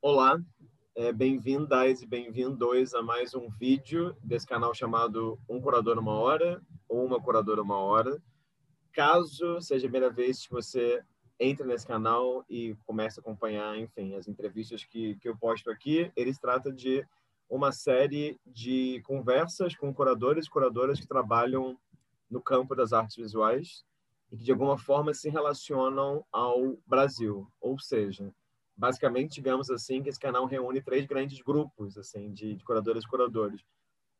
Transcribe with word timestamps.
Olá, 0.00 0.40
é, 0.94 1.12
bem-vindas 1.12 2.02
e 2.02 2.06
bem-vindos 2.06 2.94
a 2.94 3.02
mais 3.02 3.34
um 3.34 3.50
vídeo 3.50 4.16
desse 4.22 4.46
canal 4.46 4.72
chamado 4.72 5.36
Um 5.48 5.60
Curador 5.60 5.98
Uma 5.98 6.12
Hora 6.12 6.62
ou 6.88 7.04
Uma 7.04 7.20
Curadora 7.20 7.62
Uma 7.62 7.78
Hora. 7.78 8.22
Caso 8.92 9.60
seja 9.60 9.88
a 9.88 9.90
primeira 9.90 10.08
vez 10.08 10.46
que 10.46 10.52
você 10.52 11.02
entre 11.40 11.66
nesse 11.66 11.84
canal 11.84 12.44
e 12.48 12.76
comece 12.86 13.18
a 13.18 13.22
acompanhar, 13.22 13.76
enfim, 13.76 14.14
as 14.14 14.28
entrevistas 14.28 14.84
que, 14.84 15.16
que 15.16 15.28
eu 15.28 15.36
posto 15.36 15.68
aqui, 15.68 16.12
ele 16.14 16.32
se 16.32 16.40
trata 16.40 16.72
de 16.72 17.04
uma 17.50 17.72
série 17.72 18.38
de 18.46 19.02
conversas 19.04 19.74
com 19.74 19.92
curadores 19.92 20.46
e 20.46 20.50
curadoras 20.50 21.00
que 21.00 21.08
trabalham 21.08 21.76
no 22.30 22.40
campo 22.40 22.76
das 22.76 22.92
artes 22.92 23.16
visuais 23.16 23.84
e 24.30 24.36
que, 24.36 24.44
de 24.44 24.52
alguma 24.52 24.78
forma, 24.78 25.12
se 25.12 25.28
relacionam 25.28 26.24
ao 26.30 26.78
Brasil. 26.86 27.50
Ou 27.60 27.80
seja, 27.80 28.32
basicamente, 28.78 29.34
digamos 29.34 29.68
assim, 29.70 30.00
que 30.00 30.08
esse 30.08 30.20
canal 30.20 30.46
reúne 30.46 30.80
três 30.80 31.04
grandes 31.04 31.42
grupos 31.42 31.98
assim 31.98 32.32
de, 32.32 32.54
de 32.54 32.64
curadoras 32.64 33.02
e 33.02 33.08
curadores. 33.08 33.60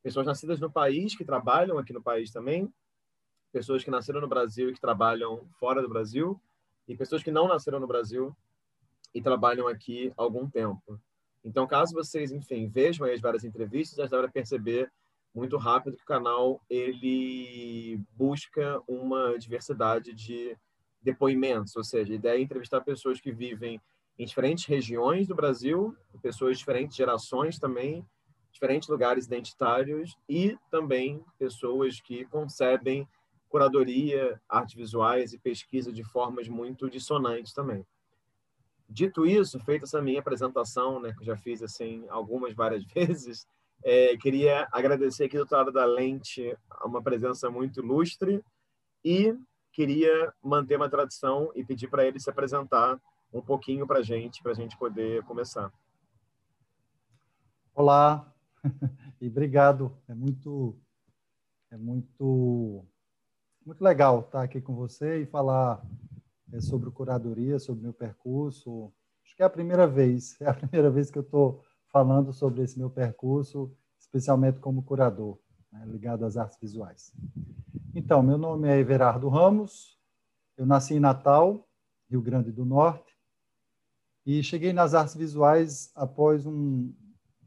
Pessoas 0.03 0.27
nascidas 0.27 0.59
no 0.59 0.71
país, 0.71 1.15
que 1.15 1.25
trabalham 1.25 1.79
aqui 1.79 1.93
no 1.93 2.03
país 2.03 2.33
também, 2.33 2.73
pessoas 3.53 3.85
que 3.85 3.91
nasceram 3.91 4.21
no 4.21 4.29
Brasil 4.29 4.69
e 4.69 4.75
que 4.75 4.81
trabalham 4.81 5.49
fora 5.61 5.81
do 5.81 5.89
Brasil, 5.89 6.41
e 6.89 6.97
pessoas 6.97 7.23
que 7.23 7.31
não 7.31 7.47
nasceram 7.47 7.79
no 7.79 7.87
Brasil 7.87 8.37
e 9.15 9.23
trabalham 9.23 9.69
aqui 9.69 10.13
há 10.17 10.23
algum 10.23 10.51
tempo. 10.51 11.01
Então, 11.45 11.67
caso 11.67 11.95
vocês, 11.95 12.33
enfim, 12.33 12.69
vejam 12.69 13.07
as 13.07 13.21
várias 13.21 13.45
entrevistas, 13.45 13.97
já 13.97 14.07
dá 14.07 14.19
para 14.19 14.29
perceber 14.29 14.91
muito 15.33 15.57
rápido 15.57 15.97
que 15.97 16.03
o 16.03 16.07
canal 16.07 16.61
ele 16.69 18.01
busca 18.17 18.83
uma 18.89 19.39
diversidade 19.39 20.13
de 20.13 20.57
depoimentos, 21.01 21.77
ou 21.77 21.85
seja, 21.85 22.13
a 22.13 22.17
ideia 22.17 22.39
é 22.39 22.43
entrevistar 22.43 22.81
pessoas 22.81 23.21
que 23.21 23.31
vivem 23.31 23.81
em 24.19 24.27
diferentes 24.27 24.65
regiões 24.65 25.29
do 25.29 25.35
Brasil, 25.35 25.97
pessoas 26.21 26.53
de 26.53 26.59
diferentes 26.59 26.97
gerações 26.97 27.59
também, 27.59 28.05
diferentes 28.51 28.89
lugares 28.89 29.27
identitários 29.27 30.17
e 30.29 30.59
também 30.71 31.25
pessoas 31.39 32.01
que 32.01 32.25
concebem 32.27 33.09
curadoria, 33.49 34.41
artes 34.49 34.75
visuais 34.75 35.33
e 35.33 35.39
pesquisa 35.39 35.93
de 35.93 36.03
formas 36.03 36.49
muito 36.49 36.91
dissonantes 36.91 37.53
também. 37.53 37.87
Dito 38.89 39.25
isso, 39.25 39.61
feita 39.61 39.85
essa 39.85 40.03
minha 40.03 40.21
apresentação, 40.21 41.01
né, 41.01 41.13
que 41.13 41.21
eu 41.21 41.27
já 41.27 41.37
fiz 41.37 41.63
assim 41.63 42.05
algumas 42.09 42.55
várias 42.55 42.85
vezes, 42.93 43.47
é, 43.85 44.17
queria 44.17 44.67
agradecer 44.73 45.25
aqui 45.25 45.37
do 45.37 45.41
outro 45.41 45.57
lado 45.57 45.73
da 45.73 45.85
lente 45.85 46.57
uma 46.85 47.01
presença 47.01 47.49
muito 47.49 47.81
ilustre 47.81 48.43
e 49.05 49.35
queria 49.73 50.33
manter 50.43 50.77
uma 50.77 50.89
tradição 50.89 51.53
e 51.55 51.65
pedir 51.65 51.89
para 51.89 52.05
ele 52.05 52.19
se 52.19 52.29
apresentar 52.29 53.01
um 53.33 53.43
pouquinho 53.43 53.87
para 53.87 53.99
a 53.99 54.03
gente, 54.03 54.43
para 54.43 54.53
a 54.53 54.55
gente 54.55 54.77
poder 54.79 55.23
começar. 55.25 55.73
Olá 57.75 58.35
e 59.21 59.29
obrigado. 59.29 59.97
É 60.09 60.15
muito, 60.15 60.77
é 61.71 61.77
muito, 61.77 62.85
muito 63.65 63.83
legal 63.85 64.21
estar 64.21 64.43
aqui 64.43 64.61
com 64.61 64.75
você 64.75 65.23
e 65.23 65.27
falar 65.27 65.83
é, 66.53 66.61
sobre 66.61 66.91
curadoria, 66.91 67.59
sobre 67.59 67.83
meu 67.83 67.93
percurso. 67.93 68.93
Acho 69.25 69.37
que 69.37 69.43
é 69.43 69.47
a 69.47 69.51
primeira 69.51 69.87
vez, 69.87 70.39
é 70.41 70.49
a 70.49 70.55
primeira 70.55 70.91
vez 70.91 71.11
que 71.11 71.19
eu 71.19 71.23
estou 71.23 71.63
falando 71.93 72.33
sobre 72.33 72.63
esse 72.63 72.79
meu 72.79 72.91
percurso, 72.91 73.75
especialmente 73.99 74.59
como 74.59 74.83
curador, 74.83 75.39
né, 75.71 75.85
ligado 75.87 76.25
às 76.25 76.37
artes 76.37 76.59
visuais. 76.59 77.13
Então, 77.95 78.23
meu 78.23 78.39
nome 78.39 78.69
é 78.69 78.79
Everardo 78.79 79.29
Ramos, 79.29 79.99
eu 80.57 80.67
nasci 80.67 80.95
em 80.95 81.01
Natal, 81.01 81.67
Rio 82.11 82.21
Grande 82.21 82.51
do 82.51 82.65
Norte, 82.65 83.18
e 84.29 84.43
cheguei 84.43 84.75
nas 84.75 84.93
artes 84.93 85.15
visuais 85.15 85.91
após 85.95 86.45
um, 86.45 86.93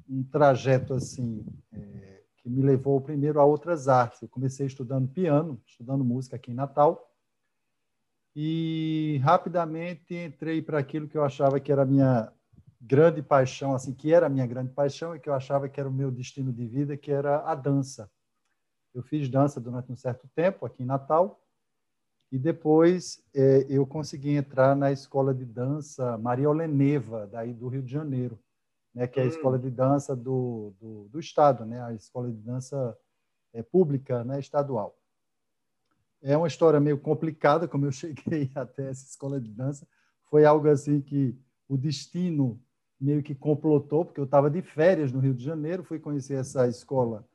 um 0.09 0.23
trajeto 0.23 0.95
assim 0.95 1.45
é, 1.71 2.23
que 2.37 2.49
me 2.49 2.63
levou 2.63 2.99
primeiro 2.99 3.39
a 3.39 3.45
outras 3.45 3.87
artes. 3.87 4.19
Eu 4.19 4.27
comecei 4.27 4.65
estudando 4.65 5.07
piano, 5.07 5.61
estudando 5.64 6.03
música 6.03 6.37
aqui 6.37 6.49
em 6.49 6.55
Natal, 6.55 7.08
e 8.36 9.21
rapidamente 9.23 10.15
entrei 10.15 10.59
para 10.59 10.80
aquilo 10.80 11.08
que 11.08 11.15
eu 11.15 11.23
achava 11.23 11.59
que 11.59 11.71
era 11.71 11.83
a 11.83 11.86
minha 11.86 12.33
grande 12.81 13.21
paixão, 13.21 13.75
assim, 13.75 13.93
que 13.93 14.11
era 14.11 14.25
a 14.25 14.30
minha 14.30 14.47
grande 14.47 14.73
paixão 14.73 15.15
e 15.15 15.20
que 15.20 15.30
eu 15.30 15.36
achava 15.36 15.70
que 15.70 15.80
era 15.80 15.87
o 15.87 15.93
meu 15.93 16.09
destino 16.09 16.52
de 16.52 16.65
vida, 16.65 16.97
que 16.97 17.11
era 17.11 17.43
a 17.45 17.53
dança. 17.53 18.09
Eu 18.91 19.03
fiz 19.03 19.30
dança 19.30 19.61
durante 19.61 19.91
um 19.91 19.95
certo 19.95 20.27
tempo 20.33 20.65
aqui 20.65 20.81
em 20.81 20.87
Natal 20.87 21.39
e 22.31 22.39
depois 22.39 23.21
é, 23.36 23.65
eu 23.69 23.86
consegui 23.86 24.31
entrar 24.31 24.75
na 24.75 24.92
escola 24.92 25.33
de 25.33 25.43
dança 25.43 26.17
Maria 26.17 26.49
Oleneva, 26.49 27.27
daí 27.27 27.53
do 27.53 27.67
Rio 27.67 27.81
de 27.81 27.92
Janeiro, 27.92 28.39
né, 28.95 29.05
que 29.05 29.19
é 29.19 29.23
a 29.23 29.25
hum. 29.25 29.30
escola 29.30 29.59
de 29.59 29.69
dança 29.69 30.15
do, 30.15 30.73
do, 30.80 31.09
do 31.09 31.20
Estado, 31.20 31.65
né, 31.65 31.81
a 31.83 31.93
escola 31.93 32.31
de 32.31 32.37
dança 32.37 32.97
é, 33.53 33.61
pública 33.61 34.23
né, 34.23 34.39
estadual. 34.39 34.97
É 36.21 36.37
uma 36.37 36.47
história 36.47 36.80
meio 36.80 36.97
complicada, 36.97 37.67
como 37.67 37.86
eu 37.86 37.91
cheguei 37.91 38.49
até 38.55 38.89
essa 38.89 39.05
escola 39.05 39.41
de 39.41 39.52
dança. 39.52 39.86
Foi 40.30 40.45
algo 40.45 40.70
assim 40.70 41.02
que 41.02 41.37
o 41.67 41.75
destino 41.75 42.61
meio 42.99 43.23
que 43.23 43.36
complotou, 43.36 44.05
porque 44.05 44.20
eu 44.20 44.25
estava 44.25 44.49
de 44.49 44.61
férias 44.61 45.11
no 45.11 45.20
Rio 45.20 45.33
de 45.33 45.43
Janeiro, 45.43 45.83
fui 45.83 45.99
conhecer 45.99 46.36
essa 46.36 46.67
escola 46.67 47.27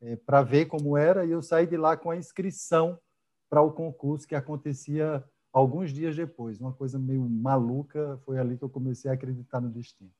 é, 0.00 0.14
para 0.14 0.42
ver 0.42 0.66
como 0.66 0.96
era, 0.96 1.24
e 1.24 1.30
eu 1.30 1.42
saí 1.42 1.66
de 1.66 1.76
lá 1.76 1.96
com 1.96 2.10
a 2.10 2.16
inscrição 2.16 3.00
para 3.48 3.62
o 3.62 3.72
concurso 3.72 4.26
que 4.26 4.34
acontecia 4.34 5.24
alguns 5.52 5.92
dias 5.92 6.14
depois. 6.14 6.60
Uma 6.60 6.72
coisa 6.72 6.98
meio 6.98 7.22
maluca, 7.28 8.20
foi 8.24 8.38
ali 8.38 8.56
que 8.58 8.64
eu 8.64 8.68
comecei 8.68 9.10
a 9.10 9.14
acreditar 9.14 9.60
no 9.60 9.70
destino. 9.70 10.10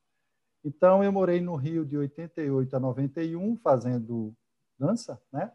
Então, 0.65 1.05
eu 1.05 1.13
morei 1.13 1.41
no 1.41 1.55
Rio 1.55 1.85
de 1.85 1.97
88 1.97 2.75
a 2.75 2.81
91, 2.81 3.57
fazendo 3.57 4.35
dança, 4.79 5.21
né? 5.33 5.53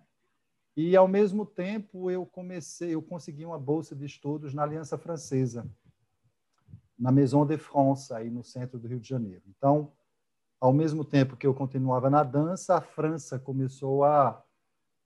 E 0.75 0.95
ao 0.95 1.07
mesmo 1.07 1.45
tempo 1.45 2.09
eu 2.09 2.25
comecei, 2.25 2.95
eu 2.95 3.01
consegui 3.01 3.45
uma 3.45 3.59
bolsa 3.59 3.93
de 3.93 4.05
estudos 4.05 4.53
na 4.53 4.63
Aliança 4.63 4.97
Francesa, 4.97 5.69
na 6.97 7.11
Maison 7.11 7.45
de 7.45 7.57
France, 7.57 8.13
aí 8.13 8.29
no 8.29 8.43
centro 8.43 8.79
do 8.79 8.87
Rio 8.87 8.99
de 8.99 9.09
Janeiro. 9.09 9.43
Então, 9.49 9.91
ao 10.61 10.71
mesmo 10.71 11.03
tempo 11.03 11.35
que 11.35 11.45
eu 11.45 11.53
continuava 11.53 12.09
na 12.09 12.23
dança, 12.23 12.75
a 12.75 12.81
França 12.81 13.37
começou 13.37 14.03
a, 14.03 14.41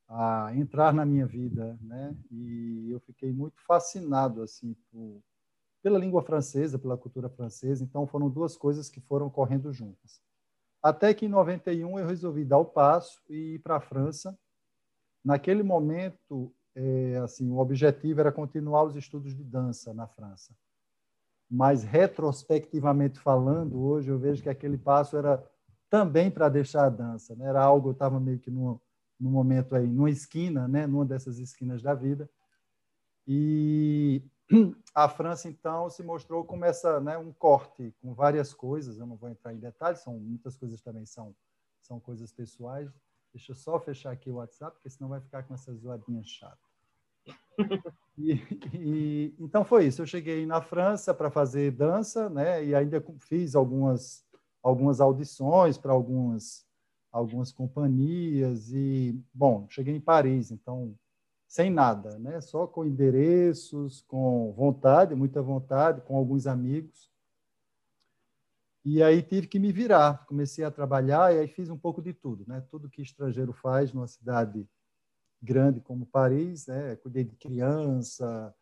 a 0.07 0.51
entrar 0.55 0.93
na 0.93 1.05
minha 1.05 1.25
vida, 1.25 1.77
né? 1.81 2.15
E 2.31 2.89
eu 2.91 2.99
fiquei 2.99 3.31
muito 3.31 3.61
fascinado 3.65 4.41
assim 4.41 4.75
por, 4.91 5.21
pela 5.81 5.99
língua 5.99 6.21
francesa, 6.21 6.79
pela 6.79 6.97
cultura 6.97 7.29
francesa. 7.29 7.83
Então, 7.83 8.05
foram 8.07 8.29
duas 8.29 8.55
coisas 8.55 8.89
que 8.89 9.01
foram 9.01 9.29
correndo 9.29 9.73
juntas. 9.73 10.21
Até 10.81 11.13
que 11.13 11.25
em 11.25 11.29
91 11.29 11.99
eu 11.99 12.07
resolvi 12.07 12.45
dar 12.45 12.59
o 12.59 12.65
passo 12.65 13.21
e 13.29 13.55
ir 13.55 13.59
para 13.59 13.77
a 13.77 13.81
França 13.81 14.37
Naquele 15.25 15.63
momento, 15.63 16.53
é, 16.75 17.17
assim, 17.23 17.49
o 17.49 17.57
objetivo 17.57 18.19
era 18.19 18.31
continuar 18.31 18.83
os 18.83 18.95
estudos 18.95 19.35
de 19.35 19.43
dança 19.43 19.91
na 19.91 20.05
França. 20.05 20.55
Mas, 21.49 21.83
retrospectivamente 21.83 23.19
falando, 23.19 23.81
hoje 23.81 24.11
eu 24.11 24.19
vejo 24.19 24.43
que 24.43 24.49
aquele 24.49 24.77
passo 24.77 25.17
era 25.17 25.43
também 25.89 26.29
para 26.29 26.47
deixar 26.47 26.85
a 26.85 26.89
dança. 26.89 27.35
Né? 27.35 27.47
Era 27.47 27.63
algo, 27.63 27.89
eu 27.89 27.93
estava 27.93 28.19
meio 28.19 28.37
que 28.37 28.51
num, 28.51 28.79
num 29.19 29.31
momento 29.31 29.75
aí, 29.75 29.87
numa 29.87 30.09
esquina, 30.09 30.67
né? 30.67 30.85
numa 30.85 31.05
dessas 31.05 31.39
esquinas 31.39 31.81
da 31.81 31.93
vida. 31.93 32.29
E 33.27 34.23
a 34.93 35.09
França, 35.09 35.49
então, 35.49 35.89
se 35.89 36.03
mostrou 36.03 36.43
como 36.45 36.65
essa, 36.65 36.99
né, 36.99 37.17
um 37.17 37.33
corte 37.33 37.95
com 38.01 38.13
várias 38.13 38.53
coisas. 38.53 38.99
Eu 38.99 39.07
não 39.07 39.15
vou 39.15 39.29
entrar 39.29 39.53
em 39.53 39.59
detalhes, 39.59 40.01
são 40.01 40.19
muitas 40.19 40.55
coisas 40.55 40.81
também 40.81 41.05
são, 41.05 41.35
são 41.81 41.99
coisas 41.99 42.31
pessoais 42.31 42.91
Deixa 43.35 43.51
eu 43.51 43.55
só 43.55 43.77
fechar 43.77 44.13
aqui 44.13 44.31
o 44.31 44.35
WhatsApp, 44.35 44.77
porque 44.77 44.89
senão 44.89 45.09
vai 45.09 45.19
ficar 45.19 45.43
com 45.43 45.53
essa 45.53 45.73
zoadinha 45.75 46.23
chata. 46.23 46.57
E, 48.17 48.31
e, 48.73 49.35
então 49.37 49.65
foi 49.65 49.87
isso. 49.87 50.01
Eu 50.01 50.05
cheguei 50.05 50.45
na 50.45 50.61
França 50.61 51.13
para 51.13 51.29
fazer 51.29 51.69
dança, 51.71 52.29
né? 52.29 52.63
E 52.63 52.73
ainda 52.73 53.03
fiz 53.19 53.55
algumas 53.55 54.25
algumas 54.63 55.01
audições 55.01 55.77
para 55.77 55.91
algumas 55.91 56.64
algumas 57.15 57.49
companhias 57.49 58.73
e 58.73 59.17
bom, 59.33 59.65
cheguei 59.69 59.95
em 59.95 60.01
Paris, 60.01 60.51
então 60.51 60.93
sem 61.47 61.71
nada, 61.71 62.19
né? 62.19 62.41
Só 62.41 62.67
com 62.67 62.83
endereços, 62.83 64.01
com 64.01 64.51
vontade, 64.51 65.15
muita 65.15 65.41
vontade, 65.41 66.01
com 66.01 66.17
alguns 66.17 66.45
amigos. 66.45 67.09
E 68.83 69.01
aí 69.01 69.21
tive 69.21 69.47
que 69.47 69.57
me 69.57 69.71
virar, 69.71 70.25
comecei 70.25 70.65
a 70.65 70.69
trabalhar 70.69 71.33
e 71.33 71.39
aí 71.39 71.47
fiz 71.47 71.69
um 71.69 71.77
pouco 71.77 72.01
de 72.01 72.11
tudo, 72.11 72.43
né? 72.47 72.61
Tudo 72.69 72.89
que 72.89 73.01
estrangeiro 73.01 73.53
faz 73.53 73.93
numa 73.93 74.07
cidade 74.07 74.67
grande 75.41 75.79
como 75.79 76.05
Paris, 76.05 76.67
né? 76.67 76.97
Cuidei 76.97 77.23
de 77.23 77.37
criança, 77.37 78.53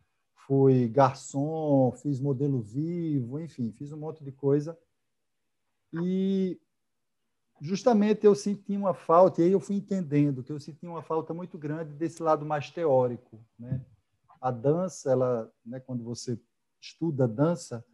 fui 0.45 0.87
garçom, 0.89 1.91
fiz 1.93 2.19
modelo 2.19 2.61
vivo, 2.61 3.39
enfim, 3.39 3.71
fiz 3.71 3.91
um 3.91 3.97
monte 3.97 4.23
de 4.23 4.31
coisa. 4.31 4.77
E 5.91 6.59
justamente 7.61 8.25
eu 8.25 8.35
senti 8.35 8.75
uma 8.75 8.93
falta, 8.93 9.41
e 9.41 9.45
aí 9.45 9.51
eu 9.51 9.59
fui 9.59 9.75
entendendo 9.75 10.43
que 10.43 10.51
eu 10.51 10.59
senti 10.59 10.85
uma 10.85 11.01
falta 11.01 11.33
muito 11.33 11.57
grande 11.57 11.93
desse 11.93 12.21
lado 12.21 12.45
mais 12.45 12.69
teórico, 12.69 13.39
né? 13.57 13.83
A 14.41 14.51
dança, 14.51 15.11
ela, 15.11 15.51
né, 15.65 15.79
quando 15.79 16.03
você 16.03 16.37
estuda 16.81 17.27
dança, 17.27 17.85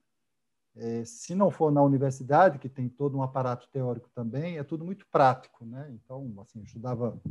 é, 0.76 1.04
se 1.06 1.36
não 1.36 1.52
for 1.52 1.72
na 1.72 1.84
universidade, 1.84 2.58
que 2.58 2.70
tem 2.70 2.90
todo 2.90 3.18
um 3.18 3.22
aparato 3.22 3.68
teórico 3.70 4.10
também, 4.16 4.58
é 4.58 4.64
tudo 4.64 4.84
muito 4.86 5.06
prático, 5.08 5.66
né? 5.66 5.92
Então, 5.92 6.34
assim, 6.42 6.60
eu 6.60 6.66
estudava 6.66 7.22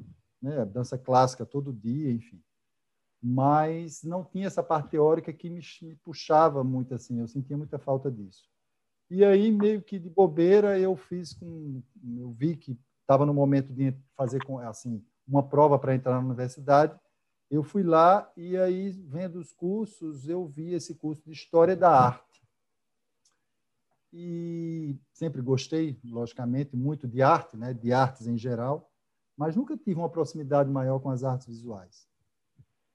né, 0.40 0.64
dança 0.64 0.96
clássica 0.96 1.44
todo 1.44 1.72
dia, 1.72 2.12
enfim. 2.12 2.40
Mas 3.20 4.04
não 4.04 4.24
tinha 4.24 4.46
essa 4.46 4.62
parte 4.62 4.90
teórica 4.90 5.32
que 5.32 5.50
me, 5.50 5.60
me 5.82 5.96
puxava 5.96 6.62
muito, 6.62 6.94
assim, 6.94 7.18
eu 7.18 7.26
sentia 7.26 7.56
muita 7.56 7.78
falta 7.78 8.10
disso. 8.10 8.48
E 9.10 9.24
aí, 9.24 9.50
meio 9.50 9.82
que 9.82 9.98
de 9.98 10.10
bobeira, 10.10 10.78
eu 10.78 10.94
fiz 10.96 11.32
com. 11.32 11.82
Eu 12.18 12.30
vi 12.32 12.56
que 12.56 12.78
estava 13.00 13.24
no 13.24 13.32
momento 13.32 13.72
de 13.72 13.94
fazer 14.14 14.40
assim, 14.66 15.02
uma 15.26 15.42
prova 15.42 15.78
para 15.78 15.94
entrar 15.94 16.12
na 16.20 16.26
universidade. 16.26 16.98
Eu 17.50 17.62
fui 17.62 17.82
lá 17.82 18.30
e 18.36 18.56
aí, 18.56 18.90
vendo 18.90 19.38
os 19.38 19.52
cursos, 19.52 20.28
eu 20.28 20.46
vi 20.46 20.74
esse 20.74 20.94
curso 20.94 21.22
de 21.24 21.32
História 21.32 21.74
da 21.74 21.90
Arte 21.90 22.28
e 24.12 24.96
sempre 25.12 25.42
gostei, 25.42 25.98
logicamente, 26.04 26.76
muito 26.76 27.06
de 27.06 27.22
arte, 27.22 27.56
né, 27.56 27.74
de 27.74 27.92
artes 27.92 28.26
em 28.26 28.38
geral, 28.38 28.90
mas 29.36 29.54
nunca 29.54 29.76
tive 29.76 29.98
uma 29.98 30.08
proximidade 30.08 30.70
maior 30.70 30.98
com 30.98 31.10
as 31.10 31.22
artes 31.22 31.46
visuais. 31.46 32.07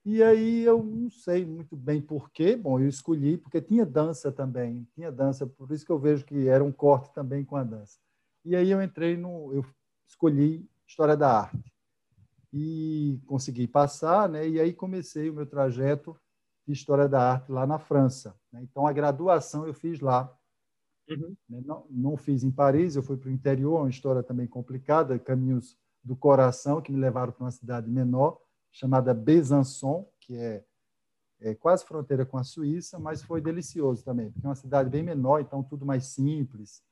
E 0.04 0.22
aí 0.22 0.64
eu 0.64 0.82
não 0.82 1.10
sei 1.10 1.46
muito 1.46 1.74
bem 1.76 2.00
porquê, 2.00 2.56
bom, 2.56 2.78
eu 2.78 2.88
escolhi 2.88 3.38
porque 3.38 3.60
tinha 3.60 3.86
dança 3.86 4.30
também, 4.30 4.86
tinha 4.94 5.10
dança, 5.10 5.46
por 5.46 5.70
isso 5.72 5.84
que 5.84 5.90
eu 5.90 5.98
vejo 5.98 6.24
que 6.24 6.46
era 6.46 6.62
um 6.62 6.72
corte 6.72 7.12
também 7.14 7.44
com 7.44 7.56
a 7.56 7.64
dança. 7.64 7.98
E 8.44 8.54
aí 8.54 8.70
eu 8.70 8.82
entrei 8.82 9.16
no, 9.16 9.52
eu 9.52 9.64
escolhi 10.06 10.68
História 10.86 11.16
da 11.16 11.40
Arte 11.40 11.72
e 12.52 13.18
consegui 13.26 13.66
passar, 13.66 14.28
né? 14.28 14.46
E 14.46 14.60
aí 14.60 14.74
comecei 14.74 15.30
o 15.30 15.34
meu 15.34 15.46
trajeto 15.46 16.14
de 16.66 16.74
História 16.74 17.08
da 17.08 17.32
Arte 17.32 17.50
lá 17.50 17.66
na 17.66 17.78
França. 17.78 18.38
Né? 18.52 18.60
Então 18.62 18.86
a 18.86 18.92
graduação 18.92 19.66
eu 19.66 19.72
fiz 19.72 20.00
lá 20.00 20.30
Uhum. 21.08 21.36
Né, 21.48 21.62
não, 21.64 21.86
não 21.90 22.16
fiz 22.16 22.42
em 22.44 22.50
Paris, 22.50 22.96
eu 22.96 23.02
fui 23.02 23.16
para 23.16 23.28
o 23.28 23.32
interior, 23.32 23.80
uma 23.80 23.90
história 23.90 24.22
também 24.22 24.46
complicada, 24.46 25.18
caminhos 25.18 25.76
do 26.02 26.16
coração 26.16 26.80
que 26.80 26.92
me 26.92 26.98
levaram 26.98 27.32
para 27.32 27.44
uma 27.44 27.50
cidade 27.50 27.90
menor, 27.90 28.38
chamada 28.74 29.14
Besançon, 29.14 30.04
que 30.20 30.36
é, 30.36 30.64
é, 31.40 31.54
quase 31.54 31.86
fronteira 31.86 32.26
com 32.26 32.36
a 32.36 32.42
Suíça, 32.42 32.98
mas 32.98 33.22
foi 33.22 33.40
delicioso 33.40 34.04
também, 34.04 34.32
porque 34.32 34.44
é 34.44 34.48
uma 34.48 34.56
cidade 34.56 34.90
bem 34.90 35.02
menor, 35.02 35.40
então 35.40 35.62
tudo 35.62 35.86
mais 35.86 36.06
simples, 36.06 36.82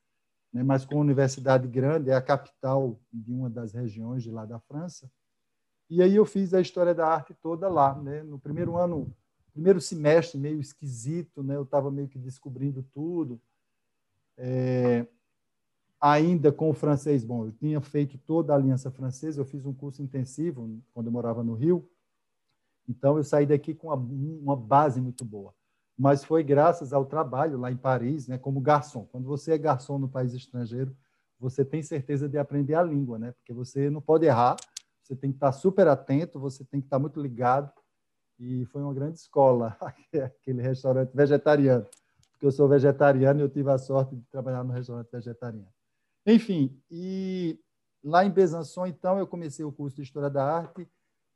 né, 0.51 0.63
mas 0.63 0.85
com 0.85 0.95
uma 0.95 1.01
universidade 1.01 1.67
grande, 1.67 2.09
é 2.09 2.13
a 2.13 2.21
capital 2.21 2.97
de 3.11 3.33
uma 3.33 3.49
das 3.49 3.73
regiões 3.73 4.23
de 4.23 4.31
lá 4.31 4.45
da 4.45 4.59
França. 4.59 5.11
E 5.89 6.01
aí 6.01 6.15
eu 6.15 6.25
fiz 6.25 6.53
a 6.53 6.61
história 6.61 6.95
da 6.95 7.05
arte 7.05 7.33
toda 7.33 7.67
lá. 7.67 7.93
Né? 8.01 8.23
No 8.23 8.39
primeiro 8.39 8.77
ano, 8.77 9.13
primeiro 9.51 9.81
semestre, 9.81 10.39
meio 10.39 10.59
esquisito, 10.59 11.43
né? 11.43 11.55
eu 11.55 11.63
estava 11.63 11.91
meio 11.91 12.07
que 12.07 12.17
descobrindo 12.17 12.81
tudo, 12.93 13.41
é, 14.37 15.05
ainda 16.03 16.51
com 16.51 16.69
o 16.69 16.73
francês, 16.73 17.23
bom, 17.23 17.45
eu 17.45 17.51
tinha 17.53 17.79
feito 17.79 18.17
toda 18.17 18.51
a 18.51 18.57
aliança 18.57 18.91
francesa, 18.91 19.39
eu 19.39 19.45
fiz 19.45 19.65
um 19.65 19.73
curso 19.73 20.03
intensivo 20.03 20.77
quando 20.93 21.05
eu 21.05 21.11
morava 21.13 21.41
no 21.41 21.53
Rio, 21.53 21.89
então 22.89 23.15
eu 23.15 23.23
saí 23.23 23.45
daqui 23.45 23.73
com 23.73 23.87
uma, 23.87 23.95
uma 23.95 24.55
base 24.57 24.99
muito 24.99 25.23
boa. 25.23 25.53
Mas 25.97 26.23
foi 26.25 26.43
graças 26.43 26.91
ao 26.91 27.05
trabalho 27.05 27.57
lá 27.57 27.71
em 27.71 27.77
Paris, 27.77 28.27
né, 28.27 28.37
como 28.37 28.59
garçom. 28.59 29.07
Quando 29.11 29.25
você 29.25 29.53
é 29.53 29.57
garçom 29.57 29.97
no 29.97 30.09
país 30.09 30.33
estrangeiro, 30.33 30.93
você 31.39 31.63
tem 31.63 31.81
certeza 31.81 32.27
de 32.27 32.37
aprender 32.37 32.75
a 32.75 32.83
língua, 32.83 33.17
né? 33.17 33.31
Porque 33.33 33.53
você 33.53 33.89
não 33.89 34.01
pode 34.01 34.25
errar, 34.25 34.55
você 35.01 35.15
tem 35.15 35.31
que 35.31 35.37
estar 35.37 35.51
super 35.51 35.87
atento, 35.87 36.39
você 36.39 36.65
tem 36.65 36.81
que 36.81 36.87
estar 36.87 36.99
muito 36.99 37.21
ligado. 37.21 37.71
E 38.39 38.65
foi 38.65 38.81
uma 38.81 38.93
grande 38.93 39.19
escola, 39.19 39.77
aquele 40.11 40.61
restaurante 40.61 41.11
vegetariano 41.13 41.85
porque 42.43 42.47
eu 42.47 42.51
sou 42.51 42.67
vegetariano 42.67 43.39
e 43.39 43.43
eu 43.43 43.49
tive 43.49 43.71
a 43.71 43.77
sorte 43.77 44.17
de 44.17 44.23
trabalhar 44.23 44.65
no 44.65 44.73
restaurante 44.73 45.09
vegetariano. 45.09 45.71
Enfim, 46.25 46.79
e 46.89 47.59
lá 48.03 48.25
em 48.25 48.31
Besançon, 48.31 48.87
então, 48.87 49.19
eu 49.19 49.27
comecei 49.27 49.63
o 49.65 49.71
curso 49.71 49.95
de 49.97 50.03
História 50.03 50.29
da 50.29 50.43
Arte. 50.43 50.87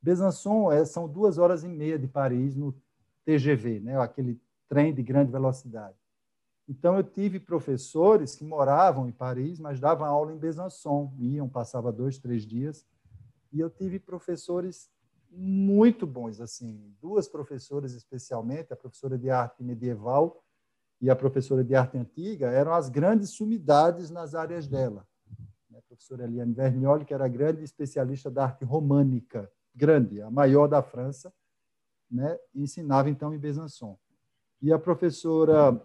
Besançon 0.01 0.71
é, 0.71 0.85
são 0.85 1.07
duas 1.07 1.37
horas 1.37 1.63
e 1.63 1.67
meia 1.67 1.99
de 1.99 2.07
Paris 2.07 2.55
no 2.55 2.73
TGV, 3.25 3.79
né? 3.81 3.99
aquele 3.99 4.39
trem 4.69 4.93
de 4.93 5.03
grande 5.03 5.31
velocidade. 5.31 5.97
Então, 6.69 6.97
eu 6.97 7.03
tive 7.03 7.39
professores 7.39 8.35
que 8.35 8.43
moravam 8.43 9.07
em 9.07 9.11
Paris, 9.11 9.59
mas 9.59 9.79
davam 9.79 10.05
aula 10.05 10.33
em 10.33 10.37
Besançon, 10.37 11.13
iam, 11.19 11.47
passava 11.47 11.91
dois, 11.91 12.17
três 12.17 12.45
dias, 12.45 12.85
e 13.51 13.59
eu 13.59 13.69
tive 13.69 13.99
professores 13.99 14.89
muito 15.29 16.07
bons, 16.07 16.39
assim, 16.39 16.93
duas 17.01 17.27
professoras 17.27 17.93
especialmente, 17.93 18.73
a 18.73 18.75
professora 18.75 19.17
de 19.17 19.29
arte 19.29 19.63
medieval 19.63 20.43
e 20.99 21.09
a 21.09 21.15
professora 21.15 21.63
de 21.63 21.75
arte 21.75 21.97
antiga 21.97 22.47
eram 22.47 22.73
as 22.73 22.89
grandes 22.89 23.31
sumidades 23.31 24.09
nas 24.09 24.33
áreas 24.33 24.67
dela. 24.67 25.07
A 25.75 25.81
professora 25.81 26.23
Eliane 26.23 26.53
Vernioli, 26.53 27.05
que 27.05 27.13
era 27.13 27.27
grande 27.27 27.63
especialista 27.63 28.31
da 28.31 28.45
arte 28.45 28.65
românica, 28.65 29.51
grande, 29.75 30.21
a 30.21 30.31
maior 30.31 30.67
da 30.67 30.81
França, 30.81 31.31
né? 32.09 32.38
ensinava 32.53 33.09
então 33.09 33.33
em 33.33 33.38
Besançon. 33.38 33.97
E 34.61 34.73
a 34.73 34.79
professora 34.79 35.79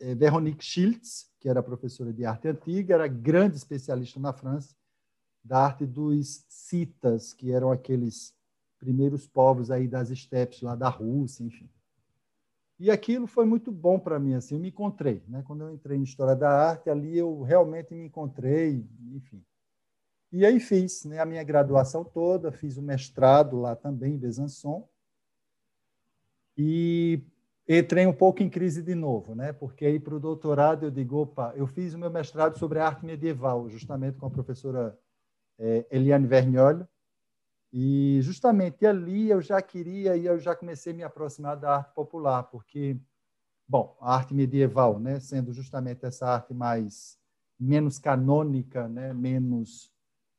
eh, 0.00 0.14
Veronique 0.14 0.64
Schiltz, 0.64 1.30
que 1.38 1.48
era 1.48 1.62
professora 1.62 2.12
de 2.12 2.24
arte 2.24 2.48
antiga, 2.48 2.94
era 2.94 3.06
grande 3.06 3.56
especialista 3.56 4.18
na 4.18 4.32
França 4.32 4.74
da 5.44 5.58
arte 5.58 5.84
dos 5.84 6.44
citas, 6.48 7.34
que 7.34 7.52
eram 7.52 7.70
aqueles 7.70 8.34
primeiros 8.78 9.26
povos 9.26 9.70
aí 9.70 9.86
das 9.86 10.10
estepes 10.10 10.62
lá 10.62 10.74
da 10.74 10.88
Rússia, 10.88 11.44
enfim. 11.44 11.68
E 12.78 12.90
aquilo 12.90 13.26
foi 13.26 13.44
muito 13.44 13.70
bom 13.70 13.98
para 13.98 14.18
mim, 14.18 14.34
assim, 14.34 14.54
eu 14.54 14.60
me 14.60 14.68
encontrei, 14.68 15.22
né? 15.28 15.42
Quando 15.46 15.62
eu 15.62 15.70
entrei 15.70 15.96
em 15.96 16.02
História 16.02 16.34
da 16.34 16.50
Arte, 16.50 16.90
ali 16.90 17.16
eu 17.16 17.42
realmente 17.42 17.94
me 17.94 18.04
encontrei, 18.04 18.84
enfim. 19.12 19.44
E 20.32 20.44
aí 20.44 20.58
fiz 20.58 21.04
né, 21.04 21.20
a 21.20 21.24
minha 21.24 21.44
graduação 21.44 22.04
toda, 22.04 22.50
fiz 22.50 22.76
o 22.76 22.82
mestrado 22.82 23.60
lá 23.60 23.76
também 23.76 24.14
em 24.14 24.18
Besançon, 24.18 24.88
e 26.56 27.22
entrei 27.68 28.06
um 28.06 28.12
pouco 28.12 28.42
em 28.42 28.50
crise 28.50 28.82
de 28.82 28.94
novo, 28.94 29.34
né? 29.34 29.52
Porque 29.52 29.86
aí 29.86 30.00
para 30.00 30.14
o 30.14 30.20
doutorado 30.20 30.86
eu 30.86 30.90
digo, 30.90 31.18
opa, 31.18 31.52
eu 31.56 31.66
fiz 31.66 31.94
o 31.94 31.98
meu 31.98 32.10
mestrado 32.10 32.58
sobre 32.58 32.80
arte 32.80 33.04
medieval, 33.04 33.68
justamente 33.68 34.18
com 34.18 34.26
a 34.26 34.30
professora 34.30 34.98
é, 35.58 35.86
Eliane 35.90 36.26
Vergnol, 36.26 36.86
e 37.76 38.20
justamente 38.22 38.86
ali 38.86 39.28
eu 39.30 39.42
já 39.42 39.60
queria 39.60 40.16
e 40.16 40.26
eu 40.26 40.38
já 40.38 40.54
comecei 40.54 40.92
a 40.92 40.96
me 40.96 41.02
aproximar 41.02 41.56
da 41.56 41.78
arte 41.78 41.92
popular, 41.92 42.44
porque, 42.44 42.96
bom, 43.66 43.96
a 44.00 44.14
arte 44.14 44.32
medieval, 44.32 45.00
né, 45.00 45.18
sendo 45.18 45.52
justamente 45.52 46.06
essa 46.06 46.24
arte 46.24 46.54
mais 46.54 47.18
menos 47.58 47.98
canônica, 47.98 48.86
né, 48.86 49.12
menos 49.12 49.92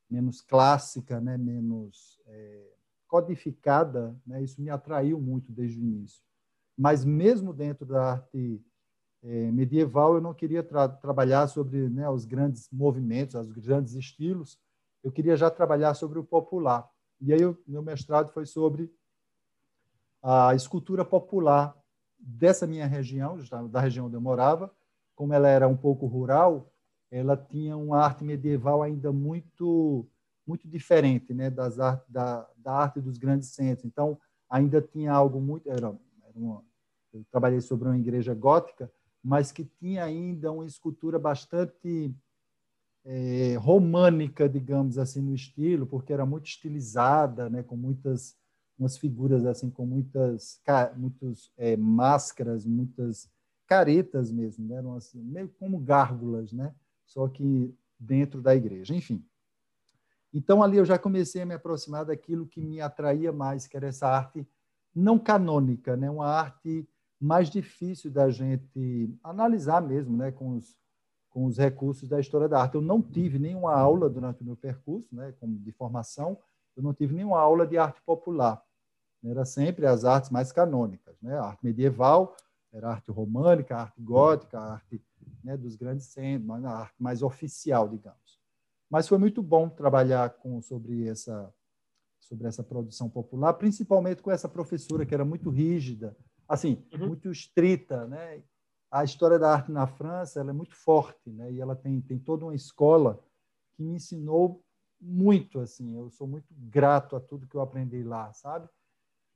menos 0.08 0.40
clássica, 0.40 1.20
né, 1.20 1.36
menos 1.36 2.18
é, 2.26 2.72
codificada, 3.06 4.18
né, 4.26 4.42
isso 4.42 4.62
me 4.62 4.70
atraiu 4.70 5.20
muito 5.20 5.52
desde 5.52 5.78
o 5.78 5.82
início. 5.82 6.22
Mas 6.78 7.04
mesmo 7.04 7.52
dentro 7.52 7.84
da 7.84 8.12
arte 8.12 8.64
é, 9.22 9.50
medieval, 9.52 10.14
eu 10.14 10.22
não 10.22 10.32
queria 10.32 10.62
tra 10.62 10.88
trabalhar 10.88 11.48
sobre 11.48 11.90
né, 11.90 12.08
os 12.08 12.24
grandes 12.24 12.70
movimentos, 12.72 13.34
os 13.34 13.52
grandes 13.52 13.94
estilos. 13.94 14.58
Eu 15.04 15.12
queria 15.12 15.36
já 15.36 15.50
trabalhar 15.50 15.92
sobre 15.92 16.18
o 16.18 16.24
popular. 16.24 16.88
E 17.20 17.32
aí, 17.32 17.44
o 17.44 17.56
meu 17.66 17.82
mestrado 17.82 18.30
foi 18.32 18.46
sobre 18.46 18.92
a 20.22 20.54
escultura 20.54 21.04
popular 21.04 21.76
dessa 22.18 22.66
minha 22.66 22.86
região, 22.86 23.38
da 23.70 23.80
região 23.80 24.06
onde 24.06 24.16
eu 24.16 24.20
morava. 24.20 24.74
Como 25.14 25.32
ela 25.32 25.48
era 25.48 25.66
um 25.66 25.76
pouco 25.76 26.06
rural, 26.06 26.72
ela 27.10 27.36
tinha 27.36 27.76
uma 27.76 27.98
arte 27.98 28.24
medieval 28.24 28.82
ainda 28.82 29.12
muito 29.12 30.06
muito 30.46 30.68
diferente 30.68 31.34
né, 31.34 31.50
das 31.50 31.80
art, 31.80 32.04
da, 32.08 32.48
da 32.56 32.72
arte 32.72 33.00
dos 33.00 33.18
grandes 33.18 33.48
centros. 33.48 33.84
Então, 33.84 34.16
ainda 34.48 34.80
tinha 34.80 35.12
algo 35.12 35.40
muito. 35.40 35.68
Era, 35.68 35.88
era 35.88 36.36
uma, 36.36 36.64
eu 37.12 37.24
trabalhei 37.30 37.60
sobre 37.60 37.88
uma 37.88 37.98
igreja 37.98 38.32
gótica, 38.32 38.90
mas 39.22 39.50
que 39.50 39.64
tinha 39.64 40.04
ainda 40.04 40.52
uma 40.52 40.64
escultura 40.64 41.18
bastante 41.18 42.14
é, 43.08 43.56
românica, 43.56 44.48
digamos 44.48 44.98
assim, 44.98 45.22
no 45.22 45.32
estilo, 45.32 45.86
porque 45.86 46.12
era 46.12 46.26
muito 46.26 46.46
estilizada, 46.46 47.48
né, 47.48 47.62
com 47.62 47.76
muitas 47.76 48.36
umas 48.78 48.98
figuras 48.98 49.46
assim, 49.46 49.70
com 49.70 49.86
muitas 49.86 50.60
muitos 50.96 51.50
é, 51.56 51.76
máscaras, 51.78 52.66
muitas 52.66 53.30
caretas 53.66 54.30
mesmo, 54.30 54.68
né, 54.68 54.76
eram 54.76 54.94
assim, 54.94 55.22
meio 55.22 55.48
como 55.58 55.78
gárgulas, 55.78 56.52
né, 56.52 56.74
só 57.06 57.28
que 57.28 57.72
dentro 57.98 58.42
da 58.42 58.54
igreja, 58.54 58.94
enfim. 58.94 59.24
Então 60.34 60.62
ali 60.62 60.76
eu 60.76 60.84
já 60.84 60.98
comecei 60.98 61.40
a 61.42 61.46
me 61.46 61.54
aproximar 61.54 62.04
daquilo 62.04 62.46
que 62.46 62.60
me 62.60 62.80
atraía 62.80 63.32
mais, 63.32 63.66
que 63.66 63.76
era 63.76 63.86
essa 63.86 64.08
arte 64.08 64.46
não 64.94 65.18
canônica, 65.18 65.96
né, 65.96 66.10
uma 66.10 66.26
arte 66.26 66.86
mais 67.20 67.48
difícil 67.48 68.10
da 68.10 68.28
gente 68.30 69.08
analisar 69.22 69.80
mesmo, 69.80 70.16
né, 70.16 70.32
com 70.32 70.56
os 70.56 70.76
com 71.36 71.44
os 71.44 71.58
recursos 71.58 72.08
da 72.08 72.18
história 72.18 72.48
da 72.48 72.62
arte. 72.62 72.76
Eu 72.76 72.80
não 72.80 73.02
tive 73.02 73.38
nenhuma 73.38 73.74
aula 73.74 74.08
durante 74.08 74.40
o 74.40 74.44
meu 74.46 74.56
percurso, 74.56 75.14
né, 75.14 75.34
como 75.38 75.58
de 75.58 75.70
formação, 75.70 76.38
eu 76.74 76.82
não 76.82 76.94
tive 76.94 77.14
nenhuma 77.14 77.38
aula 77.38 77.66
de 77.66 77.76
arte 77.76 78.00
popular. 78.00 78.64
Era 79.22 79.44
sempre 79.44 79.84
as 79.86 80.06
artes 80.06 80.30
mais 80.30 80.50
canônicas, 80.50 81.20
né? 81.20 81.36
A 81.36 81.42
arte 81.42 81.62
medieval, 81.62 82.34
era 82.72 82.88
a 82.88 82.92
arte 82.92 83.10
românica, 83.10 83.76
a 83.76 83.82
arte 83.82 84.00
gótica, 84.00 84.58
a 84.58 84.72
arte 84.74 85.02
né, 85.44 85.58
dos 85.58 85.76
grandes 85.76 86.06
centros, 86.06 86.58
na 86.62 86.70
arte 86.70 86.94
mais 86.98 87.22
oficial, 87.22 87.86
digamos. 87.86 88.40
Mas 88.88 89.06
foi 89.06 89.18
muito 89.18 89.42
bom 89.42 89.68
trabalhar 89.68 90.30
com, 90.30 90.62
sobre, 90.62 91.06
essa, 91.06 91.52
sobre 92.18 92.48
essa 92.48 92.62
produção 92.62 93.10
popular, 93.10 93.52
principalmente 93.52 94.22
com 94.22 94.30
essa 94.30 94.48
professora 94.48 95.04
que 95.04 95.12
era 95.12 95.24
muito 95.24 95.50
rígida, 95.50 96.16
assim, 96.48 96.82
uhum. 96.94 97.08
muito 97.08 97.30
estrita, 97.30 98.06
né? 98.06 98.42
A 98.96 99.04
história 99.04 99.38
da 99.38 99.52
arte 99.52 99.70
na 99.70 99.86
França 99.86 100.40
ela 100.40 100.50
é 100.50 100.54
muito 100.54 100.74
forte, 100.74 101.28
né? 101.30 101.52
E 101.52 101.60
ela 101.60 101.76
tem, 101.76 102.00
tem 102.00 102.18
toda 102.18 102.46
uma 102.46 102.54
escola 102.54 103.22
que 103.74 103.82
me 103.82 103.96
ensinou 103.96 104.64
muito, 104.98 105.60
assim. 105.60 105.94
Eu 105.94 106.08
sou 106.08 106.26
muito 106.26 106.46
grato 106.50 107.14
a 107.14 107.20
tudo 107.20 107.46
que 107.46 107.54
eu 107.54 107.60
aprendi 107.60 108.02
lá, 108.02 108.32
sabe? 108.32 108.66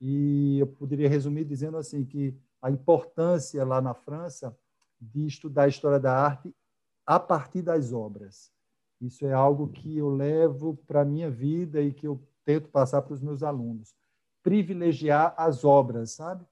E 0.01 0.59
eu 0.59 0.67
poderia 0.67 1.11
resumir 1.11 1.45
dizendo 1.45 1.77
assim 1.77 2.07
que 2.07 2.35
a 2.63 2.71
importância 2.71 3.63
lá 3.63 3.83
na 3.83 3.93
França 3.93 4.57
de 4.99 5.27
estudar 5.27 5.65
a 5.65 5.69
história 5.69 6.01
da 6.01 6.17
arte 6.17 6.57
a 7.05 7.21
partir 7.21 7.61
das 7.61 7.93
obras. 7.93 8.51
Isso 8.99 9.27
é 9.27 9.35
algo 9.35 9.69
que 9.69 9.99
eu 9.99 10.09
levo 10.09 10.79
para 10.87 11.03
a 11.03 11.05
minha 11.05 11.31
vida 11.31 11.83
e 11.83 11.93
que 11.93 12.07
eu 12.07 12.19
tento 12.47 12.71
passar 12.71 13.03
para 13.03 13.13
os 13.13 13.21
meus 13.21 13.43
alunos. 13.43 13.95
Privilegiar 14.43 15.35
as 15.37 15.67
obras, 15.67 16.13
sabe? 16.13 16.47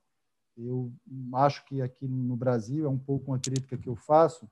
Eu 0.58 0.92
acho 1.34 1.64
que 1.64 1.80
aqui 1.80 2.08
no 2.08 2.36
Brasil 2.36 2.84
é 2.84 2.88
um 2.88 2.98
pouco 2.98 3.30
uma 3.30 3.38
crítica 3.38 3.78
que 3.78 3.88
eu 3.88 3.94
faço. 3.94 4.50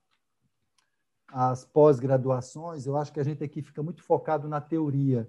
As 1.29 1.65
pós-graduações, 1.65 2.87
eu 2.87 2.97
acho 2.97 3.13
que 3.13 3.19
a 3.19 3.25
gente 3.25 3.43
aqui 3.43 3.61
fica 3.61 3.83
muito 3.83 4.05
focado 4.05 4.49
na 4.49 4.61
teoria. 4.61 5.29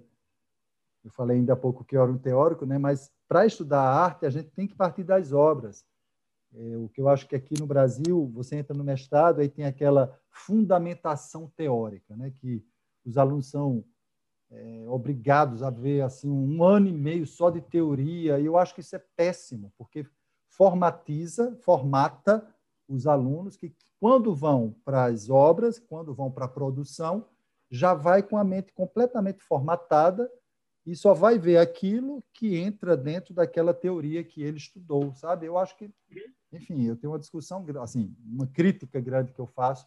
Eu 1.04 1.10
falei 1.10 1.38
ainda 1.38 1.54
há 1.54 1.56
pouco 1.56 1.84
que 1.84 1.96
eu 1.96 2.02
era 2.02 2.12
um 2.12 2.18
teórico, 2.18 2.64
né? 2.64 2.78
mas 2.78 3.10
para 3.26 3.44
estudar 3.44 3.80
a 3.80 4.04
arte, 4.04 4.24
a 4.24 4.30
gente 4.30 4.50
tem 4.50 4.68
que 4.68 4.76
partir 4.76 5.02
das 5.02 5.32
obras. 5.32 5.84
É, 6.54 6.76
o 6.76 6.88
que 6.88 7.00
eu 7.00 7.08
acho 7.08 7.26
que 7.26 7.34
aqui 7.34 7.58
no 7.58 7.66
Brasil, 7.66 8.30
você 8.32 8.56
entra 8.56 8.76
no 8.76 8.84
mestrado, 8.84 9.40
aí 9.40 9.48
tem 9.48 9.64
aquela 9.64 10.16
fundamentação 10.30 11.50
teórica, 11.56 12.16
né? 12.16 12.30
que 12.30 12.64
os 13.04 13.18
alunos 13.18 13.50
são 13.50 13.84
é, 14.50 14.84
obrigados 14.88 15.62
a 15.62 15.70
ver 15.70 16.02
assim 16.02 16.30
um 16.30 16.62
ano 16.62 16.88
e 16.88 16.92
meio 16.92 17.26
só 17.26 17.50
de 17.50 17.60
teoria, 17.60 18.38
e 18.38 18.46
eu 18.46 18.56
acho 18.56 18.74
que 18.74 18.80
isso 18.80 18.96
é 18.96 19.04
péssimo, 19.16 19.72
porque 19.76 20.06
formatiza, 20.58 21.56
formata 21.62 22.46
os 22.86 23.06
alunos 23.06 23.56
que, 23.56 23.72
quando 23.98 24.34
vão 24.34 24.74
para 24.84 25.04
as 25.06 25.30
obras, 25.30 25.78
quando 25.78 26.12
vão 26.12 26.30
para 26.30 26.44
a 26.44 26.48
produção, 26.48 27.24
já 27.70 27.94
vai 27.94 28.22
com 28.22 28.36
a 28.36 28.44
mente 28.44 28.72
completamente 28.72 29.42
formatada 29.42 30.30
e 30.84 30.94
só 30.94 31.14
vai 31.14 31.38
ver 31.38 31.58
aquilo 31.58 32.22
que 32.34 32.56
entra 32.56 32.96
dentro 32.96 33.32
daquela 33.32 33.72
teoria 33.72 34.24
que 34.24 34.42
ele 34.42 34.56
estudou, 34.56 35.14
sabe? 35.14 35.46
Eu 35.46 35.56
acho 35.56 35.76
que 35.76 35.90
enfim, 36.52 36.84
eu 36.84 36.96
tenho 36.96 37.12
uma 37.12 37.18
discussão, 37.18 37.64
assim, 37.82 38.14
uma 38.24 38.46
crítica 38.46 39.00
grande 39.00 39.32
que 39.32 39.38
eu 39.38 39.46
faço 39.46 39.86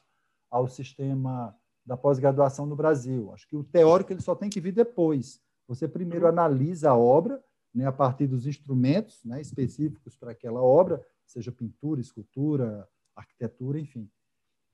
ao 0.49 0.67
sistema 0.67 1.55
da 1.85 1.97
pós-graduação 1.97 2.65
no 2.65 2.75
Brasil. 2.75 3.31
Acho 3.33 3.47
que 3.47 3.55
o 3.55 3.63
teórico 3.63 4.13
ele 4.13 4.21
só 4.21 4.35
tem 4.35 4.49
que 4.49 4.61
vir 4.61 4.71
depois. 4.71 5.41
Você 5.67 5.87
primeiro 5.87 6.27
analisa 6.27 6.91
a 6.91 6.97
obra, 6.97 7.43
né, 7.73 7.85
a 7.85 7.91
partir 7.91 8.27
dos 8.27 8.45
instrumentos 8.45 9.23
né, 9.23 9.39
específicos 9.41 10.15
para 10.15 10.31
aquela 10.31 10.61
obra, 10.61 11.05
seja 11.25 11.51
pintura, 11.51 12.01
escultura, 12.01 12.87
arquitetura, 13.15 13.79
enfim. 13.79 14.09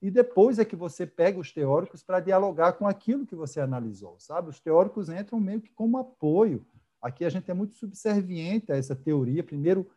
E 0.02 0.12
depois 0.12 0.60
é 0.60 0.66
que 0.66 0.76
você 0.76 1.08
pega 1.08 1.40
os 1.40 1.52
teóricos 1.52 2.04
para 2.04 2.20
dialogar 2.20 2.74
com 2.74 2.88
aquilo 2.88 3.26
que 3.26 3.36
você 3.36 3.60
analisou, 3.60 4.20
sabe? 4.20 4.50
Os 4.50 4.60
teóricos 4.60 5.10
entram 5.10 5.40
meio 5.40 5.62
que 5.62 5.72
como 5.74 5.98
apoio. 5.98 6.66
Aqui 7.02 7.26
a 7.26 7.30
gente 7.30 7.50
é 7.50 7.54
muito 7.54 7.76
subserviente 7.76 8.72
a 8.72 8.76
essa 8.76 8.96
teoria. 8.96 9.44
Primeiro, 9.44 9.90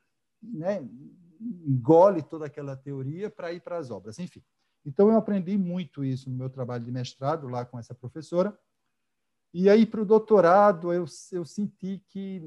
né, 0.42 0.86
engole 1.66 2.22
toda 2.22 2.46
aquela 2.46 2.76
teoria 2.76 3.30
para 3.30 3.52
ir 3.52 3.60
para 3.60 3.76
as 3.76 3.90
obras. 3.90 4.18
Enfim, 4.18 4.42
então 4.84 5.08
eu 5.10 5.16
aprendi 5.16 5.56
muito 5.58 6.02
isso 6.04 6.30
no 6.30 6.36
meu 6.36 6.48
trabalho 6.48 6.84
de 6.84 6.90
mestrado 6.90 7.48
lá 7.48 7.64
com 7.64 7.78
essa 7.78 7.94
professora. 7.94 8.56
E 9.52 9.68
aí 9.68 9.84
para 9.84 10.02
o 10.02 10.06
doutorado 10.06 10.92
eu, 10.92 11.04
eu 11.32 11.44
senti 11.44 12.02
que 12.08 12.40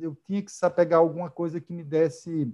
eu 0.00 0.14
tinha 0.26 0.42
que 0.42 0.50
pegar 0.74 0.98
alguma 0.98 1.30
coisa 1.30 1.60
que 1.60 1.72
me 1.72 1.82
desse 1.82 2.52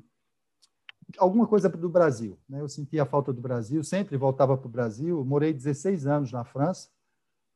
alguma 1.19 1.47
coisa 1.47 1.69
do 1.69 1.89
Brasil. 1.89 2.39
Né? 2.49 2.61
Eu 2.61 2.69
sentia 2.69 3.03
a 3.03 3.07
falta 3.07 3.33
do 3.33 3.41
Brasil, 3.41 3.83
sempre 3.83 4.17
voltava 4.17 4.57
para 4.57 4.67
o 4.67 4.71
Brasil. 4.71 5.25
Morei 5.25 5.53
16 5.53 6.07
anos 6.07 6.33
na 6.33 6.45
França, 6.45 6.89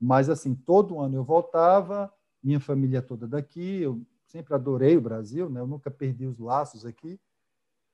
mas 0.00 0.28
assim 0.28 0.54
todo 0.54 1.00
ano 1.00 1.16
eu 1.16 1.24
voltava, 1.24 2.12
minha 2.42 2.60
família 2.60 3.02
toda 3.02 3.26
daqui. 3.26 3.82
Eu 3.82 4.00
sempre 4.26 4.54
adorei 4.54 4.96
o 4.96 5.00
Brasil, 5.00 5.50
né? 5.50 5.60
Eu 5.60 5.66
nunca 5.66 5.90
perdi 5.90 6.26
os 6.26 6.38
laços 6.38 6.86
aqui. 6.86 7.18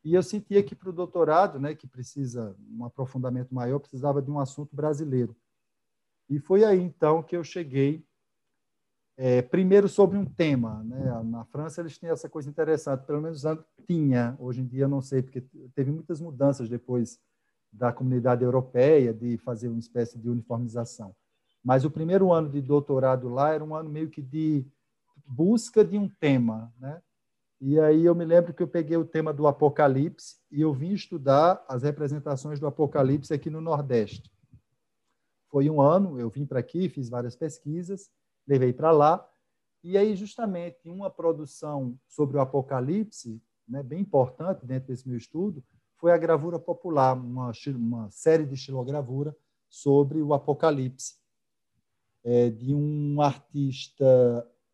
E 0.04 0.14
eu 0.14 0.22
sentia 0.22 0.62
que 0.62 0.75
para 0.75 0.90
o 0.90 0.92
doutorado, 0.92 1.58
né, 1.58 1.75
que 1.75 1.86
precisa 1.86 2.54
um 2.70 2.84
aprofundamento 2.84 3.52
maior, 3.52 3.80
precisava 3.80 4.22
de 4.22 4.30
um 4.30 4.38
assunto 4.38 4.76
brasileiro. 4.76 5.34
E 6.28 6.38
foi 6.38 6.64
aí 6.64 6.80
então 6.80 7.25
que 7.25 7.36
eu 7.36 7.42
cheguei 7.42 8.06
é, 9.16 9.40
primeiro 9.40 9.88
sobre 9.88 10.18
um 10.18 10.25
tema, 10.26 10.85
né? 10.85 11.23
Na 11.25 11.44
França 11.44 11.80
eles 11.80 11.96
têm 11.96 12.11
essa 12.11 12.28
coisa 12.28 12.50
interessante, 12.50 13.06
pelo 13.06 13.23
menos 13.23 13.42
tinha. 13.87 14.37
Hoje 14.38 14.61
em 14.61 14.66
dia 14.66 14.87
não 14.87 15.00
sei 15.00 15.23
porque 15.23 15.40
teve 15.75 15.90
muitas 15.90 16.20
mudanças 16.20 16.68
depois 16.68 17.18
da 17.73 17.92
comunidade 17.92 18.44
europeia 18.44 19.14
de 19.14 19.38
fazer 19.38 19.68
uma 19.68 19.78
espécie 19.78 20.18
de 20.18 20.28
uniformização. 20.28 21.14
Mas 21.64 21.85
o 21.85 21.90
primeiro 21.90 22.32
ano 22.32 22.49
de 22.49 22.61
doutorado 22.61 23.28
lá 23.28 23.52
era 23.52 23.64
um 23.64 23.75
ano 23.75 23.88
meio 23.88 24.11
que 24.11 24.20
de 24.23 24.66
busca 25.26 25.85
de 25.85 25.99
um 25.99 26.08
tema, 26.08 26.73
né? 26.78 27.00
E 27.58 27.80
aí 27.80 28.04
eu 28.04 28.14
me 28.14 28.25
lembro 28.25 28.52
que 28.52 28.62
eu 28.62 28.68
peguei 28.68 28.99
o 28.99 29.04
tema 29.04 29.32
do 29.32 29.46
Apocalipse 29.46 30.37
e 30.52 30.61
eu 30.61 30.75
vim 30.75 30.92
estudar 30.92 31.64
as 31.66 31.82
representações 31.82 32.61
do 32.61 32.66
Apocalipse 32.66 33.32
aqui 33.32 33.49
no 33.49 33.62
Nordeste. 33.62 34.30
Foi 35.49 35.70
um 35.70 35.80
ano, 35.80 36.20
eu 36.20 36.28
vim 36.28 36.44
para 36.44 36.61
aqui, 36.61 36.88
fiz 36.90 37.08
várias 37.08 37.35
pesquisas, 37.35 38.11
levei 38.47 38.73
para 38.73 38.91
lá, 38.91 39.29
e 39.83 39.97
aí 39.97 40.17
justamente 40.17 40.88
uma 40.88 41.11
produção 41.11 41.99
sobre 42.09 42.37
o 42.37 42.41
Apocalipse, 42.41 43.41
né, 43.69 43.83
bem 43.83 44.00
importante 44.00 44.65
dentro 44.65 44.88
desse 44.88 45.09
meu 45.09 45.17
estudo, 45.17 45.62
foi 45.97 46.12
a 46.12 46.19
gravura 46.19 46.59
popular, 46.59 47.17
uma, 47.17 47.53
uma 47.69 48.11
série 48.11 48.45
de 48.45 48.55
estilogravura 48.55 49.37
sobre 49.69 50.21
o 50.21 50.35
Apocalipse, 50.35 51.15
é, 52.25 52.50
de 52.50 52.75
um 52.75 53.21
artista 53.21 54.05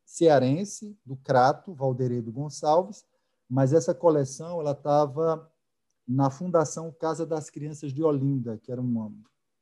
cearense, 0.05 0.99
do 1.05 1.17
Crato, 1.17 1.75
Valderedo 1.75 2.33
Gonçalves, 2.33 3.05
mas 3.49 3.73
essa 3.73 3.95
coleção 3.95 4.61
ela 4.61 4.73
estava 4.73 5.51
na 6.07 6.31
Fundação 6.31 6.91
Casa 6.93 7.25
das 7.25 7.51
Crianças 7.51 7.93
de 7.93 8.03
Olinda, 8.03 8.59
que 8.59 8.73
era 8.73 8.81
uma, 8.81 9.13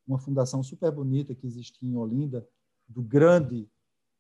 uma 0.07 0.19
fundação 0.19 0.63
super 0.63 0.91
bonita 0.91 1.35
que 1.35 1.47
existia 1.47 1.89
em 1.89 1.97
Olinda, 1.97 2.47
do 2.89 3.03
grande 3.03 3.69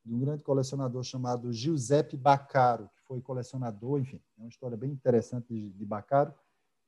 de 0.04 0.14
um 0.14 0.19
grande 0.19 0.42
colecionador 0.42 1.02
chamado 1.02 1.52
Giuseppe 1.52 2.16
Baccaro, 2.16 2.88
que 2.95 3.02
foi 3.02 3.21
colecionador, 3.21 4.00
enfim, 4.00 4.21
é 4.38 4.42
uma 4.42 4.49
história 4.49 4.76
bem 4.76 4.90
interessante 4.90 5.49
de, 5.49 5.71
de 5.71 5.85
Baccaro. 5.85 6.35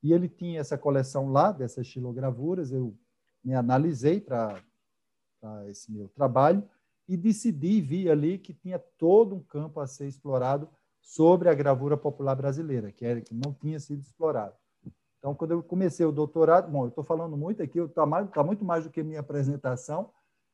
E 0.01 0.11
ele 0.11 0.27
tinha 0.27 0.59
essa 0.59 0.77
coleção 0.77 1.31
lá, 1.31 1.51
dessas 1.51 1.85
estilogravuras, 1.87 2.71
eu 2.71 2.97
me 3.43 3.53
analisei 3.53 4.19
para 4.19 4.61
esse 5.67 5.91
meu 5.91 6.09
trabalho, 6.09 6.67
e 7.07 7.17
decidi, 7.17 7.81
vi 7.81 8.09
ali 8.09 8.37
que 8.37 8.53
tinha 8.53 8.79
todo 8.79 9.35
um 9.35 9.43
campo 9.43 9.79
a 9.79 9.87
ser 9.87 10.07
explorado 10.07 10.69
sobre 11.01 11.49
a 11.49 11.53
gravura 11.53 11.97
popular 11.97 12.35
brasileira, 12.35 12.91
que, 12.91 13.05
era, 13.05 13.21
que 13.21 13.33
não 13.33 13.53
tinha 13.53 13.79
sido 13.79 14.01
explorado. 14.01 14.55
Então, 15.19 15.35
quando 15.35 15.51
eu 15.51 15.63
comecei 15.63 16.05
o 16.05 16.11
doutorado, 16.11 16.69
bom, 16.69 16.83
eu 16.83 16.89
estou 16.89 17.03
falando 17.03 17.37
muito 17.37 17.61
aqui, 17.61 17.79
está 17.79 18.25
tá 18.25 18.43
muito 18.43 18.63
mais 18.65 18.85
do 18.85 18.89
que 18.89 19.03
minha 19.03 19.19
apresentação, 19.19 20.09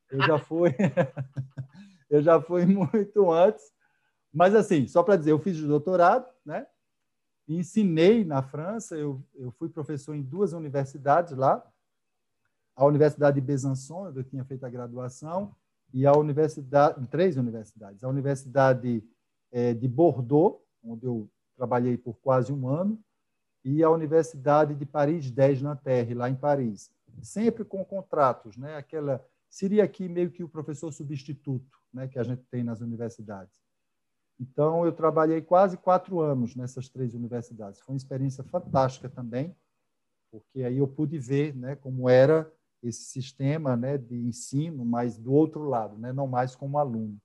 eu 0.09 0.21
já 0.23 0.39
fui, 0.39 0.69
eu 2.09 2.21
já 2.21 2.41
fui 2.41 2.65
muito 2.67 3.31
antes, 3.31 3.63
mas 4.33 4.55
assim, 4.55 4.87
só 4.87 5.03
para 5.03 5.15
dizer, 5.15 5.31
eu 5.31 5.39
fiz 5.39 5.59
doutorado, 5.61 6.27
né? 6.45 6.67
Ensinei 7.47 8.23
na 8.23 8.43
França, 8.43 8.95
eu, 8.95 9.23
eu 9.33 9.51
fui 9.51 9.69
professor 9.69 10.13
em 10.13 10.21
duas 10.21 10.53
universidades 10.53 11.35
lá, 11.35 11.65
a 12.75 12.85
Universidade 12.85 13.35
de 13.35 13.45
Besançon, 13.45 14.07
onde 14.07 14.19
eu 14.19 14.23
tinha 14.23 14.45
feito 14.45 14.65
a 14.65 14.69
graduação, 14.69 15.55
e 15.91 16.05
a 16.05 16.13
universidade, 16.13 17.05
três 17.07 17.35
universidades, 17.35 18.03
a 18.03 18.07
Universidade 18.07 19.03
é, 19.51 19.73
de 19.73 19.87
Bordeaux, 19.87 20.61
onde 20.83 21.05
eu 21.05 21.27
trabalhei 21.55 21.97
por 21.97 22.13
quase 22.19 22.53
um 22.53 22.67
ano, 22.67 22.99
e 23.65 23.83
a 23.83 23.89
Universidade 23.89 24.75
de 24.75 24.85
Paris 24.85 25.29
10 25.29 25.63
Nanterre, 25.63 26.13
lá 26.13 26.29
em 26.29 26.35
Paris, 26.35 26.91
sempre 27.21 27.65
com 27.65 27.83
contratos, 27.83 28.55
né? 28.55 28.77
Aquela 28.77 29.25
seria 29.49 29.83
aqui 29.83 30.07
meio 30.07 30.31
que 30.31 30.43
o 30.43 30.49
professor 30.49 30.91
substituto, 30.91 31.77
né? 31.93 32.07
Que 32.07 32.19
a 32.19 32.23
gente 32.23 32.43
tem 32.51 32.63
nas 32.63 32.81
universidades. 32.81 33.53
Então 34.39 34.85
eu 34.85 34.91
trabalhei 34.91 35.41
quase 35.41 35.77
quatro 35.77 36.21
anos 36.21 36.55
nessas 36.55 36.87
três 36.87 37.13
universidades. 37.13 37.81
Foi 37.81 37.93
uma 37.93 37.97
experiência 37.97 38.43
fantástica 38.43 39.09
também, 39.09 39.55
porque 40.31 40.63
aí 40.63 40.77
eu 40.77 40.87
pude 40.87 41.17
ver, 41.17 41.55
né? 41.55 41.75
Como 41.75 42.09
era 42.09 42.51
esse 42.81 43.03
sistema 43.03 43.75
né, 43.75 43.97
de 43.97 44.15
ensino, 44.15 44.85
mas 44.85 45.17
do 45.17 45.33
outro 45.33 45.63
lado, 45.63 45.97
né, 45.97 46.13
não 46.13 46.27
mais 46.27 46.55
como 46.55 46.77
aluno. 46.77 47.19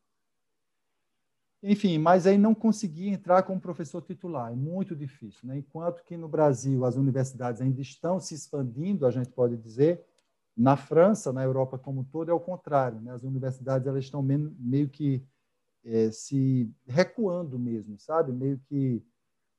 Enfim, 1.63 1.97
mas 1.97 2.27
aí 2.27 2.37
não 2.37 2.55
consegui 2.55 3.09
entrar 3.09 3.43
como 3.43 3.61
professor 3.61 4.03
titular, 4.03 4.53
é 4.53 4.55
muito 4.55 4.95
difícil. 4.95 5.49
Né? 5.49 5.59
Enquanto 5.59 6.03
que 6.05 6.17
no 6.17 6.29
Brasil 6.29 6.85
as 6.85 6.97
universidades 6.97 7.63
ainda 7.63 7.81
estão 7.81 8.21
se 8.21 8.35
expandindo, 8.35 9.07
a 9.07 9.11
gente 9.11 9.31
pode 9.31 9.57
dizer, 9.57 10.05
Na 10.57 10.77
França, 10.77 11.33
na 11.33 11.43
Europa 11.43 11.79
como 11.79 12.01
um 12.01 12.05
todo, 12.05 12.31
é 12.31 12.35
o 12.35 12.41
contrário. 12.41 13.01
Né? 13.01 13.13
As 13.13 13.23
universidades 13.23 13.87
elas 13.87 14.05
estão 14.05 14.23
meio 14.23 14.89
que 14.89 15.25
é, 15.85 16.11
se 16.11 16.73
recuando 16.87 17.59
mesmo, 17.59 17.99
sabe? 17.99 18.33
Meio 18.33 18.59
que, 18.61 19.05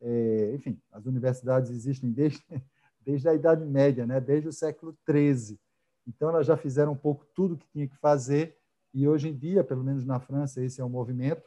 é, 0.01 0.53
enfim, 0.55 0.81
as 0.91 1.05
universidades 1.05 1.69
existem 1.69 2.11
desde, 2.11 2.43
desde 3.01 3.27
a 3.27 3.33
Idade 3.33 3.65
Média, 3.65 4.05
né? 4.05 4.19
desde 4.21 4.47
o 4.47 4.53
século 4.53 4.97
XIII. 5.09 5.59
Então, 6.07 6.29
elas 6.29 6.47
já 6.47 6.55
fizeram 6.55 6.93
um 6.93 6.97
pouco 6.97 7.25
tudo 7.33 7.57
que 7.57 7.67
tinha 7.67 7.87
que 7.87 7.97
fazer 7.97 8.57
e 8.95 9.09
hoje 9.09 9.27
em 9.27 9.35
dia, 9.35 9.61
pelo 9.61 9.83
menos 9.83 10.05
na 10.05 10.21
França, 10.21 10.63
esse 10.63 10.79
é 10.79 10.83
o 10.83 10.89
movimento, 10.89 11.43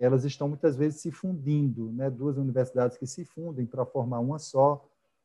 elas 0.00 0.24
estão 0.24 0.48
muitas 0.48 0.76
vezes 0.76 1.02
se 1.02 1.10
fundindo, 1.10 1.92
né? 1.92 2.08
duas 2.08 2.38
universidades 2.38 2.96
que 2.96 3.06
se 3.06 3.22
fundem 3.22 3.66
para 3.66 3.84
formar 3.84 4.20
uma 4.20 4.38
só, 4.38 4.82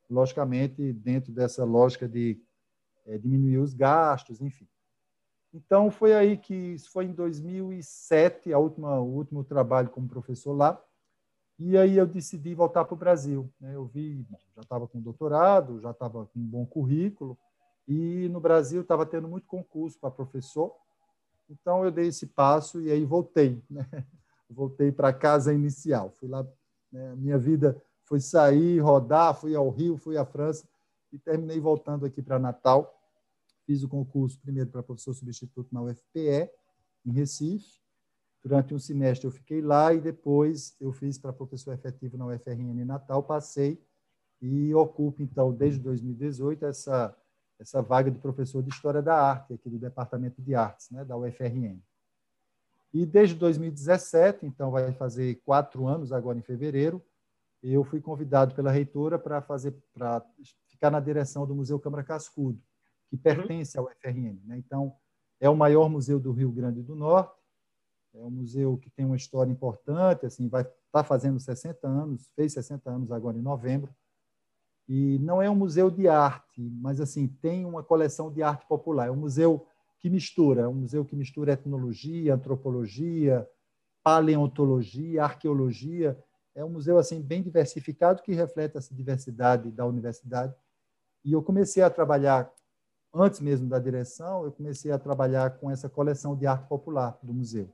logicamente 0.10 0.92
dentro 0.92 1.32
dessa 1.32 1.63
lógica 1.63 2.10
de 2.10 2.42
é, 3.05 3.17
diminuir 3.17 3.58
os 3.58 3.74
gastos, 3.74 4.41
enfim. 4.41 4.67
Então, 5.53 5.91
foi 5.91 6.13
aí 6.13 6.38
que, 6.38 6.53
isso 6.53 6.89
foi 6.91 7.05
em 7.05 7.13
2007, 7.13 8.53
a 8.53 8.58
última, 8.58 9.00
o 9.00 9.08
último 9.08 9.43
trabalho 9.43 9.89
como 9.89 10.08
professor 10.08 10.53
lá, 10.53 10.81
e 11.60 11.77
aí 11.77 11.98
eu 11.98 12.08
decidi 12.08 12.55
voltar 12.55 12.86
para 12.86 12.96
o 12.96 12.98
Brasil. 12.98 13.51
Né? 13.60 13.75
Eu 13.75 13.86
vi, 13.86 14.25
já 14.55 14.62
estava 14.62 14.88
com 14.88 15.01
doutorado, 15.01 15.79
já 15.81 15.91
estava 15.91 16.25
com 16.25 16.39
um 16.39 16.48
bom 16.48 16.65
currículo, 16.65 17.38
e 17.88 18.29
no 18.29 18.39
Brasil 18.39 18.81
estava 18.81 19.05
tendo 19.05 19.27
muito 19.27 19.46
concurso 19.46 20.00
para 20.00 20.10
professor, 20.10 20.74
então 21.50 21.84
eu 21.84 21.91
dei 21.91 22.08
esse 22.08 22.27
passo 22.27 22.79
e 22.81 22.91
aí 22.91 23.05
voltei. 23.05 23.62
Né? 23.70 23.86
Voltei 24.53 24.91
para 24.91 25.08
a 25.08 25.13
casa 25.13 25.53
inicial. 25.53 26.12
Fui 26.20 26.27
lá, 26.27 26.46
né? 26.91 27.15
minha 27.15 27.38
vida 27.38 27.81
foi 28.03 28.20
sair, 28.20 28.79
rodar, 28.79 29.34
fui 29.34 29.55
ao 29.55 29.70
Rio, 29.70 29.96
fui 29.96 30.17
à 30.17 30.25
França 30.25 30.67
e 31.12 31.20
terminei 31.20 31.60
voltando 31.60 32.06
aqui 32.06 32.22
para 32.22 32.39
Natal 32.39 32.98
Fiz 33.65 33.84
o 33.84 33.88
concurso 33.88 34.39
primeiro 34.39 34.70
para 34.70 34.84
professor 34.84 35.13
substituto 35.13 35.70
na 35.72 35.82
UFPE, 35.82 36.50
em 37.06 37.12
Recife. 37.12 37.80
Durante 38.44 38.74
um 38.74 38.80
semestre 38.80 39.27
eu 39.27 39.32
fiquei 39.32 39.62
lá 39.62 39.94
e 39.94 40.01
depois 40.01 40.75
eu 40.80 40.91
fiz 40.91 41.18
para 41.18 41.32
professor 41.32 41.74
efetivo 41.74 42.18
na 42.18 42.25
UFRN 42.25 42.82
em 42.82 42.86
Natal, 42.86 43.22
passei 43.22 43.82
e 44.41 44.74
ocupo, 44.74 45.22
então, 45.22 45.53
desde 45.53 45.80
2018, 45.80 46.65
essa, 46.65 47.15
essa 47.60 47.82
vaga 47.82 48.10
de 48.10 48.18
professor 48.18 48.63
de 48.63 48.70
História 48.70 49.00
da 49.00 49.15
Arte, 49.15 49.53
aqui 49.53 49.70
do 49.70 49.77
Departamento 49.77 50.41
de 50.41 50.56
Artes, 50.56 50.89
né, 50.89 51.06
da 51.06 51.15
UFRN. 51.15 51.80
E 52.91 53.06
desde 53.06 53.36
2017, 53.36 54.48
então 54.48 54.72
vai 54.72 54.91
fazer 54.94 55.36
quatro 55.46 55.88
anos 55.88 56.12
agora 56.12 56.39
em 56.39 56.41
fevereiro, 56.41 57.01
eu 57.62 57.84
fui 57.84 58.01
convidado 58.01 58.56
pela 58.56 58.72
reitora 58.72 59.20
para 59.20 59.39
fazer, 59.39 59.75
para 59.94 60.25
ficar 60.82 60.90
na 60.90 61.00
direção 61.00 61.46
do 61.46 61.54
Museu 61.54 61.80
Câmara 61.80 62.04
Cascudo 62.04 62.60
que 63.08 63.16
uhum. 63.16 63.22
pertence 63.22 63.78
ao 63.78 63.88
FRN. 64.02 64.40
Né? 64.46 64.58
Então, 64.58 64.96
é 65.40 65.48
o 65.48 65.56
maior 65.56 65.88
museu 65.88 66.20
do 66.20 66.32
Rio 66.32 66.52
Grande 66.52 66.82
do 66.82 66.96
Norte, 66.96 67.36
é 68.16 68.24
um 68.24 68.32
museu 68.32 68.78
que 68.78 68.90
tem 68.90 69.06
uma 69.06 69.16
história 69.16 69.52
importante, 69.52 70.26
assim, 70.26 70.48
vai 70.50 70.64
estar 70.64 70.74
tá 70.92 71.04
fazendo 71.04 71.40
60 71.40 71.88
anos, 71.88 72.30
fez 72.36 72.54
60 72.54 72.90
anos 72.90 73.12
agora 73.12 73.38
em 73.38 73.42
novembro, 73.42 73.94
e 74.88 75.20
não 75.20 75.42
é 75.42 75.50
um 75.50 75.56
museu 75.56 75.92
de 75.92 76.08
arte, 76.08 76.62
mas 76.82 77.00
assim 77.00 77.28
tem 77.28 77.64
uma 77.64 77.84
coleção 77.84 78.32
de 78.32 78.42
arte 78.42 78.68
popular. 78.68 79.08
É 79.08 79.12
um 79.12 79.16
museu 79.16 79.66
que 80.00 80.10
mistura, 80.10 80.64
é 80.64 80.68
um 80.68 80.74
museu 80.74 81.06
que 81.06 81.16
mistura 81.16 81.54
etnologia, 81.54 82.34
antropologia, 82.34 83.48
paleontologia, 84.04 85.24
arqueologia. 85.24 86.22
É 86.54 86.66
um 86.66 86.70
museu 86.70 86.98
assim 86.98 87.22
bem 87.22 87.42
diversificado 87.42 88.22
que 88.22 88.34
reflete 88.34 88.78
essa 88.78 88.94
diversidade 88.94 89.72
da 89.72 89.86
universidade. 89.86 90.54
E 91.24 91.34
eu 91.34 91.44
comecei 91.44 91.84
a 91.84 91.90
trabalhar 91.90 92.51
antes 93.13 93.40
mesmo 93.40 93.68
da 93.68 93.80
direção, 93.80 94.46
eu 94.46 94.51
comecei 94.51 94.92
a 94.92 95.00
trabalhar 95.00 95.58
com 95.58 95.70
essa 95.70 95.90
coleção 95.90 96.36
de 96.36 96.48
arte 96.48 96.68
popular 96.68 97.18
do 97.22 97.34
museu. 97.34 97.70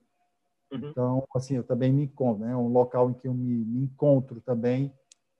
Uhum. 0.71 0.89
Então, 0.89 1.27
assim, 1.35 1.55
eu 1.55 1.63
também 1.63 1.93
me 1.93 2.03
encontro, 2.03 2.43
né? 2.43 2.51
É 2.51 2.55
um 2.55 2.67
local 2.67 3.09
em 3.09 3.13
que 3.13 3.27
eu 3.27 3.33
me, 3.33 3.63
me 3.65 3.83
encontro 3.83 4.41
também, 4.41 4.93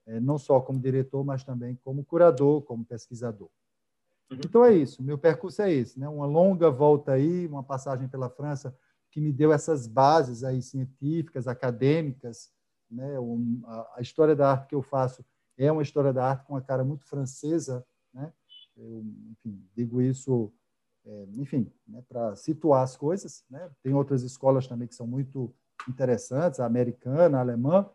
é, 0.06 0.18
não 0.20 0.38
só 0.38 0.60
como 0.60 0.80
diretor, 0.80 1.24
mas 1.24 1.44
também 1.44 1.78
como 1.84 2.04
curador, 2.04 2.62
como 2.62 2.84
pesquisador. 2.84 3.50
Uhum. 4.30 4.38
Então 4.44 4.64
é 4.64 4.72
isso, 4.72 5.02
meu 5.02 5.18
percurso 5.18 5.62
é 5.62 5.72
esse, 5.72 5.98
né? 5.98 6.08
Uma 6.08 6.26
longa 6.26 6.70
volta 6.70 7.12
aí, 7.12 7.46
uma 7.46 7.62
passagem 7.62 8.08
pela 8.08 8.30
França 8.30 8.74
que 9.10 9.20
me 9.20 9.32
deu 9.32 9.52
essas 9.52 9.86
bases 9.86 10.44
aí 10.44 10.62
científicas, 10.62 11.48
acadêmicas, 11.48 12.50
né? 12.90 13.18
Um, 13.18 13.62
a, 13.64 13.94
a 13.96 14.00
história 14.00 14.36
da 14.36 14.50
arte 14.50 14.68
que 14.68 14.74
eu 14.74 14.82
faço 14.82 15.24
é 15.56 15.70
uma 15.72 15.82
história 15.82 16.12
da 16.12 16.24
arte 16.24 16.46
com 16.46 16.54
uma 16.54 16.62
cara 16.62 16.84
muito 16.84 17.04
francesa? 17.04 17.84
Eu, 18.78 19.04
enfim, 19.32 19.62
digo 19.74 20.00
isso, 20.00 20.52
é, 21.04 21.26
enfim, 21.36 21.70
né, 21.86 22.02
para 22.08 22.36
situar 22.36 22.82
as 22.82 22.96
coisas. 22.96 23.44
Né? 23.50 23.70
Tem 23.82 23.92
outras 23.92 24.22
escolas 24.22 24.66
também 24.66 24.88
que 24.88 24.94
são 24.94 25.06
muito 25.06 25.52
interessantes, 25.88 26.60
a 26.60 26.66
americana, 26.66 27.38
a 27.38 27.40
alemã, 27.40 27.88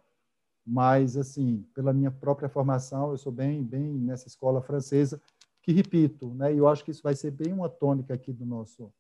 mas, 0.66 1.18
assim, 1.18 1.68
pela 1.74 1.92
minha 1.92 2.12
própria 2.12 2.48
formação, 2.48 3.12
eu 3.12 3.18
sou 3.18 3.32
bem, 3.32 3.64
bem 3.64 4.00
nessa 4.00 4.28
escola 4.28 4.62
francesa, 4.62 5.22
que 5.62 5.72
repito, 5.72 6.34
né? 6.34 6.54
E 6.54 6.58
eu 6.58 6.68
acho 6.68 6.84
que 6.84 6.92
isso 6.92 7.04
vai 7.04 7.16
ser 7.16 7.32
bem 7.32 7.54
uma 7.54 7.70
tônica 7.70 8.14
aqui 8.14 8.32
do 8.32 8.46
nosso 8.46 8.94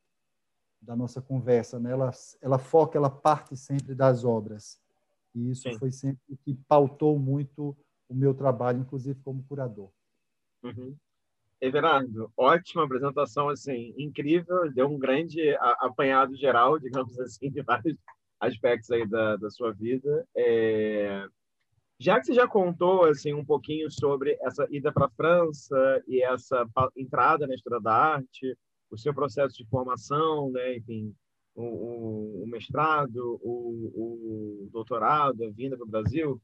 da 0.82 0.98
nossa 0.98 1.22
conversa, 1.22 1.80
né? 1.80 1.91
Ela, 1.91 2.12
ela 2.41 2.60
foca, 2.60 2.98
ela 2.98 3.10
parte 3.10 3.56
sempre 3.56 3.96
das 3.96 4.26
obras. 4.26 4.78
E 5.34 5.50
isso 5.50 5.72
Sim. 5.72 5.78
foi 5.80 5.91
sempre 5.91 6.22
o 6.28 6.36
que 6.36 6.54
pautou 6.54 7.17
muito 7.17 7.76
o 8.10 8.13
meu 8.13 8.34
trabalho, 8.34 8.82
inclusive 8.82 9.17
como 9.22 9.43
curador. 9.43 9.89
Uhum. 10.62 10.96
Everardo, 11.63 12.30
ótima 12.36 12.84
apresentação, 12.84 13.47
assim, 13.47 13.93
incrível, 13.97 14.69
deu 14.73 14.86
um 14.86 14.99
grande 14.99 15.56
apanhado 15.80 16.36
geral, 16.36 16.78
digamos 16.78 17.17
assim, 17.21 17.49
de 17.49 17.62
vários 17.62 17.95
aspectos 18.38 18.91
aí 18.91 19.08
da, 19.08 19.38
da 19.38 19.49
sua 19.49 19.71
vida. 19.71 20.28
É... 20.36 21.26
Já 21.97 22.19
que 22.19 22.26
você 22.26 22.34
já 22.34 22.45
contou, 22.45 23.06
assim, 23.06 23.34
um 23.34 23.45
pouquinho 23.45 23.89
sobre 23.89 24.38
essa 24.41 24.67
ida 24.69 24.91
para 24.91 25.06
a 25.06 25.12
França 25.12 26.04
e 26.06 26.21
essa 26.21 26.67
entrada 26.97 27.47
na 27.47 27.56
história 27.56 27.80
da 27.80 27.93
arte, 27.93 28.58
o 28.91 28.97
seu 28.97 29.13
processo 29.13 29.56
de 29.56 29.65
formação, 29.69 30.52
né, 30.52 30.76
enfim, 30.76 31.15
o, 31.56 32.43
o 32.43 32.47
mestrado, 32.47 33.39
o, 33.41 34.65
o 34.65 34.69
doutorado, 34.69 35.45
a 35.45 35.49
vinda 35.49 35.78
para 35.78 35.86
o 35.86 35.89
Brasil, 35.89 36.41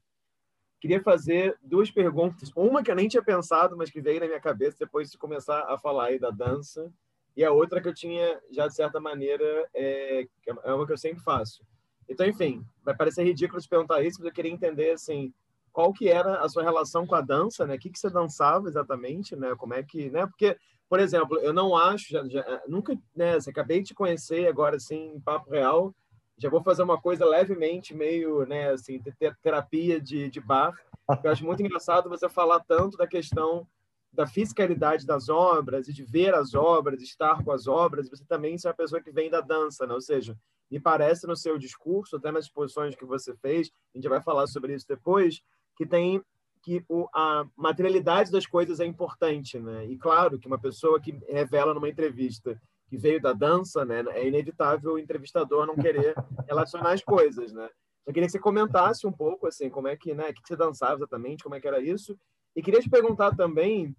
queria 0.80 1.02
fazer 1.02 1.56
duas 1.62 1.90
perguntas. 1.90 2.50
Uma 2.56 2.82
que 2.82 2.90
eu 2.90 2.96
nem 2.96 3.06
tinha 3.06 3.22
pensado, 3.22 3.76
mas 3.76 3.90
que 3.90 4.00
veio 4.00 4.20
na 4.20 4.26
minha 4.26 4.40
cabeça 4.40 4.78
depois 4.80 5.10
de 5.10 5.18
começar 5.18 5.60
a 5.68 5.78
falar 5.78 6.06
aí 6.06 6.18
da 6.18 6.30
dança. 6.30 6.90
E 7.36 7.44
a 7.44 7.52
outra 7.52 7.80
que 7.80 7.88
eu 7.88 7.94
tinha, 7.94 8.40
já 8.50 8.66
de 8.66 8.74
certa 8.74 8.98
maneira, 8.98 9.68
é, 9.74 10.26
é 10.64 10.74
uma 10.74 10.86
que 10.86 10.92
eu 10.92 10.98
sempre 10.98 11.22
faço. 11.22 11.62
Então, 12.08 12.26
enfim, 12.26 12.64
vai 12.82 12.96
parecer 12.96 13.22
ridículo 13.22 13.60
te 13.60 13.68
perguntar 13.68 14.02
isso, 14.02 14.18
mas 14.18 14.26
eu 14.26 14.32
queria 14.32 14.50
entender, 14.50 14.90
assim, 14.90 15.32
qual 15.72 15.92
que 15.92 16.08
era 16.08 16.40
a 16.40 16.48
sua 16.48 16.62
relação 16.62 17.06
com 17.06 17.14
a 17.14 17.20
dança, 17.20 17.66
né? 17.66 17.76
O 17.76 17.78
que, 17.78 17.90
que 17.90 17.98
você 17.98 18.10
dançava 18.10 18.66
exatamente, 18.66 19.36
né? 19.36 19.54
Como 19.56 19.74
é 19.74 19.82
que, 19.82 20.10
né? 20.10 20.26
Porque, 20.26 20.56
por 20.88 20.98
exemplo, 20.98 21.38
eu 21.38 21.52
não 21.52 21.76
acho, 21.76 22.10
já, 22.10 22.26
já, 22.26 22.62
nunca, 22.66 22.98
né? 23.14 23.38
Você 23.38 23.50
acabei 23.50 23.80
de 23.80 23.88
te 23.88 23.94
conhecer 23.94 24.48
agora, 24.48 24.76
assim, 24.76 25.14
em 25.14 25.20
papo 25.20 25.50
real, 25.50 25.94
já 26.40 26.48
vou 26.48 26.62
fazer 26.62 26.82
uma 26.82 27.00
coisa 27.00 27.24
levemente 27.24 27.94
meio, 27.94 28.46
né, 28.46 28.70
assim, 28.70 29.00
terapia 29.42 30.00
de, 30.00 30.30
de 30.30 30.40
bar. 30.40 30.74
Eu 31.22 31.30
acho 31.30 31.44
muito 31.44 31.62
engraçado 31.62 32.08
você 32.08 32.28
falar 32.28 32.60
tanto 32.60 32.96
da 32.96 33.06
questão 33.06 33.66
da 34.12 34.26
fiscalidade 34.26 35.06
das 35.06 35.28
obras 35.28 35.86
e 35.86 35.92
de 35.92 36.02
ver 36.02 36.34
as 36.34 36.54
obras, 36.54 37.02
estar 37.02 37.44
com 37.44 37.52
as 37.52 37.66
obras. 37.66 38.08
Você 38.08 38.24
também 38.24 38.56
é 38.64 38.68
uma 38.68 38.74
pessoa 38.74 39.02
que 39.02 39.10
vem 39.10 39.30
da 39.30 39.40
dança, 39.40 39.86
né? 39.86 39.94
Ou 39.94 40.00
seja, 40.00 40.36
me 40.70 40.80
parece 40.80 41.26
no 41.26 41.36
seu 41.36 41.58
discurso, 41.58 42.16
até 42.16 42.32
nas 42.32 42.46
exposições 42.46 42.96
que 42.96 43.04
você 43.04 43.36
fez, 43.36 43.70
a 43.94 43.98
gente 43.98 44.08
vai 44.08 44.22
falar 44.22 44.46
sobre 44.46 44.74
isso 44.74 44.86
depois, 44.88 45.42
que 45.76 45.86
tem 45.86 46.22
que 46.62 46.84
o, 46.88 47.08
a 47.14 47.46
materialidade 47.56 48.30
das 48.30 48.46
coisas 48.46 48.80
é 48.80 48.86
importante, 48.86 49.58
né? 49.58 49.86
E 49.86 49.96
claro 49.96 50.38
que 50.38 50.46
uma 50.46 50.58
pessoa 50.58 51.00
que 51.00 51.12
revela 51.28 51.72
numa 51.72 51.88
entrevista 51.88 52.60
que 52.90 52.98
veio 52.98 53.22
da 53.22 53.32
dança, 53.32 53.84
né? 53.84 54.04
É 54.08 54.26
inevitável 54.26 54.94
o 54.94 54.98
entrevistador 54.98 55.64
não 55.64 55.76
querer 55.76 56.12
relacionar 56.48 56.92
as 56.92 57.04
coisas, 57.04 57.52
né? 57.52 57.70
Eu 58.04 58.12
queria 58.12 58.26
que 58.26 58.32
você 58.32 58.40
comentasse 58.40 59.06
um 59.06 59.12
pouco, 59.12 59.46
assim, 59.46 59.70
como 59.70 59.86
é 59.86 59.96
que, 59.96 60.12
né? 60.12 60.30
O 60.30 60.34
que 60.34 60.40
você 60.44 60.56
dançava 60.56 60.96
exatamente, 60.96 61.44
como 61.44 61.54
é 61.54 61.60
que 61.60 61.68
era 61.68 61.80
isso. 61.80 62.18
E 62.56 62.60
queria 62.60 62.80
te 62.80 62.90
perguntar 62.90 63.36
também 63.36 63.94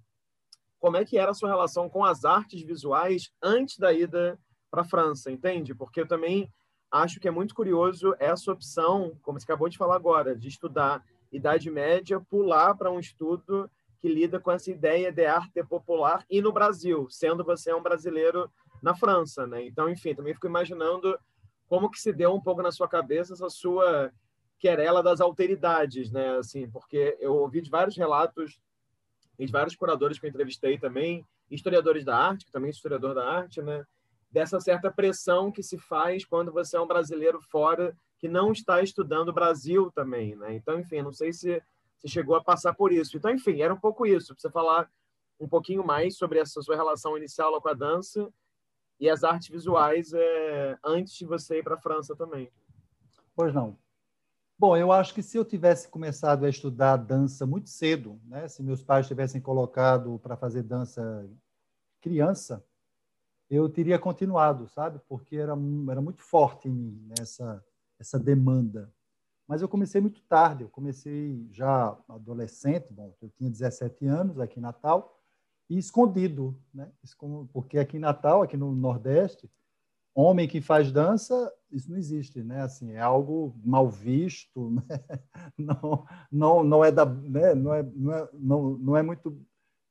como 0.77 0.97
é 0.97 1.05
que 1.05 1.17
era 1.17 1.31
a 1.31 1.33
sua 1.33 1.47
relação 1.47 1.87
com 1.87 2.03
as 2.03 2.25
artes 2.25 2.61
visuais 2.63 3.31
antes 3.41 3.77
da 3.77 3.93
ida 3.93 4.37
para 4.69 4.81
a 4.81 4.85
França, 4.85 5.31
entende? 5.31 5.73
Porque 5.73 6.01
eu 6.01 6.07
também 6.07 6.51
acho 6.91 7.17
que 7.17 7.29
é 7.29 7.31
muito 7.31 7.55
curioso 7.55 8.13
essa 8.19 8.51
opção, 8.51 9.17
como 9.21 9.39
você 9.39 9.45
acabou 9.45 9.69
de 9.69 9.77
falar 9.77 9.95
agora, 9.95 10.35
de 10.35 10.49
estudar 10.49 11.01
Idade 11.31 11.71
Média, 11.71 12.19
pular 12.19 12.75
para 12.75 12.91
um 12.91 12.99
estudo 12.99 13.71
que 14.01 14.09
lida 14.09 14.37
com 14.37 14.51
essa 14.51 14.69
ideia 14.69 15.11
de 15.13 15.25
arte 15.25 15.63
popular 15.63 16.25
e 16.29 16.41
no 16.41 16.51
Brasil, 16.51 17.07
sendo 17.09 17.45
você 17.45 17.73
um 17.73 17.81
brasileiro 17.81 18.51
na 18.81 18.95
França, 18.95 19.45
né? 19.45 19.65
Então, 19.65 19.89
enfim, 19.89 20.15
também 20.15 20.33
fico 20.33 20.47
imaginando 20.47 21.17
como 21.67 21.89
que 21.89 21.99
se 21.99 22.11
deu 22.11 22.33
um 22.33 22.41
pouco 22.41 22.61
na 22.61 22.71
sua 22.71 22.87
cabeça 22.87 23.33
essa 23.33 23.49
sua 23.49 24.11
querela 24.59 25.01
das 25.01 25.21
alteridades, 25.21 26.11
né? 26.11 26.37
Assim, 26.37 26.69
porque 26.69 27.17
eu 27.19 27.35
ouvi 27.35 27.61
de 27.61 27.69
vários 27.69 27.97
relatos 27.97 28.59
e 29.39 29.45
de 29.45 29.51
vários 29.51 29.75
curadores 29.75 30.19
que 30.19 30.25
eu 30.25 30.29
entrevistei 30.29 30.77
também, 30.77 31.25
historiadores 31.49 32.05
da 32.05 32.17
arte, 32.17 32.45
que 32.45 32.51
também 32.51 32.69
historiador 32.69 33.15
da 33.15 33.27
arte, 33.27 33.61
né? 33.61 33.85
dessa 34.31 34.59
certa 34.59 34.89
pressão 34.89 35.51
que 35.51 35.61
se 35.61 35.77
faz 35.77 36.23
quando 36.23 36.51
você 36.51 36.77
é 36.77 36.81
um 36.81 36.87
brasileiro 36.87 37.41
fora 37.41 37.95
que 38.17 38.29
não 38.29 38.51
está 38.51 38.81
estudando 38.81 39.29
o 39.29 39.33
Brasil 39.33 39.91
também, 39.91 40.35
né? 40.35 40.55
Então, 40.55 40.79
enfim, 40.79 41.01
não 41.01 41.11
sei 41.11 41.33
se 41.33 41.61
você 41.97 42.07
chegou 42.07 42.35
a 42.35 42.43
passar 42.43 42.73
por 42.73 42.91
isso. 42.91 43.17
Então, 43.17 43.31
enfim, 43.31 43.61
era 43.61 43.73
um 43.73 43.79
pouco 43.79 44.05
isso. 44.05 44.33
Você 44.37 44.49
falar 44.49 44.89
um 45.39 45.49
pouquinho 45.49 45.83
mais 45.83 46.17
sobre 46.17 46.39
essa 46.39 46.61
sua 46.61 46.75
relação 46.75 47.17
inicial 47.17 47.59
com 47.59 47.67
a 47.67 47.73
dança 47.73 48.31
e 49.01 49.09
as 49.09 49.23
artes 49.23 49.49
visuais 49.49 50.13
é, 50.13 50.77
antes 50.85 51.15
de 51.15 51.25
você 51.25 51.57
ir 51.57 51.63
para 51.63 51.73
a 51.73 51.79
França 51.79 52.15
também. 52.15 52.51
Pois 53.35 53.51
não. 53.51 53.75
Bom, 54.59 54.77
eu 54.77 54.91
acho 54.91 55.11
que 55.15 55.23
se 55.23 55.35
eu 55.35 55.43
tivesse 55.43 55.87
começado 55.87 56.45
a 56.45 56.49
estudar 56.49 56.97
dança 56.97 57.47
muito 57.47 57.67
cedo, 57.67 58.21
né, 58.25 58.47
se 58.47 58.61
meus 58.61 58.83
pais 58.83 59.07
tivessem 59.07 59.41
colocado 59.41 60.19
para 60.19 60.37
fazer 60.37 60.61
dança 60.61 61.27
criança, 61.99 62.63
eu 63.49 63.67
teria 63.67 63.97
continuado, 63.97 64.67
sabe? 64.67 65.01
Porque 65.09 65.35
era, 65.35 65.53
era 65.89 66.01
muito 66.01 66.21
forte 66.21 66.67
em 66.69 66.71
mim 66.71 67.05
né, 67.07 67.15
essa 67.99 68.19
demanda. 68.19 68.93
Mas 69.47 69.63
eu 69.63 69.67
comecei 69.67 69.99
muito 69.99 70.21
tarde, 70.21 70.63
eu 70.63 70.69
comecei 70.69 71.47
já 71.51 71.97
adolescente, 72.07 72.93
bom, 72.93 73.13
eu 73.19 73.29
tinha 73.29 73.49
17 73.49 74.05
anos 74.05 74.39
aqui 74.39 74.59
em 74.59 74.61
Natal, 74.61 75.20
e 75.71 75.77
escondido, 75.77 76.53
né? 76.73 76.91
Porque 77.53 77.79
aqui 77.79 77.95
em 77.95 78.01
Natal, 78.01 78.41
aqui 78.41 78.57
no 78.57 78.75
Nordeste, 78.75 79.49
homem 80.13 80.45
que 80.45 80.59
faz 80.59 80.91
dança, 80.91 81.49
isso 81.71 81.89
não 81.89 81.97
existe, 81.97 82.43
né? 82.43 82.61
Assim, 82.61 82.91
é 82.91 82.99
algo 82.99 83.55
mal 83.63 83.89
visto, 83.89 84.69
né? 84.75 84.99
não, 85.57 86.05
não, 86.29 86.63
não 86.65 86.83
é 86.83 86.91
da, 86.91 87.05
né? 87.05 87.55
não 87.55 87.73
é, 87.73 87.83
não 87.83 88.13
é, 88.13 88.29
não, 88.33 88.69
não 88.77 88.97
é 88.97 89.01
muito 89.01 89.41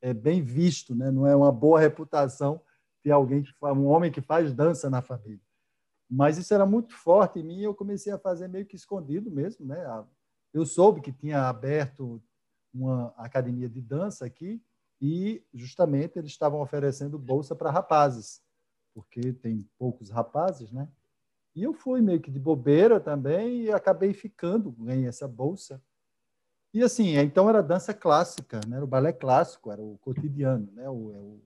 é, 0.02 0.12
bem 0.12 0.42
visto, 0.42 0.94
né? 0.94 1.10
Não 1.10 1.26
é 1.26 1.34
uma 1.34 1.50
boa 1.50 1.80
reputação 1.80 2.60
ter 3.02 3.12
alguém 3.12 3.42
que 3.42 3.50
um 3.62 3.86
homem 3.86 4.12
que 4.12 4.20
faz 4.20 4.52
dança 4.52 4.90
na 4.90 5.00
família. 5.00 5.40
Mas 6.10 6.36
isso 6.36 6.52
era 6.52 6.66
muito 6.66 6.92
forte 6.92 7.38
em 7.38 7.42
mim, 7.42 7.60
eu 7.62 7.74
comecei 7.74 8.12
a 8.12 8.18
fazer 8.18 8.48
meio 8.48 8.66
que 8.66 8.76
escondido 8.76 9.30
mesmo, 9.30 9.64
né? 9.64 10.04
Eu 10.52 10.66
soube 10.66 11.00
que 11.00 11.10
tinha 11.10 11.48
aberto 11.48 12.22
uma 12.70 13.14
academia 13.16 13.68
de 13.68 13.80
dança 13.80 14.26
aqui 14.26 14.62
e 15.00 15.42
justamente 15.54 16.18
eles 16.18 16.30
estavam 16.30 16.60
oferecendo 16.60 17.18
bolsa 17.18 17.54
para 17.54 17.70
rapazes 17.70 18.42
porque 18.94 19.32
tem 19.32 19.68
poucos 19.78 20.10
rapazes, 20.10 20.70
né? 20.72 20.88
E 21.54 21.62
eu 21.62 21.72
fui 21.72 22.00
meio 22.00 22.20
que 22.20 22.30
de 22.30 22.38
bobeira 22.38 23.00
também 23.00 23.62
e 23.62 23.72
acabei 23.72 24.12
ficando, 24.12 24.70
ganhei 24.72 25.06
essa 25.06 25.26
bolsa. 25.26 25.82
E 26.72 26.82
assim, 26.82 27.16
então 27.16 27.48
era 27.48 27.62
dança 27.62 27.92
clássica, 27.92 28.60
né? 28.68 28.76
Era 28.76 28.84
o 28.84 28.88
balé 28.88 29.12
clássico, 29.12 29.70
era 29.70 29.82
o 29.82 29.98
cotidiano, 29.98 30.70
né? 30.72 30.88
O, 30.88 31.12
é 31.12 31.18
o 31.18 31.40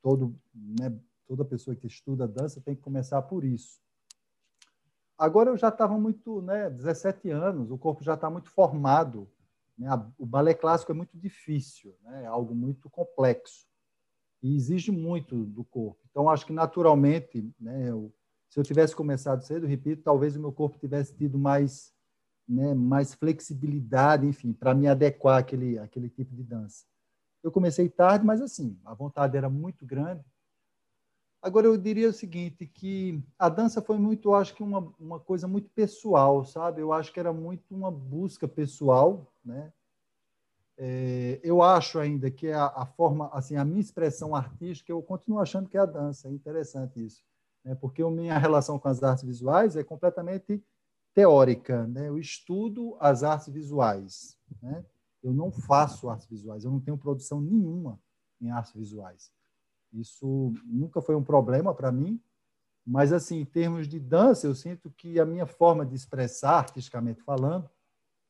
todo, 0.00 0.38
né? 0.54 0.96
Toda 1.26 1.44
pessoa 1.44 1.74
que 1.74 1.86
estuda 1.86 2.28
dança 2.28 2.60
tem 2.60 2.74
que 2.74 2.82
começar 2.82 3.20
por 3.22 3.44
isso. 3.44 3.80
Agora 5.16 5.50
eu 5.50 5.56
já 5.56 5.68
estava 5.68 5.98
muito, 5.98 6.40
né? 6.42 6.70
17 6.70 7.28
anos, 7.30 7.70
o 7.70 7.78
corpo 7.78 8.04
já 8.04 8.14
está 8.14 8.30
muito 8.30 8.50
formado. 8.50 9.28
Né? 9.78 9.88
O 10.18 10.26
balé 10.26 10.54
clássico 10.54 10.90
é 10.92 10.94
muito 10.94 11.16
difícil, 11.16 11.94
né? 12.02 12.24
É 12.24 12.26
algo 12.26 12.54
muito 12.54 12.90
complexo 12.90 13.68
e 14.42 14.54
exige 14.56 14.90
muito 14.90 15.44
do 15.44 15.64
corpo. 15.64 16.00
Então, 16.10 16.28
acho 16.28 16.46
que 16.46 16.52
naturalmente, 16.52 17.52
né, 17.58 17.90
eu, 17.90 18.12
se 18.48 18.58
eu 18.58 18.64
tivesse 18.64 18.94
começado 18.94 19.42
cedo, 19.42 19.66
repito, 19.66 20.02
talvez 20.02 20.36
o 20.36 20.40
meu 20.40 20.52
corpo 20.52 20.78
tivesse 20.78 21.14
tido 21.14 21.38
mais, 21.38 21.92
né, 22.48 22.74
mais 22.74 23.14
flexibilidade, 23.14 24.26
enfim, 24.26 24.52
para 24.52 24.74
me 24.74 24.86
adequar 24.86 25.38
àquele, 25.38 25.78
àquele 25.78 26.08
tipo 26.08 26.34
de 26.34 26.42
dança. 26.42 26.84
Eu 27.42 27.52
comecei 27.52 27.88
tarde, 27.88 28.24
mas 28.24 28.40
assim, 28.40 28.78
a 28.84 28.94
vontade 28.94 29.36
era 29.36 29.48
muito 29.48 29.84
grande. 29.84 30.24
Agora, 31.40 31.66
eu 31.66 31.76
diria 31.76 32.08
o 32.08 32.12
seguinte, 32.12 32.66
que 32.66 33.22
a 33.38 33.48
dança 33.48 33.80
foi 33.80 33.96
muito, 33.96 34.34
acho 34.34 34.54
que 34.54 34.62
uma, 34.62 34.92
uma 34.98 35.20
coisa 35.20 35.46
muito 35.46 35.70
pessoal, 35.70 36.44
sabe? 36.44 36.80
Eu 36.80 36.92
acho 36.92 37.12
que 37.12 37.20
era 37.20 37.32
muito 37.32 37.72
uma 37.72 37.92
busca 37.92 38.48
pessoal, 38.48 39.32
né? 39.48 39.72
É, 40.76 41.40
eu 41.42 41.60
acho 41.60 41.98
ainda 41.98 42.30
que 42.30 42.52
a, 42.52 42.66
a, 42.66 42.86
forma, 42.86 43.28
assim, 43.32 43.56
a 43.56 43.64
minha 43.64 43.80
expressão 43.80 44.36
artística, 44.36 44.92
eu 44.92 45.02
continuo 45.02 45.40
achando 45.40 45.68
que 45.68 45.76
é 45.76 45.80
a 45.80 45.86
dança. 45.86 46.28
É 46.28 46.32
interessante 46.32 47.04
isso, 47.04 47.24
né? 47.64 47.74
porque 47.74 48.00
a 48.00 48.10
minha 48.10 48.38
relação 48.38 48.78
com 48.78 48.88
as 48.88 49.02
artes 49.02 49.24
visuais 49.24 49.74
é 49.74 49.82
completamente 49.82 50.62
teórica. 51.12 51.84
Né? 51.88 52.08
Eu 52.08 52.16
estudo 52.16 52.96
as 53.00 53.24
artes 53.24 53.48
visuais. 53.48 54.38
Né? 54.62 54.84
Eu 55.20 55.32
não 55.32 55.50
faço 55.50 56.08
artes 56.08 56.28
visuais. 56.28 56.64
Eu 56.64 56.70
não 56.70 56.80
tenho 56.80 56.96
produção 56.96 57.40
nenhuma 57.40 57.98
em 58.40 58.50
artes 58.50 58.72
visuais. 58.72 59.32
Isso 59.92 60.52
nunca 60.64 61.02
foi 61.02 61.16
um 61.16 61.24
problema 61.24 61.74
para 61.74 61.90
mim. 61.90 62.22
Mas, 62.86 63.12
assim, 63.12 63.40
em 63.40 63.44
termos 63.44 63.88
de 63.88 63.98
dança, 63.98 64.46
eu 64.46 64.54
sinto 64.54 64.90
que 64.92 65.18
a 65.18 65.26
minha 65.26 65.44
forma 65.44 65.84
de 65.84 65.94
expressar, 65.94 66.58
artisticamente 66.58 67.20
falando, 67.20 67.68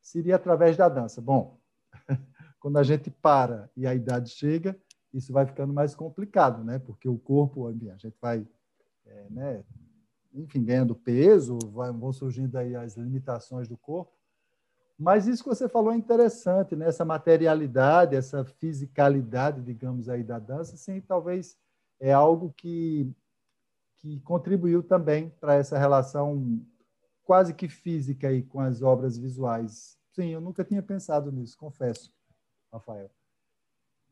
seria 0.09 0.35
através 0.35 0.75
da 0.75 0.89
dança. 0.89 1.21
Bom, 1.21 1.59
quando 2.59 2.77
a 2.77 2.83
gente 2.83 3.11
para 3.11 3.69
e 3.77 3.85
a 3.85 3.93
idade 3.93 4.29
chega, 4.29 4.77
isso 5.13 5.31
vai 5.31 5.45
ficando 5.45 5.71
mais 5.73 5.93
complicado, 5.95 6.63
né? 6.63 6.79
Porque 6.79 7.07
o 7.07 7.17
corpo, 7.17 7.67
a 7.67 7.71
gente 7.71 8.13
vai, 8.21 8.45
é, 9.05 9.27
né? 9.29 9.63
enfim, 10.33 10.63
ganhando 10.63 10.95
peso, 10.95 11.57
vai, 11.71 11.91
vão 11.91 12.11
surgindo 12.11 12.57
aí 12.57 12.75
as 12.75 12.95
limitações 12.95 13.67
do 13.67 13.77
corpo. 13.77 14.11
Mas 14.97 15.27
isso 15.27 15.43
que 15.43 15.49
você 15.49 15.69
falou 15.69 15.93
é 15.93 15.95
interessante, 15.95 16.75
né? 16.75 16.87
Essa 16.87 17.05
materialidade, 17.05 18.15
essa 18.15 18.43
fisicalidade, 18.43 19.61
digamos 19.61 20.09
aí, 20.09 20.23
da 20.23 20.39
dança, 20.39 20.75
sim, 20.75 20.99
talvez 21.01 21.57
é 21.99 22.11
algo 22.11 22.53
que, 22.57 23.09
que 23.99 24.19
contribuiu 24.21 24.81
também 24.83 25.29
para 25.39 25.55
essa 25.55 25.77
relação 25.77 26.61
quase 27.23 27.53
que 27.53 27.69
física 27.69 28.27
aí 28.27 28.41
com 28.41 28.59
as 28.59 28.81
obras 28.81 29.15
visuais. 29.15 29.98
Sim, 30.19 30.31
eu 30.31 30.41
nunca 30.41 30.65
tinha 30.65 30.83
pensado 30.83 31.31
nisso, 31.31 31.57
confesso. 31.57 32.11
Rafael. 32.73 33.09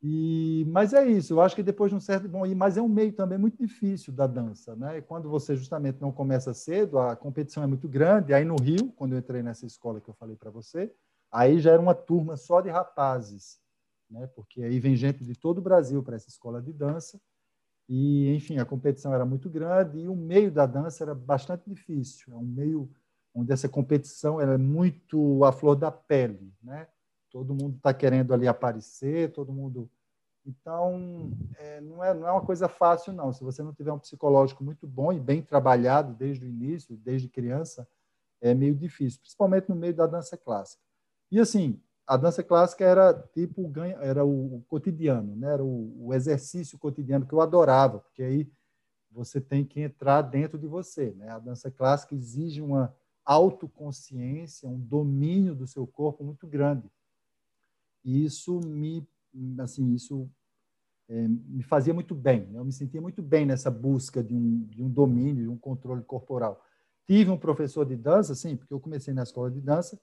E, 0.02 0.64
mas 0.70 0.94
é 0.94 1.06
isso, 1.06 1.34
eu 1.34 1.42
acho 1.42 1.54
que 1.54 1.62
depois 1.62 1.92
de 1.92 1.98
um 1.98 2.00
certo. 2.00 2.30
Bom, 2.30 2.44
mas 2.56 2.78
é 2.78 2.82
um 2.82 2.88
meio 2.88 3.12
também 3.12 3.38
muito 3.38 3.58
difícil 3.58 4.14
da 4.14 4.26
dança, 4.26 4.74
né? 4.78 5.00
E 5.00 5.02
quando 5.02 5.30
você 5.30 5.54
justamente 5.54 6.00
não 6.00 6.12
começa 6.14 6.54
cedo, 6.54 6.98
a 6.98 7.14
competição 7.14 7.62
é 7.62 7.68
muito 7.68 7.90
grande. 7.90 8.34
Aí 8.34 8.46
no 8.46 8.56
Rio, 8.56 8.90
quando 8.94 9.14
eu 9.14 9.20
entrei 9.20 9.44
nessa 9.44 9.66
escola 9.66 10.00
que 10.00 10.10
eu 10.10 10.14
falei 10.14 10.38
para 10.38 10.50
você, 10.50 10.94
aí 11.30 11.60
já 11.60 11.72
era 11.72 11.82
uma 11.82 11.94
turma 11.96 12.38
só 12.38 12.62
de 12.62 12.70
rapazes, 12.70 13.60
né? 14.10 14.28
Porque 14.28 14.64
aí 14.64 14.80
vem 14.80 14.96
gente 14.96 15.26
de 15.26 15.36
todo 15.36 15.58
o 15.58 15.62
Brasil 15.62 16.02
para 16.02 16.16
essa 16.16 16.30
escola 16.30 16.62
de 16.62 16.72
dança. 16.72 17.20
E, 17.90 18.34
enfim, 18.34 18.60
a 18.60 18.66
competição 18.66 19.14
era 19.14 19.26
muito 19.26 19.50
grande 19.50 20.00
e 20.00 20.08
o 20.08 20.16
meio 20.16 20.52
da 20.52 20.66
dança 20.66 21.04
era 21.04 21.14
bastante 21.16 21.70
difícil. 21.70 22.34
É 22.34 22.38
um 22.38 22.46
meio 22.46 22.90
onde 23.38 23.54
essa 23.54 23.70
competição 23.70 24.42
era 24.42 24.58
muito 24.58 25.44
à 25.44 25.52
flor 25.52 25.76
da 25.76 25.92
pele, 25.92 26.52
né? 26.62 26.88
todo 27.30 27.54
mundo 27.54 27.78
está 27.78 27.94
querendo 27.94 28.34
ali 28.34 28.48
aparecer, 28.48 29.32
todo 29.32 29.54
mundo. 29.54 29.90
Então, 30.46 31.32
é, 31.58 31.82
não, 31.82 32.04
é, 32.04 32.14
não 32.14 32.28
é 32.28 32.32
uma 32.32 32.46
coisa 32.46 32.68
fácil, 32.68 33.14
não. 33.14 33.34
Se 33.34 33.44
você 33.44 33.62
não 33.62 33.74
tiver 33.74 33.92
um 33.92 34.00
psicológico 34.00 34.64
muito 34.64 34.88
bom 34.88 35.12
e 35.12 35.20
bem 35.20 35.42
trabalhado 35.42 36.14
desde 36.14 36.46
o 36.46 36.50
início, 36.50 36.98
desde 36.98 37.28
criança, 37.30 37.88
é 38.42 38.54
meio 38.54 38.74
difícil, 38.74 39.20
principalmente 39.20 39.70
no 39.70 39.76
meio 39.76 39.94
da 39.94 40.08
dança 40.08 40.38
clássica. 40.38 40.82
E 41.32 41.40
assim, 41.40 41.82
a 42.06 42.16
dança 42.16 42.42
clássica 42.42 42.86
era 42.86 43.14
tipo 43.14 43.72
era 44.00 44.26
o, 44.26 44.64
cotidiano, 44.68 45.36
né? 45.36 45.54
Era 45.54 45.64
o, 45.64 46.08
o 46.08 46.14
exercício 46.14 46.78
cotidiano 46.78 47.26
que 47.26 47.34
eu 47.34 47.42
adorava, 47.42 48.00
porque 48.00 48.24
aí 48.24 48.50
você 49.12 49.42
tem 49.42 49.66
que 49.66 49.82
entrar 49.82 50.22
dentro 50.22 50.58
de 50.58 50.68
você, 50.68 51.12
né? 51.18 51.30
A 51.30 51.40
dança 51.40 51.70
clássica 51.70 52.16
exige 52.16 52.62
uma 52.62 52.96
autoconsciência, 53.28 54.70
um 54.70 54.80
domínio 54.80 55.54
do 55.54 55.68
seu 55.68 55.86
corpo 55.86 56.24
muito 56.24 56.48
grande. 56.48 56.90
E 58.06 58.24
isso 58.24 58.62
me, 58.62 59.06
assim, 59.60 59.94
isso 59.94 60.32
é, 61.10 61.28
me 61.28 61.62
fazia 61.62 61.94
muito 61.94 62.16
bem. 62.16 62.48
Né? 62.48 62.58
Eu 62.58 62.64
me 62.64 62.72
sentia 62.72 63.02
muito 63.02 63.22
bem 63.22 63.46
nessa 63.46 63.70
busca 63.70 64.24
de 64.24 64.34
um, 64.34 64.64
de 64.68 64.82
um 64.82 64.90
domínio, 64.90 65.44
de 65.44 65.50
um 65.50 65.58
controle 65.58 66.02
corporal. 66.04 66.64
Tive 67.06 67.30
um 67.30 67.38
professor 67.38 67.86
de 67.86 67.98
dança, 67.98 68.34
sim, 68.34 68.56
porque 68.56 68.74
eu 68.74 68.80
comecei 68.80 69.14
na 69.14 69.24
escola 69.24 69.52
de 69.52 69.60
dança, 69.60 70.00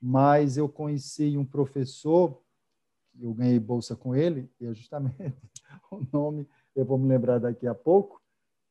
mas 0.00 0.56
eu 0.56 0.68
conheci 0.68 1.36
um 1.36 1.44
professor, 1.44 2.40
eu 3.20 3.34
ganhei 3.34 3.58
bolsa 3.58 3.96
com 3.96 4.14
ele, 4.14 4.48
e 4.60 4.66
é 4.66 4.72
justamente 4.72 5.36
o 5.90 6.06
nome, 6.12 6.48
eu 6.76 6.84
vou 6.84 6.96
me 6.96 7.08
lembrar 7.08 7.40
daqui 7.40 7.66
a 7.66 7.74
pouco, 7.74 8.22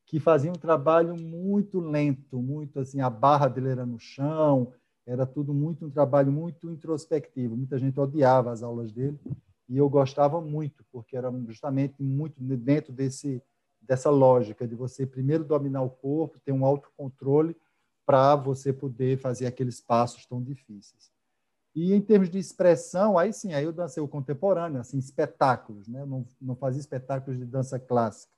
que 0.08 0.22
fazia 0.22 0.50
um 0.50 0.56
trabalho 0.56 1.16
muito 1.16 1.82
lento, 1.82 2.42
muito 2.42 2.80
assim, 2.80 3.02
a 3.02 3.10
barra 3.10 3.50
dele 3.50 3.70
era 3.70 3.86
no 3.86 4.00
chão, 4.00 4.74
era 5.06 5.26
tudo 5.26 5.54
muito 5.54 5.86
um 5.86 5.90
trabalho 5.90 6.32
muito 6.32 6.72
introspectivo. 6.72 7.56
Muita 7.56 7.78
gente 7.78 8.00
odiava 8.00 8.52
as 8.52 8.64
aulas 8.64 8.92
dele 8.92 9.20
e 9.68 9.78
eu 9.78 9.90
gostava 9.90 10.40
muito, 10.40 10.84
porque 10.92 11.16
era 11.18 11.30
justamente 11.46 12.02
muito 12.02 12.42
dentro 12.42 12.92
desse 12.92 13.42
dessa 13.80 14.10
lógica 14.10 14.68
de 14.68 14.76
você 14.76 15.06
primeiro 15.06 15.46
dominar 15.46 15.82
o 15.82 15.90
corpo, 15.90 16.40
ter 16.42 16.52
um 16.52 16.66
autocontrole 16.66 17.56
para 18.06 18.36
você 18.36 18.74
poder 18.74 19.18
fazer 19.18 19.46
aqueles 19.46 19.80
passos 19.80 20.26
tão 20.26 20.44
difíceis. 20.44 21.10
E 21.74 21.94
em 21.94 22.02
termos 22.02 22.30
de 22.30 22.38
expressão, 22.38 23.18
aí 23.18 23.32
sim, 23.32 23.54
aí 23.54 23.64
eu 23.64 23.72
dancei 23.72 24.04
o 24.04 24.08
contemporâneo, 24.08 24.82
assim, 24.82 24.98
espetáculos, 24.98 25.88
né? 25.88 26.06
não, 26.06 26.26
não 26.42 26.56
fazia 26.56 26.82
espetáculos 26.82 27.40
de 27.40 27.46
dança 27.46 27.80
clássica, 27.80 28.34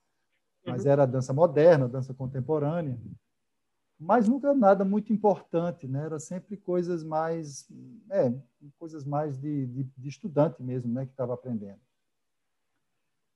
mas 0.69 0.86
uhum. 0.86 0.91
era 0.91 1.05
dança 1.05 1.34
moderna, 1.34 1.88
dança 1.88 2.13
contemporânea. 2.13 2.99
Mas 3.99 4.29
nunca 4.29 4.53
nada 4.53 4.86
muito 4.86 5.12
importante, 5.12 5.88
né? 5.88 6.05
Era 6.05 6.19
sempre 6.19 6.55
coisas 6.55 7.03
mais, 7.03 7.67
é, 8.10 8.34
coisas 8.77 9.03
mais 9.03 9.38
de, 9.38 9.65
de, 9.67 9.84
de 9.84 10.08
estudante 10.08 10.63
mesmo, 10.63 10.93
né? 10.93 11.05
Que 11.05 11.12
estava 11.12 11.34
aprendendo. 11.34 11.79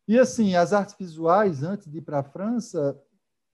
E 0.08 0.18
assim, 0.20 0.56
as 0.56 0.74
artes 0.74 0.96
visuais 0.98 1.64
antes 1.64 1.90
de 1.90 1.98
ir 1.98 2.02
para 2.02 2.20
a 2.20 2.24
França 2.24 3.00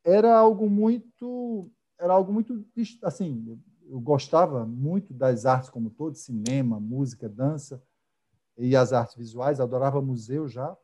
era 0.04 0.38
algo 0.38 0.70
muito, 0.70 1.72
era 2.00 2.14
algo 2.14 2.32
muito, 2.32 2.66
assim, 3.04 3.60
eu 3.88 4.00
gostava 4.00 4.66
muito 4.66 5.14
das 5.14 5.46
artes 5.46 5.70
como 5.70 5.90
todo, 5.90 6.16
cinema, 6.16 6.80
música, 6.80 7.28
dança 7.28 7.82
e 8.58 8.76
as 8.76 8.94
artes 8.94 9.16
visuais, 9.16 9.60
adorava 9.60 10.02
museu 10.02 10.48
já, 10.48 10.76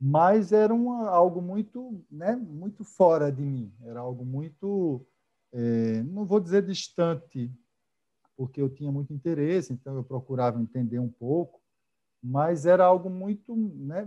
mas 0.00 0.52
era 0.52 0.74
algo 1.08 1.40
muito, 1.40 2.04
né, 2.10 2.36
muito 2.36 2.84
fora 2.84 3.32
de 3.32 3.42
mim, 3.42 3.72
era 3.82 4.00
algo 4.00 4.24
muito, 4.24 5.06
é, 5.52 6.02
não 6.02 6.24
vou 6.24 6.40
dizer 6.40 6.64
distante, 6.66 7.50
porque 8.36 8.60
eu 8.60 8.68
tinha 8.68 8.92
muito 8.92 9.12
interesse, 9.12 9.72
então 9.72 9.96
eu 9.96 10.04
procurava 10.04 10.60
entender 10.60 10.98
um 10.98 11.08
pouco, 11.08 11.60
mas 12.22 12.66
era 12.66 12.84
algo 12.84 13.08
muito, 13.08 13.56
né, 13.56 14.06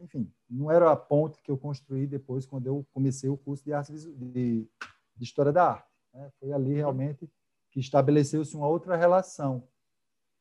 enfim, 0.00 0.30
não 0.48 0.70
era 0.70 0.90
a 0.90 0.96
ponte 0.96 1.42
que 1.42 1.50
eu 1.50 1.58
construí 1.58 2.06
depois 2.06 2.46
quando 2.46 2.66
eu 2.66 2.86
comecei 2.92 3.28
o 3.28 3.36
curso 3.36 3.64
de 3.64 3.72
de, 4.16 4.66
de 5.16 5.24
história 5.24 5.52
da 5.52 5.72
arte. 5.72 5.88
Né? 6.14 6.30
Foi 6.38 6.52
ali 6.52 6.74
realmente 6.74 7.30
que 7.70 7.80
estabeleceu-se 7.80 8.56
uma 8.56 8.66
outra 8.66 8.96
relação. 8.96 9.66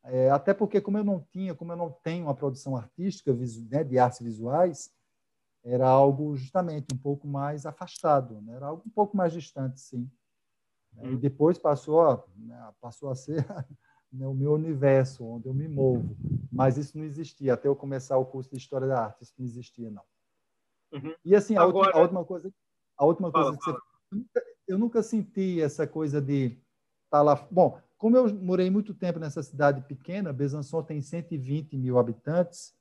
É, 0.09 0.29
até 0.29 0.53
porque, 0.53 0.79
como 0.79 0.97
eu 0.97 1.03
não 1.03 1.19
tinha, 1.31 1.53
como 1.53 1.71
eu 1.71 1.75
não 1.75 1.91
tenho 1.91 2.25
uma 2.25 2.35
produção 2.35 2.75
artística 2.75 3.33
né, 3.69 3.83
de 3.83 3.99
artes 3.99 4.21
visuais, 4.21 4.91
era 5.63 5.87
algo 5.87 6.35
justamente 6.35 6.87
um 6.93 6.97
pouco 6.97 7.27
mais 7.27 7.65
afastado, 7.65 8.41
né? 8.41 8.55
era 8.55 8.67
algo 8.67 8.83
um 8.85 8.89
pouco 8.89 9.17
mais 9.17 9.33
distante, 9.33 9.79
sim. 9.79 10.09
E 11.01 11.09
uhum. 11.09 11.17
depois 11.17 11.57
passou 11.57 12.01
a, 12.01 12.23
né, 12.37 12.73
passou 12.79 13.09
a 13.09 13.15
ser 13.15 13.45
né, 14.11 14.25
o 14.25 14.33
meu 14.33 14.53
universo, 14.53 15.25
onde 15.25 15.47
eu 15.47 15.53
me 15.53 15.67
movo. 15.67 16.15
Mas 16.51 16.77
isso 16.77 16.97
não 16.97 17.03
existia 17.03 17.53
até 17.53 17.67
eu 17.67 17.75
começar 17.75 18.17
o 18.17 18.25
curso 18.25 18.49
de 18.49 18.57
História 18.57 18.87
da 18.87 19.05
Arte, 19.05 19.23
isso 19.23 19.33
não 19.37 19.45
existia, 19.45 19.91
não. 19.91 20.03
Uhum. 20.93 21.13
E 21.25 21.35
assim, 21.35 21.57
a, 21.57 21.63
Agora... 21.63 21.87
última, 21.87 21.99
a 21.99 22.01
última 22.01 22.25
coisa, 22.25 22.53
a 22.97 23.05
última 23.05 23.31
coisa 23.31 23.49
fala, 23.49 23.57
que 23.57 23.65
fala. 23.65 23.81
você 24.11 24.57
eu 24.67 24.77
nunca 24.77 25.01
senti 25.01 25.61
essa 25.61 25.87
coisa 25.87 26.21
de 26.21 26.45
estar 26.45 26.59
tá 27.09 27.21
lá. 27.21 27.47
Bom, 27.49 27.81
como 27.97 28.15
eu 28.15 28.33
morei 28.35 28.69
muito 28.69 28.93
tempo 28.93 29.19
nessa 29.19 29.41
cidade 29.41 29.81
pequena, 29.81 30.33
Besançon 30.33 30.83
tem 30.83 31.01
120 31.01 31.77
mil 31.77 31.97
habitantes, 31.97 32.75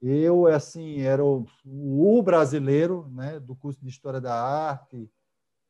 eu, 0.00 0.46
assim, 0.46 1.00
era 1.00 1.24
o, 1.24 1.44
o 1.64 2.22
brasileiro 2.22 3.08
né, 3.10 3.40
do 3.40 3.56
curso 3.56 3.80
de 3.82 3.88
História 3.88 4.20
da 4.20 4.34
Arte, 4.34 5.10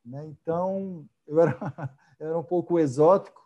né? 0.04 0.26
então 0.26 1.08
eu 1.26 1.40
era, 1.40 1.56
era 2.20 2.38
um 2.38 2.44
pouco 2.44 2.78
exótico, 2.78 3.42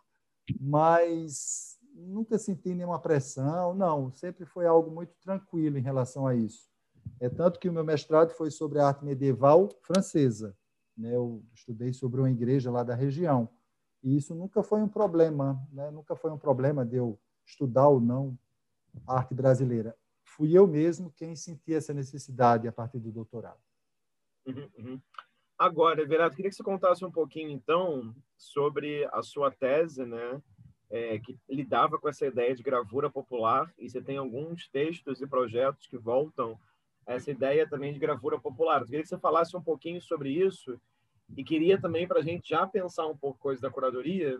mas 0.59 1.77
nunca 1.95 2.37
senti 2.37 2.73
nenhuma 2.73 2.99
pressão, 2.99 3.73
não, 3.73 4.11
sempre 4.11 4.45
foi 4.45 4.65
algo 4.65 4.91
muito 4.91 5.13
tranquilo 5.21 5.77
em 5.77 5.81
relação 5.81 6.27
a 6.27 6.35
isso. 6.35 6.69
É 7.19 7.29
tanto 7.29 7.59
que 7.59 7.69
o 7.69 7.73
meu 7.73 7.83
mestrado 7.83 8.31
foi 8.31 8.51
sobre 8.51 8.79
a 8.79 8.87
arte 8.87 9.05
medieval 9.05 9.69
francesa. 9.81 10.57
Né? 10.97 11.15
Eu 11.15 11.43
estudei 11.53 11.93
sobre 11.93 12.19
uma 12.19 12.29
igreja 12.29 12.71
lá 12.71 12.83
da 12.83 12.95
região. 12.95 13.49
E 14.03 14.17
isso 14.17 14.35
nunca 14.35 14.61
foi 14.61 14.81
um 14.81 14.89
problema, 14.89 15.65
né? 15.71 15.89
nunca 15.89 16.15
foi 16.15 16.29
um 16.29 16.37
problema 16.37 16.85
de 16.85 16.97
eu 16.97 17.17
estudar 17.45 17.87
ou 17.87 18.01
não 18.01 18.37
arte 19.07 19.33
brasileira. 19.33 19.95
Fui 20.23 20.57
eu 20.57 20.67
mesmo 20.67 21.11
quem 21.15 21.35
sentia 21.35 21.77
essa 21.77 21.93
necessidade 21.93 22.67
a 22.67 22.71
partir 22.71 22.99
do 22.99 23.11
doutorado. 23.11 23.59
Uhum, 24.45 24.69
uhum. 24.77 25.01
Agora, 25.57 26.01
Everardo, 26.01 26.35
queria 26.35 26.49
que 26.49 26.55
você 26.55 26.63
contasse 26.63 27.05
um 27.05 27.11
pouquinho, 27.11 27.49
então, 27.49 28.13
sobre 28.35 29.07
a 29.13 29.21
sua 29.21 29.51
tese, 29.51 30.05
né, 30.05 30.41
é, 30.89 31.19
que 31.19 31.39
lidava 31.47 31.97
com 31.97 32.09
essa 32.09 32.25
ideia 32.25 32.53
de 32.53 32.63
gravura 32.63 33.09
popular, 33.09 33.71
e 33.77 33.89
você 33.89 34.01
tem 34.01 34.17
alguns 34.17 34.67
textos 34.67 35.21
e 35.21 35.27
projetos 35.27 35.87
que 35.87 35.97
voltam 35.97 36.59
essa 37.05 37.31
ideia 37.31 37.67
também 37.67 37.93
de 37.93 37.99
gravura 37.99 38.39
popular. 38.39 38.81
Eu 38.81 38.85
queria 38.85 39.01
que 39.01 39.07
você 39.07 39.17
falasse 39.17 39.55
um 39.55 39.61
pouquinho 39.61 40.01
sobre 40.01 40.29
isso 40.31 40.79
e 41.35 41.43
queria 41.43 41.79
também, 41.79 42.07
para 42.07 42.19
a 42.19 42.23
gente 42.23 42.49
já 42.49 42.67
pensar 42.67 43.07
um 43.07 43.17
pouco 43.17 43.39
coisa 43.39 43.61
da 43.61 43.69
curadoria, 43.69 44.39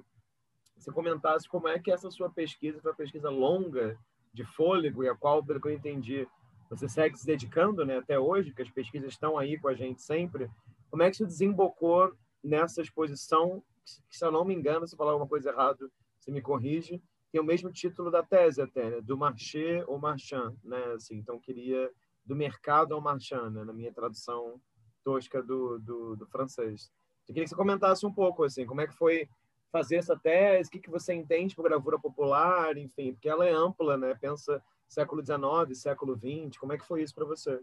você 0.78 0.92
comentasse 0.92 1.48
como 1.48 1.68
é 1.68 1.80
que 1.80 1.92
essa 1.92 2.12
sua 2.12 2.30
pesquisa 2.30 2.82
foi 2.82 2.92
uma 2.92 2.98
pesquisa 2.98 3.30
longa, 3.30 3.98
de 4.34 4.44
fôlego, 4.44 5.04
e 5.04 5.10
a 5.10 5.16
qual, 5.16 5.44
pelo 5.44 5.62
que 5.62 5.68
eu 5.68 5.74
entendi, 5.74 6.28
você 6.70 6.90
segue 6.90 7.18
se 7.18 7.26
dedicando 7.26 7.86
né, 7.86 7.98
até 7.98 8.20
hoje, 8.20 8.50
porque 8.50 8.64
as 8.64 8.72
pesquisas 8.72 9.12
estão 9.12 9.38
aí 9.38 9.60
com 9.60 9.68
a 9.68 9.76
gente 9.76 10.02
sempre. 10.02 10.50
Como 10.90 11.04
é 11.04 11.10
que 11.10 11.16
isso 11.16 11.26
desembocou 11.26 12.12
nessa 12.44 12.82
exposição, 12.82 13.64
que, 14.10 14.18
se 14.18 14.26
eu 14.26 14.32
não 14.32 14.44
me 14.44 14.56
engano, 14.56 14.88
se 14.88 14.98
falar 14.98 15.12
alguma 15.12 15.30
coisa 15.30 15.52
errada, 15.52 15.88
você 16.20 16.32
me 16.32 16.42
corrige, 16.42 17.02
tem 17.32 17.40
o 17.42 17.44
mesmo 17.44 17.72
título 17.72 18.10
da 18.10 18.24
tese 18.24 18.62
até, 18.62 18.90
né? 18.90 19.02
do 19.02 19.18
marché 19.18 19.84
ou 19.88 20.00
marchand, 20.00 20.56
né? 20.64 20.84
Assim, 20.96 21.16
então, 21.16 21.40
queria 21.40 21.92
do 22.26 22.36
mercado 22.36 22.94
ao 22.94 23.02
marchand, 23.02 23.52
né? 23.52 23.64
na 23.64 23.74
minha 23.74 23.92
tradução 23.92 24.60
tosca 25.04 25.42
do, 25.42 25.80
do, 25.80 26.16
do, 26.16 26.28
francês. 26.28 26.92
Eu 27.28 27.34
queria 27.34 27.44
que 27.44 27.50
você 27.50 27.56
comentasse 27.56 28.06
um 28.06 28.14
pouco, 28.14 28.44
assim, 28.44 28.66
como 28.66 28.82
é 28.82 28.88
que 28.88 28.94
foi 28.94 29.28
fazer 29.72 29.96
essa 29.96 30.18
tese, 30.18 30.70
o 30.70 30.72
que, 30.72 30.80
que 30.80 30.90
você 30.90 31.14
entende 31.14 31.56
por 31.56 31.64
gravura 31.64 32.00
popular, 32.00 32.78
enfim, 32.78 33.14
porque 33.14 33.28
ela 33.28 33.46
é 33.46 33.52
ampla, 33.52 33.98
né? 33.98 34.14
Pensa 34.16 34.62
século 34.88 35.24
XIX, 35.26 35.78
século 35.78 36.16
XX, 36.16 36.58
como 36.58 36.74
é 36.74 36.78
que 36.78 36.86
foi 36.86 37.02
isso 37.02 37.16
para 37.16 37.26
você? 37.26 37.60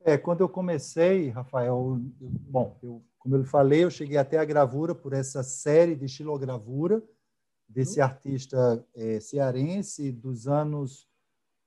É, 0.00 0.18
quando 0.18 0.42
eu 0.42 0.48
comecei, 0.48 1.30
Rafael, 1.30 1.98
eu, 2.20 2.28
bom, 2.28 2.78
eu, 2.82 3.02
como 3.18 3.36
eu 3.36 3.44
falei, 3.44 3.84
eu 3.84 3.90
cheguei 3.90 4.18
até 4.18 4.36
a 4.36 4.44
gravura 4.44 4.94
por 4.94 5.14
essa 5.14 5.42
série 5.42 5.96
de 5.96 6.04
estilogravura 6.04 7.02
desse 7.66 7.98
uhum. 7.98 8.04
artista 8.04 8.86
é, 8.94 9.18
cearense 9.18 10.12
dos 10.12 10.46
anos 10.46 11.08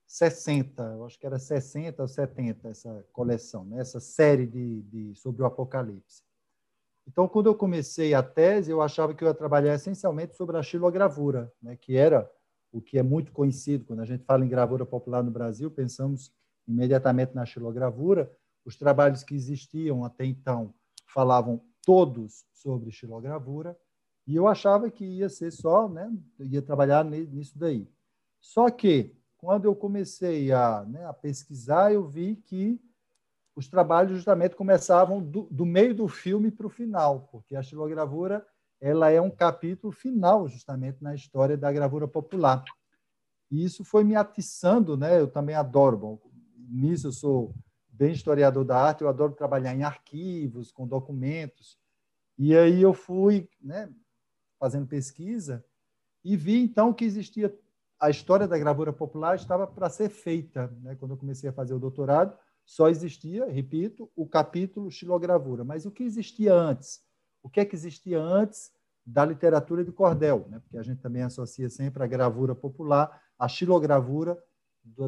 60, 0.08 0.82
eu 0.82 1.04
acho 1.04 1.18
que 1.18 1.26
era 1.26 1.38
60 1.38 2.00
ou 2.00 2.08
70 2.08 2.68
essa 2.68 3.06
coleção, 3.12 3.66
né? 3.66 3.78
essa 3.78 4.00
série 4.00 4.46
de, 4.46 4.80
de, 4.84 5.14
sobre 5.14 5.42
o 5.42 5.44
Apocalipse. 5.44 6.22
Então, 7.06 7.28
quando 7.28 7.46
eu 7.46 7.54
comecei 7.54 8.14
a 8.14 8.22
tese, 8.22 8.70
eu 8.70 8.80
achava 8.80 9.14
que 9.14 9.22
eu 9.22 9.28
ia 9.28 9.34
trabalhar 9.34 9.74
essencialmente 9.74 10.34
sobre 10.34 10.56
a 10.56 10.62
xilogravura, 10.62 11.52
né? 11.60 11.76
que 11.76 11.94
era 11.94 12.30
o 12.72 12.80
que 12.80 12.98
é 12.98 13.02
muito 13.02 13.32
conhecido. 13.32 13.84
Quando 13.84 14.00
a 14.00 14.06
gente 14.06 14.24
fala 14.24 14.44
em 14.44 14.48
gravura 14.48 14.86
popular 14.86 15.22
no 15.22 15.30
Brasil, 15.30 15.70
pensamos 15.70 16.32
imediatamente 16.66 17.34
na 17.34 17.44
xilogravura. 17.44 18.34
Os 18.64 18.76
trabalhos 18.76 19.22
que 19.22 19.34
existiam 19.34 20.04
até 20.04 20.24
então 20.24 20.74
falavam 21.06 21.62
todos 21.84 22.46
sobre 22.52 22.90
xilogravura, 22.90 23.78
e 24.26 24.36
eu 24.36 24.46
achava 24.46 24.90
que 24.90 25.04
ia 25.04 25.28
ser 25.28 25.50
só, 25.50 25.88
né? 25.88 26.10
ia 26.38 26.60
trabalhar 26.60 27.04
nisso 27.04 27.58
daí. 27.58 27.88
Só 28.40 28.70
que 28.70 29.17
quando 29.38 29.64
eu 29.64 29.74
comecei 29.74 30.52
a, 30.52 30.84
né, 30.84 31.06
a 31.06 31.12
pesquisar, 31.12 31.92
eu 31.92 32.06
vi 32.06 32.36
que 32.36 32.80
os 33.54 33.68
trabalhos 33.68 34.16
justamente 34.16 34.54
começavam 34.54 35.22
do, 35.22 35.44
do 35.44 35.64
meio 35.64 35.94
do 35.94 36.06
filme 36.06 36.50
para 36.50 36.66
o 36.66 36.70
final, 36.70 37.28
porque 37.32 37.56
a 37.56 37.60
estilogravura 37.60 38.46
ela 38.80 39.10
é 39.10 39.20
um 39.20 39.30
capítulo 39.30 39.92
final 39.92 40.46
justamente 40.46 41.02
na 41.02 41.14
história 41.14 41.56
da 41.56 41.72
gravura 41.72 42.06
popular. 42.06 42.62
E 43.50 43.64
isso 43.64 43.84
foi 43.84 44.04
me 44.04 44.14
atiçando, 44.14 44.96
né? 44.96 45.18
Eu 45.18 45.26
também 45.26 45.54
adoro, 45.54 45.96
bom, 45.96 46.20
nisso 46.56 47.08
eu 47.08 47.12
sou 47.12 47.54
bem 47.88 48.12
historiador 48.12 48.64
da 48.64 48.76
arte, 48.76 49.02
eu 49.02 49.08
adoro 49.08 49.32
trabalhar 49.32 49.74
em 49.74 49.82
arquivos, 49.82 50.70
com 50.70 50.86
documentos. 50.86 51.78
E 52.36 52.56
aí 52.56 52.80
eu 52.80 52.94
fui, 52.94 53.48
né, 53.60 53.92
fazendo 54.58 54.86
pesquisa 54.86 55.64
e 56.24 56.36
vi 56.36 56.60
então 56.60 56.92
que 56.92 57.04
existia 57.04 57.52
a 58.00 58.10
história 58.10 58.46
da 58.46 58.58
gravura 58.58 58.92
popular 58.92 59.34
estava 59.34 59.66
para 59.66 59.88
ser 59.88 60.08
feita. 60.08 60.68
Né? 60.82 60.94
Quando 60.96 61.12
eu 61.12 61.16
comecei 61.16 61.50
a 61.50 61.52
fazer 61.52 61.74
o 61.74 61.78
doutorado, 61.78 62.36
só 62.64 62.88
existia, 62.88 63.46
repito, 63.46 64.10
o 64.14 64.26
capítulo 64.26 64.90
xilogravura. 64.90 65.64
Mas 65.64 65.86
o 65.86 65.90
que 65.90 66.02
existia 66.02 66.54
antes? 66.54 67.00
O 67.42 67.48
que 67.48 67.60
é 67.60 67.64
que 67.64 67.74
existia 67.74 68.20
antes 68.20 68.70
da 69.04 69.24
literatura 69.24 69.84
de 69.84 69.90
cordel? 69.90 70.46
Né? 70.48 70.60
Porque 70.60 70.78
a 70.78 70.82
gente 70.82 71.00
também 71.00 71.22
associa 71.22 71.68
sempre 71.68 72.02
a 72.02 72.06
gravura 72.06 72.54
popular, 72.54 73.22
a 73.38 73.48
xilogravura 73.48 74.38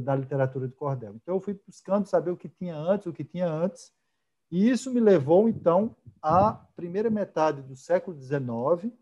da 0.02 0.14
literatura 0.14 0.68
de 0.68 0.74
cordel. 0.74 1.14
Então, 1.16 1.34
eu 1.34 1.40
fui 1.40 1.58
buscando 1.66 2.06
saber 2.06 2.30
o 2.30 2.36
que 2.36 2.48
tinha 2.48 2.76
antes, 2.76 3.06
o 3.06 3.12
que 3.12 3.24
tinha 3.24 3.48
antes, 3.48 3.92
e 4.50 4.68
isso 4.68 4.92
me 4.92 5.00
levou, 5.00 5.48
então, 5.48 5.96
à 6.20 6.52
primeira 6.74 7.08
metade 7.08 7.62
do 7.62 7.76
século 7.76 8.20
XIX, 8.20 8.92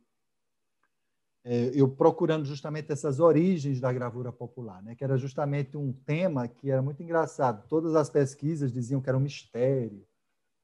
eu 1.74 1.88
procurando 1.88 2.44
justamente 2.44 2.92
essas 2.92 3.20
origens 3.20 3.80
da 3.80 3.92
gravura 3.92 4.30
popular, 4.30 4.82
né? 4.82 4.94
que 4.94 5.02
era 5.02 5.16
justamente 5.16 5.76
um 5.76 5.92
tema 5.92 6.46
que 6.46 6.70
era 6.70 6.82
muito 6.82 7.02
engraçado. 7.02 7.66
Todas 7.68 7.94
as 7.94 8.10
pesquisas 8.10 8.72
diziam 8.72 9.00
que 9.00 9.08
era 9.08 9.16
um 9.16 9.22
mistério, 9.22 10.06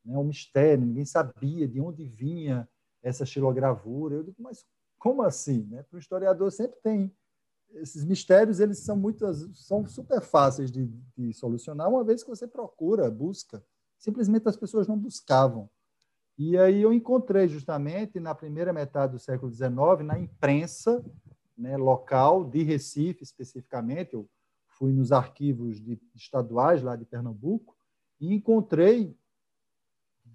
né? 0.05 0.19
um 0.19 0.25
mistério, 0.25 0.85
ninguém 0.85 1.05
sabia 1.05 1.67
de 1.67 1.81
onde 1.81 2.05
vinha 2.05 2.69
essa 3.03 3.25
xilogravura. 3.25 4.17
Eu 4.17 4.25
digo, 4.25 4.37
mas 4.43 4.67
como 4.99 5.23
assim? 5.23 5.67
Né? 5.71 5.83
Para 5.85 5.97
o 5.97 6.01
historiador 6.01 6.53
sempre 6.53 6.79
tem 6.83 7.11
esses 7.75 8.05
mistérios, 8.05 8.61
eles 8.61 8.79
são 8.79 8.97
muitas, 8.97 9.49
são 9.67 9.87
super 9.87 10.21
fáceis 10.21 10.71
de, 10.71 10.87
de 11.17 11.33
solucionar 11.33 11.89
uma 11.89 12.05
vez 12.05 12.23
que 12.23 12.31
você 12.31 12.47
procura, 12.47 13.11
busca. 13.11 13.65
Simplesmente 13.99 14.49
as 14.49 14.57
pessoas 14.57 14.87
não 14.87 14.99
buscavam. 14.99 15.69
E 16.37 16.59
aí 16.59 16.83
eu 16.83 16.93
encontrei 16.93 17.49
justamente 17.49 18.19
na 18.19 18.35
primeira 18.35 18.73
metade 18.73 19.13
do 19.13 19.19
século 19.19 19.53
XIX, 19.53 20.05
na 20.05 20.19
imprensa 20.19 21.05
né, 21.57 21.77
local 21.77 22.45
de 22.45 22.63
Recife 22.63 23.23
especificamente, 23.23 24.15
eu 24.15 24.29
fui 24.67 24.93
nos 24.93 25.13
arquivos 25.13 25.81
de, 25.81 26.01
estaduais 26.15 26.83
lá 26.83 26.97
de 26.97 27.05
Pernambuco 27.05 27.77
e 28.21 28.35
encontrei 28.35 29.17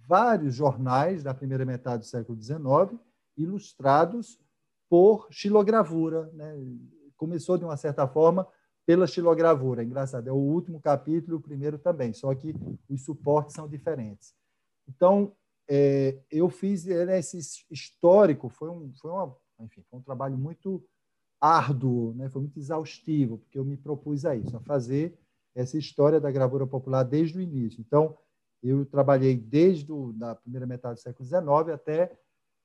vários 0.08 0.56
jornais 0.56 1.24
da 1.24 1.34
primeira 1.34 1.66
metade 1.66 2.04
do 2.04 2.06
século 2.06 2.42
XIX 2.42 3.00
ilustrados 3.38 4.40
por 4.90 5.28
xilogravura. 5.30 6.30
Né? 6.34 6.56
Começou, 7.18 7.58
de 7.58 7.66
uma 7.66 7.78
certa 7.78 8.08
forma, 8.08 8.48
pela 8.86 9.06
xilogravura. 9.06 9.84
Engraçado, 9.84 10.28
é 10.28 10.32
o 10.32 10.36
último 10.36 10.80
capítulo 10.80 11.38
o 11.38 11.42
primeiro 11.42 11.78
também, 11.78 12.14
só 12.14 12.34
que 12.34 12.56
os 12.90 13.04
suportes 13.04 13.54
são 13.54 13.68
diferentes. 13.68 14.34
Então, 14.88 15.34
é, 15.70 16.18
eu 16.32 16.50
fiz 16.50 16.88
esse 16.88 17.38
histórico, 17.70 18.50
foi 18.50 18.70
um, 18.70 18.92
foi, 19.00 19.12
uma, 19.12 19.38
enfim, 19.60 19.84
foi 19.88 20.00
um 20.00 20.02
trabalho 20.02 20.36
muito 20.36 20.84
árduo, 21.40 22.14
né? 22.16 22.28
foi 22.28 22.42
muito 22.42 22.58
exaustivo, 22.58 23.38
porque 23.38 23.60
eu 23.60 23.64
me 23.64 23.78
propus 23.78 24.26
a 24.26 24.36
isso, 24.36 24.58
a 24.58 24.60
fazer 24.62 25.16
essa 25.54 25.78
história 25.78 26.20
da 26.20 26.32
gravura 26.32 26.66
popular 26.66 27.04
desde 27.04 27.38
o 27.38 27.42
início. 27.42 27.80
Então, 27.80 28.18
eu 28.64 28.84
trabalhei 28.84 29.38
desde 29.38 29.94
a 30.22 30.34
primeira 30.34 30.66
metade 30.66 30.96
do 30.96 31.02
século 31.02 31.26
XIX 31.26 31.74
até 31.74 32.18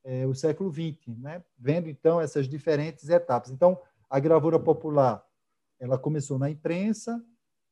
é, 0.02 0.26
o 0.26 0.34
século 0.34 0.72
XX, 0.72 1.18
né? 1.18 1.44
vendo 1.58 1.88
então 1.88 2.18
essas 2.20 2.48
diferentes 2.48 3.08
etapas. 3.10 3.50
Então, 3.50 3.78
a 4.08 4.18
gravura 4.18 4.58
popular 4.58 5.22
ela 5.78 5.98
começou 5.98 6.38
na 6.38 6.48
imprensa 6.48 7.22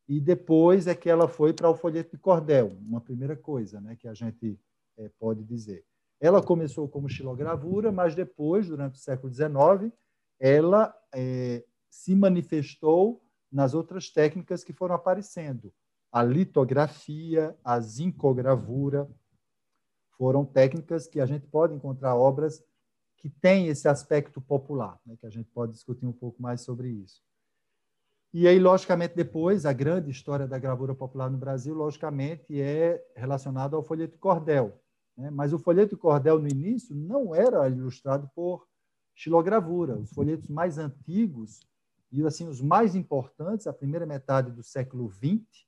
e 0.06 0.20
depois 0.20 0.86
é 0.86 0.94
que 0.94 1.08
ela 1.08 1.26
foi 1.26 1.54
para 1.54 1.70
o 1.70 1.74
folheto 1.74 2.10
de 2.10 2.18
cordel, 2.18 2.76
uma 2.82 3.00
primeira 3.00 3.34
coisa 3.34 3.80
né, 3.80 3.96
que 3.96 4.06
a 4.06 4.12
gente 4.12 4.58
é, 4.96 5.08
pode 5.18 5.44
dizer. 5.44 5.84
Ela 6.20 6.42
começou 6.42 6.88
como 6.88 7.08
xilogravura, 7.08 7.90
mas 7.90 8.14
depois, 8.14 8.68
durante 8.68 8.94
o 8.94 9.02
século 9.02 9.32
XIX, 9.32 9.92
ela 10.38 10.94
é, 11.14 11.64
se 11.90 12.14
manifestou 12.14 13.22
nas 13.50 13.74
outras 13.74 14.10
técnicas 14.10 14.64
que 14.64 14.72
foram 14.72 14.94
aparecendo. 14.94 15.72
A 16.10 16.22
litografia, 16.22 17.56
a 17.64 17.80
zincogravura, 17.80 19.10
foram 20.16 20.44
técnicas 20.44 21.06
que 21.06 21.20
a 21.20 21.26
gente 21.26 21.46
pode 21.46 21.74
encontrar 21.74 22.14
obras 22.14 22.62
que 23.16 23.28
têm 23.28 23.68
esse 23.68 23.88
aspecto 23.88 24.40
popular, 24.40 25.00
né, 25.06 25.16
que 25.16 25.26
a 25.26 25.30
gente 25.30 25.48
pode 25.50 25.72
discutir 25.72 26.06
um 26.06 26.12
pouco 26.12 26.40
mais 26.42 26.60
sobre 26.60 26.88
isso. 26.88 27.22
E 28.34 28.48
aí, 28.48 28.58
logicamente, 28.58 29.14
depois, 29.14 29.66
a 29.66 29.72
grande 29.72 30.10
história 30.10 30.46
da 30.46 30.58
gravura 30.58 30.94
popular 30.94 31.30
no 31.30 31.36
Brasil, 31.36 31.74
logicamente, 31.74 32.60
é 32.60 33.04
relacionada 33.14 33.76
ao 33.76 33.82
folheto 33.82 34.18
cordel. 34.18 34.80
Né? 35.16 35.30
Mas 35.30 35.52
o 35.52 35.58
folheto 35.58 35.98
cordel, 35.98 36.38
no 36.38 36.48
início, 36.48 36.94
não 36.96 37.34
era 37.34 37.68
ilustrado 37.68 38.30
por 38.34 38.66
xilogravura. 39.14 39.98
Os 39.98 40.10
folhetos 40.10 40.48
mais 40.48 40.78
antigos 40.78 41.60
e 42.12 42.22
assim 42.26 42.46
os 42.46 42.60
mais 42.60 42.94
importantes, 42.94 43.66
a 43.66 43.72
primeira 43.72 44.04
metade 44.04 44.50
do 44.50 44.62
século 44.62 45.10
XX, 45.10 45.66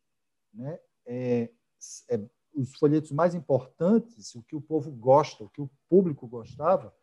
né? 0.53 0.79
é, 1.07 1.50
é, 2.11 2.20
os 2.55 2.74
folhetos 2.77 3.11
mais 3.11 3.35
importantes, 3.35 4.35
o 4.35 4.42
que 4.42 4.55
o 4.55 4.61
povo 4.61 4.90
gosta, 4.92 5.42
o 5.42 5.48
que 5.48 5.62
o 5.62 5.70
público 5.88 6.29
gostava, 6.29 6.94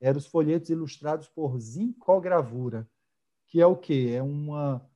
eram 0.00 0.18
os 0.18 0.26
folhetos 0.26 0.68
ilustrados 0.68 1.26
por 1.28 1.58
zincogravura, 1.58 2.88
que 3.46 3.60
é 3.60 3.66
o 3.66 3.76
quê? 3.76 4.12
É 4.14 4.22
uma 4.22 4.86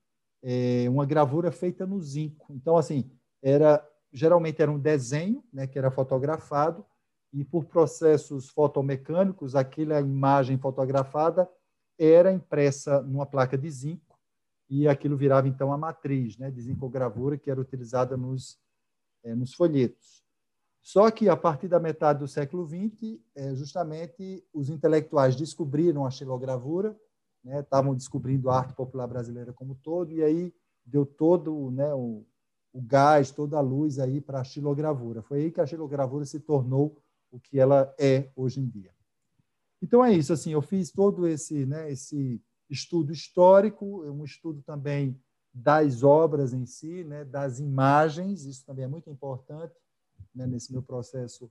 é, 0.49 0.89
uma 0.89 1.05
gravura 1.05 1.51
feita 1.51 1.85
no 1.85 2.01
zinco. 2.01 2.47
Então, 2.55 2.77
assim, 2.77 3.11
era 3.43 3.85
geralmente 4.13 4.63
era 4.63 4.71
um 4.71 4.79
desenho, 4.79 5.45
né, 5.53 5.67
que 5.67 5.79
era 5.79 5.91
fotografado, 5.91 6.87
e 7.33 7.45
por 7.45 7.67
processos 7.67 8.49
fotomecânicos, 8.49 9.55
aquela 9.55 10.01
imagem 10.01 10.57
fotografada 10.57 11.51
era 11.99 12.33
impressa 12.33 13.03
numa 13.03 13.27
placa 13.27 13.59
de 13.59 13.71
zinco, 13.71 14.19
e 14.71 14.89
aquilo 14.89 15.17
virava, 15.17 15.49
então, 15.49 15.73
a 15.73 15.77
matriz 15.77 16.39
né, 16.39 16.51
de 16.51 16.63
zincogravura 16.63 17.37
que 17.37 17.51
era 17.51 17.61
utilizada 17.61 18.17
nos, 18.17 18.59
é, 19.23 19.35
nos 19.35 19.53
folhetos. 19.53 20.25
Só 20.81 21.11
que, 21.11 21.29
a 21.29 21.37
partir 21.37 21.69
da 21.69 21.81
metade 21.81 22.21
do 22.21 22.29
século 22.29 22.67
XX, 22.67 23.19
é, 23.35 23.55
justamente 23.55 24.45
os 24.53 24.71
intelectuais 24.71 25.37
descobriram 25.37 26.07
a 26.07 26.11
xilogravura, 26.11 26.97
né, 27.47 27.61
estavam 27.61 27.95
descobrindo 27.95 28.51
a 28.51 28.59
arte 28.59 28.75
popular 28.75 29.07
brasileira 29.07 29.53
como 29.53 29.77
todo, 29.77 30.13
e 30.13 30.23
aí 30.23 30.53
deu 30.85 31.07
todo 31.07 31.71
né, 31.71 31.95
o, 31.95 32.27
o 32.73 32.83
gás, 32.83 33.31
toda 33.31 33.57
a 33.57 33.61
luz 33.61 34.01
aí 34.01 34.21
para 34.21 34.41
a 34.41 34.45
xilogravura. 34.45 35.23
Foi 35.23 35.43
aí 35.43 35.53
que 35.53 35.61
a 35.61 35.67
xilogravura 35.67 36.25
se 36.25 36.41
tornou 36.41 37.01
o 37.31 37.39
que 37.39 37.59
ela 37.59 37.95
é 37.99 38.31
hoje 38.35 38.61
em 38.61 38.69
dia. 38.69 38.93
Então 39.81 40.05
é 40.05 40.13
isso, 40.13 40.33
assim, 40.33 40.53
eu 40.53 40.61
fiz 40.61 40.91
todo 40.91 41.27
esse, 41.29 41.65
né, 41.67 41.91
esse 41.91 42.43
estudo 42.69 43.13
histórico, 43.13 44.05
um 44.05 44.25
estudo 44.25 44.61
também 44.63 45.17
das 45.55 46.03
obras 46.03 46.53
em 46.53 46.67
si, 46.67 47.05
né, 47.05 47.25
das 47.25 47.61
imagens, 47.61 48.45
isso 48.45 48.67
também 48.67 48.87
é 48.87 48.89
muito 48.89 49.09
importante 49.09 49.75
né, 50.35 50.47
nesse 50.47 50.73
meu 50.73 50.83
processo 50.83 51.49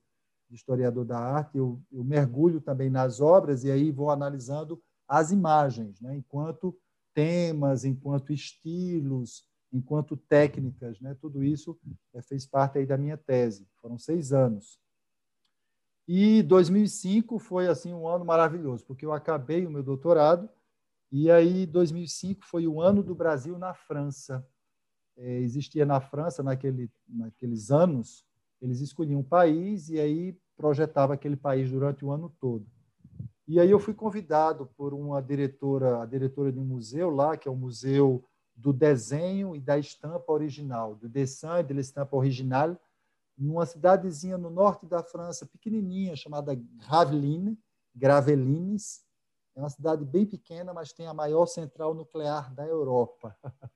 de 0.48 0.56
historiador 0.56 1.06
da 1.06 1.18
arte. 1.18 1.56
Eu, 1.56 1.80
eu 1.90 2.04
mergulho 2.04 2.60
também 2.60 2.90
nas 2.90 3.18
obras 3.18 3.64
e 3.64 3.70
aí 3.70 3.90
vou 3.90 4.10
analisando 4.10 4.82
as 5.08 5.30
imagens, 5.30 6.00
né? 6.00 6.16
enquanto 6.16 6.76
temas, 7.14 7.84
enquanto 7.84 8.32
estilos, 8.32 9.46
enquanto 9.72 10.16
técnicas, 10.16 11.00
né? 11.00 11.16
tudo 11.20 11.42
isso 11.42 11.78
é, 12.14 12.22
fez 12.22 12.46
parte 12.46 12.78
aí 12.78 12.86
da 12.86 12.96
minha 12.96 13.16
tese. 13.16 13.68
Foram 13.80 13.98
seis 13.98 14.32
anos. 14.32 14.80
E 16.08 16.42
2005 16.42 17.38
foi 17.38 17.66
assim 17.66 17.92
um 17.92 18.06
ano 18.06 18.24
maravilhoso, 18.24 18.84
porque 18.86 19.04
eu 19.04 19.12
acabei 19.12 19.66
o 19.66 19.70
meu 19.70 19.82
doutorado 19.82 20.48
e 21.10 21.30
aí 21.30 21.66
2005 21.66 22.44
foi 22.44 22.66
o 22.66 22.80
ano 22.80 23.02
do 23.02 23.14
Brasil 23.14 23.58
na 23.58 23.74
França. 23.74 24.46
É, 25.16 25.38
existia 25.40 25.84
na 25.86 26.00
França 26.00 26.42
naquele, 26.42 26.90
naqueles 27.08 27.70
anos 27.70 28.24
eles 28.60 28.80
escolhiam 28.80 29.20
um 29.20 29.24
país 29.24 29.88
e 29.88 29.98
aí 29.98 30.38
projetava 30.56 31.14
aquele 31.14 31.36
país 31.36 31.70
durante 31.70 32.04
o 32.04 32.10
ano 32.10 32.34
todo. 32.40 32.66
E 33.48 33.60
aí 33.60 33.70
eu 33.70 33.78
fui 33.78 33.94
convidado 33.94 34.66
por 34.76 34.92
uma 34.92 35.22
diretora, 35.22 36.02
a 36.02 36.06
diretora 36.06 36.50
de 36.50 36.58
um 36.58 36.64
museu 36.64 37.10
lá, 37.10 37.36
que 37.36 37.46
é 37.46 37.50
o 37.50 37.54
Museu 37.54 38.24
do 38.56 38.72
Desenho 38.72 39.54
e 39.54 39.60
da 39.60 39.78
Estampa 39.78 40.32
Original, 40.32 40.96
do 40.96 41.08
Dessin 41.08 41.60
e 41.60 41.62
de 41.62 41.72
l'Estampe 41.72 42.16
Originale, 42.16 42.76
numa 43.38 43.64
cidadezinha 43.64 44.36
no 44.36 44.50
norte 44.50 44.84
da 44.86 45.00
França, 45.00 45.46
pequenininha, 45.46 46.16
chamada 46.16 46.54
Gravelines, 46.54 47.56
Gravelines. 47.94 49.04
É 49.54 49.60
uma 49.60 49.70
cidade 49.70 50.04
bem 50.04 50.26
pequena, 50.26 50.74
mas 50.74 50.92
tem 50.92 51.06
a 51.06 51.14
maior 51.14 51.46
central 51.46 51.94
nuclear 51.94 52.52
da 52.52 52.66
Europa. 52.66 53.36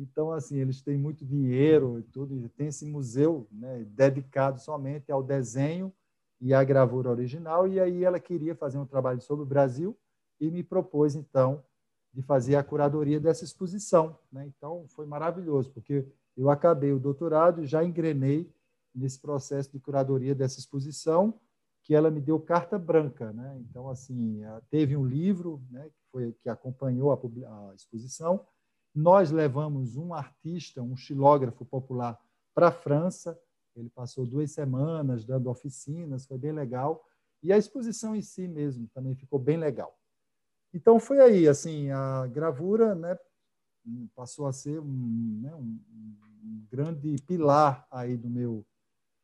Então, 0.00 0.30
assim, 0.30 0.58
eles 0.58 0.80
têm 0.80 0.96
muito 0.96 1.26
dinheiro 1.26 1.98
e 1.98 2.04
tudo, 2.04 2.32
e 2.32 2.48
tem 2.50 2.68
esse 2.68 2.86
museu 2.86 3.48
né, 3.50 3.84
dedicado 3.84 4.60
somente 4.60 5.10
ao 5.10 5.24
desenho 5.24 5.92
e 6.40 6.54
a 6.54 6.62
gravura 6.62 7.10
original, 7.10 7.66
e 7.66 7.80
aí 7.80 8.04
ela 8.04 8.20
queria 8.20 8.54
fazer 8.54 8.78
um 8.78 8.86
trabalho 8.86 9.20
sobre 9.20 9.42
o 9.42 9.46
Brasil 9.46 9.96
e 10.40 10.50
me 10.50 10.62
propôs, 10.62 11.14
então, 11.14 11.64
de 12.12 12.22
fazer 12.22 12.56
a 12.56 12.62
curadoria 12.62 13.18
dessa 13.18 13.44
exposição. 13.44 14.18
Né? 14.30 14.46
Então, 14.46 14.86
foi 14.88 15.04
maravilhoso, 15.04 15.70
porque 15.70 16.06
eu 16.36 16.48
acabei 16.48 16.92
o 16.92 16.98
doutorado 16.98 17.62
e 17.62 17.66
já 17.66 17.84
engrenei 17.84 18.50
nesse 18.94 19.18
processo 19.18 19.70
de 19.72 19.78
curadoria 19.78 20.34
dessa 20.34 20.58
exposição, 20.58 21.34
que 21.82 21.94
ela 21.94 22.10
me 22.10 22.20
deu 22.20 22.38
carta 22.38 22.78
branca. 22.78 23.32
Né? 23.32 23.58
Então, 23.60 23.88
assim, 23.88 24.42
teve 24.70 24.96
um 24.96 25.04
livro 25.04 25.62
né, 25.70 25.88
que, 25.88 26.02
foi, 26.10 26.32
que 26.40 26.48
acompanhou 26.48 27.12
a, 27.12 27.70
a 27.70 27.74
exposição, 27.74 28.46
nós 28.94 29.30
levamos 29.30 29.96
um 29.96 30.12
artista, 30.14 30.82
um 30.82 30.96
xilógrafo 30.96 31.64
popular, 31.64 32.18
para 32.54 32.68
a 32.68 32.72
França, 32.72 33.38
ele 33.80 33.90
passou 33.90 34.26
duas 34.26 34.50
semanas 34.52 35.24
dando 35.24 35.50
oficinas, 35.50 36.26
foi 36.26 36.38
bem 36.38 36.52
legal. 36.52 37.04
E 37.42 37.52
a 37.52 37.58
exposição 37.58 38.16
em 38.16 38.22
si 38.22 38.48
mesmo 38.48 38.88
também 38.88 39.14
ficou 39.14 39.38
bem 39.38 39.56
legal. 39.56 39.96
Então 40.74 41.00
foi 41.00 41.20
aí, 41.20 41.48
assim, 41.48 41.90
a 41.90 42.26
gravura, 42.26 42.94
né, 42.94 43.16
passou 44.14 44.46
a 44.46 44.52
ser 44.52 44.80
um, 44.80 45.40
né, 45.42 45.54
um, 45.54 45.80
um 46.44 46.66
grande 46.70 47.16
pilar 47.26 47.86
aí 47.90 48.16
do 48.16 48.28
meu, 48.28 48.66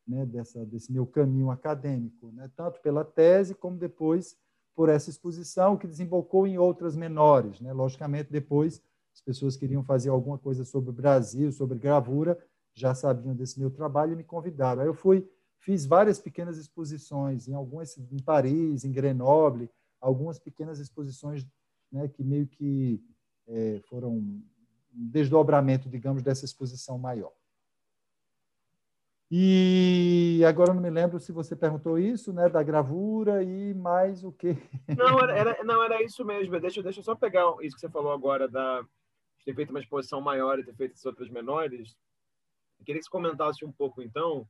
né, 0.07 0.25
dessa, 0.25 0.65
desse 0.65 0.91
meu 0.91 1.05
caminho 1.05 1.51
acadêmico, 1.51 2.31
né, 2.31 2.49
tanto 2.55 2.81
pela 2.81 3.03
tese 3.03 3.53
como 3.53 3.77
depois 3.77 4.37
por 4.75 4.89
essa 4.89 5.09
exposição 5.09 5.77
que 5.77 5.87
desembocou 5.87 6.47
em 6.47 6.57
outras 6.57 6.95
menores, 6.95 7.59
né. 7.61 7.71
Logicamente 7.73 8.31
depois 8.31 8.81
as 9.13 9.21
pessoas 9.21 9.55
queriam 9.55 9.83
fazer 9.83 10.09
alguma 10.09 10.37
coisa 10.37 10.65
sobre 10.65 10.89
o 10.89 10.93
Brasil, 10.93 11.51
sobre 11.51 11.77
gravura, 11.77 12.37
já 12.75 12.93
sabiam 12.93 13.33
desse 13.33 13.59
meu 13.59 13.71
trabalho 13.71 14.13
e 14.13 14.15
me 14.15 14.23
convidaram. 14.23 14.81
Aí 14.81 14.87
eu 14.87 14.93
fui, 14.93 15.27
fiz 15.59 15.85
várias 15.85 16.19
pequenas 16.19 16.57
exposições, 16.57 17.47
em 17.47 17.53
algumas 17.53 17.97
em 17.97 18.19
Paris, 18.19 18.83
em 18.83 18.91
Grenoble, 18.91 19.69
algumas 19.99 20.37
pequenas 20.37 20.79
exposições 20.79 21.47
né, 21.91 22.07
que 22.09 22.23
meio 22.23 22.45
que 22.45 23.01
é, 23.47 23.79
foram 23.87 24.11
um 24.11 24.43
desdobramento, 24.91 25.89
digamos, 25.89 26.21
dessa 26.21 26.45
exposição 26.45 26.97
maior. 26.97 27.33
E 29.31 30.41
agora 30.45 30.73
não 30.73 30.81
me 30.81 30.89
lembro 30.89 31.19
se 31.19 31.31
você 31.31 31.55
perguntou 31.55 31.97
isso, 31.97 32.31
né, 32.31 32.47
da 32.47 32.61
gravura 32.61 33.41
e 33.43 33.73
mais 33.73 34.23
o 34.23 34.31
quê? 34.31 34.55
Não, 34.95 35.19
era, 35.19 35.37
era, 35.37 35.63
não, 35.63 35.83
era 35.83 36.03
isso 36.03 36.23
mesmo. 36.23 36.59
Deixa, 36.59 36.83
deixa 36.83 36.99
eu 36.99 37.03
só 37.03 37.15
pegar 37.15 37.43
isso 37.61 37.75
que 37.75 37.81
você 37.81 37.89
falou 37.89 38.11
agora, 38.11 38.47
da, 38.47 38.81
de 38.81 39.45
ter 39.45 39.55
feito 39.55 39.71
uma 39.71 39.79
exposição 39.79 40.21
maior 40.21 40.59
e 40.59 40.63
ter 40.63 40.75
feito 40.75 40.93
as 40.93 41.05
outras 41.05 41.29
menores. 41.29 41.97
Eu 42.79 42.85
queria 42.85 42.99
que 42.99 43.05
você 43.05 43.11
comentasse 43.11 43.65
um 43.65 43.71
pouco, 43.71 44.01
então, 44.01 44.47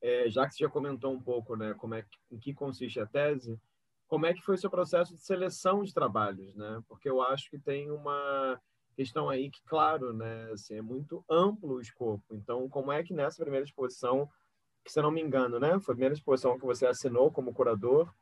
é, 0.00 0.28
já 0.28 0.46
que 0.46 0.54
você 0.54 0.64
já 0.64 0.70
comentou 0.70 1.12
um 1.12 1.20
pouco, 1.20 1.56
né, 1.56 1.74
como 1.74 1.94
é, 1.94 2.04
em 2.30 2.38
que 2.38 2.54
consiste 2.54 3.00
a 3.00 3.06
tese, 3.06 3.60
como 4.06 4.26
é 4.26 4.34
que 4.34 4.42
foi 4.42 4.54
o 4.54 4.58
seu 4.58 4.70
processo 4.70 5.14
de 5.14 5.20
seleção 5.20 5.82
de 5.82 5.92
trabalhos, 5.92 6.54
né? 6.54 6.82
Porque 6.88 7.08
eu 7.08 7.22
acho 7.22 7.50
que 7.50 7.58
tem 7.58 7.90
uma 7.90 8.60
questão 8.94 9.28
aí 9.28 9.50
que, 9.50 9.60
claro, 9.64 10.12
né, 10.12 10.50
assim, 10.52 10.76
é 10.76 10.82
muito 10.82 11.24
amplo 11.28 11.74
o 11.74 11.80
escopo. 11.80 12.34
Então, 12.34 12.68
como 12.68 12.92
é 12.92 13.02
que 13.02 13.12
nessa 13.12 13.42
primeira 13.42 13.64
exposição, 13.64 14.30
que 14.84 14.92
se 14.92 15.00
não 15.02 15.10
me 15.10 15.20
engano, 15.20 15.58
né, 15.58 15.80
foi 15.80 15.94
a 15.94 15.96
primeira 15.96 16.14
exposição 16.14 16.58
que 16.58 16.64
você 16.64 16.86
assinou 16.86 17.30
como 17.30 17.52
curador 17.52 18.12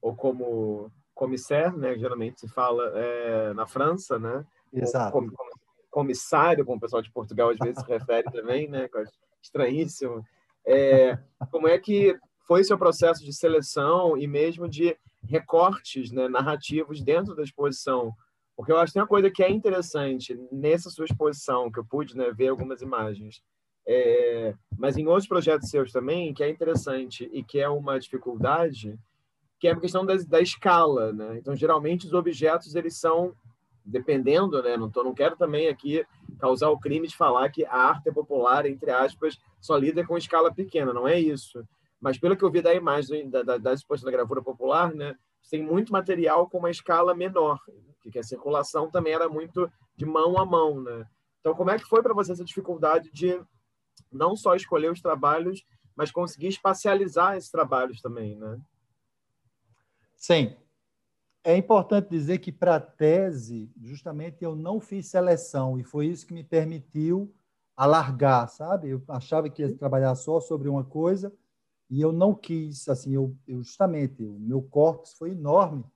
ou 0.00 0.16
como 0.16 0.90
commissaire, 1.14 1.76
né, 1.76 1.96
geralmente 1.96 2.40
se 2.40 2.48
fala 2.48 2.92
é, 2.98 3.52
na 3.54 3.66
França, 3.66 4.18
né? 4.18 4.44
Exato. 4.72 5.12
Como, 5.12 5.30
como, 5.32 5.50
comissário, 5.90 6.64
como 6.64 6.76
o 6.76 6.80
pessoal 6.80 7.02
de 7.02 7.10
Portugal 7.10 7.50
às 7.50 7.58
vezes 7.58 7.82
se 7.82 7.88
refere 7.88 8.30
também, 8.30 8.68
né? 8.68 8.88
Estranhíssimo. 9.42 10.24
É, 10.66 11.18
como 11.50 11.68
é 11.68 11.78
que 11.78 12.16
foi 12.46 12.64
seu 12.64 12.78
processo 12.78 13.24
de 13.24 13.32
seleção 13.32 14.16
e 14.16 14.26
mesmo 14.26 14.68
de 14.68 14.96
recortes 15.22 16.10
né, 16.10 16.28
narrativos 16.28 17.02
dentro 17.02 17.34
da 17.34 17.42
exposição? 17.42 18.12
Porque 18.56 18.72
eu 18.72 18.78
acho 18.78 18.90
que 18.90 18.94
tem 18.94 19.02
uma 19.02 19.08
coisa 19.08 19.30
que 19.30 19.42
é 19.42 19.50
interessante 19.50 20.36
nessa 20.50 20.90
sua 20.90 21.04
exposição, 21.04 21.70
que 21.70 21.78
eu 21.78 21.84
pude 21.84 22.16
né, 22.16 22.32
ver 22.32 22.48
algumas 22.48 22.82
imagens, 22.82 23.40
é, 23.86 24.54
mas 24.76 24.98
em 24.98 25.06
outros 25.06 25.26
projetos 25.26 25.70
seus 25.70 25.90
também, 25.90 26.34
que 26.34 26.42
é 26.42 26.50
interessante 26.50 27.30
e 27.32 27.42
que 27.42 27.58
é 27.58 27.68
uma 27.68 27.98
dificuldade, 27.98 28.98
que 29.58 29.66
é 29.66 29.70
a 29.70 29.80
questão 29.80 30.04
da, 30.04 30.14
da 30.16 30.40
escala. 30.40 31.12
Né? 31.12 31.38
Então, 31.38 31.56
geralmente, 31.56 32.06
os 32.06 32.12
objetos 32.12 32.74
eles 32.74 32.98
são, 32.98 33.32
dependendo, 33.88 34.62
né? 34.62 34.76
não, 34.76 34.90
tô, 34.90 35.02
não 35.02 35.14
quero 35.14 35.36
também 35.36 35.68
aqui 35.68 36.04
causar 36.38 36.68
o 36.70 36.78
crime 36.78 37.08
de 37.08 37.16
falar 37.16 37.48
que 37.48 37.64
a 37.64 37.74
arte 37.74 38.08
é 38.08 38.12
popular, 38.12 38.66
entre 38.66 38.90
aspas, 38.90 39.38
só 39.60 39.76
lida 39.76 40.06
com 40.06 40.16
escala 40.16 40.52
pequena, 40.52 40.92
não 40.92 41.08
é 41.08 41.18
isso. 41.18 41.64
Mas 42.00 42.18
pelo 42.18 42.36
que 42.36 42.44
eu 42.44 42.50
vi 42.50 42.60
da 42.60 42.74
imagem 42.74 43.28
da, 43.28 43.42
da, 43.42 43.58
da 43.58 43.72
exposição 43.72 44.10
da 44.10 44.16
gravura 44.16 44.42
popular, 44.42 44.94
né, 44.94 45.16
tem 45.50 45.62
muito 45.62 45.92
material 45.92 46.48
com 46.48 46.58
uma 46.58 46.70
escala 46.70 47.14
menor, 47.14 47.58
que 48.12 48.18
a 48.18 48.22
circulação 48.22 48.90
também 48.90 49.12
era 49.12 49.28
muito 49.28 49.70
de 49.96 50.06
mão 50.06 50.38
a 50.38 50.44
mão, 50.44 50.80
né? 50.80 51.06
Então, 51.40 51.54
como 51.54 51.70
é 51.70 51.78
que 51.78 51.84
foi 51.84 52.02
para 52.02 52.14
você 52.14 52.32
essa 52.32 52.44
dificuldade 52.44 53.10
de 53.12 53.38
não 54.10 54.34
só 54.34 54.54
escolher 54.54 54.90
os 54.90 55.02
trabalhos, 55.02 55.62
mas 55.94 56.10
conseguir 56.10 56.48
espacializar 56.48 57.36
esses 57.36 57.50
trabalhos 57.50 58.00
também, 58.00 58.36
né? 58.36 58.58
Sim. 60.16 60.56
É 61.48 61.56
importante 61.56 62.10
dizer 62.10 62.40
que 62.40 62.52
para 62.52 62.76
a 62.76 62.80
tese, 62.80 63.72
justamente 63.80 64.44
eu 64.44 64.54
não 64.54 64.78
fiz 64.78 65.06
seleção 65.06 65.78
e 65.78 65.82
foi 65.82 66.08
isso 66.08 66.26
que 66.26 66.34
me 66.34 66.44
permitiu 66.44 67.34
alargar, 67.74 68.46
sabe? 68.50 68.90
Eu 68.90 69.02
achava 69.08 69.48
que 69.48 69.62
ia 69.62 69.74
trabalhar 69.74 70.14
só 70.14 70.40
sobre 70.40 70.68
uma 70.68 70.84
coisa 70.84 71.32
e 71.88 72.02
eu 72.02 72.12
não 72.12 72.34
quis, 72.34 72.86
assim, 72.86 73.14
eu, 73.14 73.34
eu 73.46 73.62
justamente, 73.62 74.22
o 74.22 74.38
meu 74.38 74.60
corpus 74.60 75.14
foi 75.14 75.30
enorme 75.30 75.86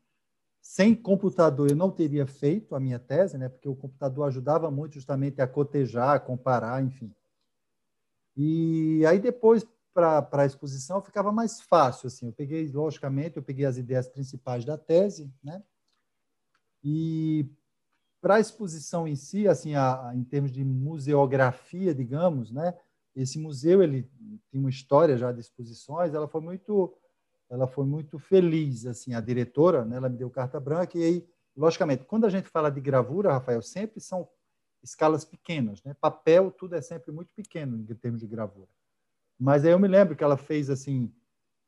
sem 0.62 0.94
computador, 0.94 1.68
eu 1.68 1.76
não 1.76 1.90
teria 1.90 2.26
feito 2.26 2.74
a 2.74 2.80
minha 2.80 2.98
tese, 2.98 3.36
né? 3.36 3.50
Porque 3.50 3.68
o 3.68 3.76
computador 3.76 4.28
ajudava 4.28 4.70
muito 4.70 4.94
justamente 4.94 5.42
a 5.42 5.46
cotejar, 5.46 6.16
a 6.16 6.20
comparar, 6.20 6.82
enfim. 6.82 7.14
E 8.34 9.04
aí 9.04 9.18
depois 9.18 9.66
para 9.92 10.28
a 10.32 10.46
exposição 10.46 11.02
ficava 11.02 11.30
mais 11.30 11.60
fácil, 11.60 12.06
assim. 12.06 12.26
Eu 12.26 12.32
peguei, 12.32 12.66
logicamente, 12.68 13.36
eu 13.36 13.42
peguei 13.42 13.64
as 13.64 13.76
ideias 13.76 14.08
principais 14.08 14.64
da 14.64 14.78
tese, 14.78 15.32
né? 15.42 15.62
E 16.82 17.46
para 18.20 18.36
a 18.36 18.40
exposição 18.40 19.06
em 19.06 19.16
si, 19.16 19.48
assim, 19.48 19.74
a, 19.74 20.08
a, 20.08 20.16
em 20.16 20.24
termos 20.24 20.50
de 20.52 20.64
museografia, 20.64 21.94
digamos, 21.94 22.50
né? 22.50 22.76
Esse 23.14 23.38
museu 23.38 23.82
ele 23.82 24.10
tem 24.50 24.60
uma 24.60 24.70
história 24.70 25.16
já 25.18 25.32
de 25.32 25.40
exposições. 25.40 26.14
Ela 26.14 26.28
foi 26.28 26.40
muito 26.40 26.96
ela 27.50 27.66
foi 27.66 27.84
muito 27.84 28.18
feliz, 28.18 28.86
assim, 28.86 29.12
a 29.12 29.20
diretora, 29.20 29.84
né, 29.84 29.98
ela 29.98 30.08
me 30.08 30.16
deu 30.16 30.30
carta 30.30 30.58
branca 30.58 30.96
e 30.96 31.04
aí, 31.04 31.28
logicamente, 31.54 32.02
quando 32.02 32.24
a 32.24 32.30
gente 32.30 32.48
fala 32.48 32.70
de 32.70 32.80
gravura, 32.80 33.30
Rafael, 33.30 33.60
sempre 33.60 34.00
são 34.00 34.26
escalas 34.82 35.22
pequenas, 35.22 35.82
né? 35.82 35.94
Papel, 36.00 36.50
tudo 36.50 36.76
é 36.76 36.80
sempre 36.80 37.12
muito 37.12 37.30
pequeno 37.34 37.76
em 37.76 37.84
termos 37.94 38.22
de 38.22 38.26
gravura. 38.26 38.70
Mas 39.38 39.64
aí 39.64 39.72
eu 39.72 39.78
me 39.78 39.88
lembro 39.88 40.14
que 40.16 40.24
ela 40.24 40.36
fez 40.36 40.70
assim, 40.70 41.12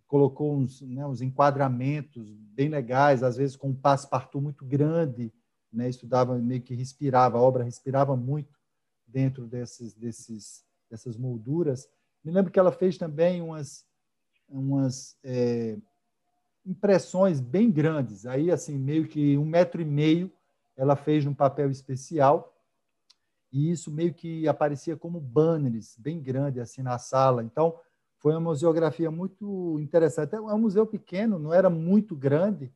colocou 0.07 0.57
uns, 0.57 0.81
né, 0.83 1.07
uns 1.07 1.21
enquadramentos 1.21 2.31
bem 2.31 2.69
legais, 2.69 3.23
às 3.23 3.37
vezes 3.37 3.57
com 3.57 3.69
um 3.69 3.75
passe-partout 3.75 4.43
muito 4.43 4.65
grande, 4.65 5.33
né? 5.73 5.89
Isso 5.89 6.07
dava 6.07 6.39
meio 6.39 6.63
que 6.63 6.75
respirava, 6.75 7.39
a 7.39 7.43
obra 7.43 7.65
respirava 7.65 8.17
muito 8.17 8.57
dentro 9.07 9.47
desses, 9.47 9.93
desses, 9.95 10.65
dessas 10.89 11.17
molduras. 11.17 11.89
Me 12.23 12.31
lembro 12.31 12.53
que 12.53 12.59
ela 12.59 12.71
fez 12.71 12.97
também 12.97 13.43
umas 13.43 13.85
umas 14.49 15.17
é, 15.25 15.77
impressões 16.65 17.41
bem 17.41 17.71
grandes. 17.71 18.27
Aí, 18.27 18.51
assim, 18.51 18.79
meio 18.79 19.09
que 19.09 19.37
um 19.37 19.45
metro 19.45 19.81
e 19.81 19.85
meio 19.85 20.31
ela 20.77 20.97
fez 20.97 21.25
num 21.25 21.35
papel 21.35 21.71
especial 21.71 22.54
e 23.55 23.71
isso 23.71 23.89
meio 23.89 24.13
que 24.13 24.49
aparecia 24.49 24.97
como 24.97 25.21
banners 25.21 25.97
bem 25.97 26.21
grande 26.21 26.59
assim 26.59 26.83
na 26.83 26.99
sala. 26.99 27.45
Então, 27.45 27.79
foi 28.19 28.33
uma 28.33 28.41
museografia 28.41 29.13
muito 29.13 29.79
interessante. 29.79 30.35
É 30.35 30.41
um 30.41 30.59
museu 30.59 30.85
pequeno, 30.85 31.39
não 31.39 31.55
era 31.55 31.71
muito 31.71 32.17
grande, 32.17 32.73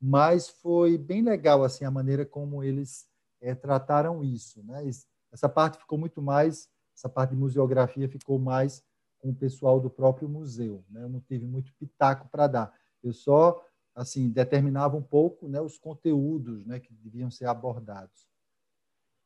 mas 0.00 0.48
foi 0.48 0.96
bem 0.96 1.20
legal 1.20 1.64
assim 1.64 1.84
a 1.84 1.90
maneira 1.90 2.24
como 2.24 2.62
eles 2.62 3.08
é, 3.40 3.56
trataram 3.56 4.22
isso. 4.22 4.62
Né? 4.62 4.88
Essa 5.32 5.48
parte 5.48 5.78
ficou 5.78 5.98
muito 5.98 6.22
mais, 6.22 6.68
essa 6.94 7.08
parte 7.08 7.30
de 7.30 7.36
museografia 7.36 8.08
ficou 8.08 8.38
mais 8.38 8.84
com 9.18 9.30
o 9.30 9.34
pessoal 9.34 9.80
do 9.80 9.90
próprio 9.90 10.28
museu. 10.28 10.84
Né? 10.88 11.08
Não 11.08 11.18
tive 11.18 11.44
muito 11.44 11.74
pitaco 11.74 12.28
para 12.28 12.46
dar. 12.46 12.72
Eu 13.02 13.12
só 13.12 13.60
assim 13.96 14.28
determinava 14.30 14.96
um 14.96 15.02
pouco 15.02 15.48
né, 15.48 15.60
os 15.60 15.76
conteúdos 15.76 16.64
né, 16.64 16.78
que 16.78 16.94
deviam 16.94 17.32
ser 17.32 17.46
abordados. 17.46 18.29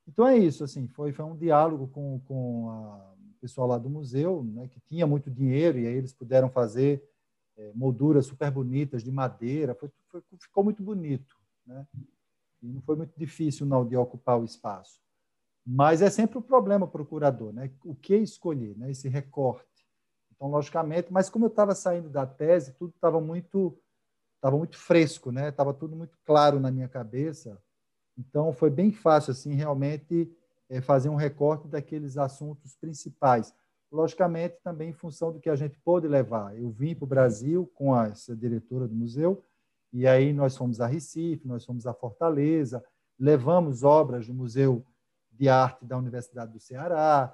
Então 0.07 0.27
é 0.27 0.37
isso. 0.37 0.65
assim 0.65 0.87
Foi, 0.89 1.13
foi 1.13 1.25
um 1.25 1.37
diálogo 1.37 1.89
com, 1.89 2.21
com 2.21 2.71
a, 2.71 3.15
o 3.15 3.41
pessoal 3.41 3.67
lá 3.69 3.79
do 3.79 3.91
museu, 3.91 4.45
né, 4.45 4.69
que 4.69 4.81
tinha 4.81 5.07
muito 5.07 5.31
dinheiro, 5.31 5.79
e 5.79 5.87
aí 5.87 5.95
eles 5.95 6.13
puderam 6.13 6.49
fazer 6.49 7.03
é, 7.57 7.73
molduras 7.75 8.27
super 8.27 8.51
bonitas 8.51 9.03
de 9.03 9.11
madeira. 9.11 9.75
Foi, 9.75 9.91
foi, 10.09 10.23
ficou 10.39 10.65
muito 10.65 10.83
bonito. 10.83 11.37
Né? 11.67 11.87
E 12.63 12.73
não 12.73 12.83
foi 12.83 12.97
muito 12.97 13.13
difícil 13.17 13.67
não 13.67 13.87
de 13.87 13.97
ocupar 13.97 14.39
o 14.41 14.45
espaço. 14.45 15.01
Mas 15.67 16.03
é 16.03 16.11
sempre 16.11 16.37
o 16.37 16.41
um 16.41 16.43
problema 16.43 16.87
para 16.87 17.01
o 17.01 17.07
curador, 17.07 17.53
né? 17.53 17.71
O 17.85 17.95
que 17.95 18.15
escolher, 18.17 18.77
né? 18.77 18.91
Esse 18.91 19.09
recorte. 19.09 19.87
Então, 20.31 20.49
logicamente, 20.49 21.11
mas 21.11 21.31
como 21.31 21.47
eu 21.47 21.49
estava 21.49 21.75
saindo 21.75 22.11
da 22.11 22.27
tese, 22.27 22.75
tudo 22.75 22.93
estava 22.95 23.19
muito 23.19 23.79
estava 24.37 24.59
muito 24.59 24.77
fresco, 24.77 25.33
né? 25.33 25.49
Estava 25.49 25.73
tudo 25.73 25.97
muito 25.97 26.19
claro 26.23 26.61
na 26.61 26.71
minha 26.71 26.87
cabeça. 26.87 27.59
Então, 28.19 28.53
foi 28.53 28.71
bem 28.71 28.93
fácil 28.93 29.33
assim, 29.33 29.55
realmente 29.55 30.31
é, 30.69 30.81
fazer 30.81 31.09
um 31.09 31.17
recorte 31.17 31.69
daqueles 31.69 32.17
assuntos 32.17 32.77
principais. 32.77 33.53
Logicamente, 33.91 34.57
também 34.63 34.91
em 34.91 34.95
função 34.95 35.33
do 35.33 35.41
que 35.41 35.49
a 35.49 35.57
gente 35.57 35.79
pôde 35.85 36.09
levar. 36.09 36.57
Eu 36.57 36.71
vim 36.71 36.95
para 36.95 37.05
o 37.05 37.09
Brasil 37.09 37.71
com 37.75 37.95
a, 37.95 38.09
essa 38.09 38.35
diretora 38.35 38.89
do 38.89 38.95
museu, 38.95 39.45
e 39.93 40.07
aí 40.07 40.33
nós 40.33 40.57
fomos 40.57 40.81
a 40.81 40.87
Recife, 40.87 41.47
nós 41.47 41.65
fomos 41.65 41.87
a 41.87 41.95
Fortaleza, 41.95 42.85
levamos 43.19 43.85
obras 43.85 44.27
do 44.27 44.35
Museu 44.35 44.85
de 45.31 45.49
Arte 45.49 45.85
da 45.85 45.97
Universidade 45.97 46.53
do 46.53 46.59
Ceará, 46.59 47.33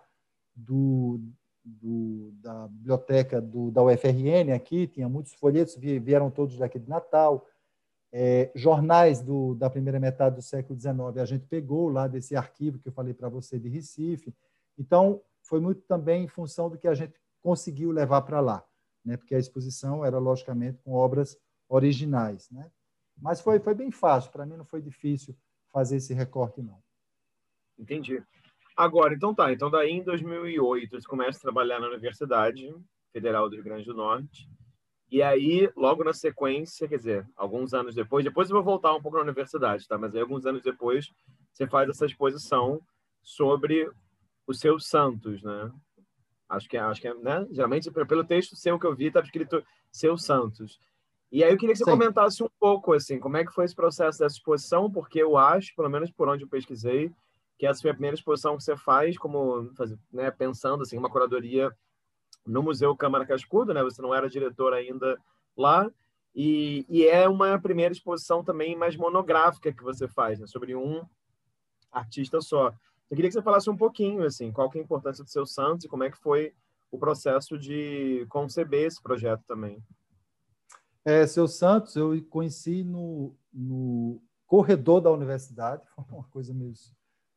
do, 0.55 1.20
do, 1.64 2.31
da 2.35 2.68
biblioteca 2.68 3.41
do, 3.41 3.70
da 3.70 3.83
UFRN 3.83 4.53
aqui, 4.55 4.87
tinha 4.87 5.09
muitos 5.09 5.33
folhetos, 5.35 5.76
vieram 5.76 6.31
todos 6.31 6.59
daqui 6.59 6.78
de 6.78 6.89
Natal. 6.89 7.47
É, 8.12 8.50
jornais 8.54 9.22
do, 9.22 9.54
da 9.54 9.70
primeira 9.70 10.00
metade 10.00 10.36
do 10.36 10.42
século 10.42 10.78
XIX, 10.78 11.18
a 11.18 11.24
gente 11.24 11.46
pegou 11.46 11.88
lá 11.88 12.08
desse 12.08 12.34
arquivo 12.34 12.78
que 12.78 12.88
eu 12.88 12.92
falei 12.92 13.14
para 13.14 13.28
você 13.28 13.58
de 13.58 13.68
Recife. 13.68 14.34
Então, 14.76 15.22
foi 15.42 15.61
muito 15.61 15.82
também 15.82 16.24
em 16.24 16.28
função 16.28 16.68
do 16.68 16.76
que 16.76 16.88
a 16.88 16.94
gente 16.94 17.14
conseguiu 17.40 17.90
levar 17.90 18.22
para 18.22 18.40
lá, 18.40 18.64
né? 19.04 19.16
porque 19.16 19.34
a 19.34 19.38
exposição 19.38 20.04
era, 20.04 20.18
logicamente, 20.18 20.78
com 20.82 20.92
obras 20.92 21.38
originais. 21.68 22.50
Né? 22.50 22.70
Mas 23.20 23.40
foi, 23.40 23.61
foi 23.61 23.74
bem 23.74 23.90
fácil, 23.90 24.30
para 24.32 24.44
mim 24.44 24.56
não 24.56 24.64
foi 24.64 24.82
difícil 24.82 25.36
fazer 25.72 25.96
esse 25.96 26.12
recorte, 26.12 26.61
não. 26.62 26.82
Entendi. 27.78 28.22
Agora, 28.76 29.14
então 29.14 29.34
tá. 29.34 29.52
Então, 29.52 29.70
daí 29.70 29.90
em 29.90 30.02
2008, 30.02 31.00
você 31.00 31.06
começa 31.06 31.38
a 31.38 31.42
trabalhar 31.42 31.80
na 31.80 31.88
Universidade 31.88 32.74
Federal 33.12 33.48
do 33.48 33.56
Rio 33.56 33.64
Grande 33.64 33.84
do 33.84 33.94
Norte. 33.94 34.48
E 35.11 35.22
aí, 35.22 35.70
logo 35.76 36.04
na 36.04 36.12
sequência, 36.12 36.86
quer 36.86 36.96
dizer, 36.96 37.28
alguns 37.36 37.74
anos 37.74 37.94
depois, 37.94 38.24
depois 38.24 38.48
eu 38.48 38.54
vou 38.54 38.62
voltar 38.62 38.94
um 38.94 39.02
pouco 39.02 39.16
na 39.16 39.24
universidade, 39.24 39.86
tá? 39.88 39.98
Mas 39.98 40.14
aí, 40.14 40.20
alguns 40.20 40.46
anos 40.46 40.62
depois, 40.62 41.11
você 41.52 41.66
faz 41.66 41.88
essa 41.88 42.06
exposição 42.06 42.80
sobre 43.22 43.90
os 44.46 44.61
seus 44.61 44.86
santos, 44.86 45.42
né? 45.42 45.72
Acho 46.48 46.68
que, 46.68 46.76
é, 46.76 46.80
acho 46.80 47.00
que 47.00 47.08
é, 47.08 47.14
né? 47.14 47.46
Geralmente, 47.50 47.90
pelo 47.90 48.24
texto 48.24 48.54
seu 48.54 48.78
que 48.78 48.86
eu 48.86 48.94
vi, 48.94 49.06
está 49.06 49.20
escrito 49.20 49.64
seus 49.90 50.24
santos. 50.24 50.78
E 51.32 51.44
aí 51.44 51.52
eu 51.52 51.56
queria 51.56 51.72
que 51.74 51.78
você 51.78 51.84
Sim. 51.84 51.90
comentasse 51.90 52.42
um 52.42 52.48
pouco, 52.58 52.92
assim, 52.92 53.18
como 53.18 53.36
é 53.36 53.44
que 53.44 53.52
foi 53.52 53.64
esse 53.64 53.74
processo 53.74 54.18
dessa 54.18 54.36
exposição, 54.36 54.90
porque 54.90 55.20
eu 55.20 55.36
acho, 55.36 55.74
pelo 55.76 55.88
menos 55.88 56.11
por 56.11 56.28
onde 56.28 56.44
eu 56.44 56.48
pesquisei, 56.48 57.12
que 57.58 57.66
essa 57.66 57.80
foi 57.80 57.90
a 57.90 57.94
primeira 57.94 58.16
exposição 58.16 58.56
que 58.56 58.64
você 58.64 58.76
faz, 58.76 59.16
como, 59.16 59.70
né, 60.12 60.30
pensando, 60.30 60.82
assim, 60.82 60.98
uma 60.98 61.11
curadoria 61.11 61.70
no 62.47 62.62
Museu 62.62 62.97
Câmara 62.97 63.26
Cascudo, 63.26 63.74
né? 63.74 63.82
Você 63.82 64.01
não 64.01 64.14
era 64.14 64.28
diretor 64.28 64.72
ainda 64.72 65.18
lá. 65.57 65.91
E, 66.34 66.86
e, 66.88 67.05
é 67.07 67.28
uma 67.28 67.59
primeira 67.59 67.93
exposição 67.93 68.45
também 68.45 68.76
mais 68.76 68.97
monográfica 68.97 69.72
que 69.72 69.82
você 69.82 70.07
faz, 70.07 70.38
né? 70.38 70.47
sobre 70.47 70.76
um 70.76 71.05
artista 71.91 72.41
só. 72.41 72.68
Eu 73.11 73.16
queria 73.16 73.28
que 73.28 73.34
você 73.34 73.43
falasse 73.43 73.68
um 73.68 73.76
pouquinho, 73.76 74.22
assim, 74.24 74.53
qual 74.53 74.70
que 74.70 74.78
é 74.78 74.80
a 74.80 74.84
importância 74.84 75.24
do 75.24 75.30
seu 75.30 75.45
Santos 75.45 75.84
e 75.84 75.88
como 75.88 76.05
é 76.05 76.11
que 76.11 76.18
foi 76.18 76.55
o 76.91 76.99
processo 76.99 77.59
de 77.59 78.24
conceber 78.28 78.86
esse 78.86 79.03
projeto 79.03 79.43
também. 79.47 79.82
É, 81.05 81.26
seu 81.26 81.49
Santos, 81.49 81.97
eu 81.97 82.22
conheci 82.28 82.84
no, 82.84 83.34
no 83.53 84.20
corredor 84.47 85.01
da 85.01 85.11
universidade, 85.11 85.82
foi 86.09 86.18
uma 86.18 86.28
coisa 86.28 86.53
meio, 86.53 86.72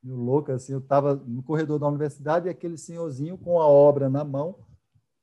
meio 0.04 0.18
louca, 0.18 0.54
assim, 0.54 0.74
eu 0.74 0.80
estava 0.80 1.16
no 1.16 1.41
corredor 1.41 1.80
da 1.80 1.88
universidade 1.88 2.47
e 2.47 2.49
aquele 2.49 2.78
senhorzinho 2.78 3.38
com 3.38 3.60
a 3.60 3.68
obra 3.68 4.10
na 4.10 4.24
mão, 4.24 4.56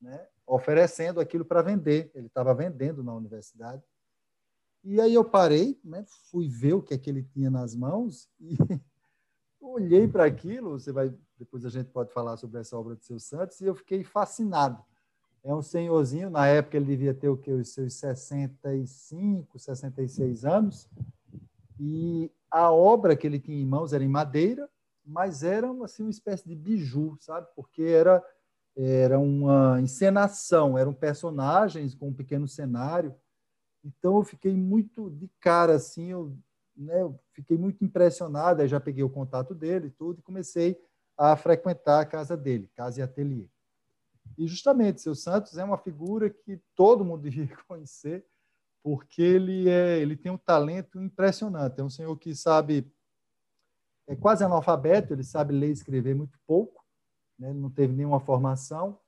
né, 0.00 0.26
oferecendo 0.46 1.20
aquilo 1.20 1.44
para 1.44 1.62
vender. 1.62 2.10
Ele 2.14 2.26
estava 2.26 2.54
vendendo 2.54 3.02
na 3.02 3.14
universidade. 3.14 3.82
E 4.82 5.00
aí 5.00 5.14
eu 5.14 5.24
parei, 5.24 5.78
né, 5.84 6.04
fui 6.30 6.48
ver 6.48 6.74
o 6.74 6.82
que 6.82 6.94
é 6.94 6.98
que 6.98 7.10
ele 7.10 7.22
tinha 7.22 7.50
nas 7.50 7.74
mãos 7.74 8.28
e 8.40 8.56
olhei 9.60 10.08
para 10.08 10.24
aquilo. 10.24 10.78
Você 10.78 10.90
vai 10.90 11.14
depois 11.40 11.64
a 11.64 11.70
gente 11.70 11.88
pode 11.88 12.12
falar 12.12 12.36
sobre 12.36 12.60
essa 12.60 12.76
obra 12.76 12.94
de 12.94 13.04
seu 13.04 13.18
Santos 13.18 13.58
e 13.62 13.64
eu 13.64 13.74
fiquei 13.74 14.04
fascinado. 14.04 14.84
É 15.42 15.54
um 15.54 15.62
senhorzinho, 15.62 16.28
na 16.28 16.46
época 16.46 16.76
ele 16.76 16.84
devia 16.84 17.14
ter 17.14 17.30
o 17.30 17.36
que 17.36 17.50
os 17.50 17.70
seus 17.70 17.94
65, 17.94 19.58
66 19.58 20.44
anos. 20.44 20.86
E 21.78 22.30
a 22.50 22.70
obra 22.70 23.16
que 23.16 23.26
ele 23.26 23.40
tinha 23.40 23.58
em 23.58 23.64
mãos 23.64 23.94
era 23.94 24.04
em 24.04 24.08
madeira, 24.08 24.68
mas 25.02 25.42
era 25.42 25.70
assim 25.82 26.02
uma 26.02 26.10
espécie 26.10 26.46
de 26.46 26.54
biju, 26.54 27.16
sabe? 27.20 27.48
Porque 27.56 27.84
era 27.84 28.22
era 28.76 29.18
uma 29.18 29.80
encenação, 29.80 30.78
eram 30.78 30.92
personagens 30.92 31.94
com 31.94 32.08
um 32.08 32.14
pequeno 32.14 32.46
cenário. 32.46 33.14
Então 33.84 34.16
eu 34.16 34.24
fiquei 34.24 34.54
muito 34.54 35.10
de 35.10 35.28
cara 35.40 35.74
assim, 35.74 36.10
eu, 36.10 36.36
né, 36.76 37.02
eu 37.02 37.18
fiquei 37.32 37.56
muito 37.56 37.84
impressionado, 37.84 38.62
aí 38.62 38.68
já 38.68 38.80
peguei 38.80 39.02
o 39.02 39.10
contato 39.10 39.54
dele 39.54 39.88
e 39.88 39.90
tudo 39.90 40.20
e 40.20 40.22
comecei 40.22 40.80
a 41.16 41.36
frequentar 41.36 42.00
a 42.00 42.06
casa 42.06 42.36
dele, 42.36 42.70
casa 42.74 43.00
e 43.00 43.02
ateliê. 43.02 43.46
E 44.38 44.46
justamente, 44.46 45.02
seu 45.02 45.14
Santos 45.14 45.58
é 45.58 45.64
uma 45.64 45.76
figura 45.76 46.30
que 46.30 46.60
todo 46.74 47.04
mundo 47.04 47.22
devia 47.28 47.54
conhecer, 47.68 48.24
porque 48.82 49.20
ele 49.20 49.68
é, 49.68 49.98
ele 49.98 50.16
tem 50.16 50.32
um 50.32 50.38
talento 50.38 51.00
impressionante. 51.02 51.80
É 51.80 51.84
um 51.84 51.90
senhor 51.90 52.16
que 52.16 52.34
sabe 52.34 52.90
é 54.06 54.16
quase 54.16 54.42
analfabeto, 54.42 55.12
ele 55.12 55.22
sabe 55.22 55.54
ler 55.54 55.68
e 55.68 55.72
escrever 55.72 56.16
muito 56.16 56.36
pouco, 56.44 56.79
né? 57.40 57.52
não 57.52 57.70
teve 57.70 57.94
nenhuma 57.94 58.20
formação. 58.20 59.00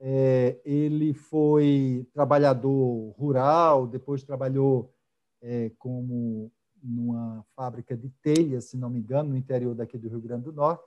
É, 0.00 0.60
ele 0.64 1.12
foi 1.12 2.08
trabalhador 2.12 3.10
rural, 3.18 3.86
depois 3.86 4.22
trabalhou 4.22 4.94
é, 5.42 5.70
como 5.78 6.50
numa 6.82 7.44
fábrica 7.54 7.96
de 7.96 8.08
telhas, 8.22 8.70
se 8.70 8.76
não 8.76 8.88
me 8.88 9.00
engano, 9.00 9.30
no 9.30 9.36
interior 9.36 9.74
daqui 9.74 9.98
do 9.98 10.08
Rio 10.08 10.20
Grande 10.20 10.44
do 10.44 10.52
Norte. 10.52 10.84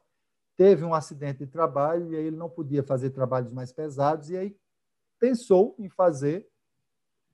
Teve 0.57 0.83
um 0.83 0.93
acidente 0.93 1.39
de 1.39 1.47
trabalho 1.47 2.11
e 2.11 2.15
aí 2.15 2.25
ele 2.25 2.35
não 2.35 2.49
podia 2.49 2.83
fazer 2.83 3.09
trabalhos 3.11 3.51
mais 3.51 3.71
pesados 3.71 4.29
e 4.29 4.37
aí 4.37 4.57
pensou 5.19 5.75
em 5.77 5.89
fazer 5.89 6.47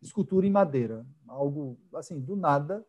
escultura 0.01 0.45
em 0.45 0.51
madeira, 0.51 1.05
algo 1.27 1.79
assim 1.93 2.19
do 2.19 2.35
nada. 2.35 2.85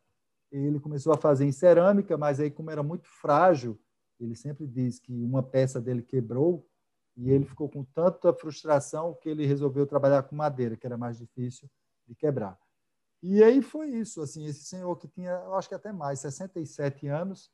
Ele 0.50 0.80
começou 0.80 1.12
a 1.12 1.16
fazer 1.18 1.44
em 1.44 1.52
cerâmica, 1.52 2.16
mas 2.16 2.40
aí 2.40 2.50
como 2.50 2.70
era 2.70 2.82
muito 2.82 3.06
frágil, 3.06 3.78
ele 4.20 4.34
sempre 4.34 4.66
diz 4.66 4.98
que 4.98 5.12
uma 5.12 5.42
peça 5.42 5.80
dele 5.80 6.02
quebrou 6.02 6.66
e 7.16 7.30
ele 7.30 7.44
ficou 7.44 7.68
com 7.68 7.84
tanta 7.84 8.32
frustração 8.32 9.14
que 9.20 9.28
ele 9.28 9.44
resolveu 9.44 9.86
trabalhar 9.86 10.22
com 10.22 10.36
madeira, 10.36 10.76
que 10.76 10.86
era 10.86 10.96
mais 10.96 11.18
difícil 11.18 11.68
de 12.06 12.14
quebrar. 12.14 12.58
E 13.22 13.42
aí 13.42 13.60
foi 13.60 13.88
isso, 13.90 14.22
assim, 14.22 14.46
esse 14.46 14.64
senhor 14.64 14.96
que 14.96 15.08
tinha, 15.08 15.32
eu 15.32 15.54
acho 15.54 15.68
que 15.68 15.74
até 15.74 15.92
mais, 15.92 16.20
67 16.20 17.08
anos, 17.08 17.50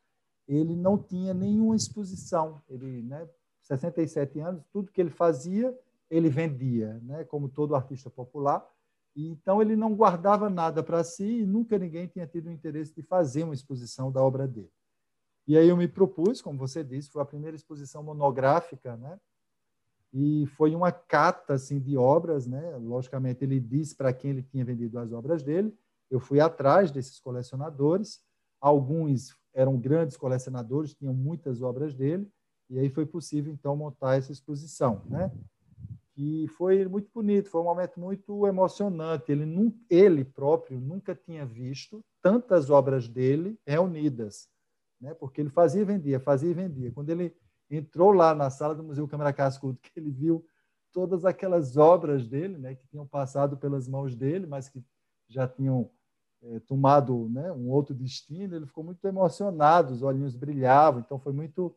ele 0.46 0.76
não 0.76 0.98
tinha 0.98 1.32
nenhuma 1.32 1.74
exposição. 1.74 2.62
Ele, 2.68 3.02
né, 3.02 3.26
67 3.62 4.38
anos, 4.40 4.62
tudo 4.70 4.92
que 4.92 5.00
ele 5.00 5.10
fazia, 5.10 5.76
ele 6.10 6.28
vendia, 6.28 7.00
né, 7.02 7.24
como 7.24 7.48
todo 7.48 7.74
artista 7.74 8.10
popular. 8.10 8.64
E, 9.16 9.28
então 9.28 9.62
ele 9.62 9.74
não 9.74 9.94
guardava 9.94 10.50
nada 10.50 10.82
para 10.82 11.02
si 11.02 11.40
e 11.40 11.46
nunca 11.46 11.78
ninguém 11.78 12.06
tinha 12.06 12.26
tido 12.26 12.48
o 12.48 12.52
interesse 12.52 12.94
de 12.94 13.02
fazer 13.02 13.44
uma 13.44 13.54
exposição 13.54 14.12
da 14.12 14.22
obra 14.22 14.46
dele. 14.46 14.70
E 15.46 15.58
aí 15.58 15.68
eu 15.68 15.76
me 15.76 15.86
propus, 15.86 16.40
como 16.40 16.58
você 16.58 16.82
disse, 16.82 17.10
foi 17.10 17.20
a 17.20 17.26
primeira 17.26 17.54
exposição 17.54 18.02
monográfica, 18.02 18.96
né? 18.96 19.18
E 20.12 20.46
foi 20.56 20.74
uma 20.74 20.90
cata 20.90 21.54
assim 21.54 21.78
de 21.78 21.96
obras, 21.96 22.46
né? 22.46 22.76
Logicamente 22.76 23.44
ele 23.44 23.60
disse 23.60 23.94
para 23.94 24.12
quem 24.12 24.30
ele 24.30 24.42
tinha 24.42 24.64
vendido 24.64 24.98
as 24.98 25.12
obras 25.12 25.42
dele. 25.42 25.76
Eu 26.10 26.20
fui 26.20 26.40
atrás 26.40 26.90
desses 26.90 27.18
colecionadores. 27.18 28.22
Alguns 28.60 29.36
eram 29.52 29.78
grandes 29.78 30.16
colecionadores, 30.16 30.94
tinham 30.94 31.12
muitas 31.12 31.62
obras 31.62 31.94
dele, 31.94 32.28
e 32.70 32.78
aí 32.78 32.88
foi 32.88 33.04
possível 33.06 33.52
então 33.52 33.76
montar 33.76 34.16
essa 34.16 34.32
exposição, 34.32 35.02
né? 35.06 35.30
E 36.16 36.46
foi 36.48 36.86
muito 36.86 37.10
bonito, 37.12 37.50
foi 37.50 37.60
um 37.60 37.64
momento 37.64 37.98
muito 37.98 38.46
emocionante. 38.46 39.30
Ele, 39.32 39.44
ele 39.90 40.24
próprio 40.24 40.80
nunca 40.80 41.14
tinha 41.14 41.44
visto 41.44 42.00
tantas 42.22 42.70
obras 42.70 43.08
dele 43.08 43.58
reunidas 43.66 44.48
né? 45.04 45.14
porque 45.14 45.40
ele 45.40 45.50
fazia 45.50 45.82
e 45.82 45.84
vendia, 45.84 46.18
fazia 46.18 46.50
e 46.50 46.54
vendia. 46.54 46.90
Quando 46.90 47.10
ele 47.10 47.36
entrou 47.70 48.10
lá 48.10 48.34
na 48.34 48.48
sala 48.48 48.74
do 48.74 48.82
Museu 48.82 49.06
Câmara 49.06 49.32
Cascudo, 49.32 49.78
que 49.78 49.90
ele 50.00 50.10
viu 50.10 50.44
todas 50.92 51.24
aquelas 51.24 51.76
obras 51.76 52.26
dele, 52.26 52.56
né, 52.56 52.74
que 52.74 52.86
tinham 52.86 53.06
passado 53.06 53.56
pelas 53.56 53.86
mãos 53.86 54.16
dele, 54.16 54.46
mas 54.46 54.68
que 54.68 54.82
já 55.28 55.46
tinham 55.46 55.90
é, 56.42 56.60
tomado 56.60 57.28
né, 57.28 57.52
um 57.52 57.68
outro 57.68 57.94
destino, 57.94 58.56
ele 58.56 58.66
ficou 58.66 58.84
muito 58.84 59.04
emocionado, 59.06 59.92
os 59.92 60.02
olhinhos 60.02 60.36
brilhavam, 60.36 61.00
então 61.00 61.18
foi 61.18 61.32
muito, 61.32 61.76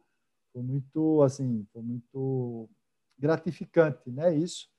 foi 0.53 0.61
muito, 0.61 1.21
assim, 1.23 1.65
foi 1.73 1.81
muito 1.81 2.69
gratificante, 3.17 4.09
né, 4.11 4.35
isso. 4.35 4.69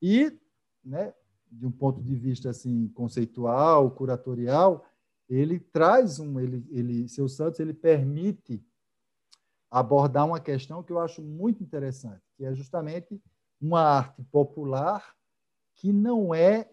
E, 0.00 0.38
né, 0.84 1.12
de 1.50 1.66
um 1.66 1.72
ponto 1.72 2.00
de 2.00 2.14
vista 2.14 2.50
assim 2.50 2.88
conceitual, 2.88 3.90
curatorial, 3.90 4.86
ele 5.30 5.60
traz 5.60 6.18
um, 6.18 6.40
ele, 6.40 6.66
ele, 6.70 7.08
seu 7.08 7.28
Santos, 7.28 7.60
ele 7.60 7.72
permite 7.72 8.62
abordar 9.70 10.26
uma 10.26 10.40
questão 10.40 10.82
que 10.82 10.92
eu 10.92 10.98
acho 10.98 11.22
muito 11.22 11.62
interessante, 11.62 12.22
que 12.36 12.44
é 12.44 12.52
justamente 12.52 13.22
uma 13.60 13.80
arte 13.80 14.22
popular 14.24 15.14
que 15.76 15.92
não 15.92 16.34
é 16.34 16.68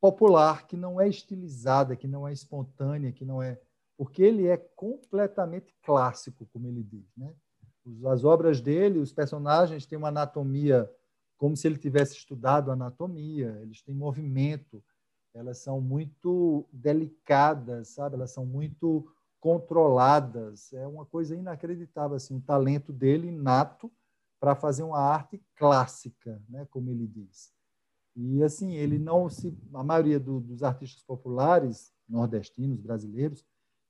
popular, 0.00 0.66
que 0.66 0.76
não 0.76 1.00
é 1.00 1.08
estilizada, 1.08 1.94
que 1.94 2.08
não 2.08 2.26
é 2.26 2.32
espontânea, 2.32 3.12
que 3.12 3.24
não 3.24 3.42
é 3.42 3.60
porque 3.96 4.22
ele 4.22 4.46
é 4.46 4.56
completamente 4.56 5.74
clássico, 5.82 6.46
como 6.52 6.66
ele 6.66 6.82
diz, 6.82 7.06
né? 7.16 7.34
As 8.06 8.24
obras 8.24 8.60
dele, 8.60 8.98
os 8.98 9.12
personagens 9.12 9.86
têm 9.86 9.98
uma 9.98 10.08
anatomia 10.08 10.90
como 11.40 11.56
se 11.56 11.66
ele 11.66 11.78
tivesse 11.78 12.14
estudado 12.16 12.70
anatomia, 12.70 13.58
eles 13.62 13.80
têm 13.80 13.94
movimento, 13.94 14.84
elas 15.34 15.58
são 15.58 15.80
muito 15.80 16.66
delicadas, 16.72 17.88
sabe? 17.88 18.16
Elas 18.16 18.32
são 18.32 18.44
muito 18.44 19.06
controladas. 19.38 20.72
É 20.72 20.86
uma 20.86 21.06
coisa 21.06 21.34
inacreditável, 21.34 22.16
assim, 22.16 22.36
o 22.36 22.40
talento 22.40 22.92
dele 22.92 23.28
inato 23.28 23.90
para 24.38 24.54
fazer 24.54 24.82
uma 24.82 24.98
arte 24.98 25.42
clássica, 25.56 26.42
né? 26.48 26.66
Como 26.70 26.90
ele 26.90 27.06
diz. 27.06 27.52
E 28.16 28.42
assim, 28.42 28.74
ele 28.74 28.98
não 28.98 29.28
se, 29.28 29.56
a 29.72 29.84
maioria 29.84 30.18
do, 30.18 30.40
dos 30.40 30.62
artistas 30.62 31.02
populares 31.02 31.92
nordestinos, 32.08 32.80
brasileiros, 32.80 33.44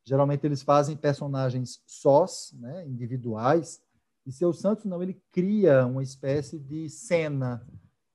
geralmente 0.05 0.47
eles 0.47 0.63
fazem 0.63 0.97
personagens 0.97 1.83
sós, 1.87 2.53
né? 2.59 2.87
Individuais. 2.87 3.83
E 4.27 4.33
seu 4.33 4.53
Santos 4.53 4.85
não, 4.85 5.03
ele 5.03 5.21
cria 5.33 5.87
uma 5.87 6.03
espécie 6.03 6.59
de 6.59 6.89
cena 6.89 7.67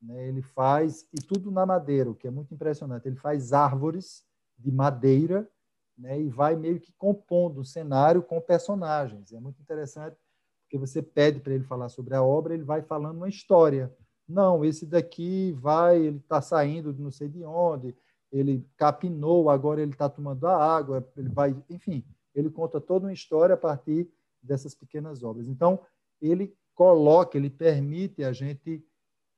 né? 0.05 0.27
Ele 0.27 0.41
faz, 0.41 1.07
e 1.13 1.21
tudo 1.21 1.51
na 1.51 1.65
madeira, 1.65 2.09
o 2.09 2.15
que 2.15 2.27
é 2.27 2.31
muito 2.31 2.53
impressionante. 2.53 3.07
Ele 3.07 3.15
faz 3.15 3.53
árvores 3.53 4.23
de 4.57 4.71
madeira 4.71 5.49
né? 5.97 6.19
e 6.21 6.29
vai 6.29 6.55
meio 6.55 6.79
que 6.79 6.93
compondo 6.93 7.61
o 7.61 7.65
cenário 7.65 8.21
com 8.21 8.39
personagens. 8.39 9.33
É 9.33 9.39
muito 9.39 9.61
interessante, 9.61 10.17
porque 10.63 10.77
você 10.77 11.01
pede 11.01 11.39
para 11.39 11.53
ele 11.53 11.63
falar 11.63 11.89
sobre 11.89 12.15
a 12.15 12.23
obra, 12.23 12.53
ele 12.53 12.63
vai 12.63 12.81
falando 12.81 13.17
uma 13.17 13.29
história. 13.29 13.93
Não, 14.27 14.63
esse 14.63 14.85
daqui 14.85 15.51
vai, 15.53 15.97
ele 15.97 16.17
está 16.17 16.41
saindo 16.41 16.93
de 16.93 17.01
não 17.01 17.11
sei 17.11 17.27
de 17.27 17.43
onde, 17.43 17.95
ele 18.31 18.67
capinou, 18.75 19.49
agora 19.49 19.81
ele 19.81 19.91
está 19.91 20.09
tomando 20.09 20.47
a 20.47 20.55
água, 20.55 21.07
ele 21.15 21.29
vai, 21.29 21.55
enfim, 21.69 22.03
ele 22.33 22.49
conta 22.49 22.81
toda 22.81 23.05
uma 23.05 23.13
história 23.13 23.53
a 23.53 23.57
partir 23.57 24.09
dessas 24.41 24.75
pequenas 24.75 25.23
obras. 25.23 25.47
Então, 25.47 25.79
ele 26.21 26.55
coloca, 26.73 27.37
ele 27.37 27.49
permite 27.49 28.23
a 28.23 28.33
gente, 28.33 28.83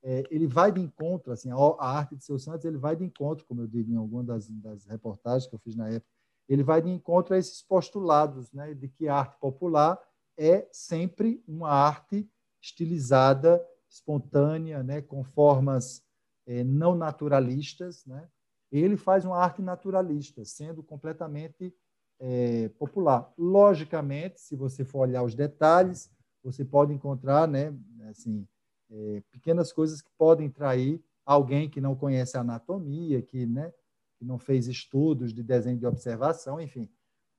é, 0.09 0.23
ele 0.31 0.47
vai 0.47 0.71
de 0.71 0.79
encontro, 0.79 1.33
assim, 1.33 1.51
a, 1.51 1.55
a, 1.55 1.97
arte 1.97 2.15
de 2.15 2.23
Seu 2.23 2.39
Santos, 2.39 2.63
ele 2.63 2.77
vai 2.77 2.95
de 2.95 3.03
encontro, 3.03 3.45
como 3.45 3.59
eu 3.59 3.67
digo 3.67 3.91
em 3.91 3.97
alguma 3.97 4.23
das, 4.23 4.49
das 4.49 4.85
reportagens 4.85 5.47
que 5.49 5.53
eu 5.53 5.59
fiz 5.59 5.75
na 5.75 5.89
época, 5.89 6.09
ele 6.47 6.63
vai 6.63 6.81
de 6.81 6.89
encontro 6.89 7.35
a 7.35 7.37
esses 7.37 7.61
postulados, 7.61 8.49
né, 8.53 8.73
de 8.73 8.87
que 8.87 9.09
a 9.09 9.15
arte 9.15 9.37
popular 9.37 9.99
é 10.37 10.65
sempre 10.71 11.43
uma 11.45 11.69
arte 11.69 12.25
estilizada, 12.61 13.61
espontânea, 13.89 14.81
né, 14.81 15.01
com 15.01 15.25
formas 15.25 16.01
é, 16.45 16.63
não 16.63 16.95
naturalistas, 16.95 18.05
né? 18.05 18.29
Ele 18.71 18.95
faz 18.95 19.25
uma 19.25 19.37
arte 19.37 19.61
naturalista, 19.61 20.45
sendo 20.45 20.81
completamente 20.81 21.73
é, 22.19 22.69
popular. 22.79 23.33
Logicamente, 23.37 24.39
se 24.39 24.55
você 24.55 24.85
for 24.85 24.99
olhar 24.99 25.23
os 25.23 25.35
detalhes, 25.35 26.09
você 26.41 26.63
pode 26.63 26.93
encontrar, 26.93 27.45
né, 27.47 27.73
assim, 28.09 28.47
é, 28.89 29.21
pequenas 29.31 29.71
coisas 29.71 30.01
que 30.01 30.09
podem 30.17 30.49
trair 30.49 31.03
alguém 31.25 31.69
que 31.69 31.81
não 31.81 31.95
conhece 31.95 32.37
anatomia, 32.37 33.21
que, 33.21 33.45
né, 33.45 33.73
que 34.17 34.25
não 34.25 34.39
fez 34.39 34.67
estudos 34.67 35.33
de 35.33 35.43
desenho 35.43 35.77
de 35.77 35.85
observação, 35.85 36.59
enfim. 36.59 36.89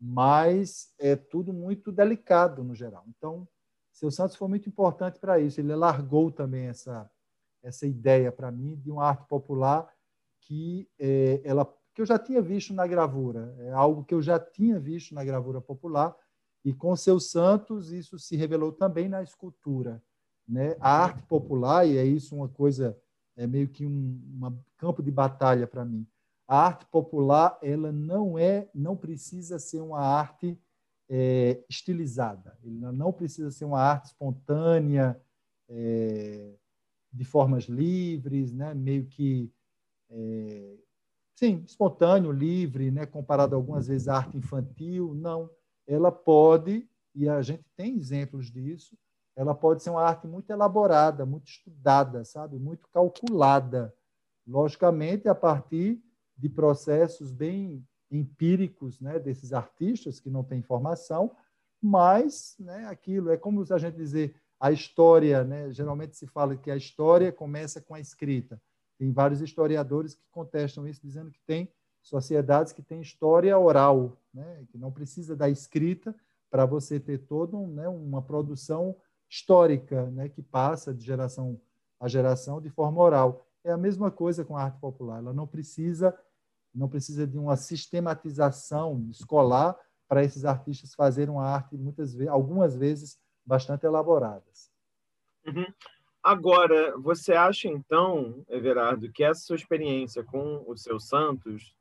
Mas 0.01 0.93
é 0.99 1.17
tudo 1.17 1.53
muito 1.53 1.91
delicado 1.91 2.63
no 2.63 2.75
geral. 2.75 3.05
Então, 3.09 3.49
seu 3.93 4.11
Santos 4.11 4.37
foi 4.37 4.47
muito 4.47 4.69
importante 4.69 5.19
para 5.19 5.41
isso. 5.41 5.61
Ele 5.61 5.75
largou 5.75 6.31
também 6.31 6.67
essa 6.67 7.11
essa 7.63 7.87
ideia 7.87 8.31
para 8.31 8.51
mim 8.51 8.77
de 8.77 8.91
uma 8.91 9.05
arte 9.05 9.27
popular 9.27 9.93
que 10.41 10.89
é, 10.99 11.41
ela 11.45 11.67
que 11.95 12.01
eu 12.01 12.07
já 12.07 12.19
tinha 12.19 12.41
visto 12.41 12.73
na 12.73 12.87
gravura, 12.87 13.57
é 13.59 13.73
algo 13.73 14.05
que 14.05 14.15
eu 14.15 14.23
já 14.23 14.39
tinha 14.39 14.79
visto 14.79 15.13
na 15.13 15.25
gravura 15.25 15.61
popular 15.61 16.17
e 16.65 16.73
com 16.73 16.95
seus 16.95 17.31
santos 17.31 17.91
isso 17.91 18.19
se 18.21 18.37
revelou 18.37 18.73
também 18.73 19.09
na 19.09 19.21
escultura, 19.21 20.01
né? 20.49 20.77
A 20.81 21.03
arte 21.03 21.23
popular 21.25 21.87
e 21.87 21.99
é 21.99 22.05
isso 22.05 22.35
uma 22.35 22.49
coisa 22.49 22.97
é 23.37 23.47
meio 23.47 23.69
que 23.69 23.87
um 23.87 24.21
uma 24.35 24.59
campo 24.77 25.03
de 25.03 25.11
batalha 25.11 25.67
para 25.67 25.85
mim. 25.85 26.07
A 26.47 26.67
arte 26.67 26.87
popular 26.87 27.59
ela 27.63 27.93
não 27.93 28.39
é, 28.39 28.69
não 28.75 28.97
precisa 28.97 29.59
ser 29.59 29.81
uma 29.81 30.01
arte 30.01 30.59
é, 31.09 31.63
estilizada. 31.69 32.59
Ela 32.65 32.93
não 32.93 33.13
precisa 33.13 33.51
ser 33.51 33.65
uma 33.65 33.81
arte 33.81 34.07
espontânea, 34.07 35.21
é, 35.69 36.55
de 37.13 37.25
formas 37.25 37.65
livres, 37.65 38.53
né? 38.53 38.75
meio 38.75 39.07
que 39.07 39.51
é, 40.11 40.77
sim, 41.35 41.63
espontâneo, 41.67 42.31
livre, 42.33 42.91
né? 42.91 43.07
comparado 43.07 43.55
algumas 43.55 43.87
vezes 43.89 44.09
à 44.09 44.17
arte 44.17 44.37
infantil. 44.37 45.15
Não, 45.15 45.51
ela 45.87 46.13
pode, 46.13 46.89
e 47.15 47.29
a 47.29 47.41
gente 47.43 47.65
tem 47.77 47.97
exemplos 47.97 48.51
disso, 48.51 48.97
ela 49.39 49.55
pode 49.55 49.85
ser 49.85 49.91
uma 49.91 50.03
arte 50.03 50.27
muito 50.27 50.51
elaborada, 50.51 51.25
muito 51.25 51.47
estudada, 51.47 52.25
sabe? 52.25 52.59
Muito 52.59 52.89
calculada. 52.89 53.95
Logicamente, 54.45 55.29
a 55.29 55.35
partir 55.35 56.03
de 56.37 56.49
processos 56.49 57.31
bem 57.31 57.87
empíricos 58.11 59.01
né, 59.01 59.17
desses 59.21 59.53
artistas 59.53 60.19
que 60.19 60.29
não 60.29 60.43
têm 60.43 60.61
formação, 60.61 61.31
mas 61.81 62.57
né, 62.59 62.87
aquilo 62.87 63.31
é 63.31 63.37
como 63.37 63.65
a 63.73 63.79
gente 63.79 63.95
dizer 63.95 64.35
a 64.59 64.73
história, 64.73 65.45
né, 65.45 65.71
geralmente 65.73 66.17
se 66.17 66.27
fala 66.27 66.57
que 66.57 66.69
a 66.69 66.77
história 66.77 67.31
começa 67.31 67.81
com 67.81 67.95
a 67.95 68.01
escrita. 68.01 68.61
Tem 68.99 69.13
vários 69.13 69.41
historiadores 69.41 70.17
que 70.17 70.27
contestam 70.33 70.85
isso, 70.89 71.01
dizendo 71.01 71.31
que 71.31 71.41
tem 71.47 71.73
sociedades 72.03 72.73
que 72.73 72.83
têm 72.83 73.01
história 73.01 73.57
oral, 73.57 74.21
né, 74.35 74.65
que 74.69 74.77
não 74.77 74.91
precisa 74.91 75.37
da 75.37 75.49
escrita 75.49 76.13
para 76.51 76.67
você 76.67 76.99
ter 76.99 77.19
toda 77.19 77.57
um, 77.57 77.69
né, 77.69 77.89
uma 77.89 78.21
produção 78.21 78.97
histórica 79.29 80.11
né, 80.11 80.29
que 80.29 80.43
passa 80.43 80.95
de 80.95 81.05
geração 81.05 81.61
a 82.01 82.07
geração 82.07 82.61
de 82.61 82.71
forma 82.71 83.01
oral. 83.03 83.47
É 83.65 83.73
a 83.73 83.77
mesma 83.77 84.11
coisa 84.11 84.45
com 84.45 84.57
a 84.57 84.63
arte 84.63 84.79
popular. 84.79 85.19
Ela 85.19 85.33
não 85.33 85.47
precisa 85.47 86.17
não 86.75 86.89
precisa 86.89 87.27
de 87.27 87.39
uma 87.39 87.57
sistematização 87.57 89.09
escolar 89.11 89.77
para 90.07 90.23
esses 90.23 90.45
artistas 90.45 90.95
fazerem 90.95 91.35
uma 91.35 91.47
arte 91.47 91.77
muitas 91.77 92.15
vezes, 92.15 92.33
algumas 92.33 92.77
vezes 92.77 93.19
bastante 93.45 93.85
elaboradas. 93.85 94.71
Uhum. 95.47 95.67
Agora, 96.23 96.97
você 96.99 97.33
acha 97.33 97.69
então, 97.69 98.45
Everardo, 98.49 99.11
que 99.11 99.25
essa 99.25 99.41
sua 99.41 99.57
experiência 99.57 100.23
com 100.23 100.63
o 100.67 100.77
seu 100.77 101.01
Santos 101.01 101.75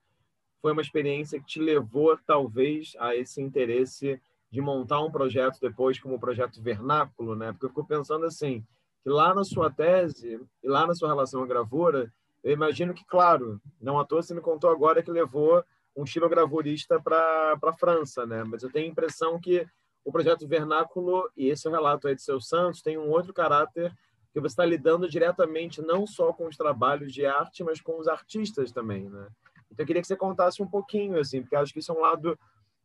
foi 0.61 0.71
uma 0.71 0.81
experiência 0.81 1.39
que 1.39 1.45
te 1.45 1.59
levou 1.59 2.17
talvez 2.25 2.93
a 2.99 3.15
esse 3.15 3.41
interesse 3.41 4.19
de 4.49 4.61
montar 4.61 5.01
um 5.01 5.11
projeto 5.11 5.59
depois 5.59 5.99
como 5.99 6.15
o 6.15 6.19
projeto 6.19 6.61
Vernáculo, 6.61 7.35
né? 7.35 7.51
Porque 7.51 7.65
eu 7.65 7.69
fico 7.69 7.85
pensando 7.85 8.25
assim, 8.25 8.65
que 9.03 9.09
lá 9.09 9.33
na 9.33 9.43
sua 9.43 9.69
tese 9.69 10.39
e 10.63 10.67
lá 10.67 10.87
na 10.87 10.93
sua 10.93 11.09
relação 11.09 11.43
à 11.43 11.47
gravura, 11.47 12.11
eu 12.43 12.51
imagino 12.51 12.93
que, 12.93 13.05
claro, 13.05 13.59
não 13.81 13.99
à 13.99 14.05
toa 14.05 14.21
você 14.21 14.33
me 14.33 14.41
contou 14.41 14.69
agora 14.69 15.03
que 15.03 15.11
levou 15.11 15.63
um 15.95 16.03
estilogravurista 16.03 17.01
para 17.01 17.57
a 17.61 17.73
França, 17.73 18.25
né? 18.25 18.43
Mas 18.43 18.63
eu 18.63 18.71
tenho 18.71 18.85
a 18.85 18.89
impressão 18.89 19.39
que 19.39 19.67
o 20.05 20.11
projeto 20.11 20.47
Vernáculo 20.47 21.29
e 21.35 21.49
esse 21.49 21.67
relato 21.69 22.07
aí 22.07 22.15
de 22.15 22.21
seu 22.21 22.39
Santos 22.39 22.81
tem 22.81 22.97
um 22.97 23.09
outro 23.09 23.33
caráter 23.33 23.93
que 24.31 24.39
você 24.39 24.53
está 24.53 24.63
lidando 24.63 25.09
diretamente 25.09 25.81
não 25.81 26.05
só 26.05 26.31
com 26.31 26.47
os 26.47 26.55
trabalhos 26.55 27.11
de 27.11 27.25
arte, 27.25 27.63
mas 27.63 27.81
com 27.81 27.99
os 27.99 28.07
artistas 28.07 28.71
também, 28.71 29.09
né? 29.09 29.27
Então 29.71 29.83
eu 29.83 29.87
queria 29.87 30.01
que 30.01 30.07
você 30.07 30.15
contasse 30.15 30.61
um 30.61 30.67
pouquinho, 30.67 31.19
assim, 31.19 31.41
porque 31.41 31.55
acho 31.55 31.73
que 31.73 31.79
isso 31.79 31.91
é 31.91 31.95
um 31.95 32.01
lado 32.01 32.39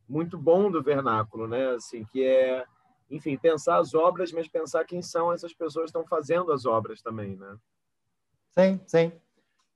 muito 0.07 0.37
bom 0.37 0.69
do 0.69 0.81
Vernáculo, 0.81 1.47
né? 1.47 1.69
Assim, 1.71 2.03
que 2.05 2.25
é, 2.25 2.65
enfim, 3.09 3.37
pensar 3.37 3.77
as 3.77 3.93
obras, 3.93 4.31
mas 4.31 4.47
pensar 4.47 4.85
quem 4.85 5.01
são 5.01 5.31
essas 5.31 5.53
pessoas 5.53 5.85
que 5.91 5.97
estão 5.97 6.05
fazendo 6.05 6.51
as 6.51 6.65
obras 6.65 7.01
também, 7.01 7.35
né? 7.35 7.57
Sim, 8.51 8.79
sim. 8.85 9.11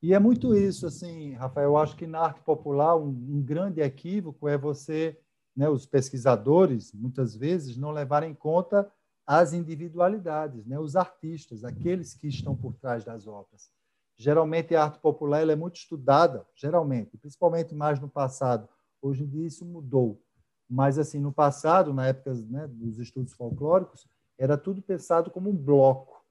E 0.02 0.14
é 0.14 0.20
muito 0.20 0.56
isso, 0.56 0.86
assim, 0.86 1.34
Rafael. 1.34 1.70
Eu 1.70 1.78
acho 1.78 1.96
que 1.96 2.06
na 2.06 2.20
arte 2.20 2.42
popular 2.42 2.96
um, 2.96 3.08
um 3.08 3.42
grande 3.42 3.82
equívoco 3.82 4.48
é 4.48 4.58
você, 4.58 5.20
né, 5.56 5.68
os 5.68 5.86
pesquisadores, 5.86 6.94
muitas 6.94 7.36
vezes, 7.36 7.78
não 7.78 7.92
levarem 7.92 8.32
em 8.32 8.36
conta 8.36 8.92
as 9.26 9.54
individualidades, 9.54 10.66
né, 10.66 10.80
os 10.80 10.96
artistas, 10.96 11.64
aqueles 11.64 12.14
que 12.14 12.28
estão 12.28 12.56
por 12.56 12.76
trás 12.76 13.04
das 13.04 13.28
obras. 13.28 13.72
Geralmente 14.16 14.76
a 14.76 14.84
arte 14.84 15.00
popular 15.00 15.42
ela 15.42 15.52
é 15.52 15.56
muito 15.56 15.76
estudada, 15.76 16.48
geralmente, 16.56 17.18
principalmente 17.18 17.76
mais 17.76 18.00
no 18.00 18.08
passado. 18.08 18.70
Hoje 19.02 19.24
em 19.24 19.28
dia 19.28 19.46
isso 19.46 19.66
mudou, 19.66 20.22
mas 20.70 20.98
assim 20.98 21.20
no 21.20 21.32
passado, 21.32 21.94
na 21.94 22.08
época 22.08 22.34
né, 22.34 22.68
dos 22.68 23.00
estudos 23.00 23.34
folclóricos, 23.34 24.08
era 24.38 24.58
tudo 24.58 24.82
pensado 24.82 25.32
como 25.32 25.50
um 25.50 25.56
bloco. 25.56 26.26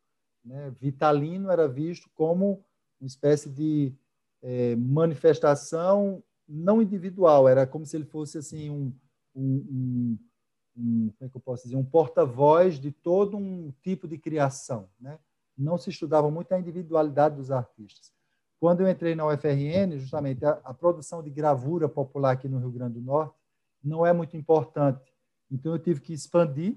Né? 0.45 0.71
Vitalino 0.71 1.51
era 1.51 1.67
visto 1.67 2.09
como 2.15 2.65
uma 3.01 3.07
espécie 3.07 3.51
de 3.51 3.95
é, 4.43 4.77
manifestação 4.77 6.23
não 6.49 6.81
individual, 6.81 7.49
era 7.49 7.67
como 7.67 7.85
se 7.85 7.97
ele 7.97 8.05
fosse 8.05 8.39
assim 8.39 8.71
um, 8.71 8.95
um, 9.35 9.45
um, 9.45 10.19
um 10.77 11.11
como 11.11 11.27
é 11.27 11.29
que 11.29 11.37
eu 11.37 11.41
posso 11.41 11.65
dizer, 11.65 11.77
um 11.77 11.85
porta-voz 11.85 12.79
de 12.79 12.93
todo 12.93 13.37
um 13.37 13.73
tipo 13.83 14.07
de 14.07 14.17
criação, 14.17 14.89
né? 15.01 15.19
Não 15.59 15.77
se 15.79 15.91
estudava 15.91 16.31
muito 16.31 16.53
a 16.53 16.61
individualidade 16.61 17.37
dos 17.37 17.51
artistas. 17.51 18.13
Quando 18.59 18.81
eu 18.81 18.89
entrei 18.89 19.15
na 19.15 19.27
UFRN, 19.27 19.99
justamente 19.99 20.45
a, 20.45 20.61
a 20.65 20.75
produção 20.75 21.23
de 21.23 21.31
gravura 21.31 21.89
popular 21.89 22.33
aqui 22.33 22.49
no 22.49 22.59
Rio 22.59 22.71
Grande 22.71 22.95
do 22.95 23.01
Norte 23.01 23.35
não 23.83 24.05
é 24.05 24.13
muito 24.13 24.37
importante. 24.37 25.13
Então 25.51 25.73
eu 25.73 25.79
tive 25.79 26.01
que 26.01 26.13
expandir, 26.13 26.77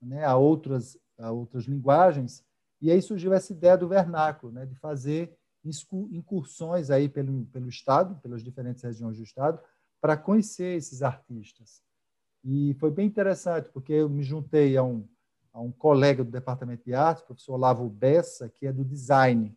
né, 0.00 0.24
a 0.24 0.36
outras 0.36 0.98
a 1.18 1.30
outras 1.30 1.64
linguagens 1.64 2.44
e 2.82 2.90
aí 2.90 3.00
surgiu 3.00 3.32
essa 3.32 3.52
ideia 3.52 3.78
do 3.78 3.86
vernáculo, 3.86 4.52
né, 4.52 4.66
de 4.66 4.74
fazer 4.74 5.32
incursões 6.10 6.90
aí 6.90 7.08
pelo, 7.08 7.46
pelo 7.46 7.68
Estado, 7.68 8.20
pelas 8.20 8.42
diferentes 8.42 8.82
regiões 8.82 9.16
do 9.16 9.22
Estado, 9.22 9.60
para 10.00 10.16
conhecer 10.16 10.76
esses 10.76 11.00
artistas. 11.00 11.80
E 12.44 12.74
foi 12.80 12.90
bem 12.90 13.06
interessante, 13.06 13.68
porque 13.68 13.92
eu 13.92 14.08
me 14.08 14.24
juntei 14.24 14.76
a 14.76 14.82
um, 14.82 15.06
a 15.52 15.60
um 15.60 15.70
colega 15.70 16.24
do 16.24 16.30
Departamento 16.32 16.84
de 16.84 16.92
Artes, 16.92 17.22
o 17.22 17.26
professor 17.26 17.52
Olavo 17.52 17.88
Bessa, 17.88 18.48
que 18.48 18.66
é 18.66 18.72
do 18.72 18.84
design. 18.84 19.56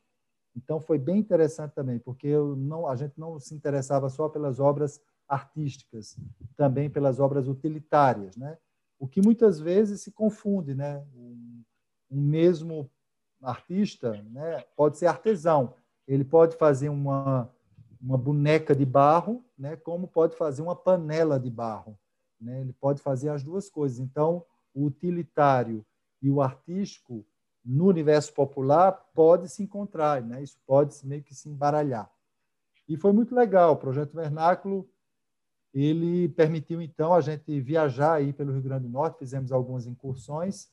Então, 0.56 0.80
foi 0.80 0.98
bem 0.98 1.18
interessante 1.18 1.74
também, 1.74 2.00
porque 2.00 2.34
não, 2.58 2.88
a 2.88 2.96
gente 2.96 3.14
não 3.18 3.40
se 3.40 3.54
interessava 3.54 4.10
só 4.10 4.30
pelas 4.30 4.60
obras 4.60 5.02
artísticas, 5.28 6.18
também 6.56 6.90
pelas 6.90 7.20
obras 7.20 7.48
utilitárias, 7.48 8.38
né? 8.38 8.58
O 8.98 9.08
que 9.08 9.22
muitas 9.22 9.60
vezes 9.60 10.02
se 10.02 10.12
confunde, 10.12 10.74
né? 10.74 11.04
Um, 11.14 11.64
um 12.10 12.22
mesmo 12.22 12.90
artista, 13.42 14.14
né, 14.32 14.64
pode 14.76 14.98
ser 14.98 15.08
artesão, 15.08 15.74
ele 16.08 16.24
pode 16.24 16.56
fazer 16.56 16.90
uma, 16.90 17.50
uma 18.02 18.18
boneca 18.18 18.76
de 18.76 18.86
barro, 18.86 19.44
né, 19.58 19.76
como 19.76 20.08
pode 20.08 20.36
fazer 20.36 20.62
uma 20.62 20.76
panela 20.76 21.40
de 21.40 21.50
barro. 21.50 21.98
Né? 22.40 22.62
Ele 22.62 22.74
pode 22.74 23.02
fazer 23.02 23.30
as 23.30 23.44
duas 23.44 23.70
coisas. 23.70 24.00
Então, 24.00 24.46
o 24.74 24.86
utilitário 24.86 25.86
e 26.22 26.30
o 26.30 26.42
artístico, 26.42 27.26
no 27.66 27.88
universo 27.88 28.32
popular 28.34 28.92
pode 29.14 29.50
se 29.50 29.64
encontrar, 29.64 30.22
né? 30.22 30.44
isso 30.44 30.58
pode 30.68 30.96
meio 31.06 31.24
que 31.24 31.34
se 31.34 31.50
embaralhar. 31.50 32.10
E 32.88 32.96
foi 32.96 33.12
muito 33.12 33.34
legal. 33.34 33.74
O 33.74 33.78
projeto 33.78 34.14
Vernáculo 34.14 34.88
ele 35.74 36.30
permitiu 36.30 36.82
então 36.82 37.14
a 37.14 37.20
gente 37.20 37.60
viajar 37.60 38.14
aí 38.14 38.32
pelo 38.32 38.54
Rio 38.54 38.62
Grande 38.62 38.84
do 38.84 38.90
Norte, 38.90 39.20
fizemos 39.20 39.52
algumas 39.52 39.88
incursões 39.88 40.70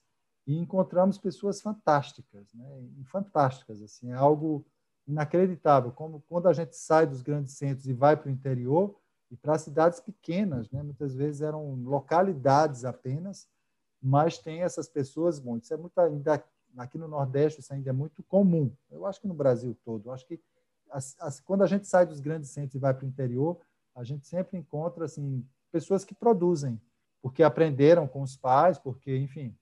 e 0.47 0.57
encontramos 0.57 1.18
pessoas 1.18 1.61
fantásticas, 1.61 2.53
né? 2.53 2.64
fantásticas 3.07 3.82
assim, 3.82 4.11
é 4.11 4.14
algo 4.14 4.64
inacreditável. 5.07 5.90
Como 5.90 6.22
quando 6.28 6.47
a 6.47 6.53
gente 6.53 6.76
sai 6.76 7.07
dos 7.07 7.22
grandes 7.22 7.55
centros 7.55 7.88
e 7.88 7.93
vai 7.93 8.16
para 8.16 8.28
o 8.28 8.32
interior 8.32 8.97
e 9.30 9.36
para 9.36 9.59
cidades 9.59 9.99
pequenas, 9.99 10.70
né? 10.70 10.82
muitas 10.82 11.14
vezes 11.14 11.40
eram 11.40 11.74
localidades 11.82 12.84
apenas, 12.84 13.49
mas 14.01 14.38
tem 14.38 14.62
essas 14.62 14.88
pessoas, 14.88 15.40
bom, 15.40 15.57
isso 15.57 15.72
é 15.72 15.76
muito 15.76 15.99
ainda 15.99 16.43
aqui 16.76 16.98
no 16.98 17.08
Nordeste 17.08 17.60
isso 17.60 17.72
ainda 17.72 17.90
é 17.90 17.92
muito 17.92 18.22
comum. 18.22 18.74
Eu 18.90 19.06
acho 19.06 19.20
que 19.20 19.26
no 19.26 19.34
Brasil 19.34 19.76
todo, 19.84 20.08
eu 20.08 20.12
acho 20.12 20.26
que 20.26 20.40
as, 20.90 21.16
as, 21.20 21.40
quando 21.40 21.62
a 21.62 21.66
gente 21.66 21.86
sai 21.86 22.06
dos 22.06 22.20
grandes 22.20 22.50
centros 22.50 22.74
e 22.74 22.78
vai 22.78 22.92
para 22.94 23.04
o 23.04 23.08
interior, 23.08 23.58
a 23.94 24.04
gente 24.04 24.26
sempre 24.26 24.58
encontra 24.58 25.04
assim 25.04 25.46
pessoas 25.70 26.04
que 26.04 26.14
produzem, 26.14 26.80
porque 27.20 27.42
aprenderam 27.42 28.06
com 28.06 28.22
os 28.22 28.36
pais, 28.36 28.78
porque 28.78 29.16
enfim. 29.16 29.56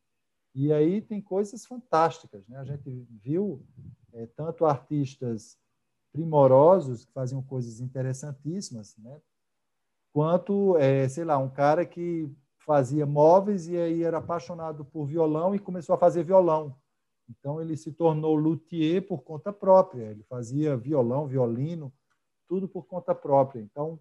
E 0.54 0.72
aí 0.72 1.00
tem 1.00 1.20
coisas 1.20 1.64
fantásticas, 1.64 2.46
né? 2.48 2.58
A 2.58 2.64
gente 2.64 3.06
viu 3.22 3.64
é, 4.12 4.26
tanto 4.26 4.66
artistas 4.66 5.56
primorosos 6.12 7.04
que 7.04 7.12
faziam 7.12 7.42
coisas 7.42 7.80
interessantíssimas, 7.80 8.96
né? 8.96 9.20
Quanto, 10.12 10.76
é, 10.76 11.08
sei 11.08 11.24
lá, 11.24 11.38
um 11.38 11.48
cara 11.48 11.86
que 11.86 12.28
fazia 12.58 13.06
móveis 13.06 13.68
e 13.68 13.76
aí 13.76 14.02
era 14.02 14.18
apaixonado 14.18 14.84
por 14.84 15.06
violão 15.06 15.54
e 15.54 15.58
começou 15.58 15.94
a 15.94 15.98
fazer 15.98 16.24
violão. 16.24 16.76
Então 17.30 17.60
ele 17.60 17.76
se 17.76 17.92
tornou 17.92 18.34
luthier 18.34 19.06
por 19.06 19.22
conta 19.22 19.52
própria. 19.52 20.10
Ele 20.10 20.22
fazia 20.24 20.76
violão, 20.76 21.26
violino, 21.26 21.92
tudo 22.48 22.68
por 22.68 22.86
conta 22.86 23.14
própria. 23.14 23.60
Então 23.60 24.00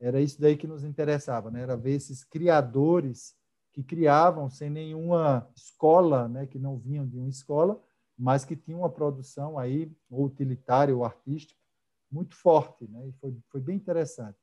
era 0.00 0.20
isso 0.20 0.40
daí 0.40 0.56
que 0.56 0.66
nos 0.66 0.84
interessava, 0.84 1.50
né? 1.50 1.62
Era 1.62 1.76
ver 1.76 1.92
esses 1.92 2.22
criadores 2.22 3.34
que 3.72 3.82
criavam 3.82 4.48
sem 4.48 4.70
nenhuma 4.70 5.50
escola, 5.56 6.28
né? 6.28 6.46
Que 6.46 6.58
não 6.58 6.78
vinham 6.78 7.06
de 7.06 7.18
uma 7.18 7.28
escola, 7.28 7.82
mas 8.16 8.44
que 8.44 8.56
tinham 8.56 8.80
uma 8.80 8.90
produção 8.90 9.58
aí 9.58 9.92
ou 10.08 10.24
utilitária 10.24 10.94
ou 10.96 11.04
artística 11.04 11.58
muito 12.10 12.36
forte, 12.36 12.86
né? 12.88 13.08
E 13.08 13.12
foi, 13.12 13.36
foi 13.50 13.60
bem 13.60 13.76
interessante. 13.76 14.38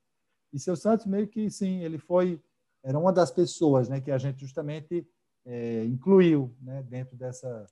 E 0.54 0.60
seu 0.60 0.76
Santos 0.76 1.06
meio 1.06 1.28
que 1.28 1.50
sim, 1.50 1.84
ele 1.84 1.98
foi 1.98 2.42
era 2.84 3.00
uma 3.00 3.12
das 3.12 3.32
pessoas, 3.32 3.90
né? 3.90 4.00
Que 4.00 4.12
a 4.12 4.18
gente 4.18 4.40
justamente 4.40 5.08
é, 5.46 5.86
incluiu, 5.86 6.56
né? 6.62 6.84
Dentro 6.84 7.16
dessa 7.16 7.66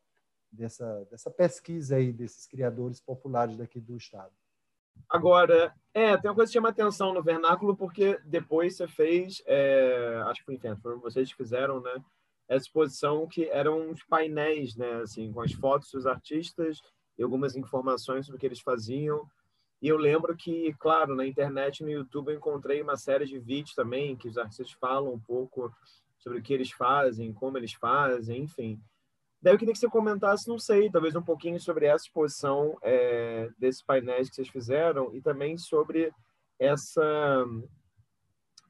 dessa 0.54 1.06
dessa 1.10 1.32
pesquisa 1.32 1.96
aí 1.96 2.14
desses 2.14 2.46
criadores 2.48 3.02
populares 3.02 3.58
daqui 3.58 3.80
do 3.80 3.98
estado. 3.98 4.32
Agora, 5.10 5.74
é, 5.94 6.18
tem 6.18 6.30
uma 6.30 6.36
coisa 6.36 6.50
que 6.50 6.54
chama 6.54 6.70
atenção 6.70 7.14
no 7.14 7.24
vernáculo, 7.24 7.76
porque 7.76 8.20
depois 8.26 8.76
você 8.76 8.88
fez, 8.88 9.42
é, 9.46 10.22
acho 10.26 10.40
que 10.40 10.46
foi 10.46 10.56
Inferno, 10.56 10.82
foram 10.82 11.00
vocês 11.00 11.30
que 11.30 11.38
fizeram, 11.38 11.82
né? 11.82 12.04
Essa 12.48 12.66
exposição 12.66 13.28
que 13.28 13.46
eram 13.50 13.90
uns 13.90 14.04
painéis, 14.04 14.76
né? 14.76 15.02
Assim, 15.02 15.32
com 15.32 15.42
as 15.42 15.54
fotos 15.54 15.92
dos 15.92 16.06
artistas 16.06 16.80
e 17.18 17.24
algumas 17.24 17.56
informações 17.56 18.26
sobre 18.26 18.38
o 18.38 18.40
que 18.40 18.46
eles 18.46 18.62
faziam. 18.62 19.28
E 19.82 19.88
eu 19.88 19.98
lembro 19.98 20.36
que, 20.36 20.74
claro, 20.80 21.16
na 21.16 21.26
internet, 21.26 21.84
no 21.84 21.90
YouTube, 21.90 22.30
eu 22.30 22.38
encontrei 22.38 22.82
uma 22.82 22.96
série 22.96 23.26
de 23.26 23.38
vídeos 23.38 23.76
também 23.76 24.16
que 24.16 24.28
os 24.28 24.38
artistas 24.38 24.72
falam 24.72 25.14
um 25.14 25.20
pouco 25.20 25.72
sobre 26.18 26.40
o 26.40 26.42
que 26.42 26.54
eles 26.54 26.72
fazem, 26.72 27.34
como 27.34 27.58
eles 27.58 27.74
fazem, 27.74 28.44
enfim. 28.44 28.82
Daí 29.44 29.54
eu 29.54 29.60
queria 29.60 29.74
que 29.74 29.80
você 29.80 29.90
comentasse, 29.90 30.48
não 30.48 30.58
sei, 30.58 30.90
talvez 30.90 31.18
um 31.18 31.22
pouquinho 31.22 31.60
sobre 31.60 31.86
essa 31.86 32.06
exposição 32.06 32.78
é, 32.82 33.50
desses 33.60 33.82
painéis 33.82 34.30
que 34.30 34.36
vocês 34.36 34.48
fizeram 34.48 35.14
e 35.14 35.22
também 35.22 35.58
sobre 35.58 36.14
essa 36.58 37.46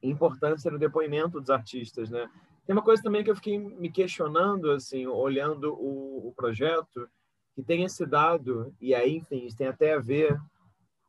importância 0.02 0.72
no 0.72 0.78
depoimento 0.78 1.40
dos 1.40 1.48
artistas, 1.48 2.10
né? 2.10 2.28
Tem 2.66 2.74
uma 2.74 2.82
coisa 2.82 3.00
também 3.00 3.22
que 3.22 3.30
eu 3.30 3.36
fiquei 3.36 3.56
me 3.56 3.88
questionando, 3.88 4.72
assim, 4.72 5.06
olhando 5.06 5.72
o, 5.74 6.26
o 6.26 6.32
projeto, 6.34 7.08
que 7.54 7.62
tem 7.62 7.84
esse 7.84 8.04
dado, 8.04 8.74
e 8.80 8.96
aí, 8.96 9.18
enfim, 9.18 9.46
isso 9.46 9.56
tem 9.56 9.68
até 9.68 9.94
a 9.94 10.00
ver 10.00 10.36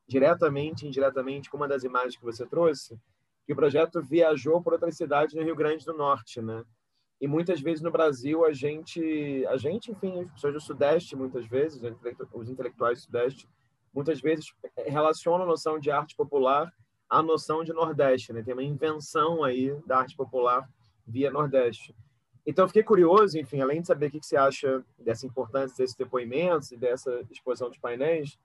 diretamente 0.08 0.86
e 0.86 0.90
indiretamente 0.90 1.50
com 1.50 1.58
uma 1.58 1.68
das 1.68 1.84
imagens 1.84 2.16
que 2.16 2.24
você 2.24 2.46
trouxe, 2.46 3.00
que 3.48 3.54
o 3.54 3.56
projeto 3.56 4.00
viajou 4.00 4.62
por 4.62 4.74
outras 4.74 4.96
cidades 4.96 5.34
no 5.34 5.42
Rio 5.42 5.56
Grande 5.56 5.84
do 5.84 5.94
Norte, 5.98 6.40
né? 6.40 6.64
E 7.20 7.28
muitas 7.28 7.62
vezes 7.62 7.82
no 7.82 7.92
Brasil 7.92 8.46
a 8.46 8.52
gente, 8.52 9.46
a 9.48 9.58
gente, 9.58 9.92
enfim, 9.92 10.22
as 10.22 10.32
pessoas 10.34 10.54
do 10.54 10.62
Sudeste, 10.62 11.16
muitas 11.16 11.48
vezes, 11.48 11.82
os 12.34 12.50
intelectuais 12.50 13.00
do 13.00 13.06
Sudeste, 13.06 13.48
muitas 13.94 14.20
vezes 14.20 14.54
eh, 14.76 14.90
relacionam 14.90 15.44
a 15.44 15.48
noção 15.48 15.80
de 15.80 15.90
arte 15.90 16.16
popular 16.16 16.72
à 17.10 17.24
noção 17.24 17.64
de 17.64 17.72
Nordeste, 17.72 18.34
né? 18.34 18.44
Tem 18.44 18.54
uma 18.54 18.64
invenção 18.64 19.44
aí 19.44 19.74
da 19.86 20.00
arte 20.00 20.16
popular 20.16 20.70
via 21.08 21.32
Nordeste. 21.32 21.96
Então, 22.46 22.68
fiquei 22.68 22.84
curioso, 22.84 23.40
enfim, 23.40 23.62
além 23.62 23.82
de 23.82 23.88
saber 23.88 24.08
o 24.08 24.12
que 24.12 24.24
você 24.24 24.36
acha 24.36 24.84
dessa 25.00 25.26
importância 25.26 25.78
desses 25.78 25.96
depoimentos 25.96 26.72
e 26.72 26.78
dessa 26.78 27.26
exposição 27.32 27.70
de 27.70 27.80
painéis, 27.80 28.38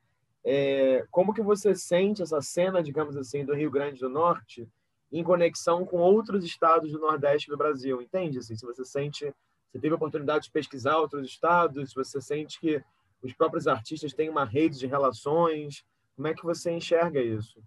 é, 0.44 1.04
como 1.10 1.34
que 1.34 1.42
você 1.42 1.74
sente 1.74 2.22
essa 2.22 2.40
cena, 2.40 2.82
digamos 2.82 3.16
assim, 3.16 3.44
do 3.44 3.54
Rio 3.54 3.70
Grande 3.70 4.00
do 4.00 4.08
Norte 4.08 4.66
em 5.12 5.24
conexão 5.24 5.84
com 5.84 5.98
outros 5.98 6.44
estados 6.44 6.92
do 6.92 6.98
Nordeste 6.98 7.48
do 7.48 7.56
Brasil, 7.56 8.00
entende? 8.00 8.38
Assim, 8.38 8.54
se 8.54 8.64
você 8.64 8.84
sente, 8.84 9.34
você 9.70 9.78
teve 9.80 9.92
a 9.92 9.96
oportunidade 9.96 10.44
de 10.44 10.52
pesquisar 10.52 10.98
outros 10.98 11.28
estados, 11.28 11.92
você 11.92 12.20
sente 12.20 12.61
que 12.61 12.82
os 13.22 13.32
próprios 13.34 13.66
artistas 13.66 14.12
têm 14.12 14.28
uma 14.28 14.44
rede 14.44 14.78
de 14.78 14.86
relações, 14.86 15.84
como 16.14 16.28
é 16.28 16.34
que 16.34 16.44
você 16.44 16.70
enxerga 16.70 17.20
isso? 17.20 17.62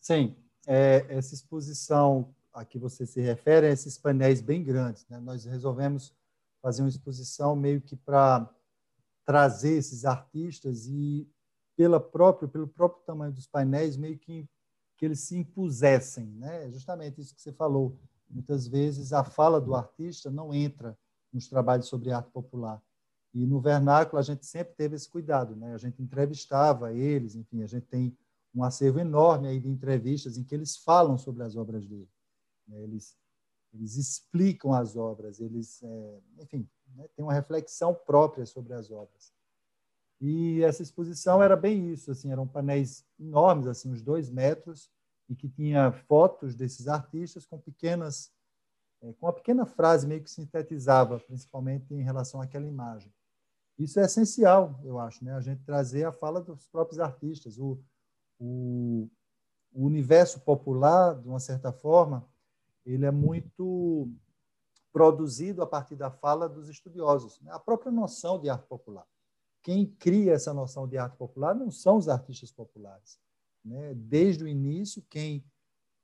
Sim, 0.00 0.36
é, 0.66 1.06
essa 1.08 1.34
exposição 1.34 2.34
a 2.52 2.64
que 2.64 2.78
você 2.78 3.06
se 3.06 3.20
refere 3.20 3.66
a 3.66 3.70
esses 3.70 3.96
painéis 3.96 4.40
bem 4.40 4.62
grandes. 4.62 5.06
Né? 5.08 5.18
Nós 5.20 5.44
resolvemos 5.44 6.14
fazer 6.60 6.82
uma 6.82 6.88
exposição 6.88 7.54
meio 7.54 7.80
que 7.80 7.94
para 7.94 8.48
trazer 9.24 9.76
esses 9.76 10.04
artistas 10.04 10.86
e 10.86 11.30
pela 11.76 12.00
própria, 12.00 12.48
pelo 12.48 12.66
próprio 12.66 13.04
tamanho 13.04 13.32
dos 13.32 13.46
painéis, 13.46 13.96
meio 13.96 14.18
que 14.18 14.48
que 14.98 15.04
eles 15.04 15.20
se 15.20 15.36
impusessem, 15.36 16.26
né? 16.26 16.70
Justamente 16.70 17.20
isso 17.20 17.34
que 17.34 17.40
você 17.40 17.52
falou. 17.52 17.96
Muitas 18.28 18.66
vezes 18.66 19.12
a 19.12 19.24
fala 19.24 19.60
do 19.60 19.74
artista 19.74 20.30
não 20.30 20.52
entra 20.52 20.98
nos 21.32 21.48
trabalhos 21.48 21.86
sobre 21.86 22.12
arte 22.12 22.30
popular. 22.30 22.82
E 23.32 23.46
no 23.46 23.60
vernáculo 23.60 24.18
a 24.18 24.22
gente 24.22 24.44
sempre 24.44 24.74
teve 24.74 24.96
esse 24.96 25.08
cuidado, 25.08 25.54
né? 25.54 25.72
A 25.72 25.78
gente 25.78 26.02
entrevistava 26.02 26.92
eles, 26.92 27.36
enfim, 27.36 27.62
a 27.62 27.66
gente 27.66 27.86
tem 27.86 28.16
um 28.54 28.64
acervo 28.64 28.98
enorme 28.98 29.46
aí 29.46 29.60
de 29.60 29.68
entrevistas 29.68 30.36
em 30.36 30.42
que 30.42 30.54
eles 30.54 30.76
falam 30.76 31.16
sobre 31.16 31.44
as 31.44 31.56
obras 31.56 31.86
dele. 31.86 32.10
Né? 32.66 32.82
Eles 32.82 33.16
eles 33.72 33.96
explicam 33.96 34.72
as 34.72 34.96
obras, 34.96 35.40
eles, 35.40 35.82
é, 35.82 36.20
enfim, 36.38 36.68
né? 36.94 37.06
tem 37.14 37.24
uma 37.24 37.34
reflexão 37.34 37.94
própria 37.94 38.46
sobre 38.46 38.72
as 38.72 38.90
obras. 38.90 39.32
E 40.20 40.62
essa 40.62 40.82
exposição 40.82 41.42
era 41.42 41.56
bem 41.56 41.92
isso, 41.92 42.10
assim, 42.10 42.32
eram 42.32 42.46
painéis 42.46 43.04
enormes, 43.18 43.68
assim, 43.68 43.90
uns 43.90 44.02
dois 44.02 44.28
metros, 44.28 44.90
e 45.28 45.34
que 45.34 45.48
tinha 45.48 45.92
fotos 45.92 46.54
desses 46.54 46.88
artistas 46.88 47.46
com 47.46 47.58
pequenas, 47.58 48.32
é, 49.00 49.12
com 49.12 49.26
uma 49.26 49.32
pequena 49.32 49.64
frase 49.64 50.06
meio 50.06 50.22
que 50.22 50.30
sintetizava, 50.30 51.20
principalmente 51.20 51.94
em 51.94 52.02
relação 52.02 52.40
àquela 52.40 52.66
imagem. 52.66 53.12
Isso 53.78 54.00
é 54.00 54.04
essencial, 54.06 54.80
eu 54.82 54.98
acho, 54.98 55.24
né? 55.24 55.34
A 55.34 55.40
gente 55.40 55.62
trazer 55.62 56.04
a 56.04 56.10
fala 56.10 56.40
dos 56.40 56.66
próprios 56.66 56.98
artistas, 56.98 57.58
o, 57.58 57.78
o, 58.40 59.08
o 59.72 59.86
universo 59.86 60.40
popular, 60.40 61.14
de 61.14 61.28
uma 61.28 61.38
certa 61.38 61.70
forma, 61.70 62.26
ele 62.84 63.06
é 63.06 63.10
muito 63.12 64.10
produzido 64.92 65.62
a 65.62 65.66
partir 65.66 65.94
da 65.94 66.10
fala 66.10 66.48
dos 66.48 66.68
estudiosos, 66.68 67.40
né? 67.42 67.52
a 67.52 67.58
própria 67.58 67.92
noção 67.92 68.40
de 68.40 68.48
arte 68.48 68.66
popular 68.66 69.06
quem 69.62 69.86
cria 69.86 70.32
essa 70.32 70.52
noção 70.54 70.86
de 70.86 70.96
arte 70.96 71.16
popular 71.16 71.54
não 71.54 71.70
são 71.70 71.96
os 71.96 72.08
artistas 72.08 72.50
populares. 72.50 73.18
Né? 73.64 73.94
Desde 73.94 74.44
o 74.44 74.48
início, 74.48 75.02
quem 75.10 75.44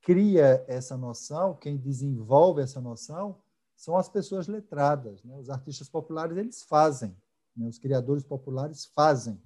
cria 0.03 0.65
essa 0.69 0.97
noção, 0.97 1.55
quem 1.55 1.77
desenvolve 1.77 2.61
essa 2.61 2.81
noção, 2.81 3.41
são 3.77 3.97
as 3.97 4.09
pessoas 4.09 4.47
letradas. 4.47 5.23
Né? 5.25 5.37
Os 5.37 5.49
artistas 5.51 5.89
populares, 5.89 6.37
eles 6.37 6.63
fazem. 6.63 7.17
Né? 7.57 7.67
Os 7.67 7.79
criadores 7.79 8.25
populares 8.25 8.85
fazem. 8.87 9.41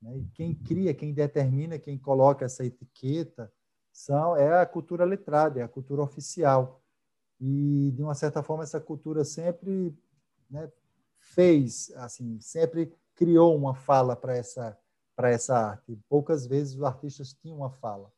Né? 0.00 0.18
E 0.18 0.24
quem 0.28 0.54
cria, 0.54 0.94
quem 0.94 1.12
determina, 1.12 1.78
quem 1.78 1.98
coloca 1.98 2.44
essa 2.44 2.64
etiqueta, 2.64 3.52
são, 3.92 4.36
é 4.36 4.60
a 4.60 4.66
cultura 4.66 5.04
letrada, 5.04 5.58
é 5.58 5.62
a 5.62 5.68
cultura 5.68 6.02
oficial. 6.02 6.80
E, 7.40 7.92
de 7.94 8.02
uma 8.02 8.14
certa 8.14 8.42
forma, 8.42 8.62
essa 8.62 8.80
cultura 8.80 9.24
sempre 9.24 9.96
né, 10.48 10.70
fez, 11.18 11.90
assim, 11.96 12.38
sempre 12.40 12.92
criou 13.18 13.56
uma 13.56 13.74
fala 13.74 14.14
para 14.14 14.36
essa 14.36 14.78
para 15.16 15.30
essa 15.30 15.58
arte. 15.58 15.98
Poucas 16.08 16.46
vezes 16.46 16.76
os 16.76 16.82
artistas 16.84 17.34
tinham 17.34 17.56
uma 17.56 17.70
fala. 17.70 18.08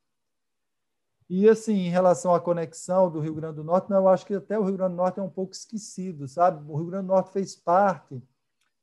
E 1.30 1.48
assim, 1.48 1.72
em 1.72 1.88
relação 1.88 2.34
à 2.34 2.40
conexão 2.40 3.10
do 3.10 3.20
Rio 3.20 3.34
Grande 3.34 3.56
do 3.56 3.64
Norte, 3.64 3.88
não, 3.88 3.96
eu 3.96 4.08
acho 4.08 4.26
que 4.26 4.34
até 4.34 4.58
o 4.58 4.64
Rio 4.64 4.76
Grande 4.76 4.92
do 4.92 4.98
Norte 4.98 5.18
é 5.18 5.22
um 5.22 5.30
pouco 5.30 5.54
esquecido, 5.54 6.28
sabe? 6.28 6.62
O 6.70 6.76
Rio 6.76 6.88
Grande 6.88 7.06
do 7.06 7.14
Norte 7.14 7.32
fez 7.32 7.56
parte 7.56 8.22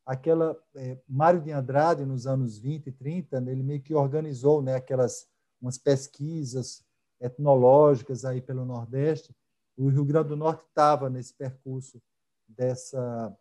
aquela 0.04 0.58
é, 0.76 0.98
Mário 1.08 1.42
de 1.42 1.52
Andrade 1.52 2.06
nos 2.06 2.26
anos 2.26 2.58
20 2.58 2.88
e 2.88 2.92
30, 2.92 3.38
ele 3.52 3.62
meio 3.62 3.82
que 3.82 3.94
organizou, 3.94 4.64
né, 4.64 4.76
aquelas 4.76 5.28
umas 5.62 5.78
pesquisas 5.78 6.84
etnológicas 7.20 8.26
aí 8.26 8.42
pelo 8.42 8.66
Nordeste. 8.66 9.36
O 9.78 9.90
Rio 9.90 10.06
Grande 10.06 10.30
do 10.30 10.38
Norte 10.38 10.64
estava 10.64 11.08
nesse 11.08 11.36
percurso 11.36 12.02
dessa 12.48 13.38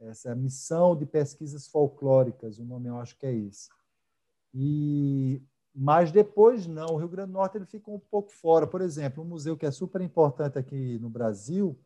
essa 0.00 0.34
missão 0.34 0.96
de 0.96 1.04
pesquisas 1.06 1.66
folclóricas, 1.66 2.58
o 2.58 2.64
nome 2.64 2.88
eu 2.88 2.98
acho 2.98 3.16
que 3.16 3.26
é 3.26 3.32
esse. 3.32 3.68
E 4.54 5.42
mas 5.74 6.10
depois 6.10 6.66
não, 6.66 6.86
o 6.94 6.96
Rio 6.96 7.08
Grande 7.08 7.30
do 7.30 7.34
Norte 7.34 7.56
ele 7.56 7.66
ficou 7.66 7.94
um 7.94 8.00
pouco 8.00 8.32
fora. 8.32 8.66
Por 8.66 8.80
exemplo, 8.80 9.22
um 9.22 9.26
museu 9.26 9.56
que 9.56 9.64
é 9.64 9.70
super 9.70 10.00
importante 10.00 10.58
aqui 10.58 10.98
no 10.98 11.08
Brasil, 11.08 11.78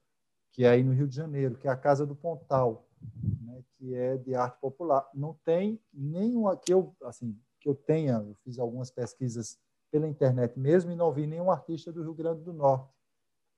que 0.50 0.64
é 0.64 0.70
aí 0.70 0.82
no 0.82 0.92
Rio 0.92 1.06
de 1.06 1.14
Janeiro, 1.14 1.58
que 1.58 1.68
é 1.68 1.70
a 1.70 1.76
Casa 1.76 2.06
do 2.06 2.14
Pontal, 2.14 2.88
né, 3.42 3.62
que 3.76 3.94
é 3.94 4.16
de 4.16 4.34
arte 4.34 4.58
popular. 4.60 5.06
Não 5.12 5.34
tem 5.44 5.78
nenhum 5.92 6.44
que 6.56 6.72
eu 6.72 6.94
assim 7.04 7.38
que 7.60 7.68
eu 7.68 7.74
tenha, 7.74 8.14
eu 8.14 8.34
fiz 8.42 8.58
algumas 8.58 8.90
pesquisas 8.90 9.58
pela 9.90 10.08
internet 10.08 10.58
mesmo 10.58 10.90
e 10.90 10.96
não 10.96 11.12
vi 11.12 11.26
nenhum 11.26 11.50
artista 11.50 11.92
do 11.92 12.02
Rio 12.02 12.14
Grande 12.14 12.42
do 12.42 12.52
Norte. 12.52 12.90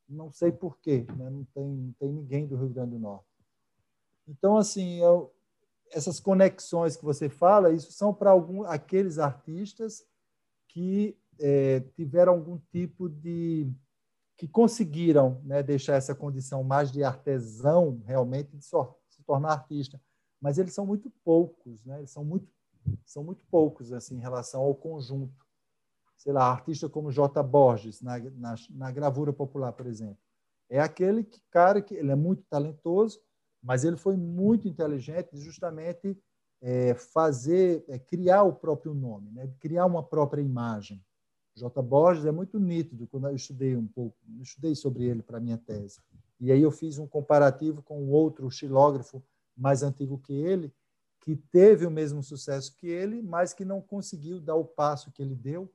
Não 0.06 0.30
sei 0.30 0.52
por 0.52 0.78
quê, 0.78 1.06
né? 1.16 1.30
não, 1.30 1.44
tem, 1.44 1.66
não 1.66 1.92
tem 1.92 2.12
ninguém 2.12 2.46
do 2.46 2.56
Rio 2.56 2.68
Grande 2.68 2.90
do 2.90 2.98
Norte. 2.98 3.24
Então, 4.26 4.56
assim, 4.56 5.00
eu, 5.00 5.32
essas 5.90 6.18
conexões 6.18 6.96
que 6.96 7.04
você 7.04 7.28
fala, 7.28 7.72
isso 7.72 7.92
são 7.92 8.12
para 8.12 8.30
algum, 8.30 8.64
aqueles 8.64 9.18
artistas 9.18 10.04
que 10.68 11.16
é, 11.38 11.80
tiveram 11.94 12.32
algum 12.32 12.58
tipo 12.70 13.08
de 13.08 13.70
que 14.36 14.48
conseguiram 14.48 15.40
né, 15.44 15.62
deixar 15.62 15.94
essa 15.94 16.14
condição 16.14 16.64
mais 16.64 16.90
de 16.90 17.04
artesão 17.04 18.02
realmente 18.04 18.56
de 18.56 18.64
se 18.64 19.22
tornar 19.24 19.52
artista, 19.52 20.00
mas 20.40 20.58
eles 20.58 20.74
são 20.74 20.84
muito 20.84 21.08
poucos, 21.24 21.84
né? 21.84 21.98
Eles 21.98 22.10
são 22.10 22.24
muito 22.24 22.48
são 23.06 23.24
muito 23.24 23.44
poucos 23.46 23.92
assim 23.92 24.16
em 24.16 24.20
relação 24.20 24.60
ao 24.60 24.74
conjunto. 24.74 25.32
Sei 26.18 26.32
lá, 26.32 26.50
artista 26.50 26.88
como 26.88 27.12
J. 27.12 27.42
Borges 27.42 28.02
na, 28.02 28.18
na, 28.18 28.54
na 28.70 28.90
gravura 28.90 29.32
popular, 29.32 29.72
por 29.72 29.86
exemplo, 29.86 30.18
é 30.68 30.80
aquele 30.80 31.24
que, 31.24 31.40
cara 31.50 31.80
que 31.80 31.94
ele 31.94 32.10
é 32.10 32.14
muito 32.14 32.42
talentoso, 32.44 33.20
mas 33.64 33.82
ele 33.82 33.96
foi 33.96 34.14
muito 34.14 34.68
inteligente 34.68 35.30
justamente 35.38 36.16
é, 36.60 36.94
fazer, 36.94 37.82
é, 37.88 37.98
criar 37.98 38.42
o 38.42 38.52
próprio 38.52 38.92
nome, 38.92 39.30
né? 39.32 39.50
criar 39.58 39.86
uma 39.86 40.02
própria 40.02 40.42
imagem. 40.42 41.02
J. 41.56 41.82
Borges 41.82 42.26
é 42.26 42.32
muito 42.32 42.58
nítido 42.58 43.06
quando 43.06 43.28
eu 43.28 43.34
estudei 43.34 43.74
um 43.74 43.86
pouco, 43.86 44.16
estudei 44.40 44.74
sobre 44.74 45.04
ele 45.04 45.22
para 45.22 45.40
minha 45.40 45.56
tese. 45.56 46.00
E 46.38 46.52
aí 46.52 46.60
eu 46.60 46.70
fiz 46.70 46.98
um 46.98 47.06
comparativo 47.06 47.82
com 47.82 48.08
outro 48.10 48.50
xilógrafo 48.50 49.22
mais 49.56 49.82
antigo 49.82 50.18
que 50.18 50.32
ele, 50.32 50.72
que 51.20 51.34
teve 51.34 51.86
o 51.86 51.90
mesmo 51.90 52.22
sucesso 52.22 52.76
que 52.76 52.86
ele, 52.86 53.22
mas 53.22 53.54
que 53.54 53.64
não 53.64 53.80
conseguiu 53.80 54.40
dar 54.40 54.56
o 54.56 54.64
passo 54.64 55.10
que 55.10 55.22
ele 55.22 55.34
deu 55.34 55.72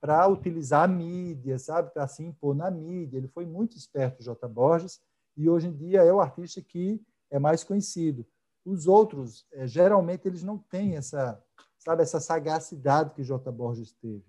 para 0.00 0.28
utilizar 0.28 0.84
a 0.84 0.88
mídia, 0.88 1.58
sabe, 1.58 1.90
para 1.90 2.06
se 2.06 2.22
impor 2.22 2.54
na 2.54 2.70
mídia. 2.70 3.16
Ele 3.16 3.26
foi 3.26 3.46
muito 3.46 3.76
esperto, 3.76 4.22
J. 4.22 4.46
Borges, 4.46 5.00
e 5.36 5.48
hoje 5.48 5.68
em 5.68 5.72
dia 5.72 6.04
é 6.04 6.12
o 6.12 6.20
artista 6.20 6.60
que 6.60 7.00
é 7.30 7.38
mais 7.38 7.64
conhecido. 7.64 8.26
Os 8.64 8.86
outros, 8.86 9.46
é, 9.52 9.66
geralmente, 9.66 10.26
eles 10.26 10.42
não 10.42 10.58
têm 10.58 10.96
essa, 10.96 11.42
sabe, 11.78 12.02
essa 12.02 12.20
sagacidade 12.20 13.14
que 13.14 13.22
J. 13.22 13.50
Borges 13.52 13.92
teve. 13.92 14.24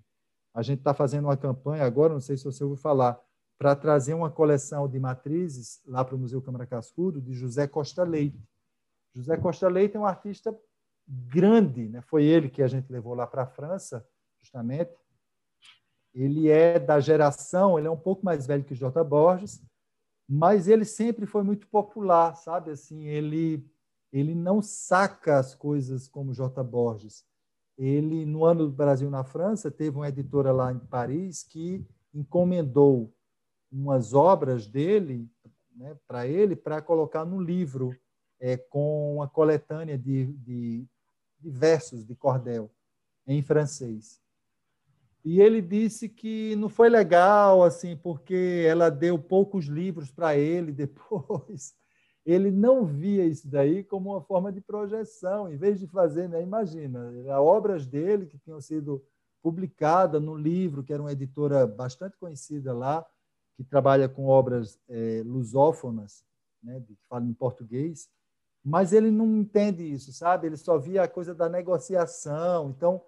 A 0.53 0.61
gente 0.61 0.79
está 0.79 0.93
fazendo 0.93 1.25
uma 1.25 1.37
campanha 1.37 1.83
agora, 1.83 2.13
não 2.13 2.21
sei 2.21 2.37
se 2.37 2.43
você 2.43 2.63
ouviu 2.63 2.77
falar, 2.77 3.19
para 3.57 3.75
trazer 3.75 4.13
uma 4.13 4.29
coleção 4.29 4.87
de 4.87 4.99
matrizes 4.99 5.81
lá 5.85 6.03
para 6.03 6.15
o 6.15 6.19
Museu 6.19 6.41
Câmara 6.41 6.65
Cascudo, 6.65 7.21
de 7.21 7.33
José 7.33 7.67
Costa 7.67 8.03
Leite. 8.03 8.41
José 9.13 9.37
Costa 9.37 9.67
Leite 9.69 9.95
é 9.95 9.99
um 9.99 10.05
artista 10.05 10.57
grande, 11.07 11.87
né? 11.87 12.01
foi 12.01 12.25
ele 12.25 12.49
que 12.49 12.61
a 12.61 12.67
gente 12.67 12.91
levou 12.91 13.13
lá 13.13 13.25
para 13.25 13.43
a 13.43 13.47
França, 13.47 14.05
justamente. 14.41 14.91
Ele 16.13 16.49
é 16.49 16.79
da 16.79 16.99
geração, 16.99 17.77
ele 17.77 17.87
é 17.87 17.91
um 17.91 17.97
pouco 17.97 18.25
mais 18.25 18.45
velho 18.45 18.63
que 18.63 18.75
J. 18.75 19.03
Borges, 19.03 19.61
mas 20.27 20.67
ele 20.67 20.85
sempre 20.85 21.25
foi 21.25 21.43
muito 21.43 21.67
popular, 21.67 22.35
sabe? 22.35 22.71
Assim, 22.71 23.05
ele 23.05 23.63
ele 24.11 24.33
não 24.33 24.61
saca 24.61 25.37
as 25.37 25.53
coisas 25.53 26.07
como 26.07 26.33
J. 26.33 26.63
Borges. 26.63 27.25
Ele, 27.77 28.25
no 28.25 28.45
ano 28.45 28.67
do 28.67 28.71
Brasil 28.71 29.09
na 29.09 29.25
França, 29.25 29.69
teve 29.69 29.97
uma 29.97 30.07
editora 30.07 30.53
lá 30.53 30.71
em 30.71 30.79
Paris 30.79 31.43
que 31.43 31.85
encomendou 32.13 33.13
umas 33.69 34.13
obras 34.13 34.67
dele 34.67 35.29
né, 35.75 35.97
para 36.07 36.25
ele 36.25 36.55
para 36.55 36.81
colocar 36.81 37.25
no 37.25 37.41
livro 37.41 37.93
é, 38.39 38.55
com 38.55 39.15
uma 39.15 39.27
coletânea 39.27 39.97
de, 39.97 40.27
de, 40.37 40.87
de 41.39 41.49
versos 41.49 42.05
de 42.05 42.15
cordel 42.15 42.71
em 43.27 43.41
francês. 43.41 44.21
E 45.25 45.41
ele 45.41 45.61
disse 45.61 46.07
que 46.07 46.55
não 46.55 46.69
foi 46.69 46.87
legal, 46.87 47.63
assim, 47.63 47.97
porque 47.97 48.63
ela 48.69 48.89
deu 48.89 49.17
poucos 49.17 49.65
livros 49.65 50.11
para 50.11 50.37
ele 50.37 50.71
depois 50.71 51.73
ele 52.25 52.49
não 52.49 52.85
via 52.85 53.23
isso 53.23 53.47
daí 53.47 53.83
como 53.83 54.11
uma 54.11 54.21
forma 54.21 54.51
de 54.51 54.59
projeção, 54.59 55.51
em 55.51 55.57
vez 55.57 55.79
de 55.79 55.87
fazer, 55.87 56.27
né, 56.27 56.41
imagina, 56.41 57.11
obras 57.39 57.85
dele 57.85 58.25
que 58.25 58.39
tinham 58.39 58.59
sido 58.59 59.03
publicadas 59.43 60.19
no 60.19 60.35
livro, 60.35 60.83
que 60.83 60.91
era 60.91 61.01
uma 61.01 61.11
editora 61.11 61.67
bastante 61.67 62.17
conhecida 62.17 62.73
lá, 62.73 63.05
que 63.55 63.63
trabalha 63.63 64.09
com 64.09 64.25
obras 64.25 64.79
é, 64.89 65.21
lusófonas, 65.23 66.25
né, 66.63 66.81
que 66.81 66.97
falam 67.07 67.29
em 67.29 67.33
português, 67.33 68.09
mas 68.63 68.91
ele 68.91 69.11
não 69.11 69.37
entende 69.37 69.83
isso, 69.83 70.11
sabe? 70.11 70.47
Ele 70.47 70.57
só 70.57 70.79
via 70.79 71.03
a 71.03 71.07
coisa 71.07 71.35
da 71.35 71.47
negociação. 71.47 72.71
Então, 72.71 72.99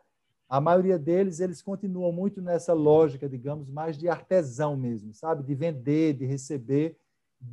a 0.50 0.62
maioria 0.62 0.98
deles, 0.98 1.40
eles 1.40 1.62
continuam 1.62 2.12
muito 2.12 2.42
nessa 2.42 2.74
lógica, 2.74 3.28
digamos, 3.28 3.70
mais 3.70 3.98
de 3.98 4.08
artesão 4.08 4.78
mesmo, 4.78 5.14
sabe? 5.14 5.44
De 5.44 5.54
vender, 5.54 6.14
de 6.14 6.26
receber, 6.26 6.98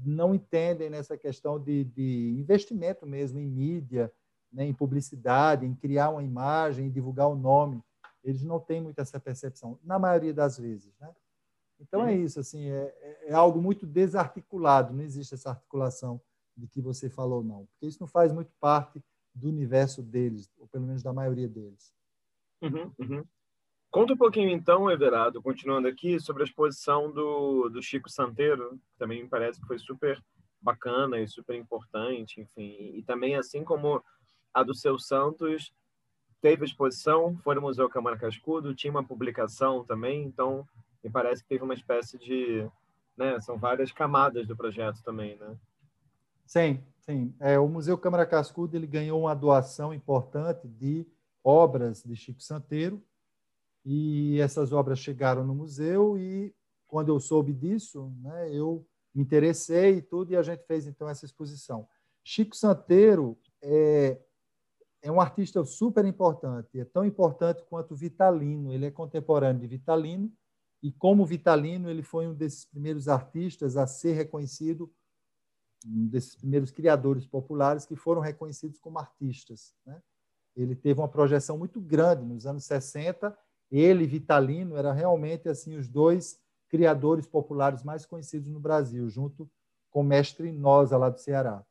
não 0.05 0.34
entendem 0.34 0.88
nessa 0.88 1.16
questão 1.16 1.59
de, 1.59 1.84
de 1.84 2.34
investimento 2.38 3.07
mesmo 3.07 3.38
em 3.38 3.47
mídia, 3.47 4.12
né, 4.53 4.64
em 4.64 4.72
publicidade, 4.72 5.66
em 5.66 5.74
criar 5.74 6.11
uma 6.11 6.22
imagem, 6.22 6.86
em 6.86 6.90
divulgar 6.90 7.28
o 7.28 7.34
nome. 7.34 7.82
Eles 8.22 8.42
não 8.42 8.61
têm 8.61 8.80
muito 8.80 9.01
essa 9.01 9.18
percepção, 9.18 9.78
na 9.82 9.99
maioria 9.99 10.32
das 10.32 10.57
vezes. 10.57 10.95
Né? 11.01 11.12
Então 11.80 12.07
é 12.07 12.14
isso, 12.14 12.38
assim, 12.40 12.70
é, 12.70 12.95
é, 13.01 13.30
é 13.30 13.34
algo 13.34 13.61
muito 13.61 13.86
desarticulado, 13.86 14.95
não 14.95 15.03
existe 15.03 15.34
essa 15.34 15.51
articulação 15.51 16.20
de 16.57 16.68
que 16.68 16.80
você 16.80 17.11
falou, 17.11 17.42
não, 17.42 17.66
porque 17.66 17.86
isso 17.86 17.99
não 18.01 18.07
faz 18.07 18.32
muito 18.32 18.53
parte 18.61 19.03
do 19.34 19.49
universo 19.49 20.01
deles, 20.03 20.49
ou 20.57 20.68
pelo 20.68 20.86
menos 20.86 21.03
da 21.03 21.12
maioria 21.12 21.49
deles. 21.49 21.92
Uhum, 22.64 22.92
uhum. 22.98 23.24
Conta 23.90 24.14
um 24.14 24.16
pouquinho 24.16 24.50
então, 24.50 24.90
Everardo, 24.90 25.42
continuando 25.42 25.86
aqui, 25.86 26.18
sobre 26.18 26.42
a 26.42 26.46
exposição 26.46 27.12
do, 27.12 27.68
do 27.68 27.82
Chico 27.82 28.10
Santeiro, 28.10 28.70
que 28.90 28.98
também 28.98 29.22
me 29.22 29.28
parece 29.28 29.60
que 29.60 29.66
foi 29.66 29.78
super 29.78 30.20
bacana 30.60 31.20
e 31.20 31.28
super 31.28 31.54
importante, 31.54 32.40
enfim. 32.40 32.92
E 32.96 33.02
também, 33.06 33.36
assim 33.36 33.62
como 33.62 34.02
a 34.52 34.62
do 34.62 34.74
Seu 34.74 34.98
Santos, 34.98 35.72
teve 36.40 36.64
exposição, 36.64 37.36
foi 37.44 37.54
no 37.54 37.60
Museu 37.60 37.88
Câmara 37.88 38.18
Cascudo, 38.18 38.74
tinha 38.74 38.90
uma 38.90 39.04
publicação 39.04 39.84
também, 39.84 40.24
então 40.24 40.66
me 41.02 41.10
parece 41.10 41.42
que 41.42 41.48
teve 41.48 41.62
uma 41.62 41.74
espécie 41.74 42.18
de... 42.18 42.68
Né, 43.16 43.38
são 43.40 43.56
várias 43.56 43.92
camadas 43.92 44.44
do 44.48 44.56
projeto 44.56 45.00
também, 45.04 45.36
né? 45.36 45.56
Sim, 46.44 46.82
sim. 46.98 47.32
É, 47.38 47.60
o 47.60 47.68
Museu 47.68 47.96
Câmara 47.96 48.26
Cascudo 48.26 48.76
ele 48.76 48.88
ganhou 48.88 49.20
uma 49.20 49.34
doação 49.34 49.94
importante 49.94 50.66
de 50.66 51.06
obras 51.45 52.03
de 52.03 52.16
Chico 52.16 52.42
Santeiro, 52.42 53.05
e 53.84 54.40
essas 54.40 54.72
obras 54.72 54.99
chegaram 54.99 55.45
no 55.45 55.55
museu 55.55 56.16
e 56.16 56.55
quando 56.86 57.11
eu 57.11 57.20
soube 57.20 57.53
disso, 57.53 58.11
né, 58.22 58.51
eu 58.51 58.86
me 59.14 59.22
interessei 59.22 59.97
e 59.97 60.03
tudo 60.03 60.32
e 60.32 60.36
a 60.36 60.42
gente 60.42 60.64
fez 60.64 60.86
então 60.86 61.09
essa 61.09 61.24
exposição. 61.24 61.86
Chico 62.22 62.57
Santeiro 62.57 63.38
é, 63.61 64.18
é 65.03 65.12
um 65.12 65.20
artista 65.20 65.62
super 65.64 66.05
importante, 66.07 66.80
é 66.80 66.84
tão 66.84 67.05
importante 67.05 67.62
quanto 67.68 67.95
Vitalino. 67.95 68.72
Ele 68.72 68.86
é 68.86 68.90
contemporâneo 68.90 69.61
de 69.61 69.66
Vitalino 69.66 70.32
e 70.82 70.90
como 70.90 71.26
Vitalino 71.26 71.90
ele 71.90 72.03
foi 72.03 72.26
um 72.26 72.34
desses 72.34 72.64
primeiros 72.64 73.07
artistas 73.07 73.76
a 73.76 73.86
ser 73.86 74.14
reconhecido, 74.14 74.90
um 75.86 76.07
desses 76.07 76.34
primeiros 76.34 76.70
criadores 76.70 77.26
populares 77.26 77.84
que 77.84 77.97
foram 77.97 78.22
reconhecidos 78.22 78.78
como 78.78 78.99
artistas. 78.99 79.74
Né? 79.84 80.01
Ele 80.57 80.74
teve 80.74 81.00
uma 81.00 81.09
projeção 81.09 81.59
muito 81.59 81.80
grande 81.80 82.24
nos 82.24 82.46
anos 82.46 82.64
60 82.64 83.36
ele 83.70 84.05
e 84.05 84.07
Vitalino 84.07 84.76
eram 84.76 84.92
realmente 84.92 85.48
assim 85.48 85.76
os 85.76 85.88
dois 85.88 86.38
criadores 86.68 87.26
populares 87.26 87.82
mais 87.82 88.07
conhecidos 88.07 88.48
no 88.48 88.61
Brasil, 88.61 89.09
junto 89.09 89.50
com 89.90 90.00
o 90.00 90.05
mestre 90.05 90.52
Nosa 90.52 90.96
lá 90.96 91.09
do 91.09 91.18
Ceará. 91.18 91.64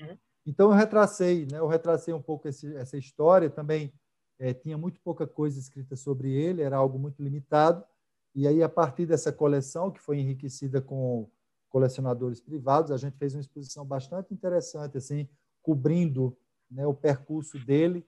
Uhum. 0.00 0.16
Então 0.46 0.70
eu 0.70 0.76
retracei, 0.76 1.46
né? 1.46 1.58
Eu 1.58 1.66
retracei 1.66 2.12
um 2.12 2.22
pouco 2.22 2.48
esse, 2.48 2.74
essa 2.76 2.96
história. 2.96 3.48
Também 3.50 3.92
é, 4.38 4.52
tinha 4.52 4.76
muito 4.76 5.00
pouca 5.00 5.26
coisa 5.26 5.58
escrita 5.58 5.96
sobre 5.96 6.32
ele, 6.32 6.62
era 6.62 6.76
algo 6.76 6.98
muito 6.98 7.22
limitado. 7.22 7.84
E 8.34 8.46
aí 8.46 8.62
a 8.62 8.68
partir 8.68 9.06
dessa 9.06 9.32
coleção 9.32 9.90
que 9.90 10.00
foi 10.00 10.18
enriquecida 10.18 10.80
com 10.80 11.30
colecionadores 11.68 12.40
privados, 12.40 12.90
a 12.90 12.96
gente 12.96 13.16
fez 13.16 13.34
uma 13.34 13.40
exposição 13.40 13.84
bastante 13.84 14.32
interessante, 14.34 14.98
assim, 14.98 15.28
cobrindo 15.62 16.36
né, 16.72 16.86
o 16.86 16.94
percurso 16.94 17.58
dele, 17.58 18.06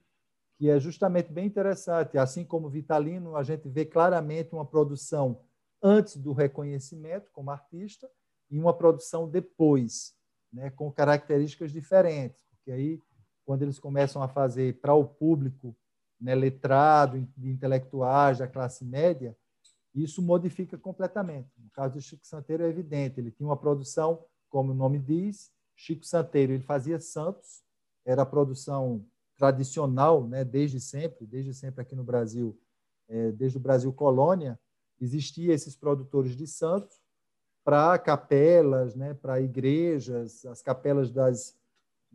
que 0.57 0.69
é 0.69 0.79
justamente 0.79 1.31
bem 1.31 1.45
interessante. 1.45 2.17
Assim 2.17 2.43
como 2.43 2.69
Vitalino, 2.69 3.35
a 3.35 3.43
gente 3.43 3.69
vê 3.69 3.85
claramente 3.85 4.53
uma 4.53 4.65
produção 4.65 5.41
antes 5.81 6.17
do 6.17 6.33
reconhecimento 6.33 7.29
como 7.31 7.51
artista 7.51 8.09
e 8.49 8.57
uma 8.57 8.73
produção 8.73 9.29
depois, 9.29 10.13
né, 10.51 10.69
com 10.71 10.91
características 10.91 11.71
diferentes, 11.71 12.43
porque 12.49 12.71
aí 12.71 12.99
quando 13.45 13.61
eles 13.61 13.77
começam 13.77 14.23
a 14.23 14.27
fazer 14.27 14.79
para 14.81 14.95
o 14.95 15.05
público 15.05 15.75
né, 16.19 16.33
letrado, 16.33 17.21
de 17.37 17.49
intelectuais 17.49 18.39
da 18.39 18.47
classe 18.47 18.83
média, 18.83 19.37
isso 19.93 20.21
modifica 20.21 20.77
completamente. 20.77 21.49
No 21.57 21.69
caso 21.69 21.93
do 21.93 22.01
Chico 22.01 22.25
Santeiro 22.25 22.63
é 22.63 22.69
evidente, 22.69 23.19
ele 23.19 23.31
tinha 23.31 23.47
uma 23.47 23.55
produção, 23.55 24.25
como 24.49 24.71
o 24.71 24.75
nome 24.75 24.97
diz, 24.97 25.51
Chico 25.75 26.05
Santeiro, 26.05 26.53
ele 26.53 26.63
fazia 26.63 26.99
santos, 26.99 27.63
era 28.05 28.21
a 28.21 28.25
produção 28.25 29.03
tradicional, 29.35 30.27
né, 30.27 30.45
desde 30.45 30.79
sempre, 30.79 31.25
desde 31.25 31.53
sempre 31.53 31.81
aqui 31.81 31.95
no 31.95 32.03
Brasil, 32.03 32.57
é, 33.07 33.31
desde 33.31 33.57
o 33.57 33.61
Brasil 33.61 33.91
colônia, 33.91 34.59
existia 34.99 35.53
esses 35.53 35.75
produtores 35.75 36.35
de 36.35 36.47
santos 36.47 37.01
para 37.63 37.97
capelas, 37.97 38.95
né, 38.95 39.13
para 39.13 39.41
igrejas, 39.41 40.45
as 40.45 40.61
capelas 40.61 41.11
das 41.11 41.57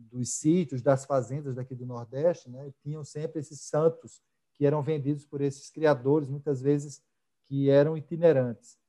dos 0.09 0.29
sítios, 0.29 0.81
das 0.81 1.05
fazendas 1.05 1.53
daqui 1.53 1.75
do 1.75 1.85
Nordeste, 1.85 2.49
né, 2.49 2.73
tinham 2.81 3.03
sempre 3.03 3.39
esses 3.39 3.61
santos 3.61 4.19
que 4.53 4.65
eram 4.65 4.81
vendidos 4.81 5.25
por 5.25 5.41
esses 5.41 5.69
criadores, 5.69 6.27
muitas 6.27 6.59
vezes 6.59 7.03
que 7.45 7.69
eram 7.69 7.95
itinerantes. 7.95 8.79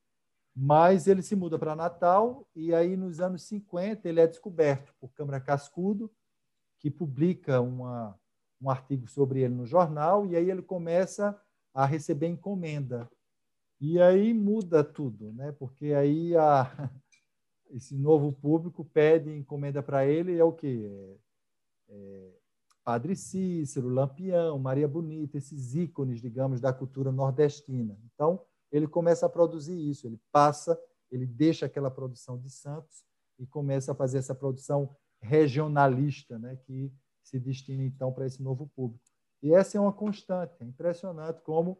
Mas 0.55 1.07
ele 1.07 1.21
se 1.21 1.35
muda 1.35 1.57
para 1.59 1.75
Natal 1.75 2.47
e 2.55 2.73
aí 2.73 2.95
nos 2.95 3.19
anos 3.19 3.43
50 3.43 4.07
ele 4.07 4.19
é 4.19 4.27
descoberto 4.27 4.93
por 4.99 5.11
Câmara 5.13 5.39
Cascudo, 5.39 6.11
que 6.83 6.91
publica 6.91 7.61
uma, 7.61 8.19
um 8.61 8.69
artigo 8.69 9.07
sobre 9.07 9.39
ele 9.39 9.55
no 9.55 9.65
jornal 9.65 10.27
e 10.27 10.35
aí 10.35 10.51
ele 10.51 10.61
começa 10.61 11.41
a 11.73 11.85
receber 11.85 12.27
encomenda 12.27 13.09
e 13.79 14.01
aí 14.01 14.33
muda 14.33 14.83
tudo, 14.83 15.31
né? 15.31 15.53
Porque 15.53 15.93
aí 15.93 16.35
a, 16.35 16.69
esse 17.71 17.95
novo 17.95 18.33
público 18.33 18.83
pede 18.83 19.31
encomenda 19.31 19.81
para 19.81 20.05
ele 20.05 20.33
e 20.33 20.39
é 20.39 20.43
o 20.43 20.51
quê? 20.51 20.85
É, 20.85 21.17
é, 21.89 22.31
Padre 22.83 23.15
Cícero, 23.15 23.87
Lampião, 23.87 24.59
Maria 24.59 24.89
Bonita, 24.89 25.37
esses 25.37 25.73
ícones, 25.73 26.19
digamos, 26.21 26.59
da 26.59 26.73
cultura 26.73 27.13
nordestina. 27.13 27.97
Então, 28.13 28.41
ele 28.69 28.89
começa 28.89 29.25
a 29.25 29.29
produzir 29.29 29.77
isso, 29.89 30.05
ele 30.05 30.19
passa, 30.33 30.77
ele 31.09 31.25
deixa 31.25 31.65
aquela 31.65 31.89
produção 31.89 32.37
de 32.37 32.49
Santos 32.49 33.05
e 33.39 33.47
começa 33.47 33.93
a 33.93 33.95
fazer 33.95 34.17
essa 34.17 34.35
produção 34.35 34.93
regionalista, 35.23 36.37
né, 36.37 36.57
que 36.65 36.91
se 37.23 37.39
destina 37.39 37.83
então 37.83 38.11
para 38.11 38.25
esse 38.25 38.43
novo 38.43 38.69
público. 38.75 39.03
E 39.41 39.53
essa 39.53 39.77
é 39.77 39.81
uma 39.81 39.93
constante, 39.93 40.55
é 40.61 40.65
impressionante 40.65 41.41
como 41.41 41.77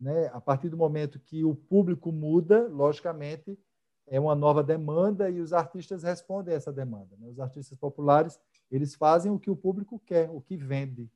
né? 0.00 0.28
A 0.32 0.40
partir 0.40 0.68
do 0.68 0.76
momento 0.76 1.18
que 1.18 1.44
o 1.44 1.54
público 1.54 2.12
muda, 2.12 2.68
logicamente, 2.68 3.58
é 4.06 4.18
uma 4.18 4.34
nova 4.34 4.62
demanda 4.62 5.28
e 5.28 5.40
os 5.40 5.52
artistas 5.52 6.02
respondem 6.02 6.54
a 6.54 6.56
essa 6.56 6.72
demanda. 6.72 7.16
Né? 7.18 7.28
Os 7.28 7.40
artistas 7.40 7.76
populares 7.78 8.38
eles 8.70 8.94
fazem 8.94 9.30
o 9.30 9.38
que 9.38 9.50
o 9.50 9.56
público 9.56 10.00
quer, 10.06 10.30
o 10.30 10.40
que 10.40 10.56
vende. 10.56 11.10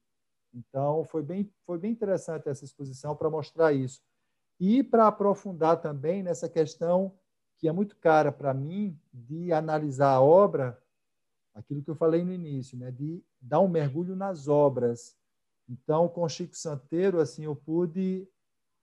Então, 0.52 1.04
foi 1.04 1.22
bem, 1.22 1.50
foi 1.64 1.78
bem 1.78 1.92
interessante 1.92 2.48
essa 2.48 2.64
exposição 2.64 3.16
para 3.16 3.30
mostrar 3.30 3.72
isso. 3.72 4.02
E 4.60 4.82
para 4.82 5.06
aprofundar 5.06 5.80
também 5.80 6.22
nessa 6.22 6.48
questão 6.48 7.14
que 7.56 7.68
é 7.68 7.72
muito 7.72 7.96
cara 7.96 8.32
para 8.32 8.52
mim, 8.52 8.98
de 9.12 9.52
analisar 9.52 10.14
a 10.14 10.20
obra, 10.20 10.81
aquilo 11.54 11.82
que 11.82 11.90
eu 11.90 11.94
falei 11.94 12.24
no 12.24 12.32
início, 12.32 12.78
né? 12.78 12.90
de 12.90 13.22
dar 13.40 13.60
um 13.60 13.68
mergulho 13.68 14.16
nas 14.16 14.48
obras. 14.48 15.16
Então, 15.68 16.08
com 16.08 16.28
Chico 16.28 16.56
Santeiro, 16.56 17.20
assim, 17.20 17.44
eu 17.44 17.54
pude 17.54 18.28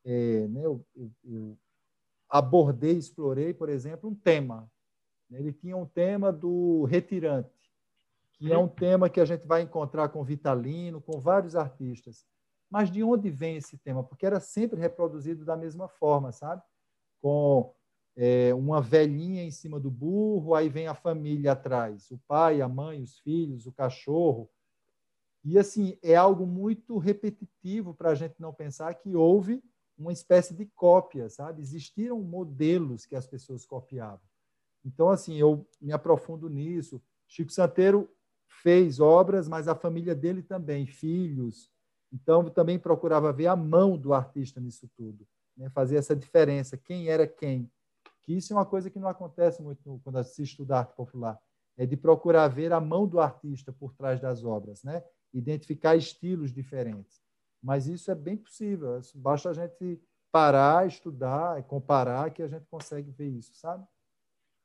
é, 0.05 0.47
né, 0.47 0.65
eu, 0.65 0.86
eu, 0.95 1.11
eu, 1.24 1.57
abordei, 2.30 2.97
explorei, 2.97 3.53
por 3.53 3.70
exemplo, 3.70 4.09
um 4.09 4.15
tema. 4.15 4.72
Ele 5.32 5.53
tinha 5.53 5.76
um 5.76 5.86
tema 5.86 6.32
do 6.32 6.86
retirante, 6.86 7.53
que 8.34 8.51
é 8.51 8.57
um 8.57 8.67
tema 8.67 9.09
que 9.09 9.20
a 9.20 9.26
gente 9.26 9.45
vai 9.45 9.61
encontrar 9.61 10.09
com 10.09 10.24
Vitalino, 10.24 11.01
com 11.01 11.20
vários 11.20 11.55
artistas. 11.55 12.26
Mas 12.70 12.91
de 12.91 13.03
onde 13.03 13.30
vem 13.30 13.57
esse 13.57 13.78
tema? 13.78 14.03
Porque 14.03 14.26
era 14.26 14.39
sempre 14.39 14.80
reproduzido 14.80 15.43
da 15.43 15.57
mesma 15.57 15.88
forma, 15.88 16.32
sabe? 16.32 16.61
Com 17.22 17.74
é, 18.22 18.53
uma 18.53 18.82
velhinha 18.82 19.41
em 19.45 19.49
cima 19.49 19.80
do 19.80 19.89
burro, 19.89 20.53
aí 20.53 20.67
vem 20.67 20.88
a 20.88 20.93
família 20.93 21.53
atrás, 21.53 22.11
o 22.11 22.17
pai, 22.28 22.59
a 22.59 22.67
mãe, 22.67 23.01
os 23.01 23.17
filhos, 23.20 23.65
o 23.65 23.72
cachorro. 23.72 24.49
E 25.41 25.57
assim, 25.57 25.97
é 26.03 26.17
algo 26.17 26.45
muito 26.45 26.97
repetitivo 26.97 27.93
para 27.93 28.09
a 28.09 28.15
gente 28.15 28.36
não 28.38 28.53
pensar 28.53 28.93
que 28.95 29.15
houve 29.15 29.63
uma 29.97 30.11
espécie 30.11 30.53
de 30.53 30.65
cópia, 30.65 31.30
sabe? 31.30 31.61
Existiram 31.61 32.22
modelos 32.22 33.05
que 33.05 33.15
as 33.15 33.26
pessoas 33.26 33.65
copiavam. 33.65 34.20
Então, 34.84 35.09
assim, 35.09 35.38
eu 35.38 35.65
me 35.80 35.93
aprofundo 35.93 36.49
nisso. 36.49 37.01
Chico 37.26 37.53
Santeiro 37.53 38.09
fez 38.49 38.99
obras, 38.99 39.47
mas 39.47 39.70
a 39.70 39.76
família 39.76 40.13
dele 40.13 40.43
também, 40.43 40.86
filhos. 40.86 41.72
Então, 42.11 42.43
eu 42.43 42.49
também 42.49 42.78
procurava 42.78 43.32
ver 43.32 43.47
a 43.47 43.55
mão 43.55 43.97
do 43.97 44.13
artista 44.13 44.59
nisso 44.59 44.89
tudo, 44.93 45.26
né? 45.55 45.70
fazer 45.70 45.95
essa 45.95 46.13
diferença, 46.13 46.76
quem 46.76 47.07
era 47.07 47.26
quem. 47.26 47.72
Que 48.24 48.34
isso 48.34 48.53
é 48.53 48.55
uma 48.55 48.65
coisa 48.65 48.89
que 48.89 48.99
não 48.99 49.07
acontece 49.07 49.61
muito 49.61 49.99
quando 50.03 50.24
se 50.24 50.43
estuda 50.43 50.78
arte 50.78 50.95
popular, 50.95 51.39
é 51.78 51.86
de 51.86 51.95
procurar 51.95 52.47
ver 52.47 52.74
a 52.74 52.80
mão 52.80 53.07
do 53.07 53.20
artista 53.20 53.72
por 53.72 53.93
trás 53.93 54.20
das 54.20 54.43
obras, 54.43 54.84
né? 54.84 55.03
identificar 55.34 55.95
estilos 55.95 56.53
diferentes. 56.53 57.22
Mas 57.61 57.88
isso 57.88 58.09
é 58.09 58.15
bem 58.15 58.38
possível. 58.38 58.99
Basta 59.15 59.49
a 59.49 59.53
gente 59.53 60.01
parar, 60.32 60.88
estudar, 60.88 61.61
comparar, 61.63 62.32
que 62.32 62.41
a 62.41 62.47
gente 62.47 62.65
consegue 62.67 63.11
ver 63.11 63.28
isso, 63.28 63.53
sabe? 63.55 63.86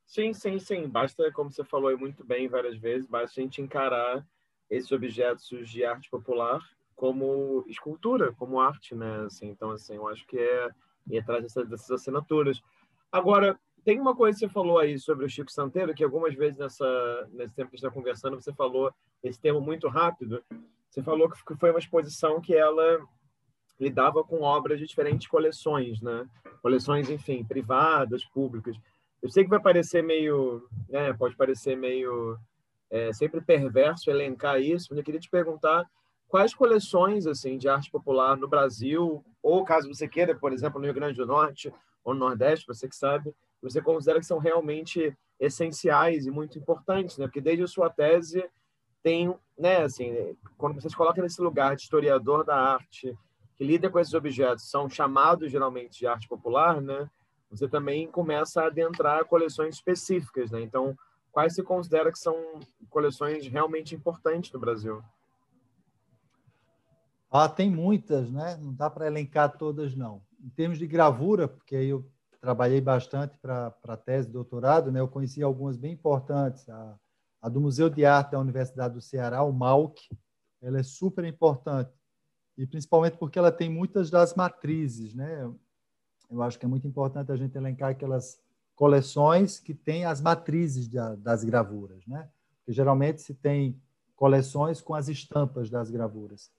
Sim, 0.06 0.32
sim, 0.32 0.58
sim. 0.58 0.88
Basta, 0.88 1.30
como 1.32 1.50
você 1.50 1.64
falou 1.64 1.96
muito 1.98 2.24
bem 2.24 2.48
várias 2.48 2.76
vezes, 2.76 3.08
basta 3.08 3.40
a 3.40 3.42
gente 3.42 3.62
encarar 3.62 4.26
esses 4.70 4.90
objetos 4.92 5.68
de 5.68 5.84
arte 5.84 6.10
popular 6.10 6.60
como 6.94 7.64
escultura, 7.66 8.32
como 8.34 8.60
arte, 8.60 8.94
né? 8.94 9.24
Assim, 9.26 9.48
então, 9.48 9.70
assim, 9.70 9.96
eu 9.96 10.06
acho 10.08 10.26
que 10.26 10.38
é 10.38 10.70
ir 11.08 11.18
atrás 11.18 11.42
dessas, 11.42 11.68
dessas 11.68 11.90
assinaturas. 11.90 12.62
Agora, 13.14 13.56
tem 13.84 14.00
uma 14.00 14.12
coisa 14.12 14.36
que 14.36 14.44
você 14.44 14.52
falou 14.52 14.76
aí 14.76 14.98
sobre 14.98 15.24
o 15.24 15.28
Chico 15.28 15.48
Santeiro, 15.48 15.94
que 15.94 16.02
algumas 16.02 16.34
vezes 16.34 16.58
nessa, 16.58 17.28
nesse 17.32 17.54
tempo 17.54 17.70
que 17.70 17.76
está 17.76 17.88
conversando, 17.88 18.34
você 18.34 18.52
falou 18.52 18.92
esse 19.22 19.38
termo 19.38 19.60
muito 19.60 19.86
rápido, 19.86 20.42
você 20.90 21.00
falou 21.00 21.30
que 21.30 21.54
foi 21.54 21.70
uma 21.70 21.78
exposição 21.78 22.40
que 22.40 22.52
ela 22.56 22.98
lidava 23.78 24.24
com 24.24 24.40
obras 24.40 24.80
de 24.80 24.86
diferentes 24.88 25.28
coleções, 25.28 26.02
né? 26.02 26.28
Coleções, 26.60 27.08
enfim, 27.08 27.44
privadas, 27.44 28.24
públicas. 28.24 28.76
Eu 29.22 29.30
sei 29.30 29.44
que 29.44 29.50
vai 29.50 29.60
parecer 29.60 30.02
meio, 30.02 30.68
né? 30.88 31.12
Pode 31.12 31.36
parecer 31.36 31.76
meio 31.76 32.36
é, 32.90 33.12
sempre 33.12 33.40
perverso 33.40 34.10
elencar 34.10 34.60
isso, 34.60 34.88
mas 34.90 34.98
eu 34.98 35.04
queria 35.04 35.20
te 35.20 35.30
perguntar 35.30 35.88
quais 36.26 36.52
coleções 36.52 37.28
assim 37.28 37.58
de 37.58 37.68
arte 37.68 37.92
popular 37.92 38.36
no 38.36 38.48
Brasil, 38.48 39.24
ou 39.40 39.64
caso 39.64 39.86
você 39.86 40.08
queira, 40.08 40.34
por 40.34 40.52
exemplo, 40.52 40.80
no 40.80 40.86
Rio 40.86 40.94
Grande 40.94 41.16
do 41.16 41.26
Norte 41.26 41.72
ou 42.04 42.14
no 42.14 42.20
Nordeste, 42.20 42.66
você 42.66 42.88
que 42.88 42.94
sabe, 42.94 43.34
você 43.62 43.80
considera 43.80 44.20
que 44.20 44.26
são 44.26 44.38
realmente 44.38 45.16
essenciais 45.40 46.26
e 46.26 46.30
muito 46.30 46.58
importantes, 46.58 47.16
né? 47.18 47.26
Porque 47.26 47.40
desde 47.40 47.64
a 47.64 47.68
sua 47.68 47.90
tese 47.90 48.48
tem, 49.02 49.34
né, 49.58 49.82
assim, 49.82 50.36
quando 50.56 50.80
vocês 50.80 50.94
colocam 50.94 51.22
nesse 51.22 51.40
lugar 51.40 51.74
de 51.74 51.82
historiador 51.82 52.44
da 52.44 52.56
arte, 52.56 53.16
que 53.56 53.64
lida 53.64 53.90
com 53.90 53.98
esses 53.98 54.14
objetos, 54.14 54.70
são 54.70 54.88
chamados 54.88 55.50
geralmente 55.50 55.98
de 55.98 56.06
arte 56.06 56.28
popular, 56.28 56.80
né? 56.80 57.08
Você 57.50 57.68
também 57.68 58.10
começa 58.10 58.62
a 58.62 58.66
adentrar 58.66 59.24
coleções 59.26 59.76
específicas, 59.76 60.50
né? 60.50 60.60
Então, 60.60 60.96
quais 61.30 61.54
se 61.54 61.62
considera 61.62 62.10
que 62.10 62.18
são 62.18 62.36
coleções 62.90 63.46
realmente 63.46 63.94
importantes 63.94 64.52
no 64.52 64.58
Brasil? 64.58 65.02
Ah, 67.30 67.48
tem 67.48 67.70
muitas, 67.70 68.30
né? 68.30 68.56
Não 68.60 68.72
dá 68.72 68.88
para 68.88 69.06
elencar 69.06 69.56
todas, 69.56 69.94
não. 69.94 70.22
Em 70.44 70.50
termos 70.50 70.78
de 70.78 70.86
gravura, 70.86 71.48
porque 71.48 71.74
eu 71.74 72.08
trabalhei 72.40 72.80
bastante 72.80 73.38
para 73.38 73.74
a 73.88 73.96
tese 73.96 74.26
de 74.26 74.34
doutorado, 74.34 74.92
né? 74.92 75.00
Eu 75.00 75.08
conheci 75.08 75.42
algumas 75.42 75.76
bem 75.78 75.92
importantes. 75.92 76.68
A 76.68 76.98
a 77.44 77.48
do 77.50 77.60
Museu 77.60 77.90
de 77.90 78.06
Arte 78.06 78.30
da 78.30 78.40
Universidade 78.40 78.94
do 78.94 79.02
Ceará, 79.02 79.42
o 79.42 79.52
MAUC, 79.52 80.08
ela 80.62 80.78
é 80.78 80.82
super 80.82 81.26
importante, 81.26 81.92
e 82.56 82.66
principalmente 82.66 83.18
porque 83.18 83.38
ela 83.38 83.52
tem 83.52 83.68
muitas 83.68 84.08
das 84.08 84.34
matrizes, 84.34 85.14
né? 85.14 85.52
Eu 86.30 86.42
acho 86.42 86.58
que 86.58 86.64
é 86.64 86.68
muito 86.68 86.86
importante 86.86 87.30
a 87.30 87.36
gente 87.36 87.54
elencar 87.54 87.90
aquelas 87.90 88.40
coleções 88.74 89.60
que 89.60 89.74
têm 89.74 90.06
as 90.06 90.22
matrizes 90.22 90.88
das 91.18 91.44
gravuras, 91.44 92.06
né? 92.06 92.30
Porque 92.56 92.72
geralmente 92.72 93.20
se 93.20 93.34
tem 93.34 93.78
coleções 94.16 94.80
com 94.80 94.94
as 94.94 95.08
estampas 95.08 95.68
das 95.68 95.90
gravuras. 95.90 96.50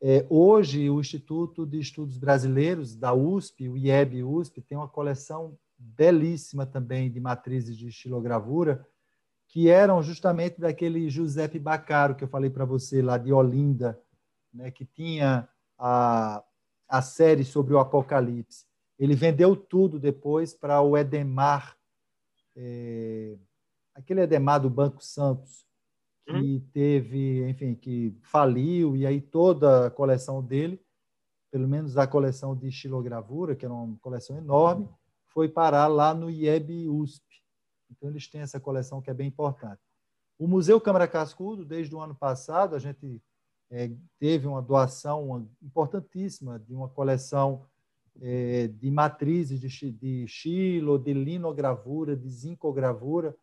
É, 0.00 0.24
hoje, 0.30 0.88
o 0.88 1.00
Instituto 1.00 1.66
de 1.66 1.80
Estudos 1.80 2.18
Brasileiros 2.18 2.94
da 2.94 3.12
USP, 3.12 3.68
o 3.68 3.76
IEB 3.76 4.22
USP, 4.22 4.60
tem 4.60 4.78
uma 4.78 4.88
coleção 4.88 5.58
belíssima 5.76 6.64
também 6.64 7.10
de 7.10 7.20
matrizes 7.20 7.76
de 7.76 7.88
estilogravura, 7.88 8.86
que 9.48 9.68
eram 9.68 10.02
justamente 10.02 10.60
daquele 10.60 11.08
Giuseppe 11.08 11.58
Baccaro 11.58 12.14
que 12.14 12.22
eu 12.22 12.28
falei 12.28 12.50
para 12.50 12.64
você 12.64 13.02
lá 13.02 13.16
de 13.18 13.32
Olinda, 13.32 14.00
né, 14.52 14.70
que 14.70 14.84
tinha 14.84 15.48
a, 15.76 16.44
a 16.88 17.02
série 17.02 17.44
sobre 17.44 17.74
o 17.74 17.78
Apocalipse. 17.78 18.66
Ele 18.98 19.14
vendeu 19.14 19.56
tudo 19.56 19.98
depois 19.98 20.52
para 20.52 20.80
o 20.80 20.96
Edemar, 20.96 21.76
é, 22.56 23.36
aquele 23.94 24.22
Edemar 24.22 24.60
do 24.60 24.70
Banco 24.70 25.02
Santos, 25.02 25.67
que 26.28 26.34
uhum. 26.34 26.68
teve, 26.74 27.48
enfim, 27.48 27.74
que 27.74 28.14
faliu, 28.20 28.94
e 28.94 29.06
aí 29.06 29.18
toda 29.18 29.86
a 29.86 29.90
coleção 29.90 30.42
dele, 30.42 30.78
pelo 31.50 31.66
menos 31.66 31.96
a 31.96 32.06
coleção 32.06 32.54
de 32.54 32.68
estilogravura, 32.68 33.56
que 33.56 33.64
era 33.64 33.72
uma 33.72 33.96
coleção 33.98 34.36
enorme, 34.36 34.86
foi 35.28 35.48
parar 35.48 35.86
lá 35.86 36.12
no 36.12 36.30
IEB 36.30 36.86
USP. 36.88 37.24
Então, 37.90 38.10
eles 38.10 38.28
têm 38.28 38.42
essa 38.42 38.60
coleção 38.60 39.00
que 39.00 39.10
é 39.10 39.14
bem 39.14 39.28
importante. 39.28 39.80
O 40.38 40.46
Museu 40.46 40.78
Câmara 40.78 41.08
Cascudo, 41.08 41.64
desde 41.64 41.94
o 41.94 42.00
ano 42.00 42.14
passado, 42.14 42.76
a 42.76 42.78
gente 42.78 43.22
é, 43.70 43.90
teve 44.18 44.46
uma 44.46 44.60
doação 44.60 45.48
importantíssima 45.62 46.58
de 46.58 46.74
uma 46.74 46.90
coleção 46.90 47.64
é, 48.20 48.68
de 48.68 48.90
matrizes 48.90 49.58
de, 49.60 49.92
de 49.92 50.26
de 50.26 51.14
linogravura, 51.14 52.14
de 52.14 52.28
zincogravura, 52.28 53.34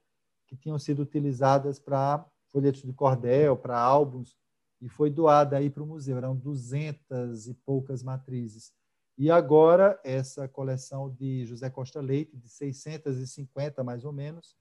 que 0.48 0.56
tinham 0.56 0.78
sido 0.78 1.02
utilizadas 1.02 1.80
para 1.80 2.24
folhetos 2.56 2.84
de 2.84 2.94
cordel, 2.94 3.58
para 3.58 3.78
álbuns, 3.78 4.34
e 4.82 4.88
foi 4.88 5.10
doada 5.10 5.58
aí 5.58 5.70
para 5.70 5.84
o 5.84 5.86
museu. 5.86 6.16
Eram 6.16 6.34
duzentas 6.34 7.48
e 7.48 7.54
poucas 7.54 8.02
matrizes. 8.02 8.72
E 9.18 9.30
agora, 9.30 10.00
essa 10.06 10.48
coleção 10.48 11.10
de 11.10 11.46
José 11.46 11.70
Costa 11.70 12.00
Leite, 12.00 12.38
de 12.38 12.48
650 12.48 13.84
mais 13.84 14.06
ou 14.06 14.14
menos, 14.14 14.56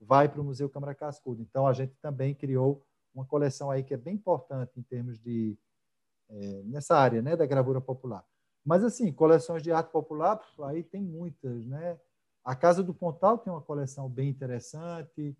vai 0.00 0.28
para 0.28 0.40
o 0.40 0.44
Museu 0.44 0.70
Câmara 0.70 0.94
Cascudo. 0.94 1.42
Então, 1.42 1.66
a 1.66 1.72
gente 1.72 1.92
também 2.00 2.36
criou 2.36 2.86
uma 3.12 3.24
coleção 3.24 3.68
aí 3.68 3.82
que 3.82 3.94
é 3.94 3.96
bem 3.96 4.14
importante 4.14 4.78
em 4.78 4.82
termos 4.82 5.18
de. 5.18 5.58
É, 6.28 6.62
nessa 6.62 6.96
área 6.96 7.20
né, 7.20 7.34
da 7.34 7.46
gravura 7.46 7.80
popular. 7.80 8.24
Mas, 8.64 8.84
assim, 8.84 9.12
coleções 9.12 9.60
de 9.60 9.72
arte 9.72 9.90
popular, 9.90 10.40
aí 10.62 10.84
tem 10.84 11.02
muitas. 11.02 11.66
Né? 11.66 11.98
A 12.44 12.54
Casa 12.54 12.80
do 12.84 12.94
Pontal 12.94 13.38
tem 13.38 13.52
uma 13.52 13.60
coleção 13.60 14.08
bem 14.08 14.28
interessante. 14.28 15.36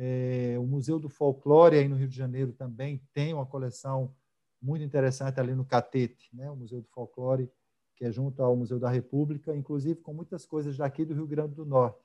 É, 0.00 0.56
o 0.58 0.62
Museu 0.64 0.98
do 0.98 1.08
Folclore, 1.08 1.76
aí 1.76 1.88
no 1.88 1.96
Rio 1.96 2.08
de 2.08 2.16
Janeiro, 2.16 2.52
também 2.52 3.02
tem 3.12 3.34
uma 3.34 3.44
coleção 3.44 4.14
muito 4.62 4.84
interessante 4.84 5.40
ali 5.40 5.54
no 5.54 5.64
Catete, 5.64 6.28
né? 6.32 6.48
o 6.50 6.56
Museu 6.56 6.80
do 6.80 6.88
Folclore 6.88 7.50
que 7.98 8.04
é 8.04 8.12
junto 8.12 8.40
ao 8.40 8.56
Museu 8.56 8.78
da 8.78 8.88
República, 8.88 9.54
inclusive 9.56 10.00
com 10.00 10.14
muitas 10.14 10.46
coisas 10.46 10.76
daqui 10.76 11.04
do 11.04 11.14
Rio 11.14 11.26
Grande 11.26 11.56
do 11.56 11.66
Norte. 11.66 11.98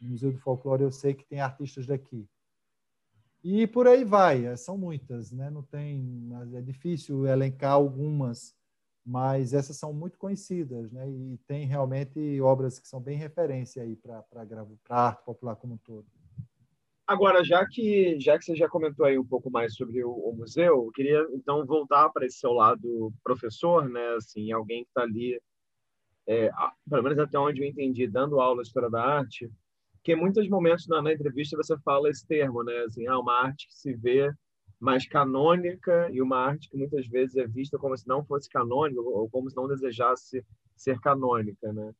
No 0.00 0.08
Museu 0.08 0.32
do 0.32 0.38
Folclore 0.38 0.82
eu 0.82 0.90
sei 0.90 1.12
que 1.12 1.22
tem 1.22 1.38
artistas 1.38 1.86
daqui. 1.86 2.26
E 3.42 3.66
por 3.66 3.86
aí 3.86 4.04
vai, 4.04 4.46
é, 4.46 4.56
são 4.56 4.78
muitas, 4.78 5.30
né? 5.30 5.50
Não 5.50 5.62
tem, 5.62 6.30
é 6.54 6.62
difícil 6.62 7.26
elencar 7.26 7.72
algumas, 7.72 8.56
mas 9.04 9.52
essas 9.52 9.76
são 9.76 9.92
muito 9.92 10.16
conhecidas, 10.16 10.90
né? 10.90 11.06
E 11.10 11.36
tem 11.46 11.66
realmente 11.66 12.40
obras 12.40 12.78
que 12.78 12.88
são 12.88 12.98
bem 12.98 13.18
referência 13.18 13.84
para 14.02 14.22
para 14.22 14.66
arte 14.88 15.24
popular 15.26 15.56
como 15.56 15.74
um 15.74 15.78
todo. 15.78 16.06
Agora, 17.06 17.44
já 17.44 17.66
que 17.66 18.18
já 18.18 18.38
que 18.38 18.44
você 18.44 18.56
já 18.56 18.66
comentou 18.68 19.04
aí 19.04 19.18
um 19.18 19.26
pouco 19.26 19.50
mais 19.50 19.74
sobre 19.74 20.02
o, 20.02 20.10
o 20.10 20.34
museu, 20.34 20.84
eu 20.84 20.90
queria 20.94 21.26
então 21.34 21.64
voltar 21.66 22.08
para 22.10 22.24
esse 22.24 22.38
seu 22.38 22.52
lado 22.52 23.12
professor, 23.22 23.88
né? 23.88 24.14
Assim, 24.16 24.50
alguém 24.52 24.84
que 24.84 24.88
está 24.88 25.02
ali, 25.02 25.38
é, 26.26 26.50
pelo 26.88 27.02
menos 27.02 27.18
até 27.18 27.38
onde 27.38 27.62
eu 27.62 27.66
entendi, 27.68 28.06
dando 28.06 28.40
aula 28.40 28.62
de 28.62 28.68
história 28.68 28.88
da 28.88 29.02
arte, 29.04 29.50
que 30.02 30.12
em 30.12 30.16
muitos 30.16 30.48
momentos 30.48 30.86
na, 30.88 31.02
na, 31.02 31.12
entrevista 31.12 31.56
você 31.58 31.76
fala 31.80 32.08
esse 32.08 32.26
termo, 32.26 32.62
né? 32.64 32.74
Assim, 32.86 33.06
ah, 33.06 33.18
uma 33.18 33.34
arte 33.42 33.68
que 33.68 33.74
se 33.74 33.92
vê 33.94 34.32
mais 34.80 35.06
canônica 35.06 36.10
e 36.10 36.22
uma 36.22 36.38
arte 36.38 36.70
que 36.70 36.76
muitas 36.76 37.06
vezes 37.06 37.36
é 37.36 37.46
vista 37.46 37.78
como 37.78 37.96
se 37.96 38.06
não 38.08 38.24
fosse 38.24 38.48
canônica 38.48 39.00
ou 39.00 39.28
como 39.28 39.50
se 39.50 39.56
não 39.56 39.68
desejasse 39.68 40.44
ser 40.76 40.98
canônica, 41.00 41.72
né? 41.72 41.92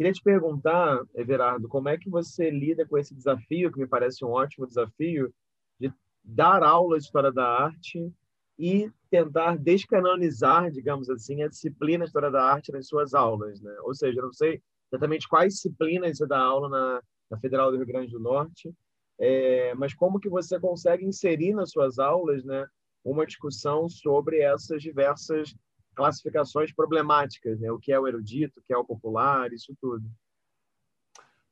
Queria 0.00 0.14
te 0.14 0.22
perguntar, 0.22 1.04
Everardo, 1.14 1.68
como 1.68 1.90
é 1.90 1.98
que 1.98 2.08
você 2.08 2.50
lida 2.50 2.86
com 2.86 2.96
esse 2.96 3.14
desafio, 3.14 3.70
que 3.70 3.78
me 3.78 3.86
parece 3.86 4.24
um 4.24 4.30
ótimo 4.30 4.66
desafio, 4.66 5.30
de 5.78 5.92
dar 6.24 6.62
aula 6.62 6.96
de 6.96 7.04
história 7.04 7.30
da 7.30 7.46
arte 7.46 8.10
e 8.58 8.90
tentar 9.10 9.58
descanonizar, 9.58 10.70
digamos 10.70 11.10
assim, 11.10 11.42
a 11.42 11.48
disciplina 11.48 12.04
de 12.04 12.08
história 12.08 12.30
da 12.30 12.42
arte 12.42 12.72
nas 12.72 12.88
suas 12.88 13.12
aulas, 13.12 13.60
né? 13.60 13.76
Ou 13.82 13.94
seja, 13.94 14.20
eu 14.20 14.24
não 14.24 14.32
sei 14.32 14.62
exatamente 14.90 15.28
quais 15.28 15.56
disciplinas 15.56 16.16
você 16.16 16.26
dá 16.26 16.38
aula 16.38 16.70
na, 16.70 17.02
na 17.30 17.38
Federal 17.38 17.70
do 17.70 17.76
Rio 17.76 17.86
Grande 17.86 18.10
do 18.10 18.20
Norte, 18.20 18.74
é, 19.18 19.74
mas 19.74 19.92
como 19.92 20.18
que 20.18 20.30
você 20.30 20.58
consegue 20.58 21.04
inserir 21.04 21.52
nas 21.52 21.72
suas 21.72 21.98
aulas, 21.98 22.42
né, 22.42 22.66
uma 23.04 23.26
discussão 23.26 23.86
sobre 23.86 24.40
essas 24.40 24.82
diversas 24.82 25.54
classificações 26.00 26.72
problemáticas, 26.72 27.60
né? 27.60 27.70
o 27.70 27.78
que 27.78 27.92
é 27.92 28.00
o 28.00 28.08
erudito, 28.08 28.58
o 28.58 28.62
que 28.62 28.72
é 28.72 28.76
o 28.76 28.84
popular, 28.84 29.52
isso 29.52 29.76
tudo. 29.78 30.10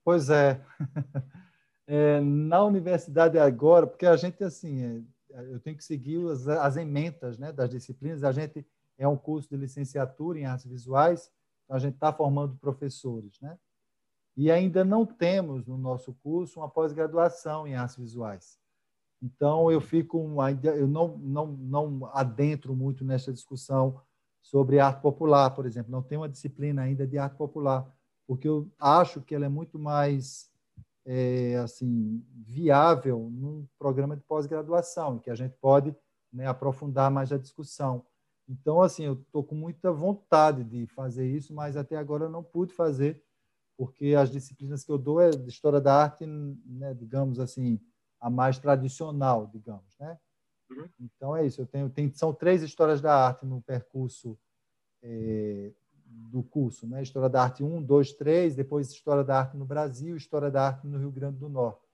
Pois 0.02 0.30
é. 0.30 0.64
é 1.86 2.18
na 2.22 2.64
universidade 2.64 3.38
agora, 3.38 3.86
porque 3.86 4.06
a 4.06 4.16
gente, 4.16 4.42
assim, 4.42 5.04
é, 5.30 5.52
eu 5.52 5.60
tenho 5.60 5.76
que 5.76 5.84
seguir 5.84 6.26
as, 6.30 6.48
as 6.48 6.78
ementas 6.78 7.38
né, 7.38 7.52
das 7.52 7.68
disciplinas, 7.68 8.24
a 8.24 8.32
gente 8.32 8.66
é 8.96 9.06
um 9.06 9.18
curso 9.18 9.50
de 9.50 9.56
licenciatura 9.58 10.38
em 10.38 10.46
artes 10.46 10.64
visuais, 10.64 11.30
então 11.64 11.76
a 11.76 11.80
gente 11.80 11.94
está 11.94 12.10
formando 12.10 12.56
professores, 12.56 13.38
né? 13.42 13.58
E 14.34 14.50
ainda 14.50 14.82
não 14.82 15.04
temos 15.04 15.66
no 15.66 15.76
nosso 15.76 16.14
curso 16.22 16.60
uma 16.60 16.70
pós-graduação 16.70 17.66
em 17.66 17.74
artes 17.74 17.96
visuais. 17.96 18.58
Então 19.20 19.70
eu 19.70 19.80
fico 19.80 20.36
eu 20.62 20.86
não 20.86 21.18
não 21.18 21.46
não 21.48 22.10
adentro 22.14 22.74
muito 22.74 23.04
nessa 23.04 23.32
discussão 23.32 24.00
sobre 24.42 24.80
arte 24.80 25.00
popular, 25.00 25.50
por 25.50 25.66
exemplo. 25.66 25.90
Não 25.90 26.02
tem 26.02 26.18
uma 26.18 26.28
disciplina 26.28 26.82
ainda 26.82 27.06
de 27.06 27.18
arte 27.18 27.36
popular, 27.36 27.86
porque 28.26 28.48
eu 28.48 28.70
acho 28.78 29.20
que 29.20 29.34
ela 29.34 29.46
é 29.46 29.48
muito 29.48 29.78
mais 29.78 30.50
é, 31.04 31.56
assim 31.56 32.22
viável 32.46 33.30
num 33.30 33.66
programa 33.78 34.16
de 34.16 34.22
pós-graduação, 34.22 35.16
em 35.16 35.18
que 35.18 35.30
a 35.30 35.34
gente 35.34 35.54
pode 35.60 35.94
né, 36.32 36.46
aprofundar 36.46 37.10
mais 37.10 37.32
a 37.32 37.38
discussão. 37.38 38.04
Então, 38.48 38.82
assim, 38.82 39.04
eu 39.04 39.14
estou 39.14 39.42
com 39.42 39.54
muita 39.54 39.92
vontade 39.92 40.64
de 40.64 40.86
fazer 40.86 41.26
isso, 41.28 41.54
mas 41.54 41.76
até 41.76 41.96
agora 41.96 42.24
eu 42.24 42.30
não 42.30 42.42
pude 42.42 42.72
fazer, 42.72 43.22
porque 43.76 44.14
as 44.14 44.30
disciplinas 44.30 44.84
que 44.84 44.90
eu 44.90 44.98
dou 44.98 45.20
é 45.20 45.30
de 45.30 45.48
história 45.48 45.80
da 45.80 45.94
arte, 45.94 46.26
né, 46.26 46.94
digamos 46.94 47.38
assim, 47.38 47.78
a 48.20 48.28
mais 48.28 48.58
tradicional, 48.58 49.46
digamos, 49.46 49.96
né? 49.98 50.18
Uhum. 50.70 50.88
Então 51.00 51.36
é 51.36 51.46
isso. 51.46 51.60
Eu 51.60 51.66
tenho, 51.66 51.90
tem, 51.90 52.12
são 52.12 52.32
três 52.32 52.62
histórias 52.62 53.00
da 53.00 53.14
arte 53.14 53.46
no 53.46 53.60
percurso 53.62 54.38
é, 55.02 55.72
do 56.04 56.42
curso, 56.42 56.86
né? 56.86 57.02
História 57.02 57.28
da 57.28 57.42
arte 57.42 57.62
1, 57.62 57.82
2, 57.82 58.12
3, 58.14 58.54
depois 58.54 58.90
História 58.90 59.24
da 59.24 59.38
arte 59.38 59.56
no 59.56 59.64
Brasil, 59.64 60.16
História 60.16 60.50
da 60.50 60.66
arte 60.66 60.86
no 60.86 60.98
Rio 60.98 61.10
Grande 61.10 61.38
do 61.38 61.48
Norte. 61.48 61.86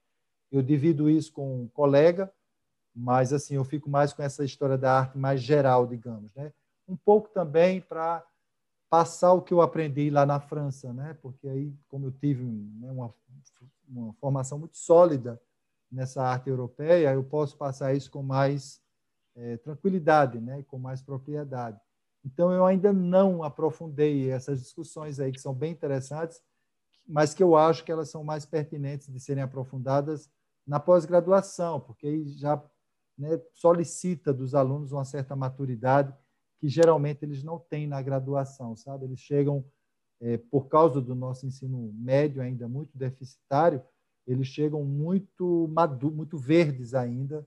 Eu 0.51 0.63
divido 0.63 1.11
isso 1.11 1.33
com 1.33 1.63
um 1.63 1.69
colega, 1.69 2.33
mas 2.95 3.33
assim 3.33 3.57
eu 3.57 3.65
fico 3.65 3.91
mais 3.91 4.13
com 4.13 4.23
essa 4.23 4.45
história 4.45 4.79
da 4.79 4.99
arte 5.01 5.19
mais 5.19 5.41
geral, 5.41 5.87
digamos, 5.87 6.33
né? 6.35 6.53
Um 6.87 6.97
pouco 6.97 7.29
também 7.31 7.81
para 7.81 8.25
passar 8.91 9.33
o 9.33 9.43
que 9.43 9.53
eu 9.53 9.61
aprendi 9.61 10.11
lá 10.11 10.25
na 10.25 10.39
França, 10.39 10.93
né? 10.93 11.17
Porque 11.21 11.49
aí, 11.49 11.75
como 11.89 12.07
eu 12.07 12.13
tive 12.13 12.45
né, 12.45 12.91
uma, 12.91 13.13
uma 13.89 14.13
formação 14.15 14.59
muito 14.59 14.77
sólida 14.77 15.41
nessa 15.95 16.23
arte 16.23 16.51
europeia, 16.51 17.13
eu 17.13 17.25
posso 17.25 17.57
passar 17.57 17.95
isso 17.95 18.11
com 18.11 18.23
mais 18.23 18.81
é, 19.37 19.57
tranquilidade, 19.59 20.41
né, 20.41 20.63
com 20.65 20.79
mais 20.79 21.01
propriedade. 21.01 21.81
Então, 22.25 22.53
eu 22.53 22.65
ainda 22.65 22.93
não 22.93 23.43
aprofundei 23.43 24.31
essas 24.31 24.61
discussões 24.61 25.21
aí, 25.21 25.31
que 25.31 25.41
são 25.41 25.55
bem 25.55 25.73
interessantes, 25.73 26.43
mas 27.07 27.35
que 27.35 27.43
eu 27.43 27.55
acho 27.55 27.85
que 27.85 27.93
elas 27.93 28.09
são 28.11 28.25
mais 28.25 28.47
pertinentes 28.47 29.13
de 29.13 29.21
serem 29.21 29.43
aprofundadas 29.43 30.31
na 30.67 30.81
pós-graduação, 30.81 31.81
porque 31.81 32.07
aí 32.07 32.27
já 32.29 32.63
né, 33.17 33.41
solicita 33.53 34.33
dos 34.33 34.55
alunos 34.55 34.93
uma 34.93 35.05
certa 35.05 35.37
maturidade 35.37 36.15
que 36.59 36.69
geralmente 36.69 37.23
eles 37.23 37.43
não 37.43 37.59
têm 37.59 37.87
na 37.87 38.01
graduação, 38.01 38.75
sabe? 38.75 39.05
Eles 39.05 39.21
chegam, 39.21 39.63
é, 40.21 40.39
por 40.39 40.69
causa 40.69 41.01
do 41.01 41.15
nosso 41.15 41.47
ensino 41.47 41.93
médio 41.93 42.41
ainda 42.41 42.67
muito 42.67 42.97
deficitário, 42.97 43.83
eles 44.27 44.47
chegam 44.47 44.85
muito 44.85 45.69
maduros, 45.69 46.17
muito 46.17 46.39
verdes 46.39 46.95
ainda 46.95 47.47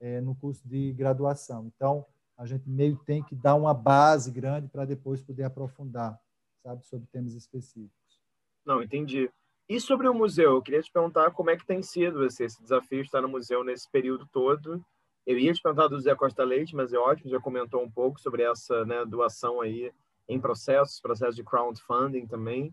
é, 0.00 0.20
no 0.20 0.34
curso 0.34 0.66
de 0.66 0.92
graduação. 0.92 1.66
Então, 1.66 2.04
a 2.36 2.44
gente 2.44 2.68
meio 2.68 2.96
tem 3.06 3.22
que 3.22 3.34
dar 3.34 3.54
uma 3.54 3.72
base 3.72 4.30
grande 4.30 4.68
para 4.68 4.84
depois 4.84 5.22
poder 5.22 5.44
aprofundar, 5.44 6.20
sabe, 6.62 6.84
sobre 6.84 7.06
temas 7.06 7.34
específicos. 7.34 8.20
Não, 8.64 8.82
entendi. 8.82 9.30
E 9.68 9.80
sobre 9.80 10.08
o 10.08 10.14
museu, 10.14 10.52
eu 10.52 10.62
queria 10.62 10.82
te 10.82 10.92
perguntar 10.92 11.30
como 11.30 11.50
é 11.50 11.56
que 11.56 11.66
tem 11.66 11.82
sido 11.82 12.24
esse, 12.24 12.44
esse 12.44 12.62
desafio 12.62 13.00
de 13.00 13.08
estar 13.08 13.20
no 13.20 13.28
museu 13.28 13.64
nesse 13.64 13.90
período 13.90 14.26
todo. 14.30 14.84
Eu 15.26 15.38
ia 15.38 15.52
te 15.52 15.60
perguntar 15.60 15.88
do 15.88 16.00
Zé 16.00 16.14
Costa 16.14 16.44
Leite, 16.44 16.76
mas 16.76 16.92
é 16.92 16.98
ótimo, 16.98 17.30
já 17.30 17.40
comentou 17.40 17.82
um 17.82 17.90
pouco 17.90 18.20
sobre 18.20 18.42
essa 18.42 18.84
né, 18.84 19.04
doação 19.04 19.60
aí 19.60 19.92
em 20.28 20.40
processos, 20.40 21.00
processo 21.00 21.34
de 21.34 21.42
crowdfunding 21.42 22.26
também. 22.26 22.72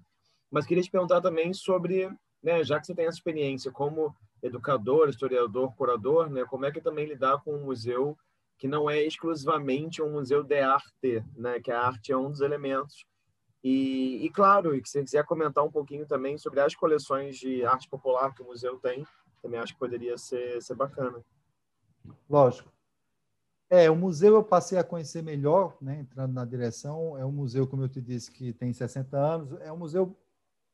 Mas 0.52 0.68
queria 0.68 0.84
te 0.84 0.92
perguntar 0.92 1.20
também 1.22 1.52
sobre 1.54 2.12
né, 2.44 2.64
já 2.64 2.80
que 2.80 2.86
você 2.86 2.94
tem 2.94 3.06
essa 3.06 3.18
experiência 3.18 3.72
como 3.72 4.14
educador, 4.42 5.08
historiador, 5.08 5.74
curador, 5.76 6.30
né? 6.30 6.44
Como 6.44 6.66
é 6.66 6.72
que 6.72 6.82
também 6.82 7.06
lidar 7.06 7.42
com 7.42 7.56
um 7.56 7.64
museu 7.64 8.18
que 8.58 8.68
não 8.68 8.90
é 8.90 9.02
exclusivamente 9.02 10.02
um 10.02 10.12
museu 10.12 10.44
de 10.44 10.60
arte, 10.60 11.24
né? 11.36 11.60
Que 11.62 11.72
a 11.72 11.82
arte 11.82 12.12
é 12.12 12.18
um 12.18 12.30
dos 12.30 12.42
elementos. 12.42 13.06
E, 13.64 14.26
e 14.26 14.30
claro, 14.30 14.76
e 14.76 14.82
que 14.82 14.90
se 14.90 15.02
quiser 15.02 15.24
comentar 15.26 15.64
um 15.64 15.72
pouquinho 15.72 16.06
também 16.06 16.38
sobre 16.38 16.60
as 16.60 16.76
coleções 16.76 17.38
de 17.38 17.64
arte 17.64 17.88
popular 17.88 18.34
que 18.36 18.42
o 18.42 18.46
museu 18.46 18.78
tem, 18.78 19.08
também 19.42 19.60
acho 19.60 19.74
que 19.74 19.80
poderia 19.80 20.18
ser, 20.18 20.62
ser 20.62 20.76
bacana. 20.76 21.24
Lógico. 22.30 22.70
É, 23.70 23.90
o 23.90 23.96
museu 23.96 24.36
eu 24.36 24.44
passei 24.44 24.78
a 24.78 24.84
conhecer 24.84 25.24
melhor, 25.24 25.76
né, 25.82 26.02
entrando 26.02 26.34
na 26.34 26.44
direção. 26.44 27.18
É 27.18 27.26
um 27.26 27.32
museu, 27.32 27.66
como 27.66 27.84
eu 27.84 27.90
te 27.90 28.02
disse, 28.02 28.30
que 28.30 28.52
tem 28.52 28.74
60 28.74 29.18
anos. 29.18 29.62
É 29.62 29.72
um 29.72 29.78
museu 29.78 30.16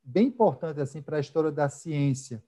bem 0.09 0.27
importante 0.27 0.81
assim 0.81 1.01
para 1.01 1.17
a 1.17 1.19
história 1.19 1.51
da 1.51 1.69
ciência. 1.69 2.43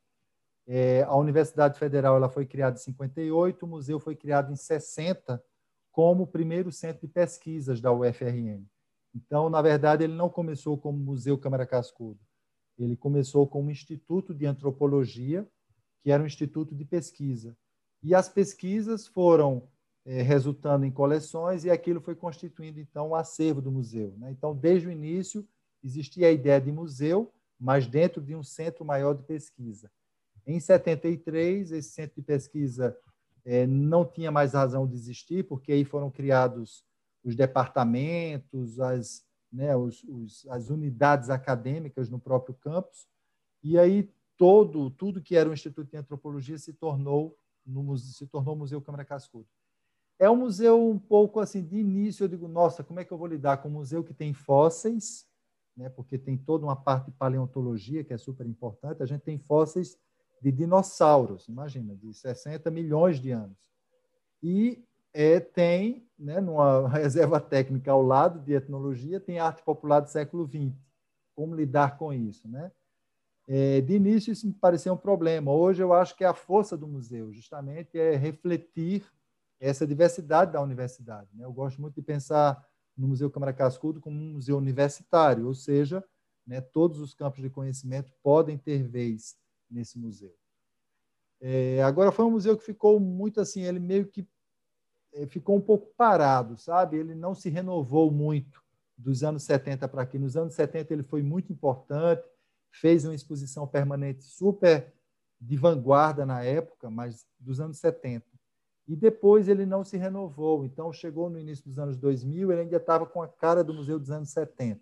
É, 0.67 1.03
a 1.03 1.15
Universidade 1.15 1.77
Federal 1.77 2.15
ela 2.15 2.29
foi 2.29 2.45
criada 2.45 2.77
em 2.77 2.81
58, 2.81 3.63
o 3.63 3.67
museu 3.67 3.99
foi 3.99 4.15
criado 4.15 4.51
em 4.51 4.55
60 4.55 5.43
como 5.91 6.23
o 6.23 6.27
primeiro 6.27 6.71
centro 6.71 7.05
de 7.05 7.13
pesquisas 7.13 7.81
da 7.81 7.91
UFRN. 7.91 8.65
Então, 9.13 9.49
na 9.49 9.61
verdade, 9.61 10.05
ele 10.05 10.13
não 10.13 10.29
começou 10.29 10.77
como 10.77 10.97
Museu 10.97 11.38
Câmara 11.38 11.65
Cascudo. 11.65 12.19
Ele 12.79 12.95
começou 12.95 13.45
como 13.45 13.69
Instituto 13.69 14.33
de 14.33 14.45
Antropologia, 14.45 15.47
que 16.01 16.09
era 16.09 16.23
um 16.23 16.25
instituto 16.25 16.73
de 16.73 16.85
pesquisa. 16.85 17.55
E 18.01 18.15
as 18.15 18.29
pesquisas 18.29 19.05
foram 19.05 19.67
é, 20.05 20.21
resultando 20.21 20.85
em 20.85 20.91
coleções 20.91 21.65
e 21.65 21.69
aquilo 21.69 22.01
foi 22.01 22.15
constituindo, 22.15 22.79
então, 22.79 23.09
o 23.09 23.15
acervo 23.15 23.61
do 23.61 23.71
museu. 23.71 24.15
Né? 24.17 24.31
Então, 24.31 24.55
desde 24.55 24.88
o 24.88 24.91
início, 24.91 25.47
existia 25.83 26.27
a 26.27 26.31
ideia 26.31 26.59
de 26.59 26.71
museu, 26.71 27.31
mas 27.61 27.85
dentro 27.85 28.19
de 28.19 28.35
um 28.35 28.41
centro 28.41 28.83
maior 28.83 29.13
de 29.13 29.21
pesquisa. 29.21 29.91
Em 30.47 30.59
73, 30.59 31.71
esse 31.71 31.89
centro 31.91 32.15
de 32.15 32.23
pesquisa 32.23 32.97
é, 33.45 33.67
não 33.67 34.03
tinha 34.03 34.31
mais 34.31 34.53
razão 34.53 34.88
de 34.88 34.95
existir, 34.95 35.47
porque 35.47 35.71
aí 35.71 35.85
foram 35.85 36.09
criados 36.09 36.83
os 37.23 37.35
departamentos, 37.35 38.79
as, 38.79 39.23
né, 39.53 39.75
os, 39.75 40.03
os, 40.05 40.47
as 40.47 40.71
unidades 40.71 41.29
acadêmicas 41.29 42.09
no 42.09 42.19
próprio 42.19 42.55
campus, 42.55 43.07
e 43.63 43.77
aí 43.77 44.11
todo 44.35 44.89
tudo 44.89 45.21
que 45.21 45.35
era 45.35 45.47
o 45.47 45.53
Instituto 45.53 45.91
de 45.91 45.97
Antropologia 45.97 46.57
se 46.57 46.73
tornou 46.73 47.38
no 47.63 47.95
se 47.95 48.25
tornou 48.25 48.55
Museu 48.55 48.81
Câmara 48.81 49.05
Cascudo. 49.05 49.47
É 50.17 50.27
um 50.27 50.35
museu 50.35 50.89
um 50.89 50.97
pouco 50.97 51.39
assim 51.39 51.63
de 51.63 51.77
início 51.77 52.23
eu 52.23 52.27
digo 52.27 52.47
nossa 52.47 52.83
como 52.83 52.99
é 52.99 53.05
que 53.05 53.11
eu 53.11 53.17
vou 53.19 53.27
lidar 53.27 53.57
com 53.57 53.69
um 53.69 53.73
museu 53.73 54.03
que 54.03 54.15
tem 54.15 54.33
fósseis, 54.33 55.27
né? 55.76 55.89
Porque 55.89 56.18
tem 56.18 56.38
toda 56.38 56.65
uma 56.65 56.76
parte 56.76 57.06
de 57.06 57.11
paleontologia 57.11 58.03
que 58.03 58.14
é 58.14 58.18
super 58.18 58.45
importante. 58.45 59.02
A 59.02 59.06
gente 59.06 59.22
tem 59.22 59.38
fósseis 59.38 59.98
de 60.41 60.52
dinossauros, 60.52 61.48
imagina, 61.48 61.95
de 61.95 62.14
60 62.14 62.69
milhões 62.72 63.19
de 63.19 63.31
anos. 63.31 63.57
E 64.41 64.84
é, 65.14 65.39
tem, 65.39 66.07
né, 66.18 66.41
numa 66.41 66.88
reserva 66.89 67.39
técnica 67.39 67.91
ao 67.91 68.02
lado 68.02 68.39
de 68.39 68.53
etnologia, 68.53 69.19
tem 69.19 69.39
arte 69.39 69.64
popular 69.64 69.99
do 69.99 70.10
século 70.10 70.48
XX. 70.48 70.73
Como 71.35 71.56
lidar 71.56 71.98
com 71.98 72.11
isso? 72.11 72.48
Né? 72.48 72.72
É, 73.48 73.81
de 73.81 73.93
início, 73.93 74.31
isso 74.31 74.48
me 74.48 74.53
parecia 74.53 74.91
um 74.91 74.98
problema. 74.98 75.52
Hoje, 75.52 75.84
eu 75.84 75.93
acho 75.93 76.15
que 76.15 76.23
a 76.23 76.34
força 76.34 76.77
do 76.77 76.88
museu, 76.88 77.31
justamente, 77.31 77.98
é 77.98 78.15
refletir 78.15 79.06
essa 79.60 79.85
diversidade 79.85 80.52
da 80.52 80.61
universidade. 80.61 81.30
Né? 81.35 81.45
Eu 81.45 81.53
gosto 81.53 81.80
muito 81.80 81.95
de 81.95 82.02
pensar 82.02 82.65
no 82.97 83.07
Museu 83.07 83.30
Câmara 83.30 83.53
Cascudo 83.53 83.99
como 83.99 84.19
um 84.19 84.34
museu 84.34 84.57
universitário, 84.57 85.47
ou 85.47 85.53
seja, 85.53 86.03
né, 86.45 86.61
todos 86.61 86.99
os 86.99 87.13
campos 87.13 87.41
de 87.41 87.49
conhecimento 87.49 88.11
podem 88.22 88.57
ter 88.57 88.88
vez 88.88 89.35
nesse 89.69 89.97
museu. 89.97 90.34
É, 91.39 91.81
agora 91.81 92.11
foi 92.11 92.26
um 92.26 92.31
museu 92.31 92.57
que 92.57 92.63
ficou 92.63 92.99
muito 92.99 93.41
assim, 93.41 93.61
ele 93.61 93.80
meio 93.80 94.07
que 94.07 94.27
é, 95.13 95.26
ficou 95.26 95.57
um 95.57 95.61
pouco 95.61 95.93
parado, 95.97 96.57
sabe? 96.57 96.97
Ele 96.97 97.15
não 97.15 97.34
se 97.34 97.49
renovou 97.49 98.11
muito 98.11 98.61
dos 98.97 99.23
anos 99.23 99.43
70 99.43 99.88
para 99.88 100.03
aqui. 100.03 100.19
Nos 100.19 100.38
anos 100.38 100.53
70 100.53 100.93
ele 100.93 101.03
foi 101.03 101.22
muito 101.22 101.51
importante, 101.51 102.23
fez 102.72 103.03
uma 103.05 103.15
exposição 103.15 103.68
permanente 103.68 104.23
super 104.23 104.93
de 105.39 105.57
vanguarda 105.57 106.26
na 106.26 106.43
época, 106.43 106.89
mas 106.89 107.26
dos 107.39 107.59
anos 107.59 107.80
70. 107.80 108.26
E 108.91 108.95
depois 108.95 109.47
ele 109.47 109.65
não 109.65 109.84
se 109.84 109.95
renovou. 109.95 110.65
Então 110.65 110.91
chegou 110.91 111.30
no 111.30 111.39
início 111.39 111.63
dos 111.63 111.80
anos 111.80 111.95
2000, 111.95 112.51
ele 112.51 112.61
ainda 112.61 112.77
estava 112.77 113.05
com 113.05 113.22
a 113.22 113.27
cara 113.27 113.63
do 113.63 113.73
museu 113.73 113.97
dos 113.97 114.11
anos 114.11 114.30
70. 114.31 114.81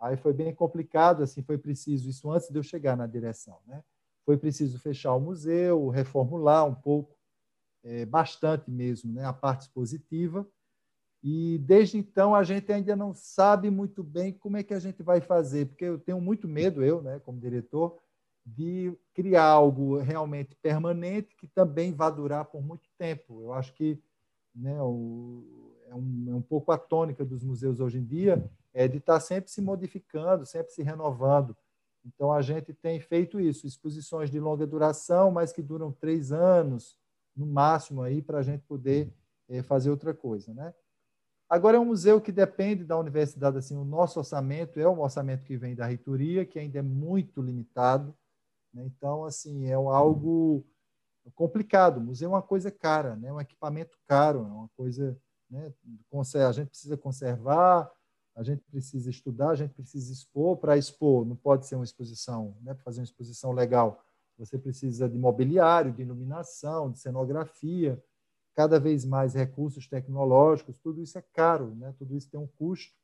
Aí 0.00 0.16
foi 0.16 0.32
bem 0.32 0.54
complicado, 0.54 1.24
assim, 1.24 1.42
foi 1.42 1.58
preciso 1.58 2.08
isso 2.08 2.30
antes 2.30 2.48
de 2.48 2.56
eu 2.56 2.62
chegar 2.62 2.96
na 2.96 3.06
direção, 3.06 3.58
né? 3.66 3.82
foi 4.28 4.36
preciso 4.36 4.78
fechar 4.78 5.14
o 5.14 5.20
museu, 5.20 5.88
reformular 5.88 6.66
um 6.66 6.74
pouco, 6.74 7.16
é, 7.82 8.04
bastante 8.04 8.70
mesmo, 8.70 9.10
né, 9.10 9.24
a 9.24 9.32
parte 9.32 9.62
expositiva. 9.62 10.46
E 11.22 11.56
desde 11.62 11.96
então 11.96 12.34
a 12.34 12.44
gente 12.44 12.70
ainda 12.70 12.94
não 12.94 13.14
sabe 13.14 13.70
muito 13.70 14.04
bem 14.04 14.34
como 14.34 14.58
é 14.58 14.62
que 14.62 14.74
a 14.74 14.78
gente 14.78 15.02
vai 15.02 15.22
fazer, 15.22 15.66
porque 15.66 15.86
eu 15.86 15.98
tenho 15.98 16.20
muito 16.20 16.46
medo, 16.46 16.84
eu, 16.84 17.00
né, 17.00 17.18
como 17.20 17.40
diretor, 17.40 17.98
de 18.44 18.94
criar 19.14 19.46
algo 19.46 19.96
realmente 19.96 20.54
permanente 20.56 21.34
que 21.34 21.48
também 21.48 21.94
vá 21.94 22.10
durar 22.10 22.44
por 22.44 22.62
muito 22.62 22.87
tempo. 22.98 23.40
Eu 23.40 23.52
acho 23.54 23.72
que 23.72 23.98
né, 24.54 24.80
o, 24.82 25.72
é, 25.86 25.94
um, 25.94 26.26
é 26.28 26.34
um 26.34 26.42
pouco 26.42 26.72
a 26.72 26.78
tônica 26.78 27.24
dos 27.24 27.42
museus 27.42 27.80
hoje 27.80 27.98
em 27.98 28.04
dia, 28.04 28.44
é 28.74 28.86
de 28.86 28.98
estar 28.98 29.18
sempre 29.20 29.50
se 29.50 29.60
modificando, 29.60 30.44
sempre 30.44 30.72
se 30.72 30.82
renovando. 30.82 31.56
Então, 32.04 32.32
a 32.32 32.42
gente 32.42 32.72
tem 32.72 33.00
feito 33.00 33.40
isso, 33.40 33.66
exposições 33.66 34.30
de 34.30 34.40
longa 34.40 34.66
duração, 34.66 35.30
mas 35.30 35.52
que 35.52 35.62
duram 35.62 35.92
três 35.92 36.32
anos, 36.32 36.98
no 37.36 37.46
máximo, 37.46 38.02
aí 38.02 38.20
para 38.20 38.38
a 38.38 38.42
gente 38.42 38.62
poder 38.64 39.12
é, 39.48 39.62
fazer 39.62 39.90
outra 39.90 40.12
coisa. 40.12 40.52
Né? 40.52 40.74
Agora, 41.48 41.76
é 41.76 41.80
um 41.80 41.84
museu 41.84 42.20
que 42.20 42.32
depende 42.32 42.84
da 42.84 42.98
universidade. 42.98 43.58
Assim, 43.58 43.76
o 43.76 43.84
nosso 43.84 44.18
orçamento 44.18 44.78
é 44.80 44.88
um 44.88 45.00
orçamento 45.00 45.44
que 45.44 45.56
vem 45.56 45.74
da 45.74 45.86
reitoria, 45.86 46.44
que 46.44 46.58
ainda 46.58 46.78
é 46.78 46.82
muito 46.82 47.40
limitado. 47.40 48.14
Né? 48.72 48.84
Então, 48.86 49.24
assim, 49.24 49.66
é 49.66 49.74
algo 49.74 50.66
complicado. 51.34 51.98
O 51.98 52.00
museu 52.00 52.30
é 52.30 52.34
uma 52.34 52.42
coisa 52.42 52.70
cara, 52.70 53.16
né? 53.16 53.32
um 53.32 53.40
equipamento 53.40 53.96
caro, 54.06 54.40
é 54.40 54.52
uma 54.52 54.68
coisa... 54.76 55.16
Né? 55.50 55.72
A 56.12 56.52
gente 56.52 56.68
precisa 56.68 56.96
conservar, 56.96 57.90
a 58.36 58.42
gente 58.42 58.62
precisa 58.70 59.10
estudar, 59.10 59.50
a 59.50 59.54
gente 59.54 59.74
precisa 59.74 60.12
expor. 60.12 60.56
Para 60.58 60.76
expor, 60.76 61.24
não 61.26 61.34
pode 61.36 61.66
ser 61.66 61.74
uma 61.74 61.84
exposição, 61.84 62.56
né? 62.62 62.74
para 62.74 62.84
fazer 62.84 63.00
uma 63.00 63.04
exposição 63.04 63.52
legal, 63.52 64.04
você 64.38 64.56
precisa 64.56 65.08
de 65.08 65.18
mobiliário, 65.18 65.92
de 65.92 66.02
iluminação, 66.02 66.90
de 66.92 67.00
cenografia, 67.00 68.00
cada 68.54 68.78
vez 68.78 69.04
mais 69.04 69.34
recursos 69.34 69.88
tecnológicos, 69.88 70.78
tudo 70.78 71.02
isso 71.02 71.18
é 71.18 71.22
caro, 71.32 71.74
né? 71.74 71.94
tudo 71.98 72.16
isso 72.16 72.30
tem 72.30 72.38
um 72.38 72.46
custo 72.46 72.94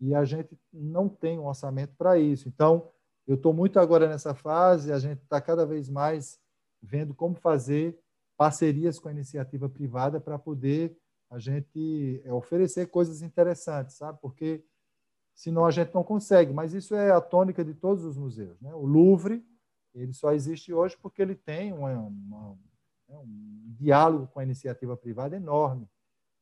e 0.00 0.14
a 0.14 0.24
gente 0.24 0.56
não 0.72 1.08
tem 1.08 1.38
um 1.38 1.46
orçamento 1.46 1.94
para 1.96 2.18
isso. 2.18 2.48
Então, 2.48 2.88
eu 3.26 3.34
estou 3.34 3.52
muito 3.52 3.78
agora 3.78 4.08
nessa 4.08 4.34
fase, 4.34 4.92
a 4.92 4.98
gente 4.98 5.22
está 5.22 5.40
cada 5.40 5.66
vez 5.66 5.88
mais 5.88 6.40
vendo 6.82 7.14
como 7.14 7.34
fazer 7.34 7.98
parcerias 8.36 8.98
com 8.98 9.08
a 9.08 9.12
iniciativa 9.12 9.68
privada 9.68 10.20
para 10.20 10.38
poder 10.38 10.96
a 11.30 11.38
gente 11.38 12.22
é, 12.24 12.32
oferecer 12.32 12.86
coisas 12.86 13.20
interessantes, 13.20 13.96
sabe? 13.96 14.18
Porque 14.22 14.64
senão 15.34 15.66
a 15.66 15.70
gente 15.70 15.94
não 15.94 16.02
consegue. 16.02 16.52
Mas 16.52 16.72
isso 16.72 16.94
é 16.94 17.10
a 17.10 17.20
tônica 17.20 17.64
de 17.64 17.74
todos 17.74 18.04
os 18.04 18.16
museus. 18.16 18.58
Né? 18.60 18.74
O 18.74 18.86
Louvre 18.86 19.44
ele 19.94 20.12
só 20.12 20.32
existe 20.32 20.72
hoje 20.72 20.96
porque 21.00 21.20
ele 21.20 21.34
tem 21.34 21.72
uma, 21.72 21.92
uma, 21.98 22.58
né, 23.08 23.16
um 23.16 23.74
diálogo 23.78 24.26
com 24.28 24.40
a 24.40 24.44
iniciativa 24.44 24.96
privada 24.96 25.36
enorme. 25.36 25.88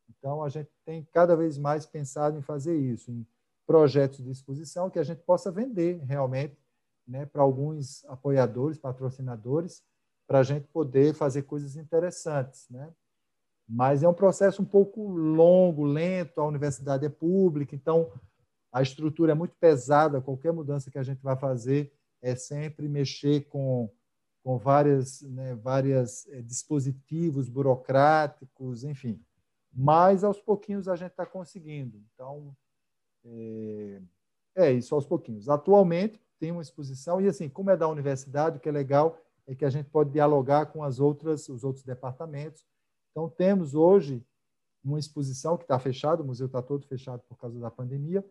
Então, 0.09 0.43
a 0.43 0.49
gente 0.49 0.71
tem 0.85 1.05
cada 1.13 1.35
vez 1.35 1.59
mais 1.59 1.87
pensado 1.87 2.39
em 2.39 2.43
fazer 2.43 2.77
isso, 2.77 3.11
em 3.11 3.27
projetos 3.67 4.23
de 4.23 4.31
exposição 4.31 4.91
que 4.91 4.99
a 4.99 5.03
gente 5.03 5.23
possa 5.23 5.51
vender 5.51 6.01
realmente 6.05 6.57
né, 7.07 7.27
para 7.27 7.43
alguns 7.43 8.05
apoiadores, 8.07 8.79
patrocinadores, 8.79 9.83
para 10.27 10.41
a 10.41 10.43
gente 10.43 10.67
poder 10.69 11.15
fazer 11.15 11.43
coisas 11.43 11.77
interessantes. 11.77 12.69
Né? 12.69 12.93
Mas 13.69 14.03
é 14.03 14.09
um 14.09 14.15
processo 14.15 14.63
um 14.63 14.65
pouco 14.65 15.09
longo, 15.09 15.85
lento, 15.85 16.41
a 16.41 16.47
universidade 16.47 17.05
é 17.05 17.09
pública, 17.09 17.75
então 17.75 18.13
a 18.73 18.83
estrutura 18.83 19.33
é 19.33 19.35
muito 19.35 19.55
pesada, 19.57 20.21
qualquer 20.21 20.53
mudança 20.53 20.91
que 20.91 20.99
a 20.99 21.03
gente 21.03 21.23
vai 21.23 21.37
fazer 21.37 21.93
é 22.21 22.35
sempre 22.35 22.89
mexer 22.89 23.49
com, 23.49 23.91
com 24.43 24.59
várias, 24.59 25.23
né, 25.23 25.55
várias 25.55 26.27
é, 26.29 26.43
dispositivos 26.43 27.49
burocráticos, 27.49 28.85
enfim. 28.85 29.23
Mas 29.73 30.25
aos 30.25 30.41
pouquinhos 30.41 30.89
a 30.89 30.97
gente 30.97 31.11
está 31.11 31.27
conseguindo. 31.27 32.03
Então, 32.13 32.57
é, 33.25 34.03
é, 34.57 34.73
isso 34.73 34.95
aos 34.95 35.07
pouquinhos. 35.07 35.49
Atualmente 35.49 36.21
tem 36.39 36.53
uma 36.53 36.63
exposição, 36.63 37.21
e 37.21 37.29
assim, 37.29 37.49
como 37.49 37.71
é 37.71 37.77
da 37.77 37.89
universidade, 37.89 38.59
o 38.59 38.61
que 38.61 38.69
é 38.69 38.73
legal 38.73 39.19
é 39.47 39.55
que 39.55 39.65
a 39.65 39.71
gente 39.71 39.89
pode 39.89 40.11
dialogar 40.11 40.67
com 40.67 40.83
as 40.83 41.01
outras, 41.01 41.49
os 41.49 41.65
outros 41.65 41.85
departamentos 41.85 42.65
então, 43.17 43.31
temos 43.31 43.75
hoje 43.75 44.23
uma 44.85 44.99
exposição 44.99 45.57
que 45.57 45.65
está 45.65 45.79
fechada, 45.79 46.23
o 46.23 46.27
museu 46.27 46.49
está 46.49 46.61
todo 46.61 46.87
fechado 46.87 47.23
por 47.27 47.39
causa 47.39 47.59
da 47.59 47.71
pandemia, 47.71 48.23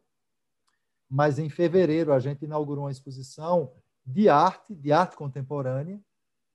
mas 1.09 1.39
em 1.39 1.49
fevereiro 1.49 2.13
a 2.13 2.19
gente 2.19 2.45
inaugurou 2.45 2.83
uma 2.83 2.91
exposição 2.91 3.73
de 4.05 4.29
arte, 4.29 4.75
de 4.75 4.91
arte 4.91 5.17
contemporânea, 5.17 5.99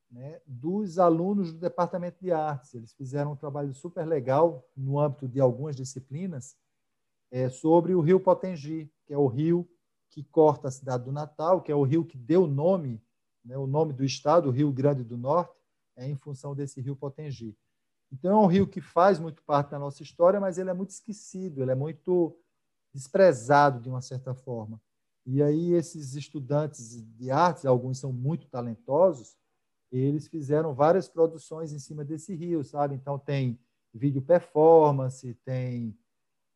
né, 0.09 0.41
dos 0.47 0.97
alunos 0.97 1.53
do 1.53 1.59
departamento 1.59 2.21
de 2.21 2.31
artes. 2.31 2.73
Eles 2.73 2.93
fizeram 2.93 3.33
um 3.33 3.37
trabalho 3.37 3.75
super 3.75 4.07
legal 4.07 4.65
no 4.77 5.01
âmbito 5.01 5.27
de 5.27 5.41
algumas 5.41 5.75
disciplinas 5.75 6.57
é, 7.33 7.49
sobre 7.49 7.97
o 7.97 8.01
rio 8.01 8.21
Potengi, 8.21 8.89
que 9.07 9.13
é 9.13 9.19
o 9.19 9.27
rio 9.27 9.69
que 10.09 10.23
corta 10.23 10.69
a 10.69 10.71
cidade 10.71 11.03
do 11.03 11.11
Natal, 11.11 11.61
que 11.61 11.73
é 11.73 11.75
o 11.75 11.83
rio 11.83 12.05
que 12.05 12.17
deu 12.17 12.47
nome, 12.47 13.03
né, 13.51 13.59
o 13.59 13.67
nome 13.67 13.93
do 13.93 14.05
estado, 14.05 14.49
Rio 14.49 14.71
Grande 14.71 15.03
do 15.03 15.19
Norte, 15.19 15.53
é 15.97 16.09
em 16.09 16.15
função 16.15 16.55
desse 16.55 16.81
rio 16.81 16.95
Potengi. 16.95 17.57
Então, 18.13 18.31
é 18.31 18.45
um 18.45 18.47
rio 18.47 18.67
que 18.67 18.81
faz 18.81 19.19
muito 19.19 19.43
parte 19.43 19.73
da 19.73 19.79
nossa 19.79 20.05
história, 20.05 20.39
mas 20.39 20.57
ele 20.57 20.71
é 20.71 20.73
muito 20.73 20.91
esquecido, 20.91 21.61
ele 21.61 21.73
é 21.73 21.75
muito 21.75 22.37
desprezado 22.95 23.81
de 23.81 23.89
uma 23.89 24.01
certa 24.01 24.35
forma. 24.35 24.81
E 25.27 25.43
aí, 25.43 25.73
esses 25.73 26.15
estudantes 26.15 27.05
de 27.17 27.31
artes, 27.33 27.67
alguns 27.67 27.99
são 27.99 28.13
muito 28.13 28.47
talentosos, 28.47 29.37
eles 29.91 30.29
fizeram 30.29 30.73
várias 30.73 31.09
produções 31.09 31.73
em 31.73 31.79
cima 31.81 32.05
desse 32.05 32.37
rio, 32.37 32.63
sabe? 32.63 32.95
Então, 32.95 33.19
tem 33.19 33.59
vídeo 33.93 34.23
performance, 34.23 35.35
tem 35.45 35.99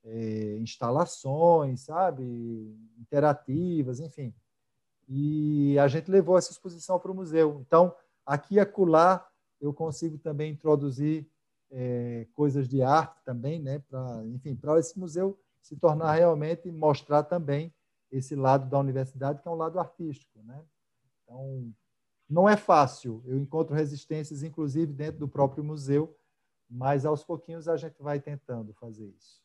é, 0.04 0.58
instalações, 0.58 1.80
sabe? 1.80 2.22
Interativas, 3.00 3.98
enfim. 3.98 4.32
E 5.08 5.78
a 5.78 5.88
gente 5.88 6.10
levou 6.10 6.38
essa 6.38 6.50
exposição 6.50 6.98
para 6.98 7.10
o 7.10 7.14
museu. 7.14 7.60
Então, 7.66 7.94
aqui 8.24 8.56
e 8.56 8.60
acolá, 8.60 9.26
eu 9.60 9.72
consigo 9.72 10.18
também 10.18 10.52
introduzir 10.52 11.28
é, 11.70 12.26
coisas 12.34 12.68
de 12.68 12.82
arte 12.82 13.22
também, 13.24 13.58
né? 13.58 13.80
Para, 13.80 14.24
enfim, 14.26 14.54
para 14.54 14.78
esse 14.78 14.98
museu 14.98 15.38
se 15.60 15.76
tornar 15.76 16.12
realmente 16.12 16.70
mostrar 16.70 17.22
também 17.22 17.74
esse 18.10 18.36
lado 18.36 18.68
da 18.68 18.78
universidade 18.78 19.40
que 19.40 19.48
é 19.48 19.50
um 19.50 19.56
lado 19.56 19.78
artístico, 19.78 20.42
né? 20.42 20.62
Então 21.22 21.72
não 22.28 22.48
é 22.48 22.56
fácil. 22.56 23.22
Eu 23.26 23.38
encontro 23.38 23.74
resistências, 23.74 24.42
inclusive 24.42 24.92
dentro 24.92 25.20
do 25.20 25.28
próprio 25.28 25.64
museu, 25.64 26.16
mas 26.68 27.04
aos 27.04 27.24
pouquinhos 27.24 27.66
a 27.66 27.76
gente 27.76 28.00
vai 28.02 28.20
tentando 28.20 28.72
fazer 28.74 29.06
isso. 29.06 29.42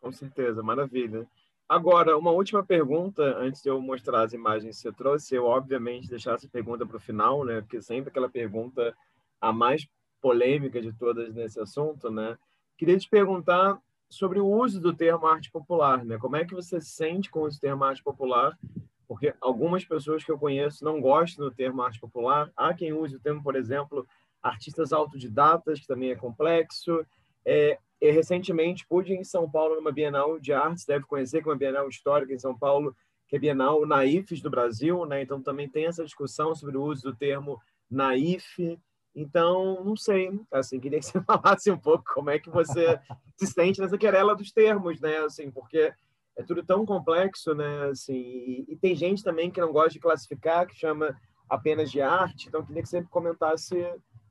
Com 0.00 0.12
certeza, 0.12 0.62
maravilha. 0.62 1.28
Agora, 1.70 2.18
uma 2.18 2.32
última 2.32 2.64
pergunta, 2.64 3.22
antes 3.38 3.62
de 3.62 3.68
eu 3.68 3.80
mostrar 3.80 4.22
as 4.22 4.32
imagens 4.32 4.74
que 4.74 4.82
você 4.82 4.92
trouxe, 4.92 5.36
eu 5.36 5.44
obviamente 5.44 6.08
deixar 6.08 6.34
essa 6.34 6.48
pergunta 6.48 6.84
para 6.84 6.96
o 6.96 7.00
final, 7.00 7.44
né? 7.44 7.60
Porque 7.60 7.80
sempre 7.80 8.10
aquela 8.10 8.28
pergunta 8.28 8.92
a 9.40 9.52
mais 9.52 9.86
polêmica 10.20 10.82
de 10.82 10.92
todas 10.92 11.32
nesse 11.32 11.60
assunto, 11.60 12.10
né? 12.10 12.36
Queria 12.76 12.98
te 12.98 13.08
perguntar 13.08 13.78
sobre 14.08 14.40
o 14.40 14.48
uso 14.48 14.80
do 14.80 14.92
termo 14.92 15.28
arte 15.28 15.48
popular, 15.48 16.04
né? 16.04 16.18
Como 16.18 16.34
é 16.34 16.44
que 16.44 16.56
você 16.56 16.80
se 16.80 16.90
sente 16.90 17.30
com 17.30 17.46
esse 17.46 17.60
termo 17.60 17.84
arte 17.84 18.02
popular? 18.02 18.58
Porque 19.06 19.32
algumas 19.40 19.84
pessoas 19.84 20.24
que 20.24 20.32
eu 20.32 20.38
conheço 20.40 20.84
não 20.84 21.00
gostam 21.00 21.44
do 21.44 21.54
termo 21.54 21.82
arte 21.82 22.00
popular. 22.00 22.50
Há 22.56 22.74
quem 22.74 22.92
use 22.92 23.14
o 23.14 23.20
termo, 23.20 23.44
por 23.44 23.54
exemplo, 23.54 24.04
artistas 24.42 24.92
autodidatas, 24.92 25.78
que 25.78 25.86
também 25.86 26.10
é 26.10 26.16
complexo. 26.16 27.06
É, 27.44 27.78
e 28.00 28.10
recentemente 28.10 28.86
pude 28.86 29.12
ir 29.12 29.16
em 29.16 29.24
São 29.24 29.50
Paulo 29.50 29.76
numa 29.76 29.92
Bienal 29.92 30.38
de 30.38 30.52
Artes, 30.52 30.86
deve 30.86 31.04
conhecer 31.04 31.42
que 31.42 31.48
é 31.48 31.52
uma 31.52 31.58
Bienal 31.58 31.88
histórica 31.88 32.32
em 32.32 32.38
São 32.38 32.56
Paulo, 32.56 32.96
que 33.28 33.36
é 33.36 33.38
Bienal 33.38 33.86
Naifes 33.86 34.40
do 34.40 34.50
Brasil, 34.50 35.04
né? 35.04 35.22
Então 35.22 35.42
também 35.42 35.68
tem 35.68 35.86
essa 35.86 36.04
discussão 36.04 36.54
sobre 36.54 36.76
o 36.76 36.82
uso 36.82 37.02
do 37.02 37.14
termo 37.14 37.60
naif. 37.90 38.78
Então, 39.14 39.84
não 39.84 39.96
sei, 39.96 40.30
assim, 40.50 40.80
queria 40.80 40.98
que 40.98 41.06
você 41.06 41.20
falasse 41.22 41.70
um 41.70 41.78
pouco 41.78 42.04
como 42.14 42.30
é 42.30 42.38
que 42.38 42.48
você 42.48 42.98
se 43.36 43.46
sente 43.46 43.80
nessa 43.80 43.98
querela 43.98 44.34
dos 44.34 44.50
termos, 44.50 45.00
né? 45.00 45.18
Assim, 45.18 45.50
porque 45.50 45.92
é 46.36 46.42
tudo 46.42 46.64
tão 46.64 46.86
complexo, 46.86 47.54
né? 47.54 47.90
Assim, 47.90 48.14
e, 48.14 48.66
e, 48.68 48.76
tem 48.76 48.94
gente 48.94 49.22
também 49.22 49.50
que 49.50 49.60
não 49.60 49.72
gosta 49.72 49.90
de 49.90 50.00
classificar, 50.00 50.66
que 50.66 50.74
chama 50.74 51.14
apenas 51.48 51.90
de 51.90 52.00
arte. 52.00 52.48
Então, 52.48 52.64
queria 52.64 52.82
que 52.82 52.88
você 52.88 53.02
comentasse 53.04 53.76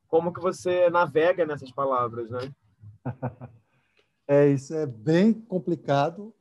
como 0.07 0.33
que 0.33 0.41
você 0.41 0.89
navega 0.89 1.45
nessas 1.45 1.71
palavras, 1.71 2.29
né? 2.29 2.51
É, 4.31 4.47
isso 4.47 4.75
é 4.75 4.85
bem 4.85 5.33
complicado. 5.33 6.31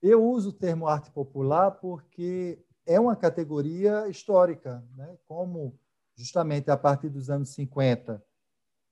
Eu 0.00 0.24
uso 0.24 0.48
o 0.48 0.52
termo 0.54 0.86
arte 0.86 1.10
popular 1.10 1.70
porque 1.70 2.58
é 2.86 2.98
uma 2.98 3.14
categoria 3.14 4.08
histórica, 4.08 4.82
né? 4.96 5.18
Como 5.28 5.78
justamente 6.14 6.70
a 6.70 6.78
partir 6.78 7.10
dos 7.10 7.28
anos 7.28 7.50
50, 7.50 8.24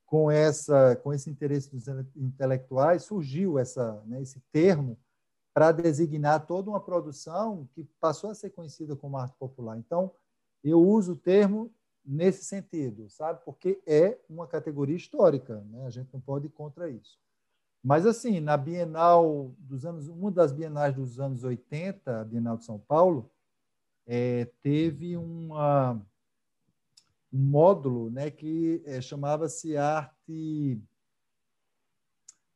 com 0.04 0.30
essa 0.30 0.94
com 0.96 1.10
esse 1.14 1.30
interesse 1.30 1.70
dos 1.70 1.88
intelectuais, 2.14 3.04
surgiu 3.04 3.58
essa 3.58 4.02
né, 4.04 4.20
esse 4.20 4.40
termo 4.52 4.98
para 5.54 5.72
designar 5.72 6.46
toda 6.46 6.68
uma 6.68 6.80
produção 6.80 7.66
que 7.72 7.84
passou 7.98 8.28
a 8.28 8.34
ser 8.34 8.50
conhecida 8.50 8.94
como 8.94 9.16
arte 9.16 9.36
popular. 9.38 9.78
Então, 9.78 10.12
eu 10.62 10.82
uso 10.82 11.12
o 11.14 11.16
termo 11.16 11.72
nesse 12.04 12.44
sentido, 12.44 13.08
sabe? 13.08 13.42
Porque 13.42 13.82
é 13.86 14.18
uma 14.28 14.46
categoria 14.46 14.96
histórica, 14.96 15.62
né? 15.70 15.86
A 15.86 15.90
gente 15.90 16.12
não 16.12 16.20
pode 16.20 16.46
ir 16.48 16.50
contra 16.50 16.90
isso. 16.90 17.18
Mas 17.85 18.06
assim, 18.06 18.40
na 18.40 18.56
Bienal 18.56 19.55
dos 19.59 19.85
anos, 19.85 20.09
uma 20.09 20.31
das 20.31 20.52
bienais 20.52 20.94
dos 20.94 21.20
anos 21.20 21.44
80, 21.44 22.23
a 22.23 22.24
Bienal 22.24 22.56
de 22.56 22.65
São 22.65 22.78
Paulo, 22.78 23.31
é, 24.06 24.47
teve 24.62 25.19
uma 25.19 26.01
um 27.31 27.39
módulo 27.39 28.11
né, 28.11 28.31
que 28.31 28.82
é, 28.86 29.02
chamava-se 29.02 29.77
arte. 29.77 30.81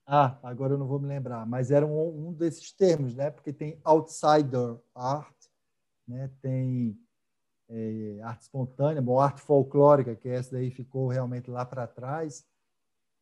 Ah, 0.06 0.38
agora 0.42 0.74
eu 0.74 0.78
não 0.78 0.86
vou 0.86 0.98
me 0.98 1.06
lembrar, 1.06 1.44
mas 1.44 1.70
era 1.70 1.84
um, 1.84 2.28
um 2.28 2.32
desses 2.32 2.72
termos, 2.72 3.14
né? 3.14 3.30
Porque 3.30 3.52
tem 3.52 3.78
outsider 3.84 4.78
art, 4.94 5.36
né? 6.06 6.30
Tem 6.40 6.98
é, 7.68 8.20
arte 8.22 8.42
espontânea, 8.42 9.02
bom, 9.02 9.20
arte 9.20 9.42
folclórica, 9.42 10.16
que 10.16 10.28
essa 10.28 10.52
daí 10.52 10.70
ficou 10.70 11.08
realmente 11.08 11.50
lá 11.50 11.66
para 11.66 11.86
trás. 11.86 12.46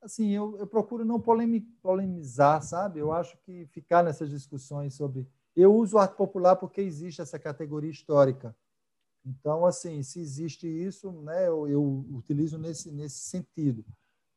Assim, 0.07 0.31
eu, 0.31 0.57
eu 0.59 0.66
procuro 0.66 1.05
não 1.05 1.20
polemizar, 1.83 2.62
sabe? 2.62 3.01
Eu 3.01 3.12
acho 3.12 3.37
que 3.39 3.66
ficar 3.66 4.03
nessas 4.03 4.31
discussões 4.31 4.95
sobre. 4.95 5.27
Eu 5.55 5.74
uso 5.74 5.99
arte 5.99 6.16
popular 6.16 6.57
porque 6.57 6.81
existe 6.81 7.20
essa 7.20 7.39
categoria 7.39 7.91
histórica 7.91 8.55
então, 9.27 9.66
assim, 9.66 10.05
se 10.05 10.20
existe 10.20 10.69
isso, 10.69 11.11
né, 11.11 11.49
eu, 11.49 11.66
eu 11.66 12.07
utilizo 12.12 12.57
nesse, 12.57 12.93
nesse 12.93 13.19
sentido. 13.19 13.85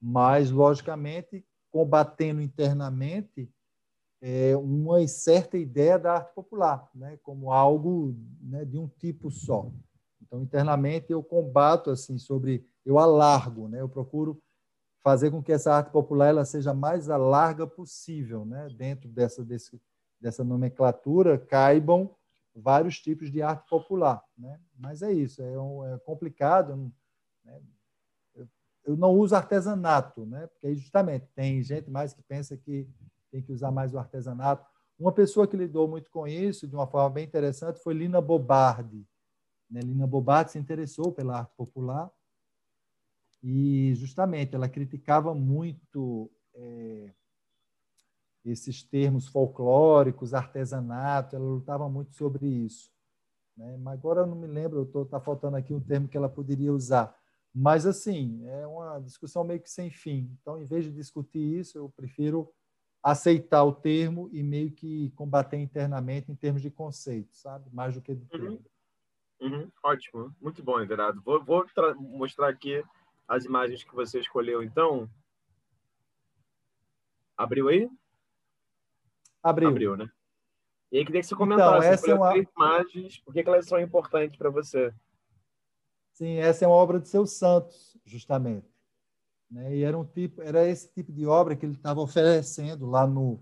Mas, 0.02 0.50
logicamente, 0.50 1.46
combatendo 1.70 2.42
internamente 2.42 3.48
é, 4.20 4.58
uma 4.58 5.08
certa 5.08 5.58
ideia 5.58 6.00
da 6.00 6.14
arte 6.14 6.34
popular, 6.34 6.90
né, 6.96 7.18
como 7.22 7.52
algo 7.52 8.16
né, 8.42 8.66
de 8.66 8.80
um 8.80 8.88
tipo 8.88 9.30
só. 9.30 9.72
Então, 10.24 10.42
internamente, 10.42 11.12
eu 11.12 11.22
combato 11.22 11.92
assim 11.92 12.18
sobre, 12.18 12.66
eu 12.84 12.98
alargo, 12.98 13.68
né, 13.68 13.82
eu 13.82 13.90
procuro 13.90 14.42
fazer 15.04 15.32
com 15.32 15.42
que 15.42 15.52
essa 15.52 15.74
arte 15.74 15.92
popular 15.92 16.28
ela 16.28 16.46
seja 16.46 16.74
mais 16.74 17.08
larga 17.08 17.66
possível, 17.66 18.46
né, 18.46 18.68
dentro 18.78 19.10
dessa 19.10 19.44
desse, 19.44 19.82
dessa 20.20 20.44
nomenclatura 20.44 21.38
caibam 21.38 22.14
vários 22.56 23.00
tipos 23.00 23.32
de 23.32 23.42
arte 23.42 23.68
popular. 23.70 24.24
Né? 24.38 24.60
Mas 24.78 25.02
é 25.02 25.12
isso, 25.12 25.42
é, 25.42 25.60
um, 25.60 25.86
é 25.86 25.98
complicado. 26.00 26.92
Né? 27.44 27.62
Eu, 28.36 28.48
eu, 28.86 28.98
não 28.98 29.12
uso 29.12 29.36
artesanato, 29.36 30.26
né? 30.26 30.48
porque 30.48 30.76
justamente 30.76 31.28
tem 31.34 31.62
gente 31.64 31.90
mais 31.90 32.14
que 32.14 32.22
pensa 32.22 32.58
que 32.58 32.88
tem 33.32 33.42
que 33.42 33.52
usar 33.52 33.72
mais 33.72 33.94
o 33.94 34.00
artesanato. 34.00 34.66
Uma 34.98 35.14
pessoa 35.14 35.48
que 35.48 35.56
lidou 35.56 35.88
muito 35.88 36.12
com 36.12 36.28
isso, 36.28 36.68
de 36.68 36.76
uma 36.76 36.88
forma 36.88 37.10
bem 37.12 37.26
interessante, 37.26 37.80
foi 37.80 37.94
Lina 37.94 38.20
Bobardi. 38.20 39.08
Né? 39.70 39.80
Lina 39.82 40.06
Bobardi 40.06 40.52
se 40.52 40.60
interessou 40.60 41.14
pela 41.14 41.40
arte 41.40 41.54
popular 41.56 42.12
e, 43.42 43.94
justamente, 43.96 44.56
ela 44.56 44.68
criticava 44.68 45.34
muito 45.34 46.30
é, 46.54 47.14
esses 48.44 48.84
termos 48.84 49.28
folclóricos, 49.28 50.34
artesanato, 50.34 51.36
ela 51.36 51.46
lutava 51.46 51.90
muito 51.90 52.14
sobre 52.16 52.46
isso. 52.46 52.92
Né? 53.56 53.78
Mas 53.78 54.00
agora 54.00 54.22
eu 54.22 54.28
não 54.28 54.36
me 54.36 54.48
lembro, 54.48 54.90
está 55.04 55.20
faltando 55.20 55.58
aqui 55.58 55.74
um 55.74 55.80
termo 55.80 56.08
que 56.08 56.18
ela 56.18 56.30
poderia 56.30 56.74
usar. 56.74 57.18
Mas, 57.54 57.86
assim, 57.86 58.46
é 58.48 58.68
uma 58.68 59.00
discussão 59.00 59.44
meio 59.44 59.60
que 59.60 59.70
sem 59.70 59.90
fim. 59.90 60.38
Então, 60.42 60.62
em 60.62 60.66
vez 60.66 60.86
de 60.86 60.92
discutir 60.92 61.40
isso, 61.40 61.78
eu 61.78 61.90
prefiro 61.90 62.52
aceitar 63.02 63.64
o 63.64 63.74
termo 63.74 64.30
e 64.32 64.44
meio 64.44 64.72
que 64.72 65.10
combater 65.12 65.58
internamente 65.58 66.32
em 66.32 66.36
termos 66.36 66.62
de 66.62 66.70
conceito, 66.70 67.36
sabe? 67.36 67.70
Mais 67.72 67.96
do 67.96 68.02
que 68.02 68.14
de 68.14 68.26
termo. 68.26 68.62
Uhum. 69.42 69.52
Uhum. 69.52 69.72
Ótimo, 69.84 70.36
muito 70.42 70.62
bom, 70.62 70.82
Everardo. 70.82 71.22
Vou, 71.22 71.44
vou 71.44 71.66
mostrar 71.98 72.50
aqui 72.50 72.84
as 73.30 73.46
imagens 73.46 73.84
que 73.84 73.94
você 73.94 74.20
escolheu, 74.20 74.64
então. 74.64 75.08
Abriu 77.38 77.70
aí? 77.70 77.88
Abriu. 79.42 79.70
Abriu, 79.70 79.96
né? 79.96 80.12
E 80.92 80.98
aí 80.98 81.06
queria 81.06 81.22
que 81.22 81.28
você 81.28 81.36
então, 81.36 81.48
comentasse 81.48 81.78
então, 81.78 81.94
essa 81.94 82.12
é 82.12 82.16
uma... 82.16 82.38
imagens, 82.38 83.20
por 83.20 83.32
que, 83.32 83.42
elas 83.42 83.68
são 83.68 83.80
importantes 83.80 84.36
para 84.36 84.50
você? 84.50 84.92
Sim, 86.14 86.38
essa 86.38 86.66
é 86.66 86.68
uma 86.68 86.76
obra 86.76 87.00
de 87.00 87.08
seu 87.08 87.28
Santos, 87.28 87.96
justamente. 88.04 88.68
Né? 89.50 89.78
E 89.78 89.84
era 89.84 89.98
um 89.98 90.04
tipo, 90.04 90.42
era 90.42 90.68
esse 90.68 90.92
tipo 90.92 91.12
de 91.12 91.28
obra 91.28 91.56
que 91.56 91.66
ele 91.66 91.76
estava 91.76 92.02
oferecendo 92.02 92.88
lá 92.88 93.06
no, 93.06 93.42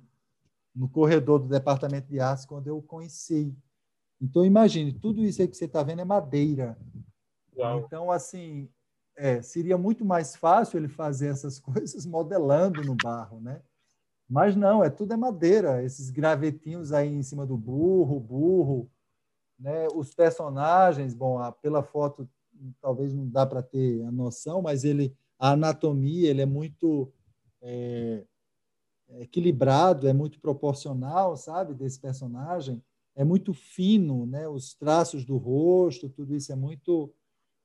no 0.75 0.89
corredor 0.89 1.39
do 1.39 1.47
departamento 1.47 2.09
de 2.09 2.19
artes 2.19 2.45
quando 2.45 2.67
eu 2.67 2.77
o 2.77 2.83
conheci. 2.83 3.57
Então 4.21 4.43
imagine, 4.45 4.91
tudo 4.91 5.23
isso 5.23 5.41
aí 5.41 5.47
que 5.47 5.55
você 5.55 5.65
está 5.65 5.81
vendo 5.81 6.01
é 6.01 6.05
madeira. 6.05 6.77
Uau. 7.55 7.79
Então 7.79 8.11
assim, 8.11 8.69
é, 9.17 9.41
seria 9.41 9.77
muito 9.77 10.05
mais 10.05 10.35
fácil 10.35 10.77
ele 10.77 10.87
fazer 10.87 11.27
essas 11.27 11.59
coisas 11.59 12.05
modelando 12.05 12.83
no 12.83 12.95
barro, 12.95 13.41
né? 13.41 13.61
Mas 14.29 14.55
não, 14.55 14.83
é 14.83 14.89
tudo 14.89 15.13
é 15.13 15.17
madeira, 15.17 15.83
esses 15.83 16.09
gravetinhos 16.09 16.91
aí 16.91 17.07
em 17.07 17.23
cima 17.23 17.45
do 17.45 17.57
burro, 17.57 18.19
burro, 18.19 18.89
né? 19.59 19.87
Os 19.95 20.13
personagens, 20.13 21.13
bom, 21.13 21.39
pela 21.61 21.81
foto 21.81 22.29
talvez 22.81 23.13
não 23.13 23.27
dá 23.27 23.45
para 23.45 23.61
ter 23.61 24.03
a 24.03 24.11
noção, 24.11 24.61
mas 24.61 24.83
ele 24.83 25.15
a 25.39 25.51
anatomia 25.51 26.29
ele 26.29 26.41
é 26.41 26.45
muito 26.45 27.11
é, 27.61 28.25
equilibrado, 29.19 30.07
é 30.07 30.13
muito 30.13 30.39
proporcional, 30.39 31.37
sabe, 31.37 31.73
desse 31.75 31.99
personagem, 31.99 32.83
é 33.15 33.23
muito 33.23 33.53
fino, 33.53 34.25
né? 34.25 34.47
Os 34.47 34.73
traços 34.73 35.25
do 35.25 35.37
rosto, 35.37 36.09
tudo 36.09 36.35
isso 36.35 36.51
é 36.51 36.55
muito 36.55 37.13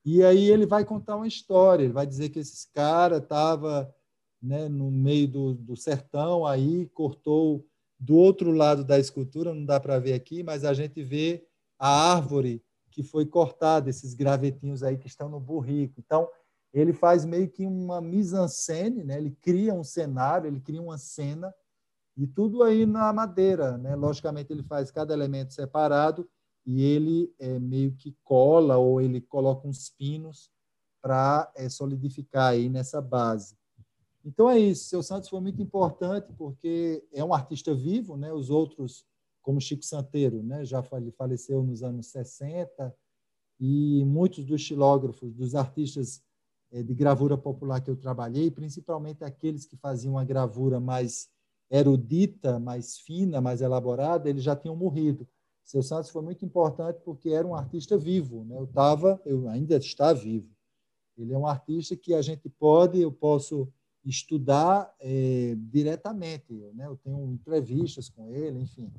e 0.05 0.25
aí 0.25 0.51
ele 0.51 0.67
vai 0.67 0.85
contar 0.85 1.17
uma 1.17 1.29
história, 1.29 1.85
ele 1.85 1.93
vai 1.93 2.07
dizer 2.07 2.29
que 2.31 2.41
esse 2.41 2.71
cara 2.73 3.19
estava 3.19 3.95
né, 4.43 4.69
no 4.69 4.91
meio 4.91 5.29
do, 5.29 5.55
do 5.55 5.77
sertão, 5.77 6.45
aí 6.45 6.87
cortou 6.89 7.65
do 7.99 8.17
outro 8.17 8.51
lado 8.51 8.85
da 8.85 8.99
escultura, 8.99 9.55
não 9.55 9.65
dá 9.65 9.79
para 9.79 10.01
ver 10.01 10.15
aqui, 10.15 10.43
mas 10.43 10.65
a 10.65 10.75
gente 10.75 11.03
vê 11.05 11.47
a 11.79 12.15
árvore 12.15 12.63
que 12.91 13.03
foi 13.03 13.25
cortada, 13.25 13.89
esses 13.89 14.13
gravetinhos 14.13 14.83
aí 14.83 14.99
que 14.99 15.07
estão 15.07 15.29
no 15.29 15.41
burrico. 15.41 15.95
Então, 15.99 16.29
ele 16.75 16.93
faz 16.93 17.25
meio 17.25 17.49
que 17.49 17.65
uma 17.65 18.01
mise-en-scène, 18.01 19.05
né? 19.05 19.19
ele 19.19 19.31
cria 19.41 19.73
um 19.73 19.85
cenário, 19.85 20.49
ele 20.49 20.61
cria 20.61 20.83
uma 20.83 20.99
cena, 20.99 21.55
e 22.17 22.27
tudo 22.27 22.63
aí 22.63 22.85
na 22.85 23.13
madeira. 23.13 23.79
Né? 23.79 23.95
Logicamente, 23.95 24.53
ele 24.53 24.63
faz 24.63 24.91
cada 24.91 25.15
elemento 25.15 25.55
separado, 25.55 26.29
e 26.65 26.83
ele 26.83 27.35
é, 27.39 27.59
meio 27.59 27.95
que 27.97 28.17
cola 28.23 28.77
ou 28.77 29.01
ele 29.01 29.21
coloca 29.21 29.67
uns 29.67 29.91
pinos 29.91 30.51
para 31.01 31.53
é, 31.57 31.69
solidificar 31.69 32.53
aí 32.53 32.69
nessa 32.69 33.01
base. 33.01 33.57
Então 34.25 34.49
é 34.49 34.59
isso. 34.59 34.85
Seu 34.85 35.03
Santos 35.03 35.29
foi 35.29 35.41
muito 35.41 35.61
importante 35.61 36.33
porque 36.35 37.05
é 37.13 37.25
um 37.25 37.35
artista 37.35 37.75
vivo, 37.75 38.17
né? 38.17 38.33
Os 38.33 38.51
outros, 38.51 39.05
como 39.43 39.61
Chico 39.61 39.85
Santeiro, 39.85 40.43
né? 40.43 40.65
Já 40.65 40.83
faleceu 41.17 41.63
nos 41.63 41.83
anos 41.83 42.07
60 42.07 42.95
e 43.59 44.05
muitos 44.05 44.45
dos 44.45 44.61
xilógrafos, 44.61 45.35
dos 45.35 45.55
artistas 45.55 46.23
é, 46.71 46.83
de 46.83 46.95
gravura 46.95 47.37
popular 47.37 47.81
que 47.81 47.91
eu 47.91 47.97
trabalhei, 47.97 48.51
principalmente 48.51 49.25
aqueles 49.25 49.67
que 49.67 49.77
faziam 49.77 50.17
a 50.17 50.25
gravura 50.25 50.79
mais 50.79 51.29
erudita, 51.71 52.59
mais 52.59 52.99
fina, 52.99 53.41
mais 53.41 53.61
elaborada, 53.61 54.29
eles 54.29 54.43
já 54.43 54.55
tinham 54.55 54.77
morrido. 54.77 55.27
Seu 55.65 55.83
Santos 55.83 56.11
foi 56.11 56.23
muito 56.23 56.45
importante 56.45 57.01
porque 57.05 57.31
era 57.31 57.47
um 57.47 57.55
artista 57.55 57.97
vivo, 57.97 58.45
né? 58.45 58.59
Eu 58.59 58.67
tava, 58.67 59.21
eu 59.25 59.49
ainda 59.49 59.77
está 59.77 60.13
vivo. 60.13 60.51
Ele 61.17 61.33
é 61.33 61.39
um 61.39 61.47
artista 61.47 61.97
que 61.97 62.15
a 62.15 62.23
gente 62.23 62.49
pode, 62.49 63.01
eu 63.01 63.13
posso 63.13 63.69
estudar 64.05 64.93
é, 65.01 65.55
diretamente, 65.57 66.53
né? 66.75 66.87
Eu 66.87 66.97
tenho 66.97 67.33
entrevistas 67.33 68.09
com 68.09 68.29
ele, 68.29 68.61
enfim, 68.61 68.93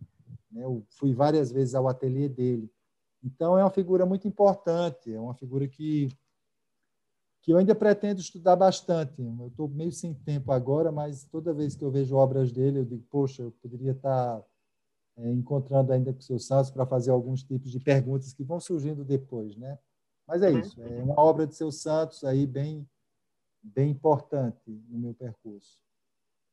né? 0.52 0.64
Eu 0.64 0.86
fui 0.90 1.14
várias 1.14 1.52
vezes 1.52 1.76
ao 1.76 1.88
ateliê 1.88 2.30
dele. 2.30 2.72
Então 3.24 3.58
é 3.58 3.64
uma 3.64 3.70
figura 3.70 4.06
muito 4.06 4.28
importante, 4.28 5.14
é 5.14 5.20
uma 5.20 5.34
figura 5.34 5.68
que 5.68 6.10
que 7.44 7.52
eu 7.52 7.58
ainda 7.58 7.76
pretendo 7.76 8.22
estudar 8.22 8.56
bastante. 8.56 9.22
Eu 9.22 9.48
estou 9.50 9.68
meio 9.68 9.92
sem 9.92 10.14
tempo 10.14 10.50
agora, 10.54 10.94
mas 10.94 11.26
toda 11.26 11.54
vez 11.54 11.76
que 11.76 11.84
eu 11.84 11.92
vejo 11.92 12.16
obras 12.16 12.54
dele, 12.54 12.80
eu 12.80 12.86
digo, 12.86 13.04
poxa, 13.10 13.44
eu 13.44 13.52
poderia 13.62 13.92
estar 13.92 14.40
tá 14.40 14.46
é, 15.18 15.32
encontrando 15.32 15.92
ainda 15.92 16.12
com 16.12 16.20
o 16.20 16.24
seu 16.24 16.40
Santos 16.40 16.72
para 16.72 16.86
fazer 16.86 17.12
alguns 17.12 17.44
tipos 17.44 17.72
de 17.72 17.80
perguntas 17.80 18.34
que 18.34 18.44
vão 18.44 18.60
surgindo 18.60 19.04
depois, 19.04 19.56
né? 19.56 19.78
Mas 20.28 20.42
é 20.42 20.50
uhum. 20.50 20.60
isso, 20.60 20.82
é 20.82 21.04
uma 21.04 21.20
obra 21.20 21.46
de 21.46 21.56
seu 21.56 21.72
Santos 21.72 22.24
aí 22.24 22.48
bem, 22.48 22.88
bem 23.62 23.92
importante 23.92 24.72
no 24.90 24.98
meu 24.98 25.14
percurso. 25.14 25.78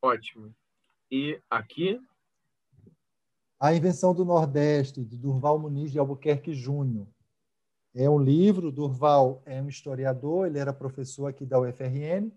Ótimo. 0.03 0.55
E 1.11 1.41
aqui? 1.49 2.01
A 3.59 3.75
Invenção 3.75 4.15
do 4.15 4.25
Nordeste, 4.25 5.05
de 5.05 5.17
Durval 5.17 5.59
Muniz 5.59 5.93
de 5.93 5.99
Albuquerque 5.99 6.55
Júnior. 6.55 7.07
É 7.95 8.09
um 8.09 8.19
livro, 8.19 8.71
Durval 8.71 9.43
é 9.45 9.61
um 9.61 9.69
historiador, 9.69 10.47
ele 10.47 10.59
era 10.59 10.73
professor 10.73 11.27
aqui 11.27 11.45
da 11.45 11.61
UFRN, 11.61 12.31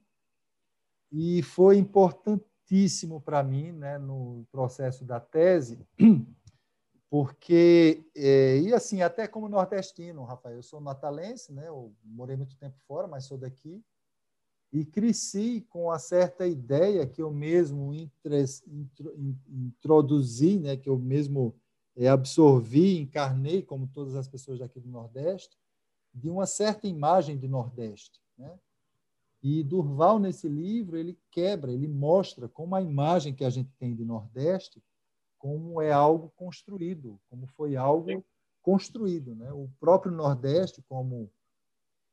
e 1.11 1.43
foi 1.43 1.77
importante 1.77 2.43
importantíssimo 2.63 3.21
para 3.21 3.43
mim 3.43 3.71
né, 3.71 3.97
no 3.97 4.45
processo 4.51 5.03
da 5.05 5.19
tese, 5.19 5.85
porque, 7.09 8.03
é, 8.15 8.59
e 8.59 8.73
assim, 8.73 9.01
até 9.01 9.27
como 9.27 9.49
nordestino, 9.49 10.23
Rafael, 10.23 10.55
eu 10.55 10.63
sou 10.63 10.81
natalense, 10.81 11.53
né, 11.53 11.67
eu 11.67 11.93
morei 12.03 12.35
muito 12.35 12.57
tempo 12.57 12.77
fora, 12.87 13.07
mas 13.07 13.25
sou 13.25 13.37
daqui, 13.37 13.83
e 14.71 14.83
cresci 14.83 15.61
com 15.69 15.83
uma 15.83 15.99
certa 15.99 16.47
ideia 16.47 17.05
que 17.05 17.21
eu 17.21 17.31
mesmo 17.31 17.93
introduzi, 19.47 20.57
né, 20.57 20.75
que 20.75 20.89
eu 20.89 20.97
mesmo 20.97 21.55
é, 21.95 22.07
absorvi, 22.07 22.97
encarnei, 22.97 23.61
como 23.61 23.87
todas 23.87 24.15
as 24.15 24.27
pessoas 24.27 24.57
daqui 24.57 24.79
do 24.79 24.89
Nordeste, 24.89 25.55
de 26.11 26.27
uma 26.29 26.47
certa 26.47 26.87
imagem 26.87 27.37
do 27.37 27.47
Nordeste. 27.47 28.19
Né? 28.35 28.51
E 29.43 29.61
Durval, 29.61 30.19
nesse 30.19 30.47
livro, 30.47 30.97
ele 30.97 31.19
quebra, 31.29 31.69
ele 31.69 31.85
mostra 31.85 32.47
como 32.47 32.75
a 32.75 32.81
imagem 32.81 33.35
que 33.35 33.43
a 33.43 33.49
gente 33.49 33.69
tem 33.77 33.93
de 33.93 34.05
Nordeste, 34.05 34.81
como 35.37 35.81
é 35.81 35.91
algo 35.91 36.31
construído, 36.37 37.19
como 37.29 37.45
foi 37.47 37.75
algo 37.75 38.23
construído. 38.61 39.35
Né? 39.35 39.51
O 39.51 39.69
próprio 39.81 40.13
Nordeste, 40.13 40.81
como, 40.87 41.29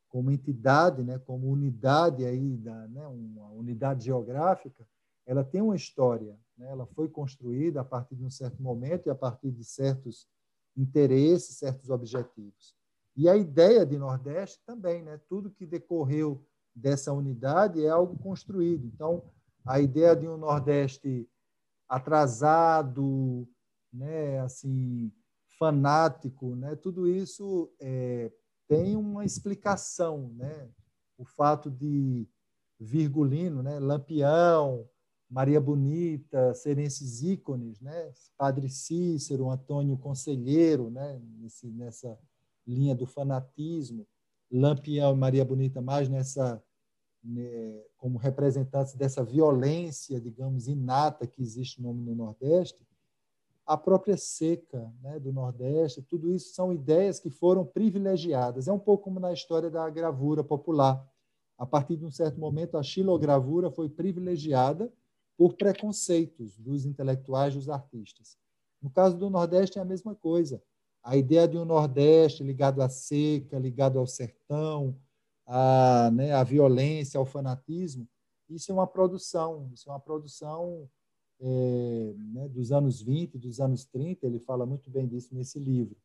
como 0.09 0.32
entidade, 0.32 1.05
né? 1.05 1.20
como 1.20 1.48
unidade, 1.48 2.24
aí 2.24 2.57
da, 2.57 2.89
né? 2.89 3.07
uma 3.07 3.48
unidade 3.51 4.07
geográfica, 4.07 4.85
ela 5.24 5.44
tem 5.44 5.62
uma 5.62 5.77
história. 5.77 6.36
Né? 6.59 6.69
Ela 6.69 6.85
foi 6.89 7.09
construída 7.09 7.82
a 7.82 7.85
partir 7.85 8.16
de 8.16 8.24
um 8.24 8.31
certo 8.31 8.61
momento 8.61 9.07
e 9.07 9.11
a 9.11 9.15
partir 9.15 9.52
de 9.52 9.62
certos 9.62 10.27
interesses, 10.77 11.59
certos 11.59 11.90
objetivos. 11.90 12.74
E 13.16 13.28
a 13.28 13.36
ideia 13.36 13.86
de 13.86 13.97
Nordeste 13.97 14.61
também, 14.66 15.01
né? 15.05 15.20
tudo 15.28 15.52
que 15.52 15.65
decorreu 15.65 16.44
dessa 16.81 17.12
unidade 17.12 17.85
é 17.85 17.89
algo 17.89 18.16
construído. 18.19 18.86
Então, 18.86 19.23
a 19.65 19.81
ideia 19.81 20.16
de 20.16 20.27
um 20.27 20.36
Nordeste 20.36 21.28
atrasado, 21.89 23.47
né, 23.93 24.40
assim, 24.40 25.12
fanático, 25.59 26.55
né, 26.57 26.74
tudo 26.77 27.07
isso 27.07 27.70
é, 27.81 28.32
tem 28.69 28.97
uma 28.97 29.24
explicação, 29.24 30.32
né? 30.36 30.70
O 31.19 31.24
fato 31.24 31.70
de 31.70 32.27
Virgulino, 32.78 33.62
né, 33.62 33.78
Lampião, 33.78 34.89
Maria 35.28 35.61
Bonita 35.61 36.55
serem 36.55 36.86
esses 36.86 37.23
ícones, 37.23 37.81
né? 37.81 38.12
Padre 38.39 38.69
Cícero, 38.69 39.51
Antônio 39.51 39.98
Conselheiro, 39.98 40.90
né? 40.90 41.20
Nesse, 41.39 41.69
nessa 41.69 42.19
linha 42.66 42.94
do 42.94 43.07
fanatismo. 43.07 44.07
Lampião 44.51 45.12
e 45.12 45.19
Maria 45.19 45.44
Bonita 45.44 45.81
mais 45.81 46.09
nessa 46.09 46.62
né, 47.22 47.82
como 47.97 48.18
representantes 48.18 48.94
dessa 48.94 49.22
violência, 49.22 50.20
digamos, 50.20 50.68
inata 50.68 51.26
que 51.26 51.42
existe 51.42 51.80
no, 51.80 51.92
no 51.92 52.14
Nordeste, 52.14 52.86
a 53.66 53.76
própria 53.76 54.16
seca 54.16 54.92
né, 55.01 55.20
do 55.20 55.32
Nordeste, 55.32 56.02
tudo 56.02 56.32
isso 56.32 56.52
são 56.55 56.72
ideias 56.72 57.20
que 57.20 57.30
foram 57.30 57.64
privilegiadas. 57.64 58.66
É 58.66 58.72
um 58.72 58.78
pouco 58.78 59.05
como 59.05 59.20
na 59.20 59.32
história 59.32 59.70
da 59.70 59.88
gravura 59.88 60.42
popular. 60.42 61.06
A 61.56 61.64
partir 61.64 61.97
de 61.97 62.05
um 62.05 62.10
certo 62.10 62.40
momento, 62.40 62.76
a 62.76 62.82
xilogravura 62.82 63.70
foi 63.70 63.88
privilegiada 63.88 64.92
por 65.36 65.55
preconceitos 65.55 66.59
dos 66.59 66.84
intelectuais, 66.84 67.55
dos 67.55 67.68
artistas. 67.68 68.36
No 68.82 68.90
caso 68.90 69.16
do 69.16 69.30
Nordeste, 69.30 69.78
é 69.78 69.82
a 69.82 69.84
mesma 69.84 70.14
coisa. 70.14 70.60
A 71.02 71.16
ideia 71.16 71.47
de 71.47 71.56
um 71.56 71.64
Nordeste 71.64 72.42
ligado 72.42 72.82
à 72.82 72.88
seca, 72.88 73.59
ligado 73.59 73.98
ao 73.98 74.06
sertão, 74.06 74.97
à, 75.51 76.10
né, 76.12 76.43
violência, 76.44 77.18
ao 77.18 77.27
fanatismo, 77.27 78.09
isso 78.48 78.70
é 78.70 78.74
uma 78.74 78.86
produção, 78.86 79.68
isso 79.72 79.89
é 79.89 79.93
uma 79.93 80.01
produção 80.01 80.89
é, 81.40 82.14
né, 82.32 82.48
dos 82.48 82.70
anos 82.70 83.02
20, 83.02 83.36
dos 83.36 83.60
anos 83.60 83.85
30, 83.85 84.27
ele 84.27 84.39
fala 84.39 84.64
muito 84.64 84.89
bem 84.90 85.06
disso 85.06 85.35
nesse 85.35 85.59
livro. 85.59 85.97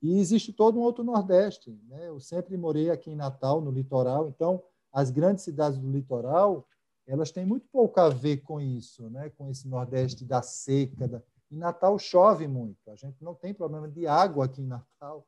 E 0.00 0.18
existe 0.18 0.52
todo 0.52 0.78
um 0.78 0.82
outro 0.82 1.04
Nordeste. 1.04 1.70
Né? 1.88 2.08
Eu 2.08 2.20
sempre 2.20 2.56
morei 2.56 2.88
aqui 2.88 3.10
em 3.10 3.16
Natal, 3.16 3.60
no 3.60 3.70
litoral, 3.70 4.28
então 4.28 4.62
as 4.92 5.10
grandes 5.10 5.44
cidades 5.44 5.78
do 5.78 5.90
litoral 5.90 6.66
elas 7.06 7.30
têm 7.30 7.46
muito 7.46 7.66
pouco 7.72 7.98
a 8.00 8.10
ver 8.10 8.38
com 8.38 8.60
isso, 8.60 9.08
né? 9.08 9.30
com 9.30 9.48
esse 9.50 9.66
Nordeste 9.66 10.24
da 10.24 10.42
seca, 10.42 11.08
da, 11.08 11.22
em 11.50 11.56
Natal 11.56 11.98
chove 11.98 12.46
muito, 12.46 12.90
a 12.90 12.94
gente 12.94 13.24
não 13.24 13.34
tem 13.34 13.54
problema 13.54 13.88
de 13.88 14.06
água 14.06 14.44
aqui 14.44 14.60
em 14.60 14.66
Natal. 14.66 15.26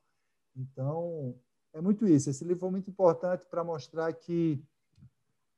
Então, 0.54 1.34
é 1.72 1.80
muito 1.80 2.06
isso. 2.06 2.30
Esse 2.30 2.44
livro 2.44 2.60
foi 2.60 2.70
muito 2.70 2.90
importante 2.90 3.46
para 3.46 3.64
mostrar 3.64 4.12
que 4.12 4.62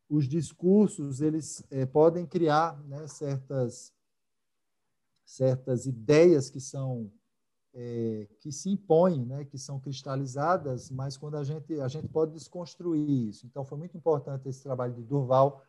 os 0.08 0.28
discursos 0.28 1.20
eles 1.20 1.64
é, 1.70 1.86
podem 1.86 2.26
criar 2.26 2.78
né, 2.84 3.06
certas 3.06 3.92
certas 5.24 5.86
ideias 5.86 6.50
que 6.50 6.60
são 6.60 7.10
é, 7.74 8.28
que 8.38 8.52
se 8.52 8.68
impõem, 8.68 9.24
né, 9.24 9.46
que 9.46 9.56
são 9.56 9.80
cristalizadas, 9.80 10.90
mas 10.90 11.16
quando 11.16 11.36
a 11.36 11.44
gente 11.44 11.80
a 11.80 11.88
gente 11.88 12.08
pode 12.08 12.32
desconstruir 12.32 13.28
isso. 13.28 13.46
Então 13.46 13.64
foi 13.64 13.78
muito 13.78 13.96
importante 13.96 14.48
esse 14.48 14.62
trabalho 14.62 14.92
de 14.92 15.02
Durval 15.02 15.62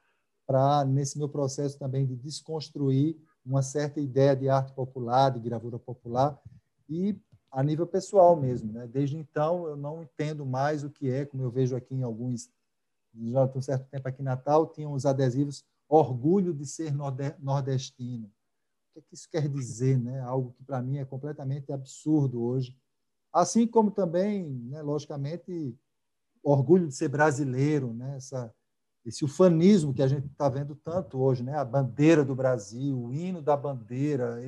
para 0.46 0.84
nesse 0.84 1.18
meu 1.18 1.30
processo 1.30 1.80
também 1.80 2.06
de 2.06 2.18
desconstruir 2.18 3.18
uma 3.46 3.62
certa 3.62 4.02
ideia 4.02 4.36
de 4.36 4.50
arte 4.50 4.74
popular, 4.74 5.32
de 5.32 5.40
gravura 5.40 5.80
popular 5.80 6.38
e 6.90 7.18
a 7.54 7.64
nível 7.64 7.88
pessoal 7.88 8.36
mesmo, 8.36 8.74
né? 8.74 8.86
Desde 8.88 9.16
então 9.16 9.68
eu 9.68 9.78
não 9.78 10.04
entendo 10.04 10.46
mais 10.46 10.84
o 10.84 10.90
que 10.90 11.10
é, 11.10 11.26
como 11.26 11.44
eu 11.44 11.52
vejo 11.52 11.76
aqui 11.76 11.96
em 11.96 12.04
alguns 12.04 12.50
já 13.16 13.42
há 13.42 13.58
um 13.58 13.62
certo 13.62 13.88
tempo 13.90 14.08
aqui 14.08 14.22
em 14.22 14.26
Natal, 14.26 14.68
tinham 14.68 14.92
os 14.92 15.06
adesivos 15.06 15.64
orgulho 15.88 16.52
de 16.52 16.66
ser 16.66 16.92
nordestino 17.40 18.30
que, 18.94 19.00
é 19.00 19.02
que 19.02 19.16
isso 19.16 19.30
quer 19.30 19.50
dizer, 19.50 19.98
né? 20.00 20.20
Algo 20.22 20.54
que 20.54 20.64
para 20.64 20.82
mim 20.82 20.98
é 20.98 21.06
completamente 21.06 21.72
absurdo 21.72 22.42
hoje. 22.44 22.78
Assim 23.32 23.66
como 23.66 23.90
também, 23.90 24.46
né, 24.46 24.82
logicamente, 24.82 25.76
orgulho 26.44 26.88
de 26.88 26.96
ser 26.96 27.10
brasileiro, 27.10 27.94
né? 27.94 28.16
Essa, 28.18 28.54
esse 29.04 29.26
ufanismo 29.26 29.94
que 29.94 30.04
a 30.04 30.08
gente 30.08 30.28
está 30.28 30.48
vendo 30.48 30.76
tanto 30.76 31.20
hoje, 31.20 31.44
né? 31.44 31.58
A 31.58 31.66
bandeira 31.66 32.24
do 32.24 32.36
Brasil, 32.36 32.98
o 32.98 33.14
hino 33.14 33.42
da 33.42 33.58
bandeira, 33.58 34.40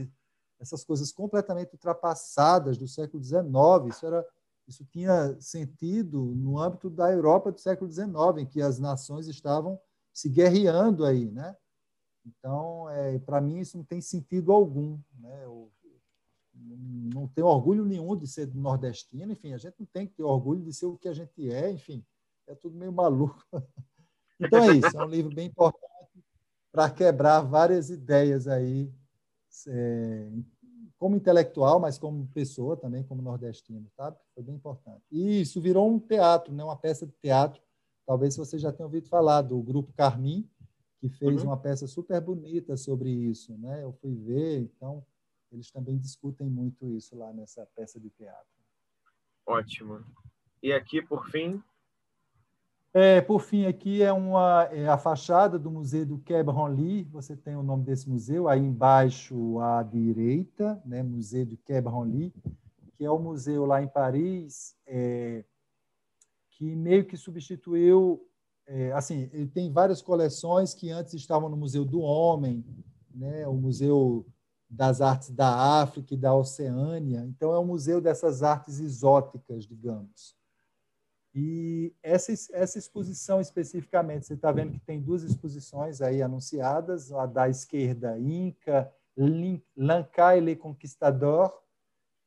essas 0.60 0.84
coisas 0.84 1.12
completamente 1.12 1.74
ultrapassadas 1.74 2.78
do 2.78 2.88
século 2.88 3.24
XIX. 3.24 3.44
Isso 3.90 4.06
era 4.06 4.26
isso 4.68 4.84
tinha 4.86 5.40
sentido 5.40 6.34
no 6.36 6.60
âmbito 6.60 6.90
da 6.90 7.12
Europa 7.12 7.52
do 7.52 7.60
século 7.60 7.92
XIX, 7.92 8.10
em 8.40 8.46
que 8.48 8.62
as 8.62 8.80
nações 8.80 9.28
estavam 9.28 9.80
se 10.12 10.28
guerreando 10.28 11.06
aí, 11.06 11.30
né? 11.30 11.56
Então, 12.26 12.90
é, 12.90 13.20
para 13.20 13.40
mim, 13.40 13.60
isso 13.60 13.78
não 13.78 13.84
tem 13.84 14.02
sentido 14.02 14.52
algum. 14.52 15.00
Né? 15.20 15.44
Eu, 15.44 15.72
não 17.14 17.28
tenho 17.28 17.48
orgulho 17.48 17.86
nenhum 17.86 18.16
de 18.16 18.28
ser 18.28 18.54
nordestino, 18.56 19.32
enfim, 19.32 19.54
a 19.54 19.58
gente 19.58 19.76
não 19.80 19.86
tem 19.86 20.08
que 20.08 20.14
ter 20.14 20.24
orgulho 20.24 20.64
de 20.64 20.74
ser 20.74 20.86
o 20.86 20.98
que 20.98 21.08
a 21.08 21.14
gente 21.14 21.52
é, 21.52 21.70
enfim, 21.70 22.04
é 22.48 22.56
tudo 22.56 22.78
meio 22.78 22.92
maluco. 22.92 23.44
Então 24.38 24.70
é 24.70 24.76
isso, 24.76 24.98
é 24.98 25.02
um 25.02 25.08
livro 25.08 25.34
bem 25.34 25.48
importante 25.48 26.22
para 26.70 26.90
quebrar 26.90 27.40
várias 27.40 27.90
ideias 27.90 28.50
aí, 28.50 28.94
é, 29.68 30.30
como 30.98 31.16
intelectual, 31.16 31.80
mas 31.80 31.98
como 31.98 32.28
pessoa 32.28 32.78
também, 32.78 33.04
como 33.04 33.22
nordestino, 33.22 33.88
sabe? 33.96 34.18
Foi 34.34 34.44
bem 34.44 34.56
importante. 34.56 35.04
E 35.12 35.42
isso 35.42 35.62
virou 35.62 35.90
um 35.90 36.00
teatro, 36.00 36.54
né? 36.54 36.64
uma 36.64 36.78
peça 36.78 37.06
de 37.06 37.14
teatro. 37.14 37.62
Talvez 38.06 38.36
você 38.36 38.58
já 38.58 38.72
tenha 38.72 38.86
ouvido 38.86 39.08
falar 39.08 39.42
do 39.42 39.62
Grupo 39.62 39.92
Carmim, 39.94 40.50
que 41.00 41.10
fez 41.10 41.42
uhum. 41.42 41.50
uma 41.50 41.58
peça 41.58 41.88
super 41.88 42.22
bonita 42.22 42.78
sobre 42.78 43.10
isso, 43.10 43.58
né? 43.58 43.84
Eu 43.84 43.94
fui 43.94 44.16
ver, 44.16 44.62
então 44.62 45.06
eles 45.52 45.72
também 45.72 45.98
discutem 45.98 46.50
muito 46.50 46.90
isso 46.92 47.16
lá 47.16 47.34
nessa 47.34 47.66
peça 47.76 48.00
de 48.00 48.10
teatro. 48.10 48.48
Ótimo. 49.46 50.04
E 50.62 50.74
aqui, 50.74 51.02
por 51.02 51.30
fim? 51.30 51.62
É, 52.98 53.20
por 53.20 53.42
fim, 53.42 53.66
aqui 53.66 54.02
é, 54.02 54.14
uma, 54.14 54.70
é 54.72 54.88
a 54.88 54.98
fachada 54.98 55.60
do 55.60 55.70
Museu 55.70 56.06
do 56.06 56.18
Quai 56.18 56.42
Branly. 56.42 57.04
Você 57.12 57.36
tem 57.36 57.54
o 57.54 57.62
nome 57.62 57.84
desse 57.84 58.10
museu 58.10 58.48
aí 58.48 58.62
embaixo 58.62 59.60
à 59.60 59.84
direita, 59.84 60.82
né? 60.86 61.04
Museu 61.04 61.46
do 61.46 61.58
Quai 61.58 61.82
Branly, 61.82 62.34
que 62.94 63.04
é 63.04 63.12
o 63.12 63.20
museu 63.20 63.66
lá 63.66 63.84
em 63.84 63.88
Paris, 63.90 64.78
é, 64.88 65.44
que 66.52 66.74
meio 66.74 67.04
que 67.04 67.18
substituiu 67.18 68.26
é, 68.66 68.94
assim, 68.94 69.30
ele 69.34 69.48
tem 69.48 69.70
várias 69.74 70.02
coleções 70.02 70.74
que 70.74 70.90
antes 70.90 71.14
estavam 71.16 71.50
no 71.50 71.58
Museu 71.58 71.84
do 71.84 72.00
Homem, 72.00 72.64
né, 73.14 73.46
o 73.46 73.56
Museu 73.56 74.26
das 74.70 75.02
Artes 75.02 75.32
da 75.32 75.82
África 75.82 76.14
e 76.14 76.18
da 76.18 76.34
Oceânia. 76.34 77.26
Então, 77.28 77.54
é 77.54 77.60
um 77.60 77.66
museu 77.66 78.00
dessas 78.00 78.42
artes 78.42 78.80
exóticas, 78.80 79.66
digamos. 79.66 80.34
E 81.38 81.94
essa, 82.02 82.32
essa 82.54 82.80
exposição 82.80 83.42
especificamente, 83.42 84.26
você 84.26 84.36
está 84.36 84.54
vendo 84.54 84.72
que 84.72 84.80
tem 84.80 85.02
duas 85.02 85.22
exposições 85.22 86.02
aí 86.02 86.22
anunciadas, 86.22 87.12
a 87.12 87.26
da 87.26 87.50
esquerda, 87.50 88.18
Inca, 88.18 88.90
L'Inca 89.18 90.34
le 90.36 90.56
Conquistador, 90.56 91.54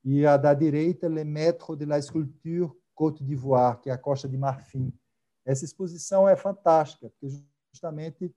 e 0.04 0.26
a 0.26 0.36
da 0.36 0.52
direita, 0.52 1.08
Le 1.08 1.24
Maître 1.24 1.74
de 1.74 1.86
la 1.86 2.00
Sculpture 2.00 2.70
Côte 2.94 3.24
d'Ivoire, 3.24 3.80
que 3.80 3.88
é 3.88 3.92
a 3.92 3.98
Costa 3.98 4.28
de 4.28 4.36
Marfim. 4.36 4.92
Essa 5.44 5.64
exposição 5.64 6.28
é 6.28 6.36
fantástica, 6.36 7.08
porque 7.08 7.34
justamente 7.72 8.34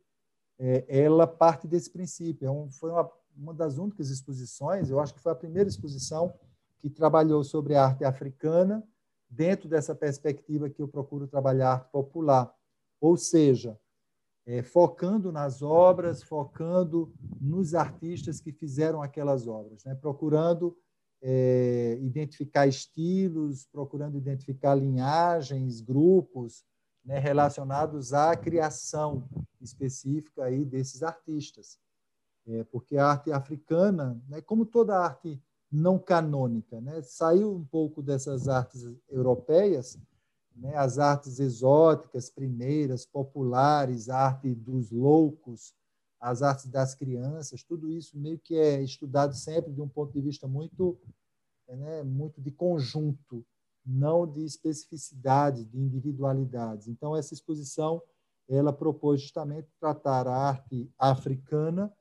é, 0.57 0.85
ela 0.87 1.27
parte 1.27 1.67
desse 1.67 1.89
princípio. 1.89 2.47
É 2.47 2.71
foi 2.71 2.91
uma, 2.91 3.11
uma 3.35 3.53
das 3.53 3.77
únicas 3.77 4.09
exposições, 4.09 4.89
eu 4.89 5.01
acho 5.01 5.13
que 5.13 5.19
foi 5.19 5.33
a 5.33 5.35
primeira 5.35 5.67
exposição 5.67 6.33
que 6.79 6.89
trabalhou 6.89 7.43
sobre 7.43 7.75
a 7.75 7.83
arte 7.83 8.05
africana 8.05 8.81
dentro 9.31 9.69
dessa 9.69 9.95
perspectiva 9.95 10.69
que 10.69 10.81
eu 10.81 10.87
procuro 10.87 11.25
trabalhar 11.25 11.71
arte 11.71 11.89
popular, 11.89 12.53
ou 12.99 13.15
seja, 13.15 13.79
é, 14.45 14.61
focando 14.61 15.31
nas 15.31 15.61
obras, 15.61 16.21
focando 16.21 17.13
nos 17.39 17.73
artistas 17.73 18.41
que 18.41 18.51
fizeram 18.51 19.01
aquelas 19.01 19.47
obras, 19.47 19.85
né? 19.85 19.95
procurando 19.95 20.77
é, 21.21 21.97
identificar 22.01 22.67
estilos, 22.67 23.65
procurando 23.71 24.17
identificar 24.17 24.75
linhagens, 24.75 25.79
grupos, 25.79 26.65
né, 27.05 27.19
relacionados 27.19 28.13
à 28.13 28.35
criação 28.35 29.27
específica 29.59 30.45
aí 30.45 30.65
desses 30.65 31.03
artistas. 31.03 31.79
É, 32.47 32.63
porque 32.65 32.97
a 32.97 33.05
arte 33.05 33.31
africana, 33.31 34.19
né, 34.27 34.41
como 34.41 34.65
toda 34.65 34.97
arte 34.97 35.41
não 35.71 35.97
canônica, 35.97 36.81
né, 36.81 37.01
saiu 37.01 37.55
um 37.55 37.63
pouco 37.63 38.01
dessas 38.01 38.47
artes 38.47 38.83
europeias, 39.09 39.97
né, 40.55 40.75
as 40.75 40.99
artes 40.99 41.39
exóticas, 41.39 42.29
primeiras, 42.29 43.05
populares, 43.05 44.09
a 44.09 44.17
arte 44.17 44.53
dos 44.53 44.91
loucos, 44.91 45.73
as 46.19 46.41
artes 46.41 46.67
das 46.67 46.93
crianças, 46.93 47.63
tudo 47.63 47.89
isso 47.89 48.17
meio 48.17 48.37
que 48.37 48.55
é 48.55 48.81
estudado 48.81 49.33
sempre 49.33 49.71
de 49.71 49.81
um 49.81 49.87
ponto 49.87 50.11
de 50.11 50.21
vista 50.21 50.47
muito, 50.47 50.99
né, 51.67 52.03
muito 52.03 52.41
de 52.41 52.51
conjunto, 52.51 53.45
não 53.85 54.27
de 54.27 54.43
especificidade, 54.43 55.65
de 55.65 55.79
individualidades. 55.79 56.87
Então, 56.87 57.15
essa 57.15 57.33
exposição 57.33 58.01
ela 58.51 58.73
propôs 58.73 59.21
justamente 59.21 59.69
tratar 59.79 60.27
a 60.27 60.35
arte 60.35 60.91
africana 60.99 61.91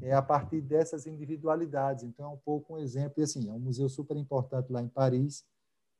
é, 0.00 0.12
a 0.12 0.22
partir 0.22 0.60
dessas 0.60 1.06
individualidades. 1.06 2.04
Então, 2.04 2.30
é 2.30 2.34
um 2.34 2.38
pouco 2.38 2.74
um 2.74 2.78
exemplo. 2.78 3.14
E, 3.18 3.22
assim, 3.24 3.48
é 3.48 3.52
um 3.52 3.58
museu 3.58 3.88
super 3.88 4.16
importante 4.16 4.70
lá 4.70 4.80
em 4.80 4.88
Paris. 4.88 5.44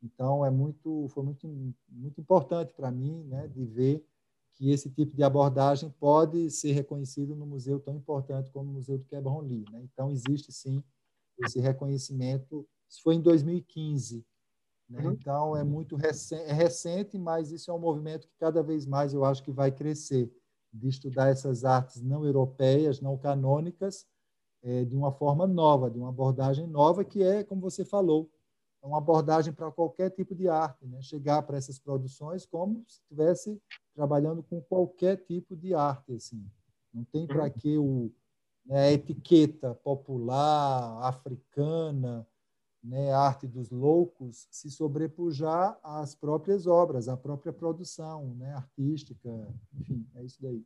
Então, 0.01 0.45
é 0.45 0.51
muito, 0.51 1.09
foi 1.09 1.24
muito, 1.24 1.49
muito 1.89 2.20
importante 2.20 2.73
para 2.73 2.91
mim 2.91 3.24
né, 3.24 3.49
de 3.49 3.65
ver 3.65 4.07
que 4.55 4.70
esse 4.70 4.89
tipo 4.91 5.15
de 5.16 5.23
abordagem 5.23 5.91
pode 5.99 6.51
ser 6.51 6.73
reconhecido 6.73 7.35
no 7.35 7.45
museu 7.45 7.81
tão 7.81 7.95
importante 7.95 8.51
como 8.51 8.70
o 8.70 8.74
Museu 8.74 8.97
do 8.97 9.05
Quebron-Lee. 9.05 9.65
Né? 9.70 9.83
Então, 9.83 10.11
existe, 10.11 10.53
sim, 10.53 10.83
esse 11.45 11.59
reconhecimento. 11.59 12.66
Isso 12.89 13.03
foi 13.03 13.16
em 13.16 13.20
2015 13.20 14.24
né? 14.89 15.05
Uhum. 15.05 15.13
Então, 15.13 15.57
é 15.57 15.65
muito 15.65 15.97
recente, 15.97 16.43
é 16.43 16.53
recente, 16.53 17.19
mas 17.19 17.51
isso 17.51 17.71
é 17.71 17.75
um 17.75 17.79
movimento 17.79 18.29
que 18.29 18.37
cada 18.39 18.63
vez 18.63 18.87
mais 18.87 19.13
eu 19.13 19.25
acho 19.25 19.43
que 19.43 19.51
vai 19.51 19.71
crescer, 19.71 20.33
de 20.73 20.89
estudar 20.89 21.29
essas 21.29 21.65
artes 21.65 22.03
não 22.03 22.25
europeias, 22.25 23.01
não 23.01 23.17
canônicas, 23.17 24.07
é, 24.63 24.85
de 24.85 24.95
uma 24.97 25.13
forma 25.13 25.47
nova, 25.47 25.91
de 25.91 25.99
uma 25.99 26.09
abordagem 26.09 26.67
nova, 26.67 27.05
que 27.05 27.23
é, 27.23 27.45
como 27.45 27.61
você 27.61 27.85
falou, 27.85 28.31
é 28.83 28.87
uma 28.87 28.99
abordagem 28.99 29.53
para 29.53 29.71
qualquer 29.71 30.11
tipo 30.11 30.35
de 30.35 30.49
arte, 30.49 30.87
né? 30.87 31.01
chegar 31.03 31.43
para 31.43 31.57
essas 31.57 31.79
produções 31.79 32.45
como 32.47 32.85
se 32.87 33.01
estivesse 33.01 33.61
trabalhando 33.95 34.43
com 34.43 34.61
qualquer 34.61 35.17
tipo 35.17 35.57
de 35.57 35.75
arte. 35.75 36.13
Assim. 36.13 36.45
Não 36.93 37.05
tem 37.05 37.27
para 37.27 37.45
uhum. 37.45 37.51
que 37.51 37.79
o, 37.79 38.13
né, 38.65 38.89
a 38.89 38.93
etiqueta 38.93 39.75
popular, 39.75 41.03
africana, 41.03 42.27
né, 42.87 43.13
a 43.13 43.19
arte 43.19 43.47
dos 43.47 43.71
loucos 43.71 44.47
se 44.51 44.71
sobrepujar 44.71 45.79
às 45.83 46.15
próprias 46.15 46.67
obras, 46.67 47.09
à 47.09 47.17
própria 47.17 47.53
produção 47.53 48.35
né, 48.37 48.55
artística, 48.55 49.29
enfim, 49.75 50.07
é 50.15 50.25
isso 50.25 50.41
daí. 50.41 50.65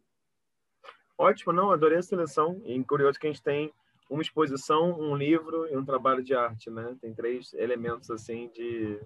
Ótimo, 1.17 1.53
não, 1.53 1.71
adorei 1.71 1.99
a 1.99 2.03
seleção. 2.03 2.61
E 2.65 2.83
curioso 2.85 3.19
que 3.19 3.27
a 3.27 3.31
gente 3.31 3.43
tem 3.43 3.73
uma 4.09 4.23
exposição, 4.23 4.99
um 4.99 5.15
livro 5.15 5.67
e 5.69 5.77
um 5.77 5.85
trabalho 5.85 6.23
de 6.23 6.35
arte, 6.35 6.71
né? 6.71 6.97
Tem 7.01 7.15
três 7.15 7.53
elementos 7.55 8.11
assim 8.11 8.49
de 8.49 9.01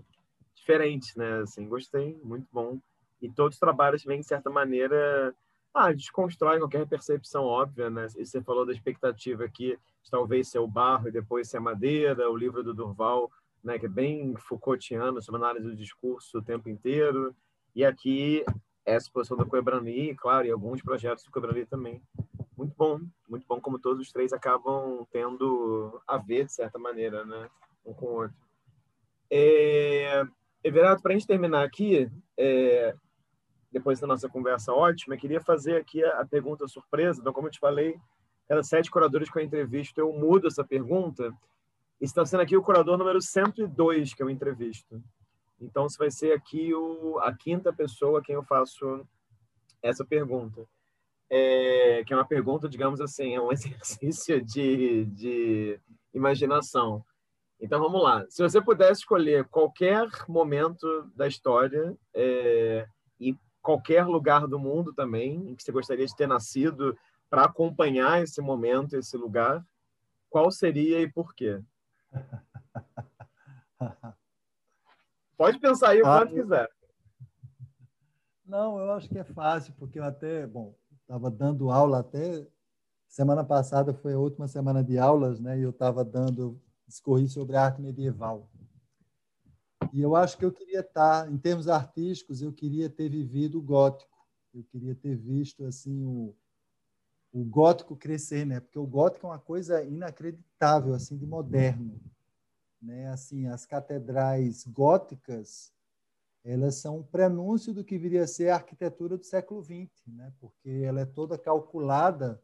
diferentes, 0.55 1.15
né? 1.16 1.41
Assim, 1.41 1.69
gostei, 1.69 2.19
muito 2.23 2.47
bom. 2.53 2.78
E 3.20 3.28
todos 3.28 3.57
os 3.57 3.61
trabalhos 3.61 4.05
vêm 4.05 4.20
de 4.20 4.27
certa 4.27 4.49
maneira 4.49 5.35
ah, 5.74 5.92
desconstrói 5.92 6.59
qualquer 6.59 6.86
percepção 6.86 7.44
óbvia, 7.44 7.90
né? 7.90 8.06
E 8.16 8.24
você 8.24 8.40
falou 8.40 8.64
da 8.64 8.72
expectativa 8.72 9.44
aqui 9.44 9.76
de 10.02 10.10
talvez 10.10 10.48
ser 10.48 10.60
o 10.60 10.68
barro 10.68 11.09
e 11.09 11.12
depois 11.12 11.48
ser 11.48 11.56
a 11.56 11.60
madeira, 11.60 12.30
o 12.30 12.36
livro 12.36 12.62
do 12.62 12.72
Durval, 12.72 13.30
né, 13.62 13.78
que 13.78 13.86
é 13.86 13.88
bem 13.88 14.36
Foucaultiano, 14.36 15.20
sobre 15.20 15.40
análise 15.40 15.66
do 15.66 15.74
discurso 15.74 16.38
o 16.38 16.42
tempo 16.42 16.68
inteiro. 16.68 17.34
E 17.74 17.84
aqui 17.84 18.44
essa 18.84 19.06
exposição 19.06 19.36
do 19.36 19.46
Coebrani, 19.46 20.14
claro, 20.14 20.46
e 20.46 20.51
alguns 20.51 20.82
projetos 20.82 21.24
do 21.24 21.30
Coebrani 21.30 21.64
também. 21.64 22.02
Muito 22.56 22.74
bom, 22.76 23.01
muito 23.28 23.46
bom 23.48 23.60
como 23.60 23.78
todos 23.78 24.01
os 24.01 24.12
três 24.12 24.32
acabam 24.32 25.06
tendo 25.10 26.01
a 26.06 26.18
ver, 26.18 26.44
de 26.44 26.52
certa 26.52 26.78
maneira, 26.78 27.24
né, 27.24 27.48
um 27.84 27.94
com 27.94 28.06
o 28.06 28.14
outro. 28.22 28.36
É... 29.30 30.24
Everardo, 30.62 31.02
para 31.02 31.12
a 31.12 31.14
gente 31.14 31.26
terminar 31.26 31.64
aqui, 31.64 32.09
é... 32.36 32.94
depois 33.74 33.98
da 33.98 34.06
nossa 34.06 34.28
conversa 34.28 34.72
ótima, 34.72 35.16
eu 35.16 35.18
queria 35.18 35.40
fazer 35.40 35.76
aqui 35.76 36.02
a, 36.05 36.24
pergunta 36.24 36.66
surpresa. 36.68 37.20
Então, 37.20 37.32
como 37.32 37.48
eu 37.48 37.51
te 37.51 37.59
falei, 37.59 37.98
cada 38.48 38.62
sete 38.62 38.88
curadores 38.88 39.28
que 39.28 39.36
eu 39.36 39.42
entrevisto, 39.42 40.01
eu 40.01 40.12
mudo 40.12 40.46
essa 40.46 40.62
pergunta. 40.62 41.32
Está 42.01 42.24
sendo 42.24 42.40
aqui 42.40 42.56
o 42.56 42.62
curador 42.62 42.96
número 42.96 43.20
102 43.20 44.14
que 44.14 44.22
eu 44.22 44.30
entrevisto. 44.30 45.02
Então, 45.60 45.88
você 45.88 45.98
vai 45.98 46.10
ser 46.10 46.32
aqui 46.32 46.72
o, 46.72 47.18
a 47.18 47.34
quinta 47.34 47.72
pessoa 47.72 48.20
a 48.20 48.22
quem 48.22 48.36
eu 48.36 48.44
faço 48.44 49.05
essa 49.82 50.05
pergunta. 50.05 50.64
É, 51.28 52.05
que 52.06 52.12
é 52.12 52.16
uma 52.16 52.24
pergunta, 52.24 52.68
digamos 52.68 53.01
assim, 53.01 53.34
é 53.34 53.40
um 53.40 53.51
exercício 53.52 54.40
de, 54.40 55.05
de 55.06 55.80
imaginação. 56.14 57.05
Então, 57.60 57.80
vamos 57.80 58.01
lá. 58.01 58.24
Se 58.28 58.40
você 58.40 58.62
pudesse 58.62 59.01
escolher 59.01 59.48
qualquer 59.48 60.06
momento 60.28 61.10
da 61.16 61.26
história 61.26 61.96
é, 62.14 62.86
e 62.86 63.03
qualquer 63.65 64.07
lugar 64.07 64.47
do 64.47 64.59
mundo 64.59 64.93
também 64.93 65.51
em 65.51 65.57
que 65.57 65.65
você 65.65 65.73
gostaria 65.73 66.07
de 66.07 66.15
ter 66.15 66.28
nascido 66.28 66.95
para 67.31 67.45
acompanhar 67.45 68.23
esse 68.23 68.43
momento, 68.43 68.95
esse 68.95 69.16
lugar, 69.16 69.66
qual 70.28 70.51
seria 70.51 71.01
e 71.01 71.11
por 71.11 71.35
quê? 71.35 71.62
Pode 75.36 75.59
pensar 75.59 75.91
aí 75.91 76.01
o 76.03 76.07
ah, 76.07 76.20
quanto 76.20 76.35
quiser. 76.35 76.70
Não, 78.45 78.78
eu 78.78 78.93
acho 78.93 79.09
que 79.09 79.19
é 79.19 79.24
fácil, 79.24 79.73
porque 79.78 79.99
eu 79.99 80.05
até, 80.05 80.47
bom, 80.47 80.74
estava 81.01 81.31
dando 81.31 81.70
aula 81.70 82.01
até 82.01 82.47
semana 83.09 83.43
passada 83.43 83.95
foi 83.95 84.12
a 84.12 84.19
última 84.19 84.47
semana 84.47 84.85
de 84.85 84.99
aulas, 84.99 85.41
né? 85.41 85.59
E 85.59 85.62
eu 85.62 85.70
estava 85.70 86.05
dando 86.05 86.61
discorri 86.86 87.27
sobre 87.28 87.57
arte 87.57 87.81
medieval. 87.81 88.47
E 89.95 90.03
eu 90.03 90.15
acho 90.15 90.37
que 90.37 90.45
eu 90.45 90.53
queria 90.53 90.81
estar, 90.81 91.31
em 91.33 91.39
termos 91.39 91.69
artísticos, 91.69 92.43
eu 92.43 92.53
queria 92.53 92.91
ter 92.91 93.09
vivido 93.09 93.59
o 93.59 93.62
gótico. 93.62 94.19
Eu 94.53 94.62
queria 94.65 94.95
ter 94.95 95.16
visto 95.16 95.65
assim 95.65 96.05
o, 96.05 96.35
o 97.33 97.43
gótico 97.45 97.97
crescer, 97.97 98.45
né? 98.45 98.61
Porque 98.61 98.79
o 98.79 98.87
gótico 98.87 99.27
é 99.27 99.31
uma 99.31 99.39
coisa 99.39 99.83
inacreditável 99.83 100.93
assim 100.93 101.16
de 101.16 101.25
moderno 101.25 101.99
né? 102.85 103.09
Assim, 103.09 103.47
as 103.47 103.65
catedrais 103.65 104.65
góticas, 104.66 105.73
elas 106.45 106.77
são 106.77 106.99
um 106.99 107.03
prenúncio 107.03 107.73
do 107.73 107.83
que 107.83 107.99
viria 107.99 108.25
a 108.25 108.27
ser 108.27 108.51
a 108.51 108.57
arquitetura 108.57 109.16
do 109.16 109.25
século 109.25 109.62
XX, 109.62 109.89
né? 110.07 110.33
Porque 110.39 110.69
ela 110.85 111.01
é 111.01 111.07
toda 111.07 111.39
calculada 111.39 112.41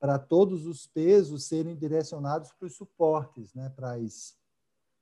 para 0.00 0.18
todos 0.18 0.66
os 0.66 0.86
pesos 0.86 1.44
serem 1.44 1.76
direcionados 1.76 2.52
para 2.52 2.66
os 2.66 2.74
suportes, 2.74 3.54
né? 3.54 3.70
Para 3.70 3.92
as 3.92 4.36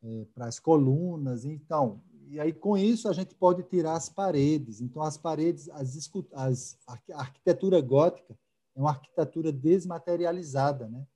é, 0.02 0.24
para 0.34 0.46
as 0.46 0.58
colunas, 0.58 1.44
então, 1.44 2.02
e 2.28 2.40
aí 2.40 2.52
com 2.52 2.76
isso 2.76 3.08
a 3.08 3.12
gente 3.12 3.34
pode 3.34 3.62
tirar 3.64 3.94
as 3.94 4.08
paredes. 4.08 4.80
Então 4.80 5.02
as 5.02 5.16
paredes, 5.16 5.68
as, 5.70 6.10
as 6.32 6.78
a 6.86 7.20
arquitetura 7.20 7.80
gótica 7.80 8.36
é 8.74 8.80
uma 8.80 8.90
arquitetura 8.90 9.52
desmaterializada, 9.52 10.88
né? 10.88 11.06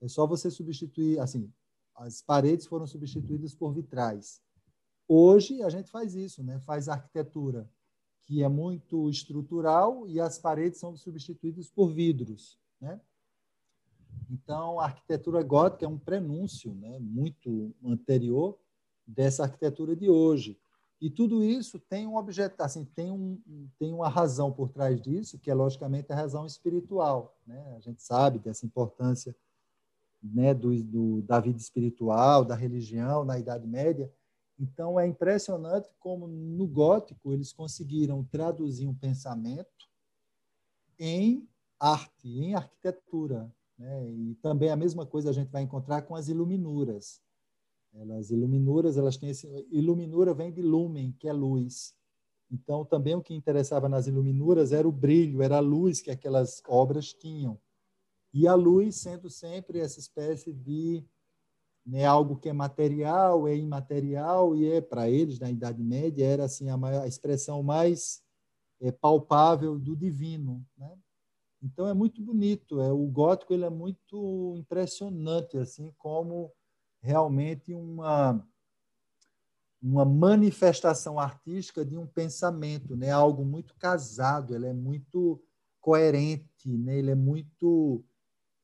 É 0.00 0.08
só 0.08 0.26
você 0.26 0.50
substituir, 0.50 1.18
assim, 1.20 1.52
as 1.94 2.22
paredes 2.22 2.66
foram 2.66 2.86
substituídas 2.86 3.54
por 3.54 3.72
vitrais. 3.74 4.40
Hoje 5.06 5.62
a 5.62 5.68
gente 5.68 5.90
faz 5.90 6.14
isso, 6.14 6.42
né? 6.42 6.58
Faz 6.60 6.88
arquitetura 6.88 7.68
que 8.22 8.42
é 8.42 8.48
muito 8.48 9.10
estrutural 9.10 10.06
e 10.06 10.20
as 10.20 10.38
paredes 10.38 10.78
são 10.78 10.96
substituídas 10.96 11.68
por 11.68 11.92
vidros, 11.92 12.58
né? 12.80 13.00
Então 14.30 14.78
a 14.78 14.84
arquitetura 14.84 15.42
gótica 15.42 15.84
é 15.84 15.88
um 15.88 15.98
prenúncio, 15.98 16.72
né? 16.74 16.98
Muito 17.00 17.74
anterior 17.84 18.56
dessa 19.06 19.42
arquitetura 19.42 19.96
de 19.96 20.08
hoje. 20.08 20.58
E 21.00 21.08
tudo 21.08 21.42
isso 21.42 21.78
tem 21.78 22.06
um 22.06 22.16
objeto, 22.16 22.60
assim, 22.60 22.84
tem, 22.84 23.10
um, 23.10 23.40
tem 23.78 23.92
uma 23.92 24.08
razão 24.08 24.52
por 24.52 24.68
trás 24.68 25.00
disso, 25.00 25.38
que 25.38 25.50
é 25.50 25.54
logicamente 25.54 26.12
a 26.12 26.16
razão 26.16 26.44
espiritual. 26.44 27.34
Né? 27.46 27.74
A 27.74 27.80
gente 27.80 28.02
sabe 28.02 28.38
dessa 28.38 28.66
importância 28.66 29.34
né, 30.22 30.52
do, 30.52 30.82
do, 30.84 31.22
da 31.22 31.40
vida 31.40 31.58
espiritual, 31.58 32.44
da 32.44 32.54
religião 32.54 33.24
na 33.24 33.38
Idade 33.38 33.66
Média. 33.66 34.12
Então, 34.58 35.00
é 35.00 35.06
impressionante 35.06 35.88
como 35.98 36.28
no 36.28 36.66
gótico 36.66 37.32
eles 37.32 37.50
conseguiram 37.50 38.22
traduzir 38.24 38.86
um 38.86 38.94
pensamento 38.94 39.88
em 40.98 41.48
arte, 41.78 42.28
em 42.28 42.54
arquitetura. 42.54 43.50
Né? 43.80 44.10
E 44.10 44.34
também 44.42 44.68
a 44.68 44.76
mesma 44.76 45.06
coisa 45.06 45.30
a 45.30 45.32
gente 45.32 45.50
vai 45.50 45.62
encontrar 45.62 46.02
com 46.02 46.14
as 46.14 46.28
iluminuras. 46.28 47.20
As 48.18 48.30
iluminuras, 48.30 48.98
elas 48.98 49.16
têm 49.16 49.30
esse... 49.30 49.48
Iluminura 49.70 50.34
vem 50.34 50.52
de 50.52 50.60
lumen, 50.60 51.12
que 51.18 51.26
é 51.26 51.32
luz. 51.32 51.94
Então, 52.50 52.84
também 52.84 53.14
o 53.14 53.22
que 53.22 53.32
interessava 53.32 53.88
nas 53.88 54.06
iluminuras 54.06 54.70
era 54.70 54.86
o 54.86 54.92
brilho, 54.92 55.42
era 55.42 55.56
a 55.56 55.60
luz 55.60 56.02
que 56.02 56.10
aquelas 56.10 56.62
obras 56.68 57.14
tinham. 57.14 57.58
E 58.34 58.46
a 58.46 58.54
luz 58.54 58.96
sendo 58.96 59.30
sempre 59.30 59.80
essa 59.80 59.98
espécie 59.98 60.52
de 60.52 61.02
né, 61.84 62.04
algo 62.04 62.36
que 62.36 62.48
é 62.48 62.52
material, 62.52 63.48
é 63.48 63.56
imaterial 63.56 64.54
e 64.54 64.70
é 64.70 64.80
para 64.80 65.08
eles 65.08 65.38
na 65.38 65.50
Idade 65.50 65.82
Média 65.82 66.24
era 66.24 66.44
assim 66.44 66.68
a, 66.68 66.76
maior, 66.76 67.02
a 67.02 67.08
expressão 67.08 67.62
mais 67.62 68.22
é, 68.80 68.92
palpável 68.92 69.78
do 69.78 69.96
divino, 69.96 70.64
né? 70.76 70.96
Então 71.62 71.86
é 71.86 71.94
muito 71.94 72.22
bonito, 72.22 72.80
é 72.80 72.90
o 72.90 73.06
gótico 73.06 73.52
ele 73.52 73.64
é 73.64 73.70
muito 73.70 74.54
impressionante 74.56 75.58
assim 75.58 75.92
como 75.98 76.52
realmente 77.02 77.74
uma 77.74 78.46
uma 79.82 80.04
manifestação 80.04 81.18
artística 81.18 81.84
de 81.84 81.96
um 81.96 82.06
pensamento, 82.06 82.94
né? 82.94 83.10
Algo 83.10 83.44
muito 83.46 83.74
casado, 83.76 84.54
ele 84.54 84.66
é 84.66 84.74
muito 84.74 85.42
coerente, 85.80 86.76
né? 86.76 86.98
Ele 86.98 87.10
é 87.10 87.14
muito 87.14 88.04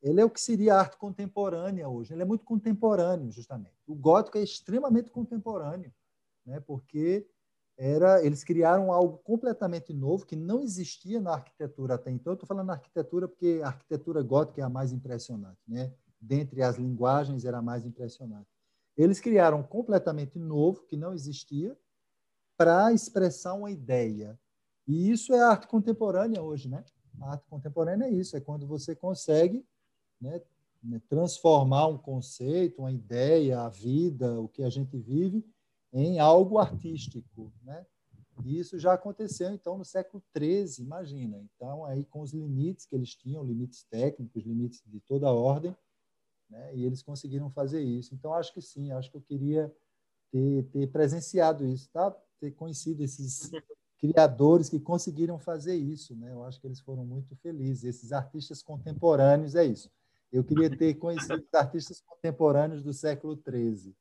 ele 0.01 0.21
é 0.21 0.25
o 0.25 0.29
que 0.29 0.39
seria 0.39 0.75
a 0.75 0.79
arte 0.79 0.97
contemporânea 0.97 1.89
hoje. 1.89 2.13
Ele 2.13 2.21
é 2.21 2.25
muito 2.25 2.45
contemporâneo, 2.45 3.31
justamente. 3.31 3.75
O 3.87 3.95
gótico 3.95 4.37
é 4.37 4.43
extremamente 4.43 5.09
contemporâneo, 5.09 5.91
né? 6.45 6.59
porque 6.59 7.27
era, 7.77 8.25
eles 8.25 8.43
criaram 8.43 8.91
algo 8.91 9.19
completamente 9.19 9.93
novo 9.93 10.25
que 10.25 10.35
não 10.35 10.63
existia 10.63 11.21
na 11.21 11.33
arquitetura 11.33 11.93
até 11.93 12.09
então. 12.09 12.33
Estou 12.33 12.47
falando 12.47 12.71
arquitetura 12.71 13.27
porque 13.27 13.61
a 13.63 13.67
arquitetura 13.67 14.23
gótica 14.23 14.61
é 14.61 14.63
a 14.63 14.69
mais 14.69 14.91
impressionante. 14.91 15.59
Né? 15.67 15.93
Dentre 16.19 16.63
as 16.63 16.77
linguagens, 16.77 17.45
era 17.45 17.59
a 17.59 17.61
mais 17.61 17.85
impressionante. 17.85 18.47
Eles 18.97 19.19
criaram 19.19 19.61
completamente 19.61 20.39
novo, 20.39 20.85
que 20.87 20.97
não 20.97 21.13
existia, 21.13 21.77
para 22.57 22.91
expressar 22.91 23.53
uma 23.53 23.69
ideia. 23.69 24.39
E 24.87 25.11
isso 25.11 25.31
é 25.31 25.39
arte 25.39 25.67
contemporânea 25.67 26.41
hoje. 26.41 26.67
Né? 26.67 26.83
A 27.21 27.33
arte 27.33 27.45
contemporânea 27.47 28.05
é 28.05 28.11
isso, 28.11 28.35
é 28.35 28.41
quando 28.41 28.65
você 28.65 28.95
consegue 28.95 29.63
né, 30.19 30.41
né, 30.81 30.99
transformar 31.07 31.85
um 31.85 31.97
conceito, 31.97 32.79
uma 32.79 32.91
ideia, 32.91 33.61
a 33.61 33.69
vida, 33.69 34.39
o 34.39 34.47
que 34.47 34.63
a 34.63 34.69
gente 34.69 34.97
vive, 34.97 35.45
em 35.93 36.19
algo 36.19 36.57
artístico, 36.57 37.51
né? 37.63 37.85
E 38.45 38.59
isso 38.59 38.77
já 38.77 38.93
aconteceu, 38.93 39.51
então, 39.51 39.77
no 39.77 39.85
século 39.85 40.23
XIII, 40.35 40.85
imagina. 40.85 41.39
Então, 41.39 41.85
aí 41.85 42.05
com 42.05 42.21
os 42.21 42.33
limites 42.33 42.85
que 42.85 42.95
eles 42.95 43.15
tinham, 43.15 43.43
limites 43.43 43.83
técnicos, 43.83 44.43
limites 44.43 44.81
de 44.85 44.99
toda 44.99 45.27
a 45.27 45.33
ordem, 45.33 45.75
né? 46.49 46.75
e 46.75 46.85
eles 46.85 47.01
conseguiram 47.01 47.49
fazer 47.49 47.81
isso. 47.81 48.13
Então, 48.13 48.33
acho 48.33 48.53
que 48.53 48.61
sim, 48.61 48.91
acho 48.91 49.09
que 49.09 49.17
eu 49.17 49.21
queria 49.21 49.73
ter, 50.31 50.63
ter 50.65 50.87
presenciado 50.91 51.65
isso, 51.65 51.89
tá? 51.91 52.11
ter 52.39 52.51
conhecido 52.51 53.03
esses 53.03 53.49
criadores 53.97 54.69
que 54.69 54.79
conseguiram 54.79 55.39
fazer 55.39 55.75
isso. 55.75 56.15
Né? 56.15 56.31
Eu 56.31 56.43
acho 56.43 56.61
que 56.61 56.67
eles 56.67 56.79
foram 56.79 57.03
muito 57.03 57.35
felizes. 57.37 57.83
Esses 57.83 58.11
artistas 58.11 58.61
contemporâneos, 58.61 59.55
é 59.55 59.65
isso. 59.65 59.89
Eu 60.31 60.43
queria 60.43 60.69
ter 60.69 60.93
conhecido 60.95 61.43
os 61.43 61.53
artistas 61.53 62.01
contemporâneos 62.01 62.83
do 62.83 62.93
século 62.93 63.35
XIII. 63.35 63.95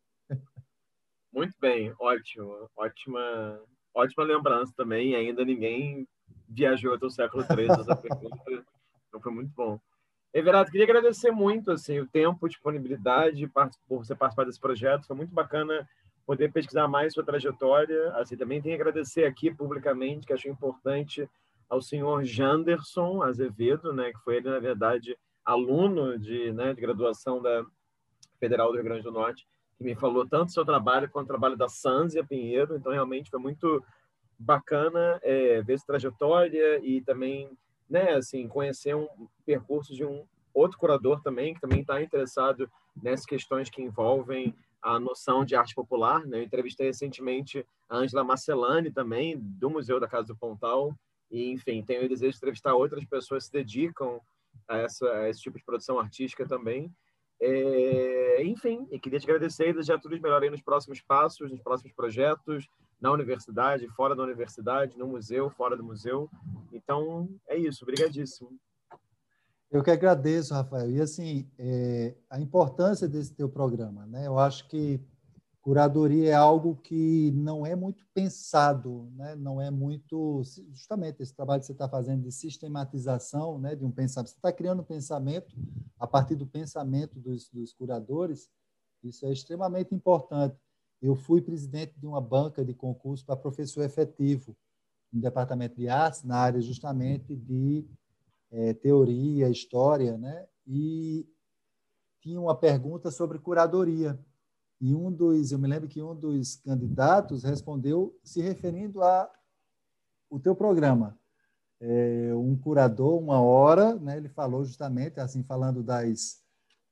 Muito 1.36 1.54
bem, 1.60 1.92
ótimo, 2.00 2.66
ótima, 2.74 3.60
ótima 3.92 4.24
lembrança 4.24 4.72
também. 4.74 5.14
Ainda 5.14 5.44
ninguém 5.44 6.08
viajou 6.48 6.94
até 6.94 7.04
o 7.04 7.10
século 7.10 7.44
XIII. 7.44 7.78
Essa 7.78 7.94
pergunta 8.00 8.64
então 9.06 9.20
foi 9.20 9.30
muito 9.30 9.52
bom. 9.54 9.78
Everardo, 10.32 10.70
queria 10.70 10.86
agradecer 10.86 11.30
muito 11.30 11.70
assim 11.72 12.00
o 12.00 12.08
tempo, 12.08 12.48
disponibilidade 12.48 13.46
por 13.86 13.98
você 14.02 14.14
participar 14.14 14.44
desse 14.44 14.58
projeto. 14.58 15.06
Foi 15.06 15.14
muito 15.14 15.34
bacana 15.34 15.86
poder 16.24 16.50
pesquisar 16.50 16.88
mais 16.88 17.12
sua 17.12 17.22
trajetória. 17.22 18.12
Assim, 18.14 18.34
também 18.34 18.62
tenho 18.62 18.74
que 18.74 18.80
agradecer 18.80 19.26
aqui 19.26 19.54
publicamente, 19.54 20.26
que 20.26 20.32
acho 20.32 20.48
importante, 20.48 21.28
ao 21.68 21.82
senhor 21.82 22.24
Janderson 22.24 23.22
Azevedo, 23.22 23.92
né, 23.92 24.10
que 24.10 24.20
foi 24.20 24.36
ele, 24.36 24.48
na 24.48 24.58
verdade, 24.58 25.14
aluno 25.44 26.18
de, 26.18 26.50
né, 26.52 26.72
de 26.72 26.80
graduação 26.80 27.42
da 27.42 27.62
Federal 28.40 28.68
do 28.68 28.76
Rio 28.76 28.84
Grande 28.84 29.02
do 29.02 29.12
Norte, 29.12 29.46
que 29.76 29.84
me 29.84 29.94
falou 29.94 30.26
tanto 30.26 30.46
do 30.46 30.52
seu 30.52 30.64
trabalho 30.64 31.08
quanto 31.10 31.26
do 31.26 31.28
trabalho 31.28 31.56
da 31.56 31.68
Sanzia 31.68 32.24
Pinheiro. 32.24 32.76
Então, 32.76 32.92
realmente 32.92 33.30
foi 33.30 33.38
muito 33.38 33.82
bacana 34.38 35.18
é, 35.22 35.62
ver 35.62 35.74
essa 35.74 35.86
trajetória 35.86 36.78
e 36.82 37.00
também 37.00 37.50
né, 37.88 38.14
assim, 38.14 38.48
conhecer 38.48 38.94
um 38.94 39.08
percurso 39.44 39.94
de 39.94 40.04
um 40.04 40.24
outro 40.52 40.78
curador 40.78 41.22
também, 41.22 41.54
que 41.54 41.60
também 41.60 41.80
está 41.80 42.02
interessado 42.02 42.70
nessas 43.02 43.26
questões 43.26 43.68
que 43.68 43.82
envolvem 43.82 44.54
a 44.82 44.98
noção 44.98 45.44
de 45.44 45.54
arte 45.54 45.74
popular. 45.74 46.24
Né? 46.26 46.38
Eu 46.38 46.42
entrevistei 46.44 46.86
recentemente 46.86 47.64
a 47.88 47.98
Angela 47.98 48.24
Marcelani 48.24 48.90
também, 48.90 49.38
do 49.38 49.70
Museu 49.70 50.00
da 50.00 50.08
Casa 50.08 50.28
do 50.28 50.36
Pontal, 50.36 50.94
e, 51.30 51.50
enfim, 51.50 51.82
tenho 51.82 52.04
o 52.04 52.08
desejo 52.08 52.32
de 52.32 52.38
entrevistar 52.38 52.74
outras 52.74 53.04
pessoas 53.04 53.44
que 53.44 53.46
se 53.46 53.52
dedicam 53.52 54.20
a, 54.68 54.78
essa, 54.78 55.10
a 55.10 55.28
esse 55.28 55.40
tipo 55.40 55.58
de 55.58 55.64
produção 55.64 55.98
artística 55.98 56.46
também. 56.46 56.90
É, 57.40 58.42
enfim, 58.44 58.86
e 58.90 58.98
queria 58.98 59.20
te 59.20 59.24
agradecer 59.24 59.68
e 59.68 59.72
desejar 59.72 60.00
tudo 60.00 60.14
de 60.14 60.22
melhor 60.22 60.42
aí 60.42 60.50
nos 60.50 60.62
próximos 60.62 61.00
passos, 61.00 61.50
nos 61.50 61.60
próximos 61.60 61.92
projetos, 61.92 62.66
na 63.00 63.12
universidade, 63.12 63.86
fora 63.88 64.16
da 64.16 64.22
universidade, 64.22 64.96
no 64.96 65.06
museu, 65.06 65.50
fora 65.50 65.76
do 65.76 65.84
museu. 65.84 66.30
Então, 66.72 67.28
é 67.46 67.56
isso. 67.56 67.84
Obrigadíssimo. 67.84 68.50
Eu 69.70 69.82
que 69.82 69.90
agradeço, 69.90 70.54
Rafael. 70.54 70.90
E, 70.90 71.00
assim, 71.00 71.50
é, 71.58 72.14
a 72.30 72.40
importância 72.40 73.08
desse 73.08 73.34
teu 73.34 73.48
programa, 73.48 74.06
né? 74.06 74.26
Eu 74.26 74.38
acho 74.38 74.66
que 74.68 75.00
curadoria 75.66 76.30
é 76.30 76.32
algo 76.32 76.76
que 76.76 77.32
não 77.32 77.66
é 77.66 77.74
muito 77.74 78.06
pensado, 78.14 79.10
né? 79.16 79.34
não 79.34 79.60
é 79.60 79.68
muito. 79.68 80.40
Justamente 80.70 81.20
esse 81.20 81.34
trabalho 81.34 81.58
que 81.58 81.66
você 81.66 81.72
está 81.72 81.88
fazendo 81.88 82.22
de 82.22 82.30
sistematização 82.30 83.58
né? 83.58 83.74
de 83.74 83.84
um 83.84 83.90
pensamento. 83.90 84.28
Você 84.28 84.36
está 84.36 84.52
criando 84.52 84.82
um 84.82 84.84
pensamento 84.84 85.56
a 85.98 86.06
partir 86.06 86.36
do 86.36 86.46
pensamento 86.46 87.18
dos, 87.18 87.48
dos 87.48 87.72
curadores, 87.72 88.48
isso 89.02 89.26
é 89.26 89.32
extremamente 89.32 89.92
importante. 89.92 90.56
Eu 91.02 91.16
fui 91.16 91.42
presidente 91.42 91.98
de 91.98 92.06
uma 92.06 92.20
banca 92.20 92.64
de 92.64 92.72
concurso 92.72 93.26
para 93.26 93.34
professor 93.34 93.82
efetivo 93.82 94.56
no 95.12 95.20
departamento 95.20 95.74
de 95.74 95.88
artes, 95.88 96.22
na 96.22 96.36
área 96.36 96.60
justamente 96.60 97.34
de 97.34 97.84
é, 98.52 98.72
teoria, 98.72 99.50
história, 99.50 100.16
né? 100.16 100.46
e 100.64 101.26
tinha 102.20 102.40
uma 102.40 102.54
pergunta 102.54 103.10
sobre 103.10 103.40
curadoria. 103.40 104.16
E 104.80 104.94
um 104.94 105.10
dos, 105.10 105.52
eu 105.52 105.58
me 105.58 105.68
lembro 105.68 105.88
que 105.88 106.02
um 106.02 106.14
dos 106.14 106.56
candidatos 106.56 107.44
respondeu 107.44 108.18
se 108.22 108.40
referindo 108.40 109.02
a 109.02 109.30
o 110.28 110.38
teu 110.38 110.54
programa. 110.54 111.18
É, 111.80 112.32
um 112.34 112.56
curador, 112.56 113.18
uma 113.18 113.40
hora, 113.40 113.94
né, 113.96 114.16
ele 114.16 114.28
falou 114.28 114.64
justamente, 114.64 115.20
assim, 115.20 115.42
falando 115.42 115.82
das, 115.82 116.42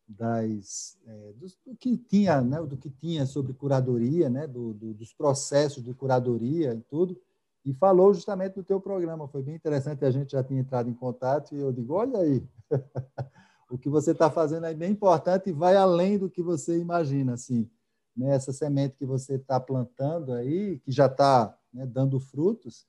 das 0.06 0.98
é, 1.06 1.32
do, 1.32 1.47
do, 1.66 1.77
que 1.77 1.97
tinha, 1.97 2.40
né, 2.43 2.62
do 2.62 2.77
que 2.77 2.90
tinha 2.90 3.24
sobre 3.27 3.55
curadoria, 3.55 4.28
né, 4.28 4.47
do, 4.47 4.74
do, 4.74 4.94
dos 4.94 5.12
processos 5.12 5.82
de 5.82 5.94
curadoria 5.94 6.74
e 6.74 6.82
tudo, 6.82 7.19
e 7.65 7.73
falou 7.73 8.12
justamente 8.12 8.55
do 8.55 8.62
teu 8.62 8.78
programa. 8.78 9.27
Foi 9.27 9.43
bem 9.43 9.55
interessante, 9.55 10.05
a 10.05 10.11
gente 10.11 10.32
já 10.32 10.44
tinha 10.44 10.61
entrado 10.61 10.89
em 10.89 10.94
contato 10.94 11.55
e 11.55 11.59
eu 11.59 11.73
digo, 11.73 11.94
olha 11.94 12.19
aí, 12.19 12.47
o 13.74 13.78
que 13.78 13.88
você 13.88 14.12
está 14.12 14.30
fazendo 14.30 14.66
é 14.66 14.72
bem 14.72 14.92
importante 14.92 15.51
e 15.51 15.52
vai 15.52 15.74
além 15.74 16.16
do 16.16 16.30
que 16.30 16.40
você 16.40 16.78
imagina, 16.78 17.34
assim. 17.34 17.68
Né? 18.16 18.32
Essa 18.32 18.52
semente 18.52 18.94
que 18.96 19.05
você 19.05 19.34
está 19.34 19.59
plantando 19.59 20.32
aí, 20.32 20.78
que 20.78 20.92
já 20.92 21.06
está 21.06 21.59
né, 21.72 21.84
dando 21.84 22.20
frutos, 22.20 22.86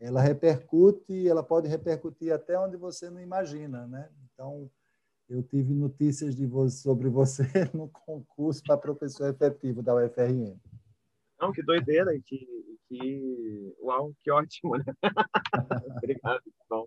ela 0.00 0.20
repercute, 0.20 1.28
ela 1.28 1.44
pode 1.44 1.68
repercutir 1.68 2.32
até 2.32 2.58
onde 2.58 2.76
você 2.76 3.08
não 3.10 3.20
imagina, 3.20 3.86
né? 3.86 4.10
Então, 4.24 4.68
eu 5.28 5.40
tive 5.40 5.72
notícias 5.72 6.34
de 6.34 6.46
você, 6.46 6.82
sobre 6.82 7.08
você 7.08 7.44
no 7.72 7.88
concurso 7.88 8.60
para 8.64 8.76
professor 8.76 9.28
efetivo 9.30 9.84
da 9.84 9.94
UFRN. 9.94 10.58
Não, 11.40 11.52
que 11.52 11.62
doideira, 11.62 12.10
que, 12.26 12.44
que 12.88 13.72
uau, 13.80 14.12
que 14.20 14.32
ótimo, 14.32 14.76
né? 14.78 14.84
Obrigado, 16.02 16.42
bom. 16.68 16.86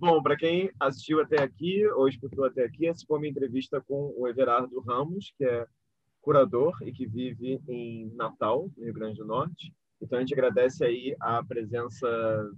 Bom, 0.00 0.22
para 0.22 0.34
quem 0.34 0.70
assistiu 0.80 1.20
até 1.20 1.42
aqui 1.42 1.86
ou 1.88 2.08
escutou 2.08 2.46
até 2.46 2.64
aqui, 2.64 2.86
essa 2.86 3.04
foi 3.06 3.18
uma 3.18 3.28
entrevista 3.28 3.82
com 3.82 4.14
o 4.16 4.26
Everardo 4.26 4.80
Ramos, 4.80 5.30
que 5.36 5.44
é 5.44 5.66
curador 6.22 6.74
e 6.82 6.90
que 6.90 7.06
vive 7.06 7.60
em 7.68 8.10
Natal, 8.14 8.70
no 8.78 8.84
Rio 8.84 8.94
Grande 8.94 9.18
do 9.18 9.26
Norte. 9.26 9.74
Então 10.00 10.16
a 10.16 10.22
gente 10.22 10.32
agradece 10.32 10.82
aí 10.86 11.14
a 11.20 11.44
presença 11.44 12.08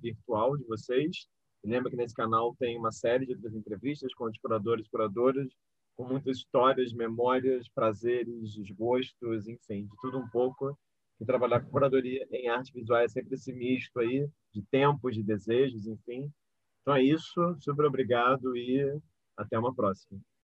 virtual 0.00 0.56
de 0.56 0.62
vocês. 0.66 1.26
E 1.64 1.68
lembra 1.68 1.90
que 1.90 1.96
nesse 1.96 2.14
canal 2.14 2.54
tem 2.60 2.78
uma 2.78 2.92
série 2.92 3.26
de 3.26 3.32
outras 3.32 3.56
entrevistas 3.56 4.14
com 4.14 4.26
os 4.26 4.38
curadores 4.38 4.86
e 4.86 4.90
curadoras, 4.90 5.52
com 5.96 6.04
muitas 6.04 6.36
histórias, 6.36 6.92
memórias, 6.92 7.68
prazeres, 7.68 8.54
desgostos, 8.54 9.48
enfim, 9.48 9.86
de 9.86 9.96
tudo 10.00 10.16
um 10.16 10.28
pouco. 10.28 10.78
E 11.20 11.24
trabalhar 11.24 11.58
com 11.58 11.72
curadoria 11.72 12.24
em 12.30 12.48
arte 12.48 12.72
visual 12.72 13.00
é 13.00 13.08
sempre 13.08 13.34
esse 13.34 13.52
misto 13.52 13.98
aí 13.98 14.28
de 14.52 14.62
tempos, 14.70 15.16
de 15.16 15.24
desejos, 15.24 15.88
enfim. 15.88 16.32
Então 16.82 16.94
é 16.94 17.02
isso. 17.02 17.56
Super 17.60 17.86
obrigado 17.86 18.56
e 18.56 19.00
até 19.36 19.58
uma 19.58 19.74
próxima. 19.74 20.20